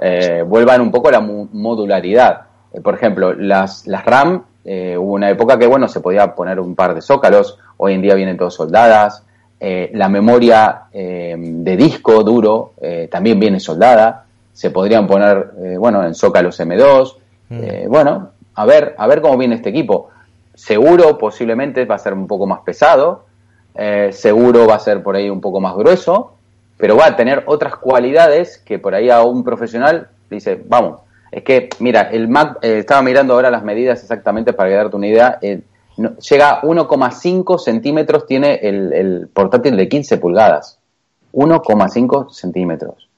eh, 0.00 0.42
vuelvan 0.44 0.80
un 0.80 0.90
poco 0.90 1.06
a 1.06 1.12
la 1.12 1.20
modularidad. 1.20 2.46
Eh, 2.72 2.80
por 2.80 2.96
ejemplo, 2.96 3.32
las, 3.32 3.86
las 3.86 4.04
RAM 4.04 4.42
eh, 4.64 4.96
hubo 4.98 5.12
una 5.12 5.30
época 5.30 5.56
que, 5.56 5.68
bueno, 5.68 5.86
se 5.86 6.00
podía 6.00 6.34
poner 6.34 6.58
un 6.58 6.74
par 6.74 6.96
de 6.96 7.00
zócalos, 7.00 7.60
hoy 7.76 7.94
en 7.94 8.02
día 8.02 8.16
vienen 8.16 8.36
todos 8.36 8.54
soldadas. 8.54 9.24
La 9.60 10.08
memoria 10.08 10.84
de 10.90 11.76
disco 11.76 12.24
duro 12.24 12.72
también 13.10 13.38
viene 13.38 13.60
soldada. 13.60 14.24
Se 14.54 14.70
podrían 14.70 15.06
poner, 15.06 15.76
bueno, 15.78 16.02
en 16.02 16.14
zócalos 16.14 16.58
M2. 16.58 17.16
Mm. 17.50 17.88
bueno, 17.88 18.30
a 18.54 18.64
ver, 18.64 18.94
a 18.96 19.06
ver 19.06 19.20
cómo 19.20 19.36
viene 19.36 19.56
este 19.56 19.68
equipo. 19.68 20.08
Seguro, 20.60 21.16
posiblemente 21.16 21.84
va 21.84 21.94
a 21.94 21.98
ser 21.98 22.12
un 22.12 22.26
poco 22.26 22.46
más 22.46 22.60
pesado. 22.60 23.24
seguro 24.10 24.66
va 24.66 24.74
a 24.74 24.78
ser 24.78 25.02
por 25.02 25.16
ahí 25.16 25.30
un 25.30 25.40
poco 25.40 25.60
más 25.60 25.74
grueso. 25.74 26.34
Pero 26.76 26.96
va 26.96 27.06
a 27.06 27.16
tener 27.16 27.44
otras 27.46 27.76
cualidades 27.76 28.58
que 28.58 28.78
por 28.78 28.94
ahí 28.94 29.10
a 29.10 29.22
un 29.22 29.44
profesional 29.44 30.08
dice, 30.30 30.62
vamos, 30.66 31.00
es 31.30 31.44
que, 31.44 31.68
mira, 31.78 32.02
el 32.02 32.28
Mac, 32.28 32.58
eh, 32.62 32.78
estaba 32.78 33.02
mirando 33.02 33.34
ahora 33.34 33.50
las 33.50 33.62
medidas 33.62 34.02
exactamente 34.02 34.52
para 34.52 34.70
darte 34.70 34.96
una 34.96 35.06
idea. 35.06 35.38
Eh, 35.40 35.62
llega 35.96 36.50
a 36.50 36.62
1,5 36.62 37.58
centímetros, 37.58 38.26
tiene 38.26 38.54
el, 38.62 39.28
portátil 39.32 39.76
de 39.76 39.88
15 39.88 40.18
pulgadas. 40.18 40.78
1,5 41.32 42.30
centímetros. 42.30 43.08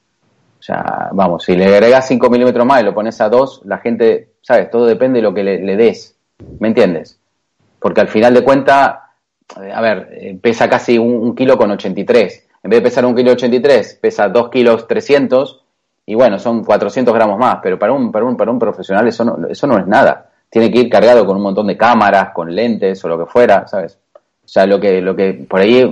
O 0.59 0.63
sea, 0.63 1.09
vamos, 1.11 1.43
si 1.43 1.55
le 1.55 1.65
agregas 1.65 2.07
5 2.07 2.29
milímetros 2.29 2.65
más 2.65 2.81
y 2.81 2.85
lo 2.85 2.93
pones 2.93 3.19
a 3.19 3.29
2, 3.29 3.63
la 3.65 3.79
gente, 3.79 4.29
¿sabes? 4.41 4.69
Todo 4.69 4.85
depende 4.85 5.17
de 5.17 5.23
lo 5.23 5.33
que 5.33 5.43
le, 5.43 5.75
des. 5.75 6.15
¿Me 6.59 6.67
entiendes? 6.67 7.19
Porque 7.83 7.99
al 7.99 8.07
final 8.07 8.33
de 8.33 8.45
cuentas, 8.45 8.95
eh, 9.61 9.69
a 9.73 9.81
ver, 9.81 10.39
pesa 10.41 10.69
casi 10.69 10.97
un, 10.97 11.35
kilo 11.35 11.57
con 11.57 11.69
83. 11.69 12.47
En 12.63 12.69
vez 12.69 12.79
de 12.79 12.81
pesar 12.81 13.05
un 13.05 13.13
kilo 13.13 13.33
83, 13.33 13.99
pesa 14.01 14.29
2 14.29 14.49
kilos 14.49 14.87
300 14.87 15.61
y 16.05 16.15
bueno, 16.15 16.39
son 16.39 16.63
400 16.63 17.13
gramos 17.13 17.37
más, 17.37 17.57
pero 17.61 17.77
para 17.77 17.91
un, 17.91 18.09
para 18.09 18.23
un, 18.23 18.37
para 18.37 18.51
un 18.51 18.57
profesional 18.57 19.05
eso 19.09 19.25
no, 19.25 19.49
eso 19.49 19.67
no 19.67 19.77
es 19.77 19.85
nada. 19.85 20.29
Tiene 20.49 20.71
que 20.71 20.79
ir 20.79 20.89
cargado 20.89 21.25
con 21.25 21.35
un 21.35 21.43
montón 21.43 21.67
de 21.67 21.75
cámaras, 21.75 22.29
con 22.29 22.55
lentes 22.55 23.03
o 23.03 23.09
lo 23.09 23.19
que 23.19 23.25
fuera, 23.25 23.67
¿sabes? 23.67 23.99
O 24.15 24.47
sea, 24.47 24.65
lo 24.65 24.79
que, 24.79 25.01
lo 25.01 25.13
que 25.13 25.33
por 25.33 25.59
ahí, 25.59 25.85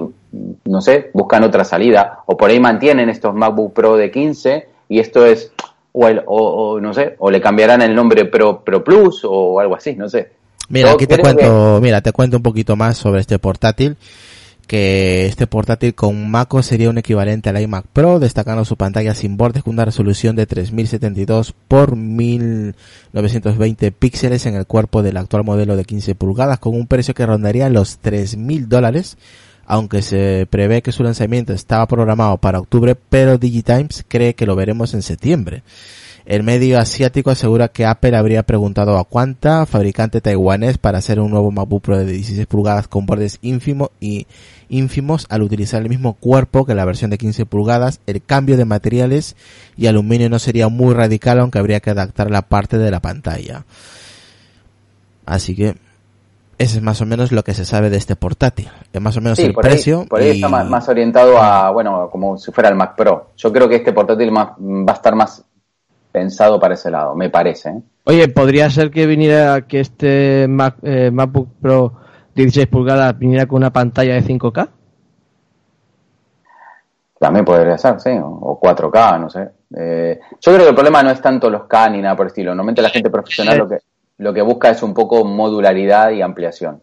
no 0.64 0.80
sé, 0.80 1.12
buscan 1.14 1.44
otra 1.44 1.66
salida, 1.66 2.20
o 2.26 2.38
por 2.38 2.52
ahí 2.52 2.60
mantienen 2.62 3.10
estos 3.10 3.36
MacBook 3.36 3.74
Pro 3.74 3.98
de 3.98 4.10
15 4.10 4.68
y 4.88 5.00
esto 5.00 5.26
es, 5.26 5.52
o, 5.92 6.08
o, 6.08 6.80
no 6.80 6.94
sé, 6.94 7.18
o 7.20 7.30
le 7.30 7.42
cambiarán 7.42 7.82
el 7.82 7.94
nombre 7.94 8.24
Pro, 8.24 8.62
Pro 8.64 8.82
Plus 8.82 9.26
o 9.26 9.60
algo 9.60 9.76
así, 9.76 9.94
no 9.98 10.08
sé. 10.08 10.40
Mira, 10.72 10.92
aquí 10.92 11.06
te 11.06 11.18
cuento, 11.18 11.80
mira, 11.82 12.02
te 12.02 12.12
cuento 12.12 12.38
un 12.38 12.44
poquito 12.44 12.76
más 12.76 12.98
sobre 12.98 13.22
este 13.22 13.40
portátil 13.40 13.98
que 14.72 15.26
este 15.26 15.48
portátil 15.48 15.94
con 15.94 16.32
MacOS 16.32 16.66
sería 16.66 16.90
un 16.90 16.98
equivalente 16.98 17.50
al 17.50 17.60
iMac 17.60 17.88
Pro, 17.92 18.20
destacando 18.20 18.64
su 18.64 18.78
pantalla 18.78 19.14
sin 19.14 19.36
bordes 19.36 19.64
con 19.64 19.74
una 19.74 19.84
resolución 19.84 20.38
de 20.38 20.46
3072 20.46 21.54
por 21.68 21.98
1920 21.98 23.92
píxeles 23.92 24.46
en 24.46 24.56
el 24.56 24.66
cuerpo 24.66 25.04
del 25.04 25.18
actual 25.18 25.44
modelo 25.44 25.76
de 25.76 25.84
15 25.84 26.16
pulgadas, 26.16 26.60
con 26.60 26.74
un 26.74 26.88
precio 26.88 27.14
que 27.14 27.26
rondaría 27.26 27.68
los 27.68 27.98
3000 27.98 28.70
dólares, 28.70 29.18
aunque 29.66 30.02
se 30.02 30.48
prevé 30.50 30.82
que 30.82 30.94
su 30.94 31.04
lanzamiento 31.04 31.52
estaba 31.52 31.86
programado 31.86 32.38
para 32.38 32.60
octubre, 32.60 32.96
pero 32.96 33.38
Digitimes 33.38 34.06
cree 34.08 34.36
que 34.36 34.46
lo 34.46 34.56
veremos 34.56 34.94
en 34.94 35.02
septiembre. 35.02 35.64
El 36.26 36.44
medio 36.44 36.80
asiático 36.80 37.32
asegura 37.32 37.70
que 37.70 37.86
Apple 37.86 38.16
habría 38.16 38.44
preguntado 38.44 38.98
a 38.98 39.06
Quanta, 39.06 39.66
fabricante 39.66 40.22
taiwanés, 40.22 40.78
para 40.78 41.00
hacer 41.00 41.20
un 41.20 41.32
nuevo 41.32 41.52
MacBook 41.52 41.82
Pro 41.82 41.98
de 41.98 42.06
16 42.06 42.46
pulgadas 42.46 42.88
con 42.88 43.06
bordes 43.06 43.40
ínfimos 43.42 43.90
y 44.00 44.28
ínfimos 44.70 45.26
al 45.30 45.42
utilizar 45.42 45.82
el 45.82 45.90
mismo 45.90 46.14
cuerpo 46.14 46.66
que 46.66 46.76
la 46.76 46.86
versión 46.86 47.10
de 47.10 47.18
15 47.18 47.46
pulgadas. 47.46 48.02
El 48.06 48.22
cambio 48.22 48.56
de 48.56 48.66
materiales 48.66 49.36
y 49.78 49.88
aluminio 49.88 50.30
no 50.30 50.38
sería 50.38 50.68
muy 50.68 50.94
radical, 50.94 51.40
aunque 51.40 51.60
habría 51.60 51.80
que 51.80 51.90
adaptar 51.90 52.30
la 52.30 52.44
parte 52.44 52.78
de 52.78 52.92
la 52.92 53.00
pantalla. 53.00 53.66
Así 55.26 55.56
que 55.56 55.76
ese 56.60 56.78
es 56.78 56.84
más 56.84 57.02
o 57.02 57.08
menos 57.08 57.32
lo 57.32 57.44
que 57.44 57.56
se 57.56 57.66
sabe 57.66 57.90
de 57.90 57.98
este 57.98 58.16
portátil. 58.16 58.70
Es 58.94 59.02
más 59.02 59.18
o 59.18 59.22
menos 59.22 59.40
el 59.40 59.56
precio. 59.56 60.06
por 60.08 60.22
ahí 60.22 60.30
está 60.32 60.48
más, 60.48 60.88
orientado 60.88 61.40
a, 61.40 61.72
bueno, 61.72 62.10
como 62.12 62.38
si 62.38 62.52
fuera 62.52 62.70
el 62.70 62.76
Mac 62.76 62.96
Pro. 62.96 63.32
Yo 63.36 63.52
creo 63.52 63.68
que 63.68 63.78
este 63.78 63.92
portátil 63.92 64.32
va 64.32 64.56
a 64.88 64.94
estar 64.94 65.16
más 65.16 65.44
pensado 66.12 66.60
para 66.60 66.74
ese 66.74 66.92
lado, 66.92 67.16
me 67.16 67.30
parece. 67.30 67.70
¿eh? 67.70 67.82
Oye, 68.06 68.28
¿podría 68.28 68.70
ser 68.70 68.92
que 68.92 69.06
viniera 69.06 69.62
que 69.62 69.80
este 69.80 70.48
Mac, 70.48 70.76
eh, 70.84 71.12
MacBook 71.12 71.50
Pro 71.62 71.94
16 72.36 72.68
pulgadas 72.68 73.18
viniera 73.18 73.46
con 73.46 73.58
una 73.58 73.72
pantalla 73.72 74.14
de 74.14 74.24
5K? 74.24 74.70
También 77.20 77.46
podría 77.46 77.78
ser, 77.78 78.00
sí, 78.00 78.10
o 78.20 78.60
4K, 78.60 79.20
no 79.20 79.30
sé. 79.30 79.50
Eh, 79.78 80.20
yo 80.40 80.52
creo 80.52 80.64
que 80.64 80.70
el 80.70 80.76
problema 80.76 81.04
no 81.04 81.12
es 81.12 81.22
tanto 81.22 81.50
los 81.50 81.66
K 81.66 81.90
ni 81.90 82.02
nada 82.02 82.16
por 82.16 82.26
el 82.26 82.32
estilo. 82.32 82.52
Normalmente 82.52 82.82
la 82.82 82.90
gente 82.90 83.10
profesional 83.10 83.60
lo 83.60 83.70
que, 83.70 83.78
lo 84.18 84.34
que 84.34 84.42
busca 84.42 84.72
es 84.72 84.82
un 84.82 84.94
poco 84.94 85.24
modularidad 85.24 86.10
y 86.12 86.22
ampliación. 86.22 86.82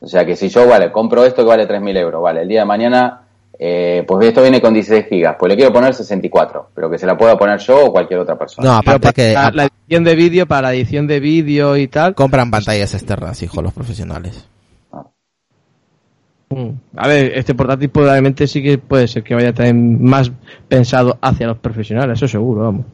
O 0.00 0.06
sea 0.06 0.24
que 0.24 0.36
si 0.36 0.48
yo, 0.48 0.66
vale, 0.66 0.92
compro 0.92 1.24
esto 1.24 1.42
que 1.42 1.48
vale 1.48 1.68
3.000 1.68 1.96
euros, 1.98 2.22
vale, 2.22 2.42
el 2.42 2.48
día 2.48 2.60
de 2.60 2.66
mañana 2.66 3.26
eh, 3.62 4.04
pues 4.08 4.26
esto 4.26 4.40
viene 4.40 4.58
con 4.58 4.72
16 4.72 5.04
gigas, 5.06 5.36
pues 5.38 5.50
le 5.50 5.56
quiero 5.56 5.70
poner 5.70 5.92
64, 5.92 6.70
pero 6.74 6.90
que 6.90 6.96
se 6.96 7.04
la 7.04 7.18
pueda 7.18 7.36
poner 7.36 7.58
yo 7.58 7.84
o 7.84 7.92
cualquier 7.92 8.20
otra 8.20 8.38
persona. 8.38 8.66
No, 8.66 8.74
aparte 8.74 9.12
que... 9.12 9.34
La, 9.34 9.66
edición 9.66 10.02
de 10.02 10.14
vídeo, 10.14 10.46
para 10.46 10.68
la 10.68 10.74
edición 10.74 11.06
de 11.06 11.20
vídeo 11.20 11.76
y 11.76 11.86
tal... 11.86 12.14
Compran 12.14 12.50
pantallas 12.50 12.94
externas, 12.94 13.42
hijo, 13.42 13.60
los 13.60 13.74
profesionales. 13.74 14.48
Ah. 14.90 15.04
Mm. 16.48 16.70
A 16.96 17.06
ver, 17.06 17.32
este 17.34 17.54
portátil 17.54 17.90
probablemente 17.90 18.46
sí 18.46 18.62
que 18.62 18.78
puede 18.78 19.06
ser 19.06 19.22
que 19.22 19.34
vaya 19.34 19.52
también 19.52 20.02
más 20.02 20.32
pensado 20.66 21.18
hacia 21.20 21.46
los 21.46 21.58
profesionales, 21.58 22.16
eso 22.16 22.28
seguro, 22.28 22.62
vamos. 22.62 22.86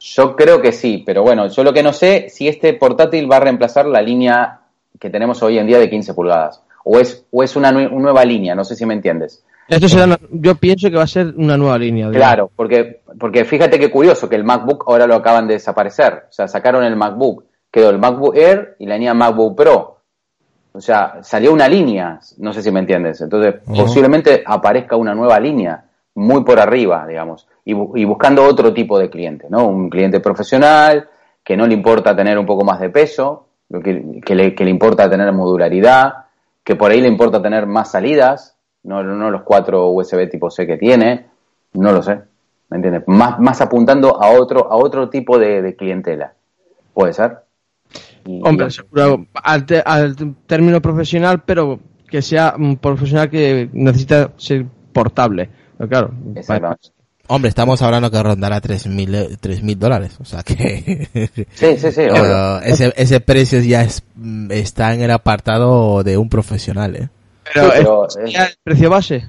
Yo 0.00 0.34
creo 0.36 0.62
que 0.62 0.72
sí, 0.72 1.02
pero 1.04 1.22
bueno, 1.22 1.48
yo 1.48 1.62
lo 1.62 1.74
que 1.74 1.82
no 1.82 1.92
sé 1.92 2.30
si 2.30 2.48
este 2.48 2.72
portátil 2.72 3.30
va 3.30 3.36
a 3.36 3.40
reemplazar 3.40 3.84
la 3.84 4.00
línea 4.00 4.60
que 4.98 5.10
tenemos 5.10 5.42
hoy 5.42 5.58
en 5.58 5.66
día 5.66 5.78
de 5.78 5.90
15 5.90 6.14
pulgadas. 6.14 6.62
O 6.82 6.98
es, 6.98 7.26
o 7.30 7.42
es 7.42 7.56
una 7.56 7.70
nueva 7.70 8.24
línea, 8.24 8.54
no 8.54 8.64
sé 8.64 8.74
si 8.74 8.86
me 8.86 8.94
entiendes. 8.94 9.44
Esto 9.68 9.86
yo 10.32 10.54
pienso 10.56 10.90
que 10.90 10.96
va 10.96 11.04
a 11.04 11.08
ser 11.08 11.34
una 11.36 11.56
nueva 11.56 11.78
línea. 11.78 12.10
Claro, 12.10 12.50
porque, 12.54 13.02
porque 13.18 13.44
fíjate 13.44 13.78
qué 13.78 13.90
curioso 13.90 14.28
que 14.28 14.36
el 14.36 14.44
MacBook 14.44 14.84
ahora 14.86 15.06
lo 15.06 15.14
acaban 15.14 15.46
de 15.46 15.54
desaparecer. 15.54 16.24
O 16.28 16.32
sea, 16.32 16.48
sacaron 16.48 16.84
el 16.84 16.96
MacBook, 16.96 17.44
quedó 17.70 17.90
el 17.90 17.98
MacBook 17.98 18.36
Air 18.36 18.76
y 18.78 18.86
la 18.86 18.96
línea 18.96 19.14
MacBook 19.14 19.56
Pro. 19.56 19.92
O 20.72 20.80
sea, 20.80 21.18
salió 21.22 21.52
una 21.52 21.68
línea, 21.68 22.18
no 22.38 22.52
sé 22.52 22.62
si 22.62 22.70
me 22.70 22.80
entiendes. 22.80 23.20
Entonces, 23.20 23.56
posiblemente 23.66 24.42
aparezca 24.44 24.96
una 24.96 25.14
nueva 25.14 25.38
línea, 25.38 25.84
muy 26.14 26.44
por 26.44 26.58
arriba, 26.58 27.06
digamos, 27.06 27.46
y, 27.64 27.74
buscando 28.04 28.44
otro 28.44 28.72
tipo 28.72 28.98
de 28.98 29.08
cliente, 29.08 29.46
¿no? 29.48 29.66
Un 29.66 29.88
cliente 29.88 30.20
profesional, 30.20 31.08
que 31.44 31.56
no 31.56 31.66
le 31.66 31.74
importa 31.74 32.16
tener 32.16 32.38
un 32.38 32.46
poco 32.46 32.64
más 32.64 32.80
de 32.80 32.90
peso, 32.90 33.48
que, 33.82 34.20
que, 34.24 34.34
le, 34.34 34.54
que 34.54 34.64
le 34.64 34.70
importa 34.70 35.08
tener 35.08 35.32
modularidad, 35.32 36.24
que 36.64 36.74
por 36.76 36.90
ahí 36.90 37.00
le 37.00 37.08
importa 37.08 37.40
tener 37.40 37.66
más 37.66 37.90
salidas, 37.90 38.51
no, 38.84 39.02
no 39.02 39.30
los 39.30 39.42
cuatro 39.42 39.90
USB 39.90 40.28
tipo 40.28 40.50
C 40.50 40.66
que 40.66 40.76
tiene, 40.76 41.26
no 41.74 41.92
lo 41.92 42.02
sé, 42.02 42.20
¿me 42.68 42.76
entiendes? 42.76 43.04
Más, 43.06 43.38
más 43.38 43.60
apuntando 43.60 44.22
a 44.22 44.30
otro, 44.30 44.70
a 44.70 44.76
otro 44.76 45.08
tipo 45.08 45.38
de, 45.38 45.74
clientela, 45.76 46.34
puede 46.92 47.12
ser. 47.12 47.38
Hombre, 48.44 48.70
seguro, 48.70 49.26
al, 49.34 49.66
término 50.46 50.80
profesional, 50.80 51.42
pero 51.44 51.80
que 52.08 52.22
sea 52.22 52.54
un 52.56 52.76
profesional 52.76 53.30
que 53.30 53.68
necesita 53.72 54.32
ser 54.36 54.66
portable, 54.92 55.50
claro. 55.88 56.12
Hombre, 57.28 57.48
estamos 57.48 57.80
hablando 57.80 58.10
que 58.10 58.22
rondará 58.22 58.60
3.000 58.60 59.62
mil 59.62 59.78
dólares, 59.78 60.18
o 60.20 60.24
sea 60.24 60.42
que... 60.42 61.08
Sí, 61.54 61.78
sí, 61.78 61.92
sí. 61.92 62.02
ese, 62.64 62.92
ese 62.96 63.20
precio 63.20 63.60
ya 63.60 63.82
es, 63.82 64.02
está 64.50 64.92
en 64.92 65.02
el 65.02 65.10
apartado 65.10 66.02
de 66.02 66.18
un 66.18 66.28
profesional, 66.28 66.96
¿eh? 66.96 67.08
Pero, 67.54 68.06
el 68.08 68.32
precio 68.62 68.90
base. 68.90 69.28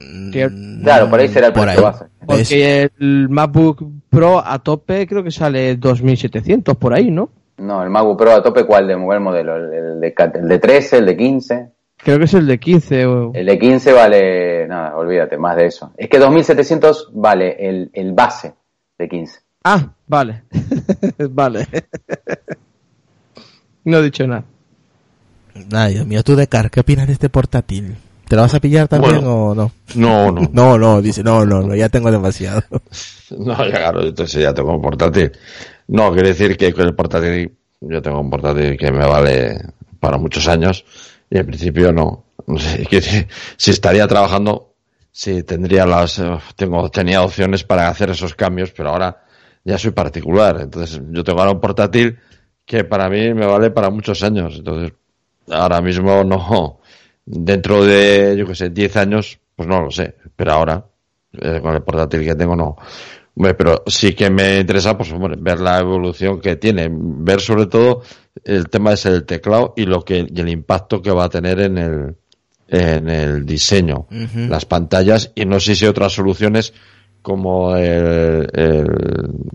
Mm, 0.00 0.82
claro, 0.82 1.08
por 1.08 1.20
ahí 1.20 1.28
será 1.28 1.48
el 1.48 1.52
precio 1.52 1.82
base. 1.82 2.04
Porque 2.26 2.90
el 2.98 3.28
MacBook 3.28 3.84
Pro 4.08 4.42
a 4.44 4.58
tope 4.58 5.06
creo 5.06 5.22
que 5.22 5.30
sale 5.30 5.76
2700 5.76 6.76
por 6.76 6.94
ahí, 6.94 7.10
¿no? 7.10 7.30
No, 7.56 7.82
el 7.82 7.90
MacBook 7.90 8.18
Pro 8.18 8.32
a 8.32 8.42
tope, 8.42 8.64
¿cuál 8.64 8.88
de 8.88 8.96
modelo? 8.96 9.56
¿El 9.56 10.00
de, 10.00 10.14
el 10.34 10.48
de 10.48 10.58
13, 10.58 10.98
el 10.98 11.06
de 11.06 11.16
15? 11.16 11.68
Creo 11.96 12.18
que 12.18 12.24
es 12.24 12.34
el 12.34 12.46
de 12.46 12.58
15. 12.58 13.02
El 13.34 13.46
de 13.46 13.58
15 13.58 13.92
vale, 13.92 14.66
nada, 14.66 14.96
olvídate, 14.96 15.38
más 15.38 15.56
de 15.56 15.66
eso. 15.66 15.92
Es 15.96 16.08
que 16.08 16.18
2700 16.18 17.10
vale 17.12 17.56
el, 17.58 17.90
el 17.92 18.12
base 18.12 18.54
de 18.98 19.08
15. 19.08 19.40
Ah, 19.64 19.94
vale. 20.06 20.42
vale. 21.30 21.66
no 23.84 23.98
he 23.98 24.02
dicho 24.02 24.26
nada. 24.26 24.44
Ay, 25.72 25.94
Dios 25.94 26.06
mío, 26.06 26.22
tú 26.22 26.36
de 26.36 26.46
Car, 26.46 26.70
¿qué 26.70 26.80
opinas 26.80 27.06
de 27.06 27.12
este 27.12 27.28
portátil? 27.28 27.96
¿Te 28.28 28.36
lo 28.36 28.42
vas 28.42 28.54
a 28.54 28.60
pillar 28.60 28.88
también 28.88 29.22
o 29.24 29.54
no? 29.54 29.72
No, 29.94 30.32
no. 30.32 30.48
no, 30.52 30.78
no, 30.78 31.02
dice, 31.02 31.22
no, 31.22 31.44
no, 31.44 31.62
no, 31.62 31.74
ya 31.74 31.88
tengo 31.88 32.10
demasiado. 32.10 32.62
no, 33.38 33.56
ya 33.66 33.76
claro, 33.76 34.02
entonces 34.02 34.42
ya 34.42 34.54
tengo 34.54 34.74
un 34.74 34.82
portátil. 34.82 35.32
No, 35.88 36.12
quiere 36.12 36.28
decir 36.28 36.56
que 36.56 36.72
con 36.72 36.86
el 36.86 36.94
portátil, 36.94 37.52
yo 37.80 38.02
tengo 38.02 38.20
un 38.20 38.30
portátil 38.30 38.76
que 38.78 38.90
me 38.90 39.06
vale 39.06 39.60
para 40.00 40.16
muchos 40.16 40.48
años 40.48 40.84
y 41.30 41.38
en 41.38 41.46
principio 41.46 41.92
no. 41.92 42.24
no 42.46 42.58
sé, 42.58 42.86
si 43.56 43.70
estaría 43.70 44.06
trabajando, 44.08 44.74
sí 45.12 45.42
tendría 45.42 45.86
las, 45.86 46.18
eh, 46.18 46.38
tengo, 46.56 46.90
tenía 46.90 47.22
opciones 47.22 47.62
para 47.62 47.88
hacer 47.88 48.10
esos 48.10 48.34
cambios, 48.34 48.72
pero 48.72 48.90
ahora 48.90 49.24
ya 49.64 49.78
soy 49.78 49.92
particular. 49.92 50.60
Entonces 50.62 51.00
yo 51.10 51.22
tengo 51.22 51.40
ahora 51.40 51.52
un 51.52 51.60
portátil 51.60 52.18
que 52.64 52.84
para 52.84 53.10
mí 53.10 53.34
me 53.34 53.46
vale 53.46 53.70
para 53.70 53.90
muchos 53.90 54.22
años. 54.22 54.56
Entonces 54.56 54.92
ahora 55.50 55.80
mismo 55.80 56.24
no, 56.24 56.80
dentro 57.24 57.84
de, 57.84 58.36
yo 58.36 58.46
que 58.46 58.54
sé, 58.54 58.70
10 58.70 58.96
años, 58.96 59.38
pues 59.56 59.68
no 59.68 59.82
lo 59.82 59.90
sé, 59.90 60.14
pero 60.36 60.52
ahora, 60.52 60.84
eh, 61.32 61.60
con 61.60 61.74
el 61.74 61.82
portátil 61.82 62.24
que 62.24 62.34
tengo, 62.34 62.56
no. 62.56 62.76
pero 63.56 63.82
sí 63.86 64.14
que 64.14 64.30
me 64.30 64.60
interesa, 64.60 64.96
pues, 64.96 65.12
ver 65.38 65.60
la 65.60 65.78
evolución 65.78 66.40
que 66.40 66.56
tiene, 66.56 66.88
ver 66.90 67.40
sobre 67.40 67.66
todo 67.66 68.02
el 68.44 68.68
tema 68.68 68.92
es 68.92 69.06
el 69.06 69.24
teclado 69.24 69.74
y 69.76 69.84
lo 69.86 70.04
que, 70.04 70.26
y 70.28 70.40
el 70.40 70.48
impacto 70.48 71.00
que 71.00 71.10
va 71.10 71.24
a 71.24 71.28
tener 71.28 71.60
en 71.60 71.78
el, 71.78 72.16
en 72.68 73.08
el 73.08 73.46
diseño, 73.46 74.06
las 74.48 74.64
pantallas 74.64 75.32
y 75.34 75.44
no 75.44 75.60
sé 75.60 75.76
si 75.76 75.86
otras 75.86 76.12
soluciones 76.12 76.72
como 77.22 77.74
el, 77.76 78.46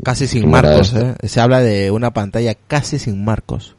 casi 0.03 0.25
sin 0.25 0.49
marcos, 0.49 0.93
¿eh? 0.95 1.15
se 1.23 1.39
habla 1.39 1.59
de 1.59 1.91
una 1.91 2.11
pantalla 2.11 2.55
casi 2.55 2.97
sin 2.97 3.23
marcos. 3.23 3.75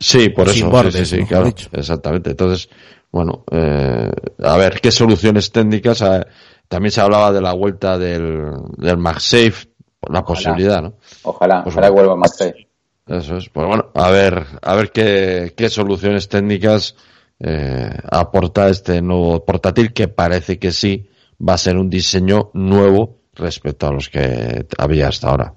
Sí, 0.00 0.30
por 0.30 0.48
eso. 0.48 0.90
sí, 0.90 1.04
sí, 1.04 1.24
claro. 1.24 1.52
Exactamente. 1.72 2.30
Entonces, 2.30 2.70
bueno, 3.12 3.44
eh, 3.50 4.10
a 4.42 4.56
ver 4.56 4.80
qué 4.80 4.90
soluciones 4.90 5.52
técnicas. 5.52 6.00
Eh, 6.00 6.24
también 6.66 6.90
se 6.90 7.00
hablaba 7.00 7.32
de 7.32 7.42
la 7.42 7.52
vuelta 7.52 7.98
del, 7.98 8.52
del 8.78 8.96
MagSafe, 8.96 9.68
la 10.08 10.24
posibilidad, 10.24 10.80
¿no? 10.82 10.94
Ojalá, 11.24 11.62
pues 11.62 11.74
ojalá 11.74 11.90
vuelva 11.90 12.16
MagSafe. 12.16 12.66
Eso 13.06 13.36
es. 13.36 13.48
Pues 13.50 13.66
bueno, 13.66 13.90
a 13.94 14.10
ver, 14.10 14.46
a 14.62 14.74
ver 14.74 14.90
qué, 14.90 15.52
qué 15.56 15.68
soluciones 15.68 16.28
técnicas 16.28 16.94
eh, 17.38 17.92
aporta 18.10 18.68
este 18.68 19.02
nuevo 19.02 19.44
portátil 19.44 19.92
que 19.92 20.08
parece 20.08 20.58
que 20.58 20.72
sí 20.72 21.08
va 21.46 21.54
a 21.54 21.58
ser 21.58 21.76
un 21.76 21.90
diseño 21.90 22.50
nuevo 22.54 23.18
respecto 23.34 23.86
a 23.88 23.92
los 23.92 24.08
que 24.08 24.66
había 24.78 25.08
hasta 25.08 25.28
ahora. 25.28 25.54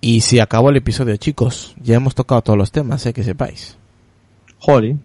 Y 0.00 0.20
si 0.20 0.38
acabó 0.38 0.70
el 0.70 0.76
episodio, 0.76 1.16
chicos, 1.16 1.74
ya 1.80 1.96
hemos 1.96 2.14
tocado 2.14 2.42
todos 2.42 2.58
los 2.58 2.70
temas, 2.70 3.04
¿eh? 3.06 3.12
que 3.12 3.24
sepáis. 3.24 3.76
Holly. 4.60 4.98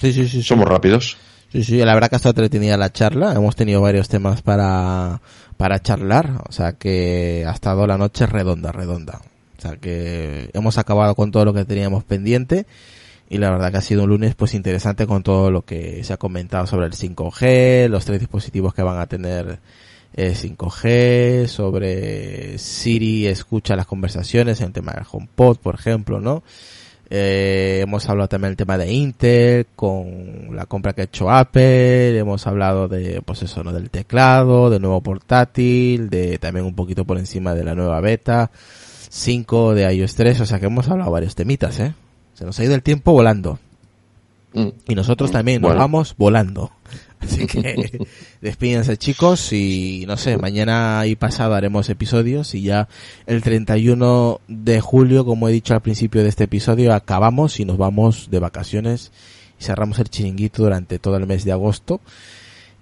Sí, 0.00 0.12
sí, 0.12 0.28
sí. 0.28 0.42
Somos 0.42 0.68
rápidos. 0.68 1.16
Sí, 1.50 1.64
sí, 1.64 1.78
la 1.78 1.94
verdad 1.94 2.10
que 2.10 2.16
ha 2.16 2.18
estado 2.18 2.32
entretenida 2.32 2.76
la 2.76 2.92
charla. 2.92 3.32
Hemos 3.32 3.56
tenido 3.56 3.80
varios 3.80 4.08
temas 4.08 4.42
para, 4.42 5.20
para 5.56 5.80
charlar. 5.80 6.42
O 6.48 6.52
sea 6.52 6.74
que 6.74 7.44
ha 7.46 7.52
estado 7.52 7.86
la 7.86 7.96
noche 7.96 8.26
redonda, 8.26 8.70
redonda. 8.70 9.22
O 9.56 9.60
sea 9.60 9.76
que 9.76 10.50
hemos 10.52 10.78
acabado 10.78 11.14
con 11.14 11.30
todo 11.30 11.46
lo 11.46 11.54
que 11.54 11.64
teníamos 11.64 12.04
pendiente. 12.04 12.66
Y 13.30 13.38
la 13.38 13.50
verdad 13.50 13.70
que 13.70 13.78
ha 13.78 13.82
sido 13.82 14.04
un 14.04 14.10
lunes 14.10 14.34
pues 14.34 14.54
interesante 14.54 15.06
con 15.06 15.22
todo 15.22 15.50
lo 15.50 15.62
que 15.62 16.02
se 16.04 16.12
ha 16.12 16.16
comentado 16.16 16.66
sobre 16.66 16.86
el 16.86 16.92
5G, 16.92 17.88
los 17.88 18.04
tres 18.04 18.20
dispositivos 18.20 18.72
que 18.72 18.82
van 18.82 18.98
a 18.98 19.06
tener 19.06 19.58
5G, 20.18 20.80
eh, 20.84 21.48
sobre 21.48 22.58
Siri 22.58 23.26
escucha 23.26 23.76
las 23.76 23.86
conversaciones 23.86 24.60
en 24.60 24.68
el 24.68 24.72
tema 24.72 24.92
del 24.92 25.04
HomePod, 25.10 25.58
por 25.58 25.76
ejemplo, 25.76 26.20
¿no? 26.20 26.42
Eh, 27.10 27.80
hemos 27.82 28.06
hablado 28.08 28.28
también 28.28 28.50
del 28.50 28.56
tema 28.56 28.76
de 28.76 28.92
Intel 28.92 29.66
con 29.74 30.54
la 30.54 30.66
compra 30.66 30.92
que 30.92 31.02
ha 31.02 31.04
hecho 31.04 31.30
Apple, 31.30 32.18
hemos 32.18 32.46
hablado 32.46 32.86
de, 32.88 33.22
pues 33.22 33.42
eso, 33.42 33.62
¿no? 33.62 33.72
Del 33.72 33.90
teclado, 33.90 34.68
del 34.68 34.82
nuevo 34.82 35.00
portátil, 35.00 36.10
de 36.10 36.38
también 36.38 36.66
un 36.66 36.74
poquito 36.74 37.04
por 37.04 37.16
encima 37.18 37.54
de 37.54 37.64
la 37.64 37.74
nueva 37.74 38.00
beta 38.00 38.50
5 39.10 39.74
de 39.74 39.94
iOS 39.94 40.14
3, 40.16 40.40
o 40.40 40.46
sea 40.46 40.60
que 40.60 40.66
hemos 40.66 40.88
hablado 40.88 41.10
varios 41.10 41.34
temitas, 41.34 41.80
¿eh? 41.80 41.94
Se 42.34 42.44
nos 42.44 42.58
ha 42.58 42.64
ido 42.64 42.74
el 42.74 42.82
tiempo 42.82 43.12
volando. 43.12 43.58
Mm. 44.52 44.68
Y 44.86 44.94
nosotros 44.94 45.30
también 45.30 45.62
nos 45.62 45.76
vamos 45.76 46.14
volando. 46.16 46.70
Así 47.20 47.46
que 47.46 48.06
despídense 48.40 48.96
chicos 48.96 49.52
y 49.52 50.04
no 50.06 50.16
sé, 50.16 50.36
mañana 50.38 51.04
y 51.06 51.16
pasado 51.16 51.54
haremos 51.54 51.88
episodios 51.88 52.54
y 52.54 52.62
ya 52.62 52.88
el 53.26 53.42
31 53.42 54.40
de 54.48 54.80
julio, 54.80 55.24
como 55.24 55.48
he 55.48 55.52
dicho 55.52 55.74
al 55.74 55.82
principio 55.82 56.22
de 56.22 56.28
este 56.28 56.44
episodio, 56.44 56.94
acabamos 56.94 57.58
y 57.60 57.64
nos 57.64 57.76
vamos 57.76 58.30
de 58.30 58.38
vacaciones 58.38 59.12
y 59.60 59.64
cerramos 59.64 59.98
el 59.98 60.08
chiringuito 60.08 60.62
durante 60.62 60.98
todo 60.98 61.16
el 61.16 61.26
mes 61.26 61.44
de 61.44 61.52
agosto. 61.52 62.00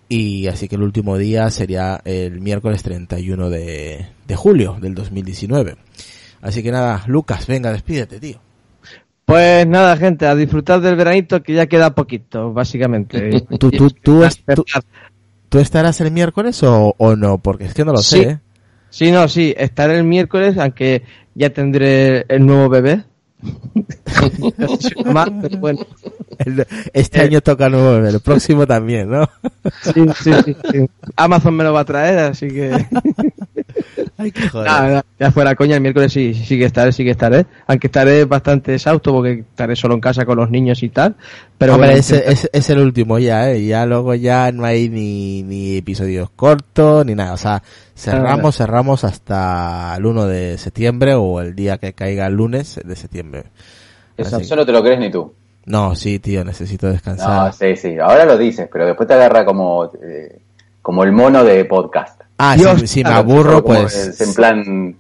Y 0.08 0.46
así 0.46 0.68
que 0.68 0.76
el 0.76 0.82
último 0.82 1.18
día 1.18 1.50
sería 1.50 2.00
el 2.04 2.40
miércoles 2.40 2.82
31 2.84 3.50
de, 3.50 4.06
de 4.26 4.36
julio 4.36 4.76
del 4.80 4.94
2019. 4.94 5.76
Así 6.42 6.62
que 6.62 6.70
nada, 6.70 7.02
Lucas, 7.08 7.46
venga, 7.48 7.72
despídete, 7.72 8.20
tío. 8.20 8.45
Pues 9.26 9.66
nada, 9.66 9.96
gente, 9.96 10.24
a 10.24 10.36
disfrutar 10.36 10.80
del 10.80 10.94
veranito 10.94 11.42
que 11.42 11.52
ya 11.52 11.66
queda 11.66 11.96
poquito, 11.96 12.52
básicamente. 12.52 13.40
¿Tú, 13.58 13.70
tú, 13.72 13.90
tú, 13.90 14.24
tú, 15.48 15.58
estarás 15.58 16.00
el 16.00 16.12
miércoles 16.12 16.62
o, 16.62 16.94
o, 16.96 17.16
no? 17.16 17.38
Porque 17.38 17.64
es 17.64 17.74
que 17.74 17.84
no 17.84 17.90
lo 17.90 17.98
sé. 17.98 18.22
¿eh? 18.22 18.38
Sí, 18.88 19.10
no, 19.10 19.26
sí, 19.26 19.52
estaré 19.58 19.98
el 19.98 20.04
miércoles, 20.04 20.56
aunque 20.58 21.02
ya 21.34 21.50
tendré 21.50 22.24
el 22.28 22.46
nuevo 22.46 22.68
bebé. 22.68 23.02
este 26.92 27.20
año 27.20 27.40
toca 27.40 27.66
el 27.66 27.72
nuevo 27.72 27.94
bebé, 27.94 28.10
el 28.10 28.20
próximo 28.20 28.64
también, 28.64 29.10
¿no? 29.10 29.28
sí, 29.82 30.06
sí, 30.22 30.30
sí, 30.70 30.88
Amazon 31.16 31.54
me 31.54 31.64
lo 31.64 31.72
va 31.72 31.80
a 31.80 31.84
traer, 31.84 32.18
así 32.20 32.46
que... 32.46 32.86
Ay, 34.18 34.32
qué 34.32 34.48
joder. 34.48 35.04
ya 35.18 35.30
fuera 35.30 35.54
coña, 35.54 35.76
el 35.76 35.80
miércoles 35.80 36.12
sí, 36.12 36.34
sí 36.34 36.58
que 36.58 36.64
estaré, 36.64 36.92
sí 36.92 37.04
que 37.04 37.10
estaré. 37.10 37.46
Aunque 37.66 37.86
estaré 37.86 38.24
bastante 38.24 38.74
exhausto 38.74 39.12
porque 39.12 39.40
estaré 39.40 39.76
solo 39.76 39.94
en 39.94 40.00
casa 40.00 40.24
con 40.24 40.36
los 40.36 40.50
niños 40.50 40.82
y 40.82 40.88
tal. 40.88 41.16
Pero 41.58 41.74
Hombre, 41.74 41.94
es, 41.94 42.10
es, 42.10 42.70
el 42.70 42.78
último 42.78 43.18
ya, 43.18 43.50
¿eh? 43.50 43.64
Ya 43.64 43.86
luego 43.86 44.14
ya 44.14 44.52
no 44.52 44.64
hay 44.64 44.88
ni, 44.88 45.42
ni 45.42 45.78
episodios 45.78 46.30
cortos 46.30 47.06
ni 47.06 47.14
nada. 47.14 47.32
O 47.32 47.38
sea, 47.38 47.62
cerramos, 47.94 48.56
cerramos 48.56 49.04
hasta 49.04 49.94
el 49.96 50.04
1 50.04 50.26
de 50.26 50.58
septiembre 50.58 51.14
o 51.14 51.40
el 51.40 51.54
día 51.54 51.78
que 51.78 51.94
caiga 51.94 52.26
el 52.26 52.34
lunes 52.34 52.80
de 52.84 52.96
septiembre. 52.96 53.44
Eso, 54.16 54.56
no 54.56 54.66
te 54.66 54.72
lo 54.72 54.82
crees 54.82 54.98
ni 54.98 55.10
tú. 55.10 55.32
No, 55.66 55.94
sí, 55.96 56.18
tío, 56.20 56.44
necesito 56.44 56.86
descansar. 56.86 57.46
No, 57.46 57.52
sí, 57.52 57.76
sí. 57.76 57.98
Ahora 57.98 58.24
lo 58.24 58.38
dices, 58.38 58.68
pero 58.72 58.86
después 58.86 59.08
te 59.08 59.14
agarra 59.14 59.44
como, 59.44 59.90
eh, 60.00 60.40
como 60.86 61.02
el 61.02 61.10
mono 61.10 61.42
de 61.42 61.64
podcast. 61.64 62.20
Ah, 62.38 62.56
si, 62.84 63.02
me 63.02 63.10
aburro, 63.10 63.64
pues... 63.64 64.20
En 64.20 64.34
plan... 64.34 64.96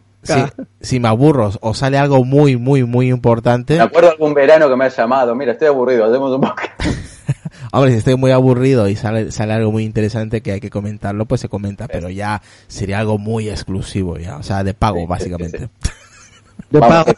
Si, 0.80 0.98
me 0.98 1.06
aburro 1.06 1.52
o 1.60 1.74
sale 1.74 1.96
algo 1.96 2.24
muy, 2.24 2.56
muy, 2.56 2.82
muy 2.82 3.08
importante... 3.08 3.76
Me 3.76 3.84
acuerdo 3.84 4.10
algún 4.10 4.34
verano 4.34 4.68
que 4.68 4.74
me 4.74 4.86
ha 4.86 4.88
llamado, 4.88 5.36
mira, 5.36 5.52
estoy 5.52 5.68
aburrido, 5.68 6.04
hacemos 6.04 6.34
un 6.34 6.40
podcast. 6.40 6.72
Hombre, 7.72 7.92
si 7.92 7.98
estoy 7.98 8.16
muy 8.16 8.32
aburrido 8.32 8.88
y 8.88 8.96
sale, 8.96 9.30
sale 9.30 9.52
algo 9.52 9.70
muy 9.70 9.84
interesante 9.84 10.40
que 10.40 10.50
hay 10.50 10.60
que 10.60 10.70
comentarlo, 10.70 11.24
pues 11.26 11.40
se 11.40 11.48
comenta, 11.48 11.86
pero 11.86 12.10
ya 12.10 12.42
sería 12.66 12.98
algo 12.98 13.16
muy 13.16 13.48
exclusivo 13.48 14.18
ya, 14.18 14.38
o 14.38 14.42
sea, 14.42 14.64
de 14.64 14.74
pago, 14.74 15.06
básicamente. 15.06 15.68
De 16.70 16.80
pago. 16.80 17.12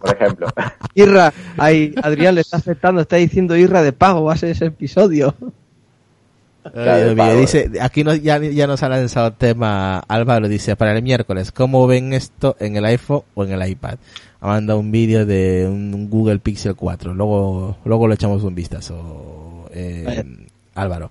por 0.00 0.16
ejemplo. 0.16 0.48
Irra, 0.96 1.32
ahí, 1.56 1.94
Adrián 2.02 2.34
le 2.34 2.40
está 2.40 2.56
afectando, 2.56 3.02
está 3.02 3.14
diciendo 3.14 3.56
Irra 3.56 3.82
de 3.82 3.92
pago, 3.92 4.24
va 4.24 4.32
a 4.32 4.36
ser 4.36 4.48
ese 4.48 4.64
episodio 4.64 5.36
dice, 7.40 7.70
aquí 7.80 8.04
no, 8.04 8.14
ya, 8.14 8.38
ya 8.38 8.66
nos 8.66 8.82
ha 8.82 8.88
lanzado 8.88 9.32
tema 9.32 9.98
Álvaro, 10.00 10.48
dice, 10.48 10.76
para 10.76 10.96
el 10.96 11.02
miércoles, 11.02 11.52
¿cómo 11.52 11.86
ven 11.86 12.12
esto 12.12 12.56
en 12.60 12.76
el 12.76 12.84
iPhone 12.84 13.22
o 13.34 13.44
en 13.44 13.52
el 13.52 13.68
iPad? 13.68 13.98
Ha 14.40 14.46
mandado 14.46 14.78
un 14.78 14.90
vídeo 14.90 15.26
de 15.26 15.66
un 15.68 16.08
Google 16.08 16.38
Pixel 16.38 16.74
4, 16.74 17.14
luego, 17.14 17.76
luego 17.84 18.08
le 18.08 18.14
echamos 18.14 18.42
un 18.42 18.54
vistazo, 18.54 19.68
eh, 19.72 20.24
Álvaro. 20.74 21.10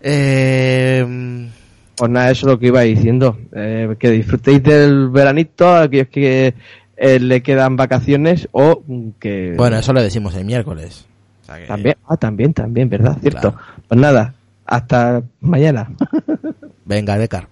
Eh, 0.00 1.48
pues 1.96 2.10
nada, 2.10 2.30
eso 2.30 2.46
es 2.46 2.52
lo 2.52 2.58
que 2.58 2.66
iba 2.68 2.80
diciendo, 2.82 3.38
eh, 3.52 3.94
que 3.98 4.10
disfrutéis 4.10 4.62
del 4.62 5.08
veranito, 5.10 5.74
aquellos 5.74 6.08
que 6.08 6.54
eh, 6.96 7.20
le 7.20 7.42
quedan 7.42 7.76
vacaciones 7.76 8.48
o 8.52 8.82
que... 9.20 9.54
Bueno, 9.56 9.78
eso 9.78 9.92
lo 9.92 10.02
decimos 10.02 10.34
el 10.34 10.44
miércoles. 10.44 11.06
También, 11.66 11.96
ah, 12.06 12.16
también, 12.16 12.54
también, 12.54 12.88
¿verdad? 12.88 13.16
Cierto. 13.20 13.54
Pues 13.88 14.00
nada, 14.00 14.34
hasta 14.66 15.22
mañana. 15.40 15.90
Venga, 16.84 17.18
Decar. 17.18 17.48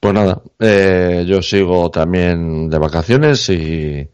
Pues 0.00 0.14
nada, 0.14 0.40
eh, 0.58 1.24
yo 1.26 1.40
sigo 1.40 1.90
también 1.90 2.68
de 2.68 2.78
vacaciones 2.78 3.48
y... 3.48 4.08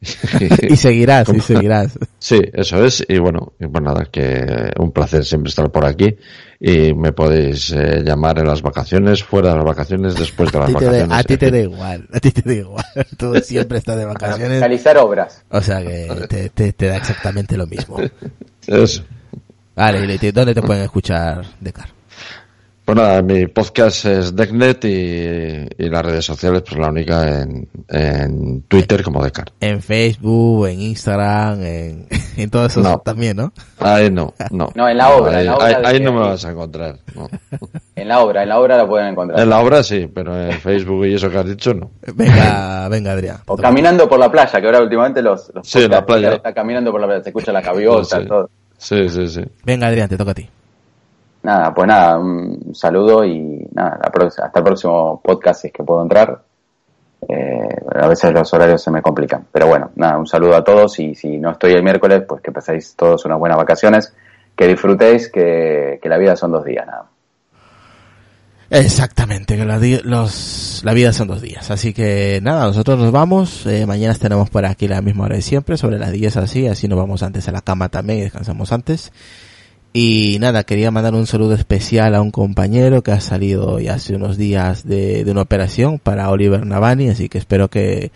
y 0.68 0.76
seguirás, 0.76 1.28
y 1.30 1.40
seguirás. 1.40 1.98
Sí, 2.18 2.40
eso 2.52 2.84
es. 2.84 3.04
Y 3.08 3.18
bueno, 3.18 3.52
pues 3.58 3.82
nada, 3.82 4.06
que 4.10 4.70
un 4.78 4.92
placer 4.92 5.24
siempre 5.24 5.50
estar 5.50 5.70
por 5.70 5.86
aquí. 5.86 6.16
Y 6.58 6.94
me 6.94 7.12
podéis 7.12 7.70
eh, 7.72 8.02
llamar 8.04 8.38
en 8.38 8.46
las 8.46 8.62
vacaciones, 8.62 9.22
fuera 9.22 9.50
de 9.50 9.56
las 9.56 9.64
vacaciones, 9.64 10.14
después 10.14 10.50
de 10.52 10.58
las 10.58 10.72
vacaciones. 10.72 11.08
a 11.10 11.22
ti 11.22 11.36
te 11.36 11.50
da 11.50 11.58
igual, 11.60 12.08
a 12.12 12.20
ti 12.20 12.30
te 12.30 12.42
da 12.42 12.54
igual. 12.54 12.84
Tú 13.16 13.34
siempre 13.42 13.78
estás 13.78 13.96
de 13.96 14.04
vacaciones. 14.04 14.60
Realizar 14.60 14.96
obras. 14.98 15.44
O 15.50 15.60
sea 15.60 15.82
que 15.82 16.50
te, 16.54 16.72
te, 16.72 16.86
da 16.86 16.96
exactamente 16.96 17.56
lo 17.56 17.66
mismo. 17.66 17.98
Eso. 18.66 19.02
Vale, 19.74 20.18
¿y 20.20 20.30
dónde 20.30 20.54
te 20.54 20.62
pueden 20.62 20.84
escuchar, 20.84 21.44
Decar? 21.60 21.95
Pues 22.86 22.98
nada, 22.98 23.20
mi 23.20 23.48
podcast 23.48 24.04
es 24.04 24.36
Decknet 24.36 24.84
y, 24.84 25.88
las 25.88 26.06
redes 26.06 26.24
sociales, 26.24 26.62
pues 26.62 26.78
la 26.78 26.88
única 26.88 27.42
en, 27.42 27.68
en 27.88 28.62
Twitter 28.62 29.02
como 29.02 29.24
Decar. 29.24 29.50
En 29.58 29.82
Facebook, 29.82 30.68
en 30.68 30.80
Instagram, 30.82 31.64
en, 31.64 32.06
en 32.36 32.48
todo 32.48 32.66
eso 32.66 33.02
también, 33.04 33.38
¿no? 33.38 33.52
Ahí 33.80 34.08
no, 34.08 34.32
no. 34.52 34.70
No, 34.76 34.88
en 34.88 34.98
la 34.98 35.16
obra. 35.16 35.36
Ahí, 35.84 35.98
no 35.98 36.12
me 36.12 36.20
vas 36.20 36.44
a 36.44 36.52
encontrar. 36.52 37.00
en 37.96 38.06
la 38.06 38.20
obra, 38.20 38.44
en 38.44 38.50
la 38.50 38.60
obra 38.60 38.76
la 38.76 38.86
pueden 38.86 39.08
encontrar. 39.08 39.40
En 39.40 39.50
la 39.50 39.58
obra 39.58 39.82
sí, 39.82 40.08
pero 40.14 40.40
en 40.40 40.52
Facebook 40.52 41.06
y 41.06 41.14
eso 41.14 41.28
que 41.28 41.38
has 41.38 41.46
dicho 41.46 41.74
no. 41.74 41.90
Venga, 42.14 42.88
venga 42.88 43.10
Adrián. 43.10 43.38
O 43.46 43.56
caminando 43.56 44.08
por 44.08 44.20
la 44.20 44.30
playa, 44.30 44.60
que 44.60 44.64
ahora 44.64 44.80
últimamente 44.80 45.20
los, 45.22 45.50
los 45.52 45.66
sí, 45.66 45.88
la 45.88 46.06
playa. 46.06 46.34
está 46.34 46.54
caminando 46.54 46.92
por 46.92 47.00
la 47.00 47.08
playa, 47.08 47.24
se 47.24 47.30
escucha 47.30 47.50
la 47.50 47.62
gaviota, 47.62 48.24
todo. 48.24 48.48
Sí, 48.78 49.08
sí, 49.08 49.26
sí. 49.26 49.40
Venga 49.64 49.88
Adrián, 49.88 50.08
te 50.08 50.16
toca 50.16 50.30
a 50.30 50.34
ti 50.34 50.48
nada, 51.46 51.72
pues 51.72 51.86
nada, 51.86 52.18
un 52.18 52.74
saludo 52.74 53.24
y 53.24 53.68
nada, 53.72 54.00
hasta 54.02 54.58
el 54.58 54.64
próximo 54.64 55.20
podcast 55.22 55.64
es 55.64 55.72
que 55.72 55.84
puedo 55.84 56.02
entrar. 56.02 56.42
Eh, 57.28 57.68
a 57.94 58.08
veces 58.08 58.32
los 58.32 58.52
horarios 58.52 58.82
se 58.82 58.90
me 58.90 59.00
complican, 59.00 59.46
pero 59.52 59.68
bueno, 59.68 59.90
nada, 59.94 60.18
un 60.18 60.26
saludo 60.26 60.56
a 60.56 60.64
todos 60.64 60.98
y 60.98 61.14
si 61.14 61.38
no 61.38 61.52
estoy 61.52 61.72
el 61.72 61.84
miércoles, 61.84 62.24
pues 62.26 62.42
que 62.42 62.50
paséis 62.50 62.94
todos 62.96 63.24
unas 63.26 63.38
buenas 63.38 63.58
vacaciones, 63.58 64.12
que 64.56 64.66
disfrutéis, 64.66 65.30
que, 65.30 66.00
la 66.02 66.18
vida 66.18 66.34
son 66.34 66.50
dos 66.50 66.64
días, 66.64 66.84
nada. 66.84 67.06
Exactamente, 68.68 69.56
que 69.56 69.64
la, 69.64 69.78
los, 70.02 70.82
la 70.84 70.94
vida 70.94 71.12
son 71.12 71.28
dos 71.28 71.42
días. 71.42 71.70
Así 71.70 71.94
que 71.94 72.40
nada, 72.42 72.66
nosotros 72.66 72.98
nos 72.98 73.12
vamos. 73.12 73.64
Eh, 73.66 73.86
mañana 73.86 74.12
estaremos 74.12 74.50
por 74.50 74.66
aquí 74.66 74.88
la 74.88 75.00
misma 75.00 75.26
hora 75.26 75.36
de 75.36 75.42
siempre, 75.42 75.76
sobre 75.76 76.00
las 76.00 76.10
10 76.10 76.38
así. 76.38 76.66
Así 76.66 76.88
nos 76.88 76.98
vamos 76.98 77.22
antes 77.22 77.46
a 77.46 77.52
la 77.52 77.60
cama 77.60 77.88
también 77.88 78.18
y 78.18 78.22
descansamos 78.22 78.72
antes. 78.72 79.12
Y 79.98 80.36
nada, 80.40 80.64
quería 80.64 80.90
mandar 80.90 81.14
un 81.14 81.26
saludo 81.26 81.54
especial 81.54 82.14
a 82.14 82.20
un 82.20 82.30
compañero 82.30 83.02
que 83.02 83.12
ha 83.12 83.20
salido 83.20 83.80
ya 83.80 83.94
hace 83.94 84.14
unos 84.14 84.36
días 84.36 84.86
de, 84.86 85.24
una 85.26 85.40
operación 85.40 85.98
para 85.98 86.28
Oliver 86.28 86.66
Navani, 86.66 87.08
así 87.08 87.30
que 87.30 87.38
espero 87.38 87.70
que 87.70 88.12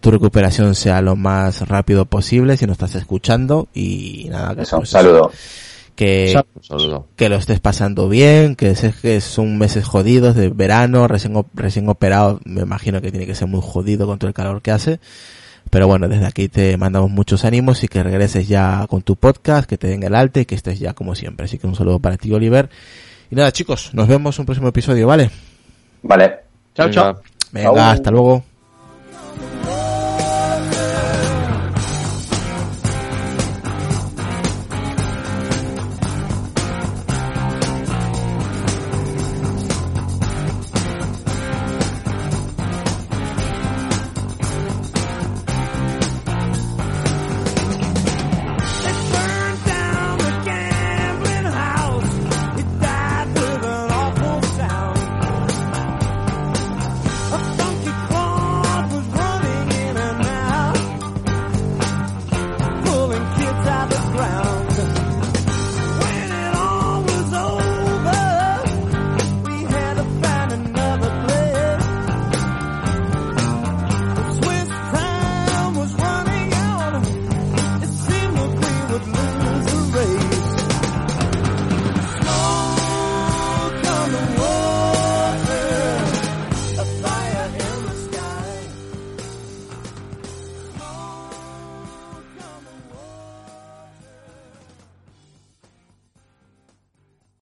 tu 0.00 0.10
recuperación 0.10 0.74
sea 0.74 1.00
lo 1.02 1.14
más 1.14 1.68
rápido 1.68 2.04
posible 2.04 2.56
si 2.56 2.66
nos 2.66 2.74
estás 2.74 2.96
escuchando 2.96 3.68
y 3.72 4.26
nada, 4.28 4.56
que, 4.56 4.68
pues, 4.68 4.90
saludo. 4.90 5.30
Que, 5.94 6.34
que 7.14 7.28
lo 7.28 7.36
estés 7.36 7.60
pasando 7.60 8.08
bien, 8.08 8.56
que 8.56 8.74
sé 8.74 8.92
que 9.00 9.20
son 9.20 9.56
meses 9.56 9.84
jodidos 9.84 10.34
de 10.34 10.48
verano, 10.48 11.06
recién, 11.06 11.34
recién 11.54 11.88
operado, 11.88 12.40
me 12.44 12.62
imagino 12.62 13.00
que 13.00 13.12
tiene 13.12 13.26
que 13.26 13.36
ser 13.36 13.46
muy 13.46 13.60
jodido 13.62 14.08
con 14.08 14.18
todo 14.18 14.26
el 14.26 14.34
calor 14.34 14.62
que 14.62 14.72
hace 14.72 14.98
pero 15.70 15.86
bueno, 15.86 16.08
desde 16.08 16.26
aquí 16.26 16.48
te 16.48 16.76
mandamos 16.76 17.10
muchos 17.10 17.44
ánimos 17.44 17.82
y 17.84 17.88
que 17.88 18.02
regreses 18.02 18.48
ya 18.48 18.86
con 18.88 19.02
tu 19.02 19.16
podcast, 19.16 19.68
que 19.68 19.78
te 19.78 19.86
den 19.86 20.02
el 20.02 20.14
alta 20.14 20.40
y 20.40 20.44
que 20.44 20.56
estés 20.56 20.80
ya 20.80 20.92
como 20.92 21.14
siempre. 21.14 21.44
Así 21.44 21.58
que 21.58 21.66
un 21.66 21.76
saludo 21.76 22.00
para 22.00 22.16
ti, 22.16 22.32
Oliver. 22.32 22.68
Y 23.30 23.36
nada, 23.36 23.52
chicos, 23.52 23.94
nos 23.94 24.08
vemos 24.08 24.36
en 24.36 24.42
un 24.42 24.46
próximo 24.46 24.68
episodio, 24.68 25.06
¿vale? 25.06 25.30
Vale. 26.02 26.40
Chao, 26.74 26.90
chao. 26.90 27.20
Venga, 27.52 27.92
hasta 27.92 28.10
luego. 28.10 28.44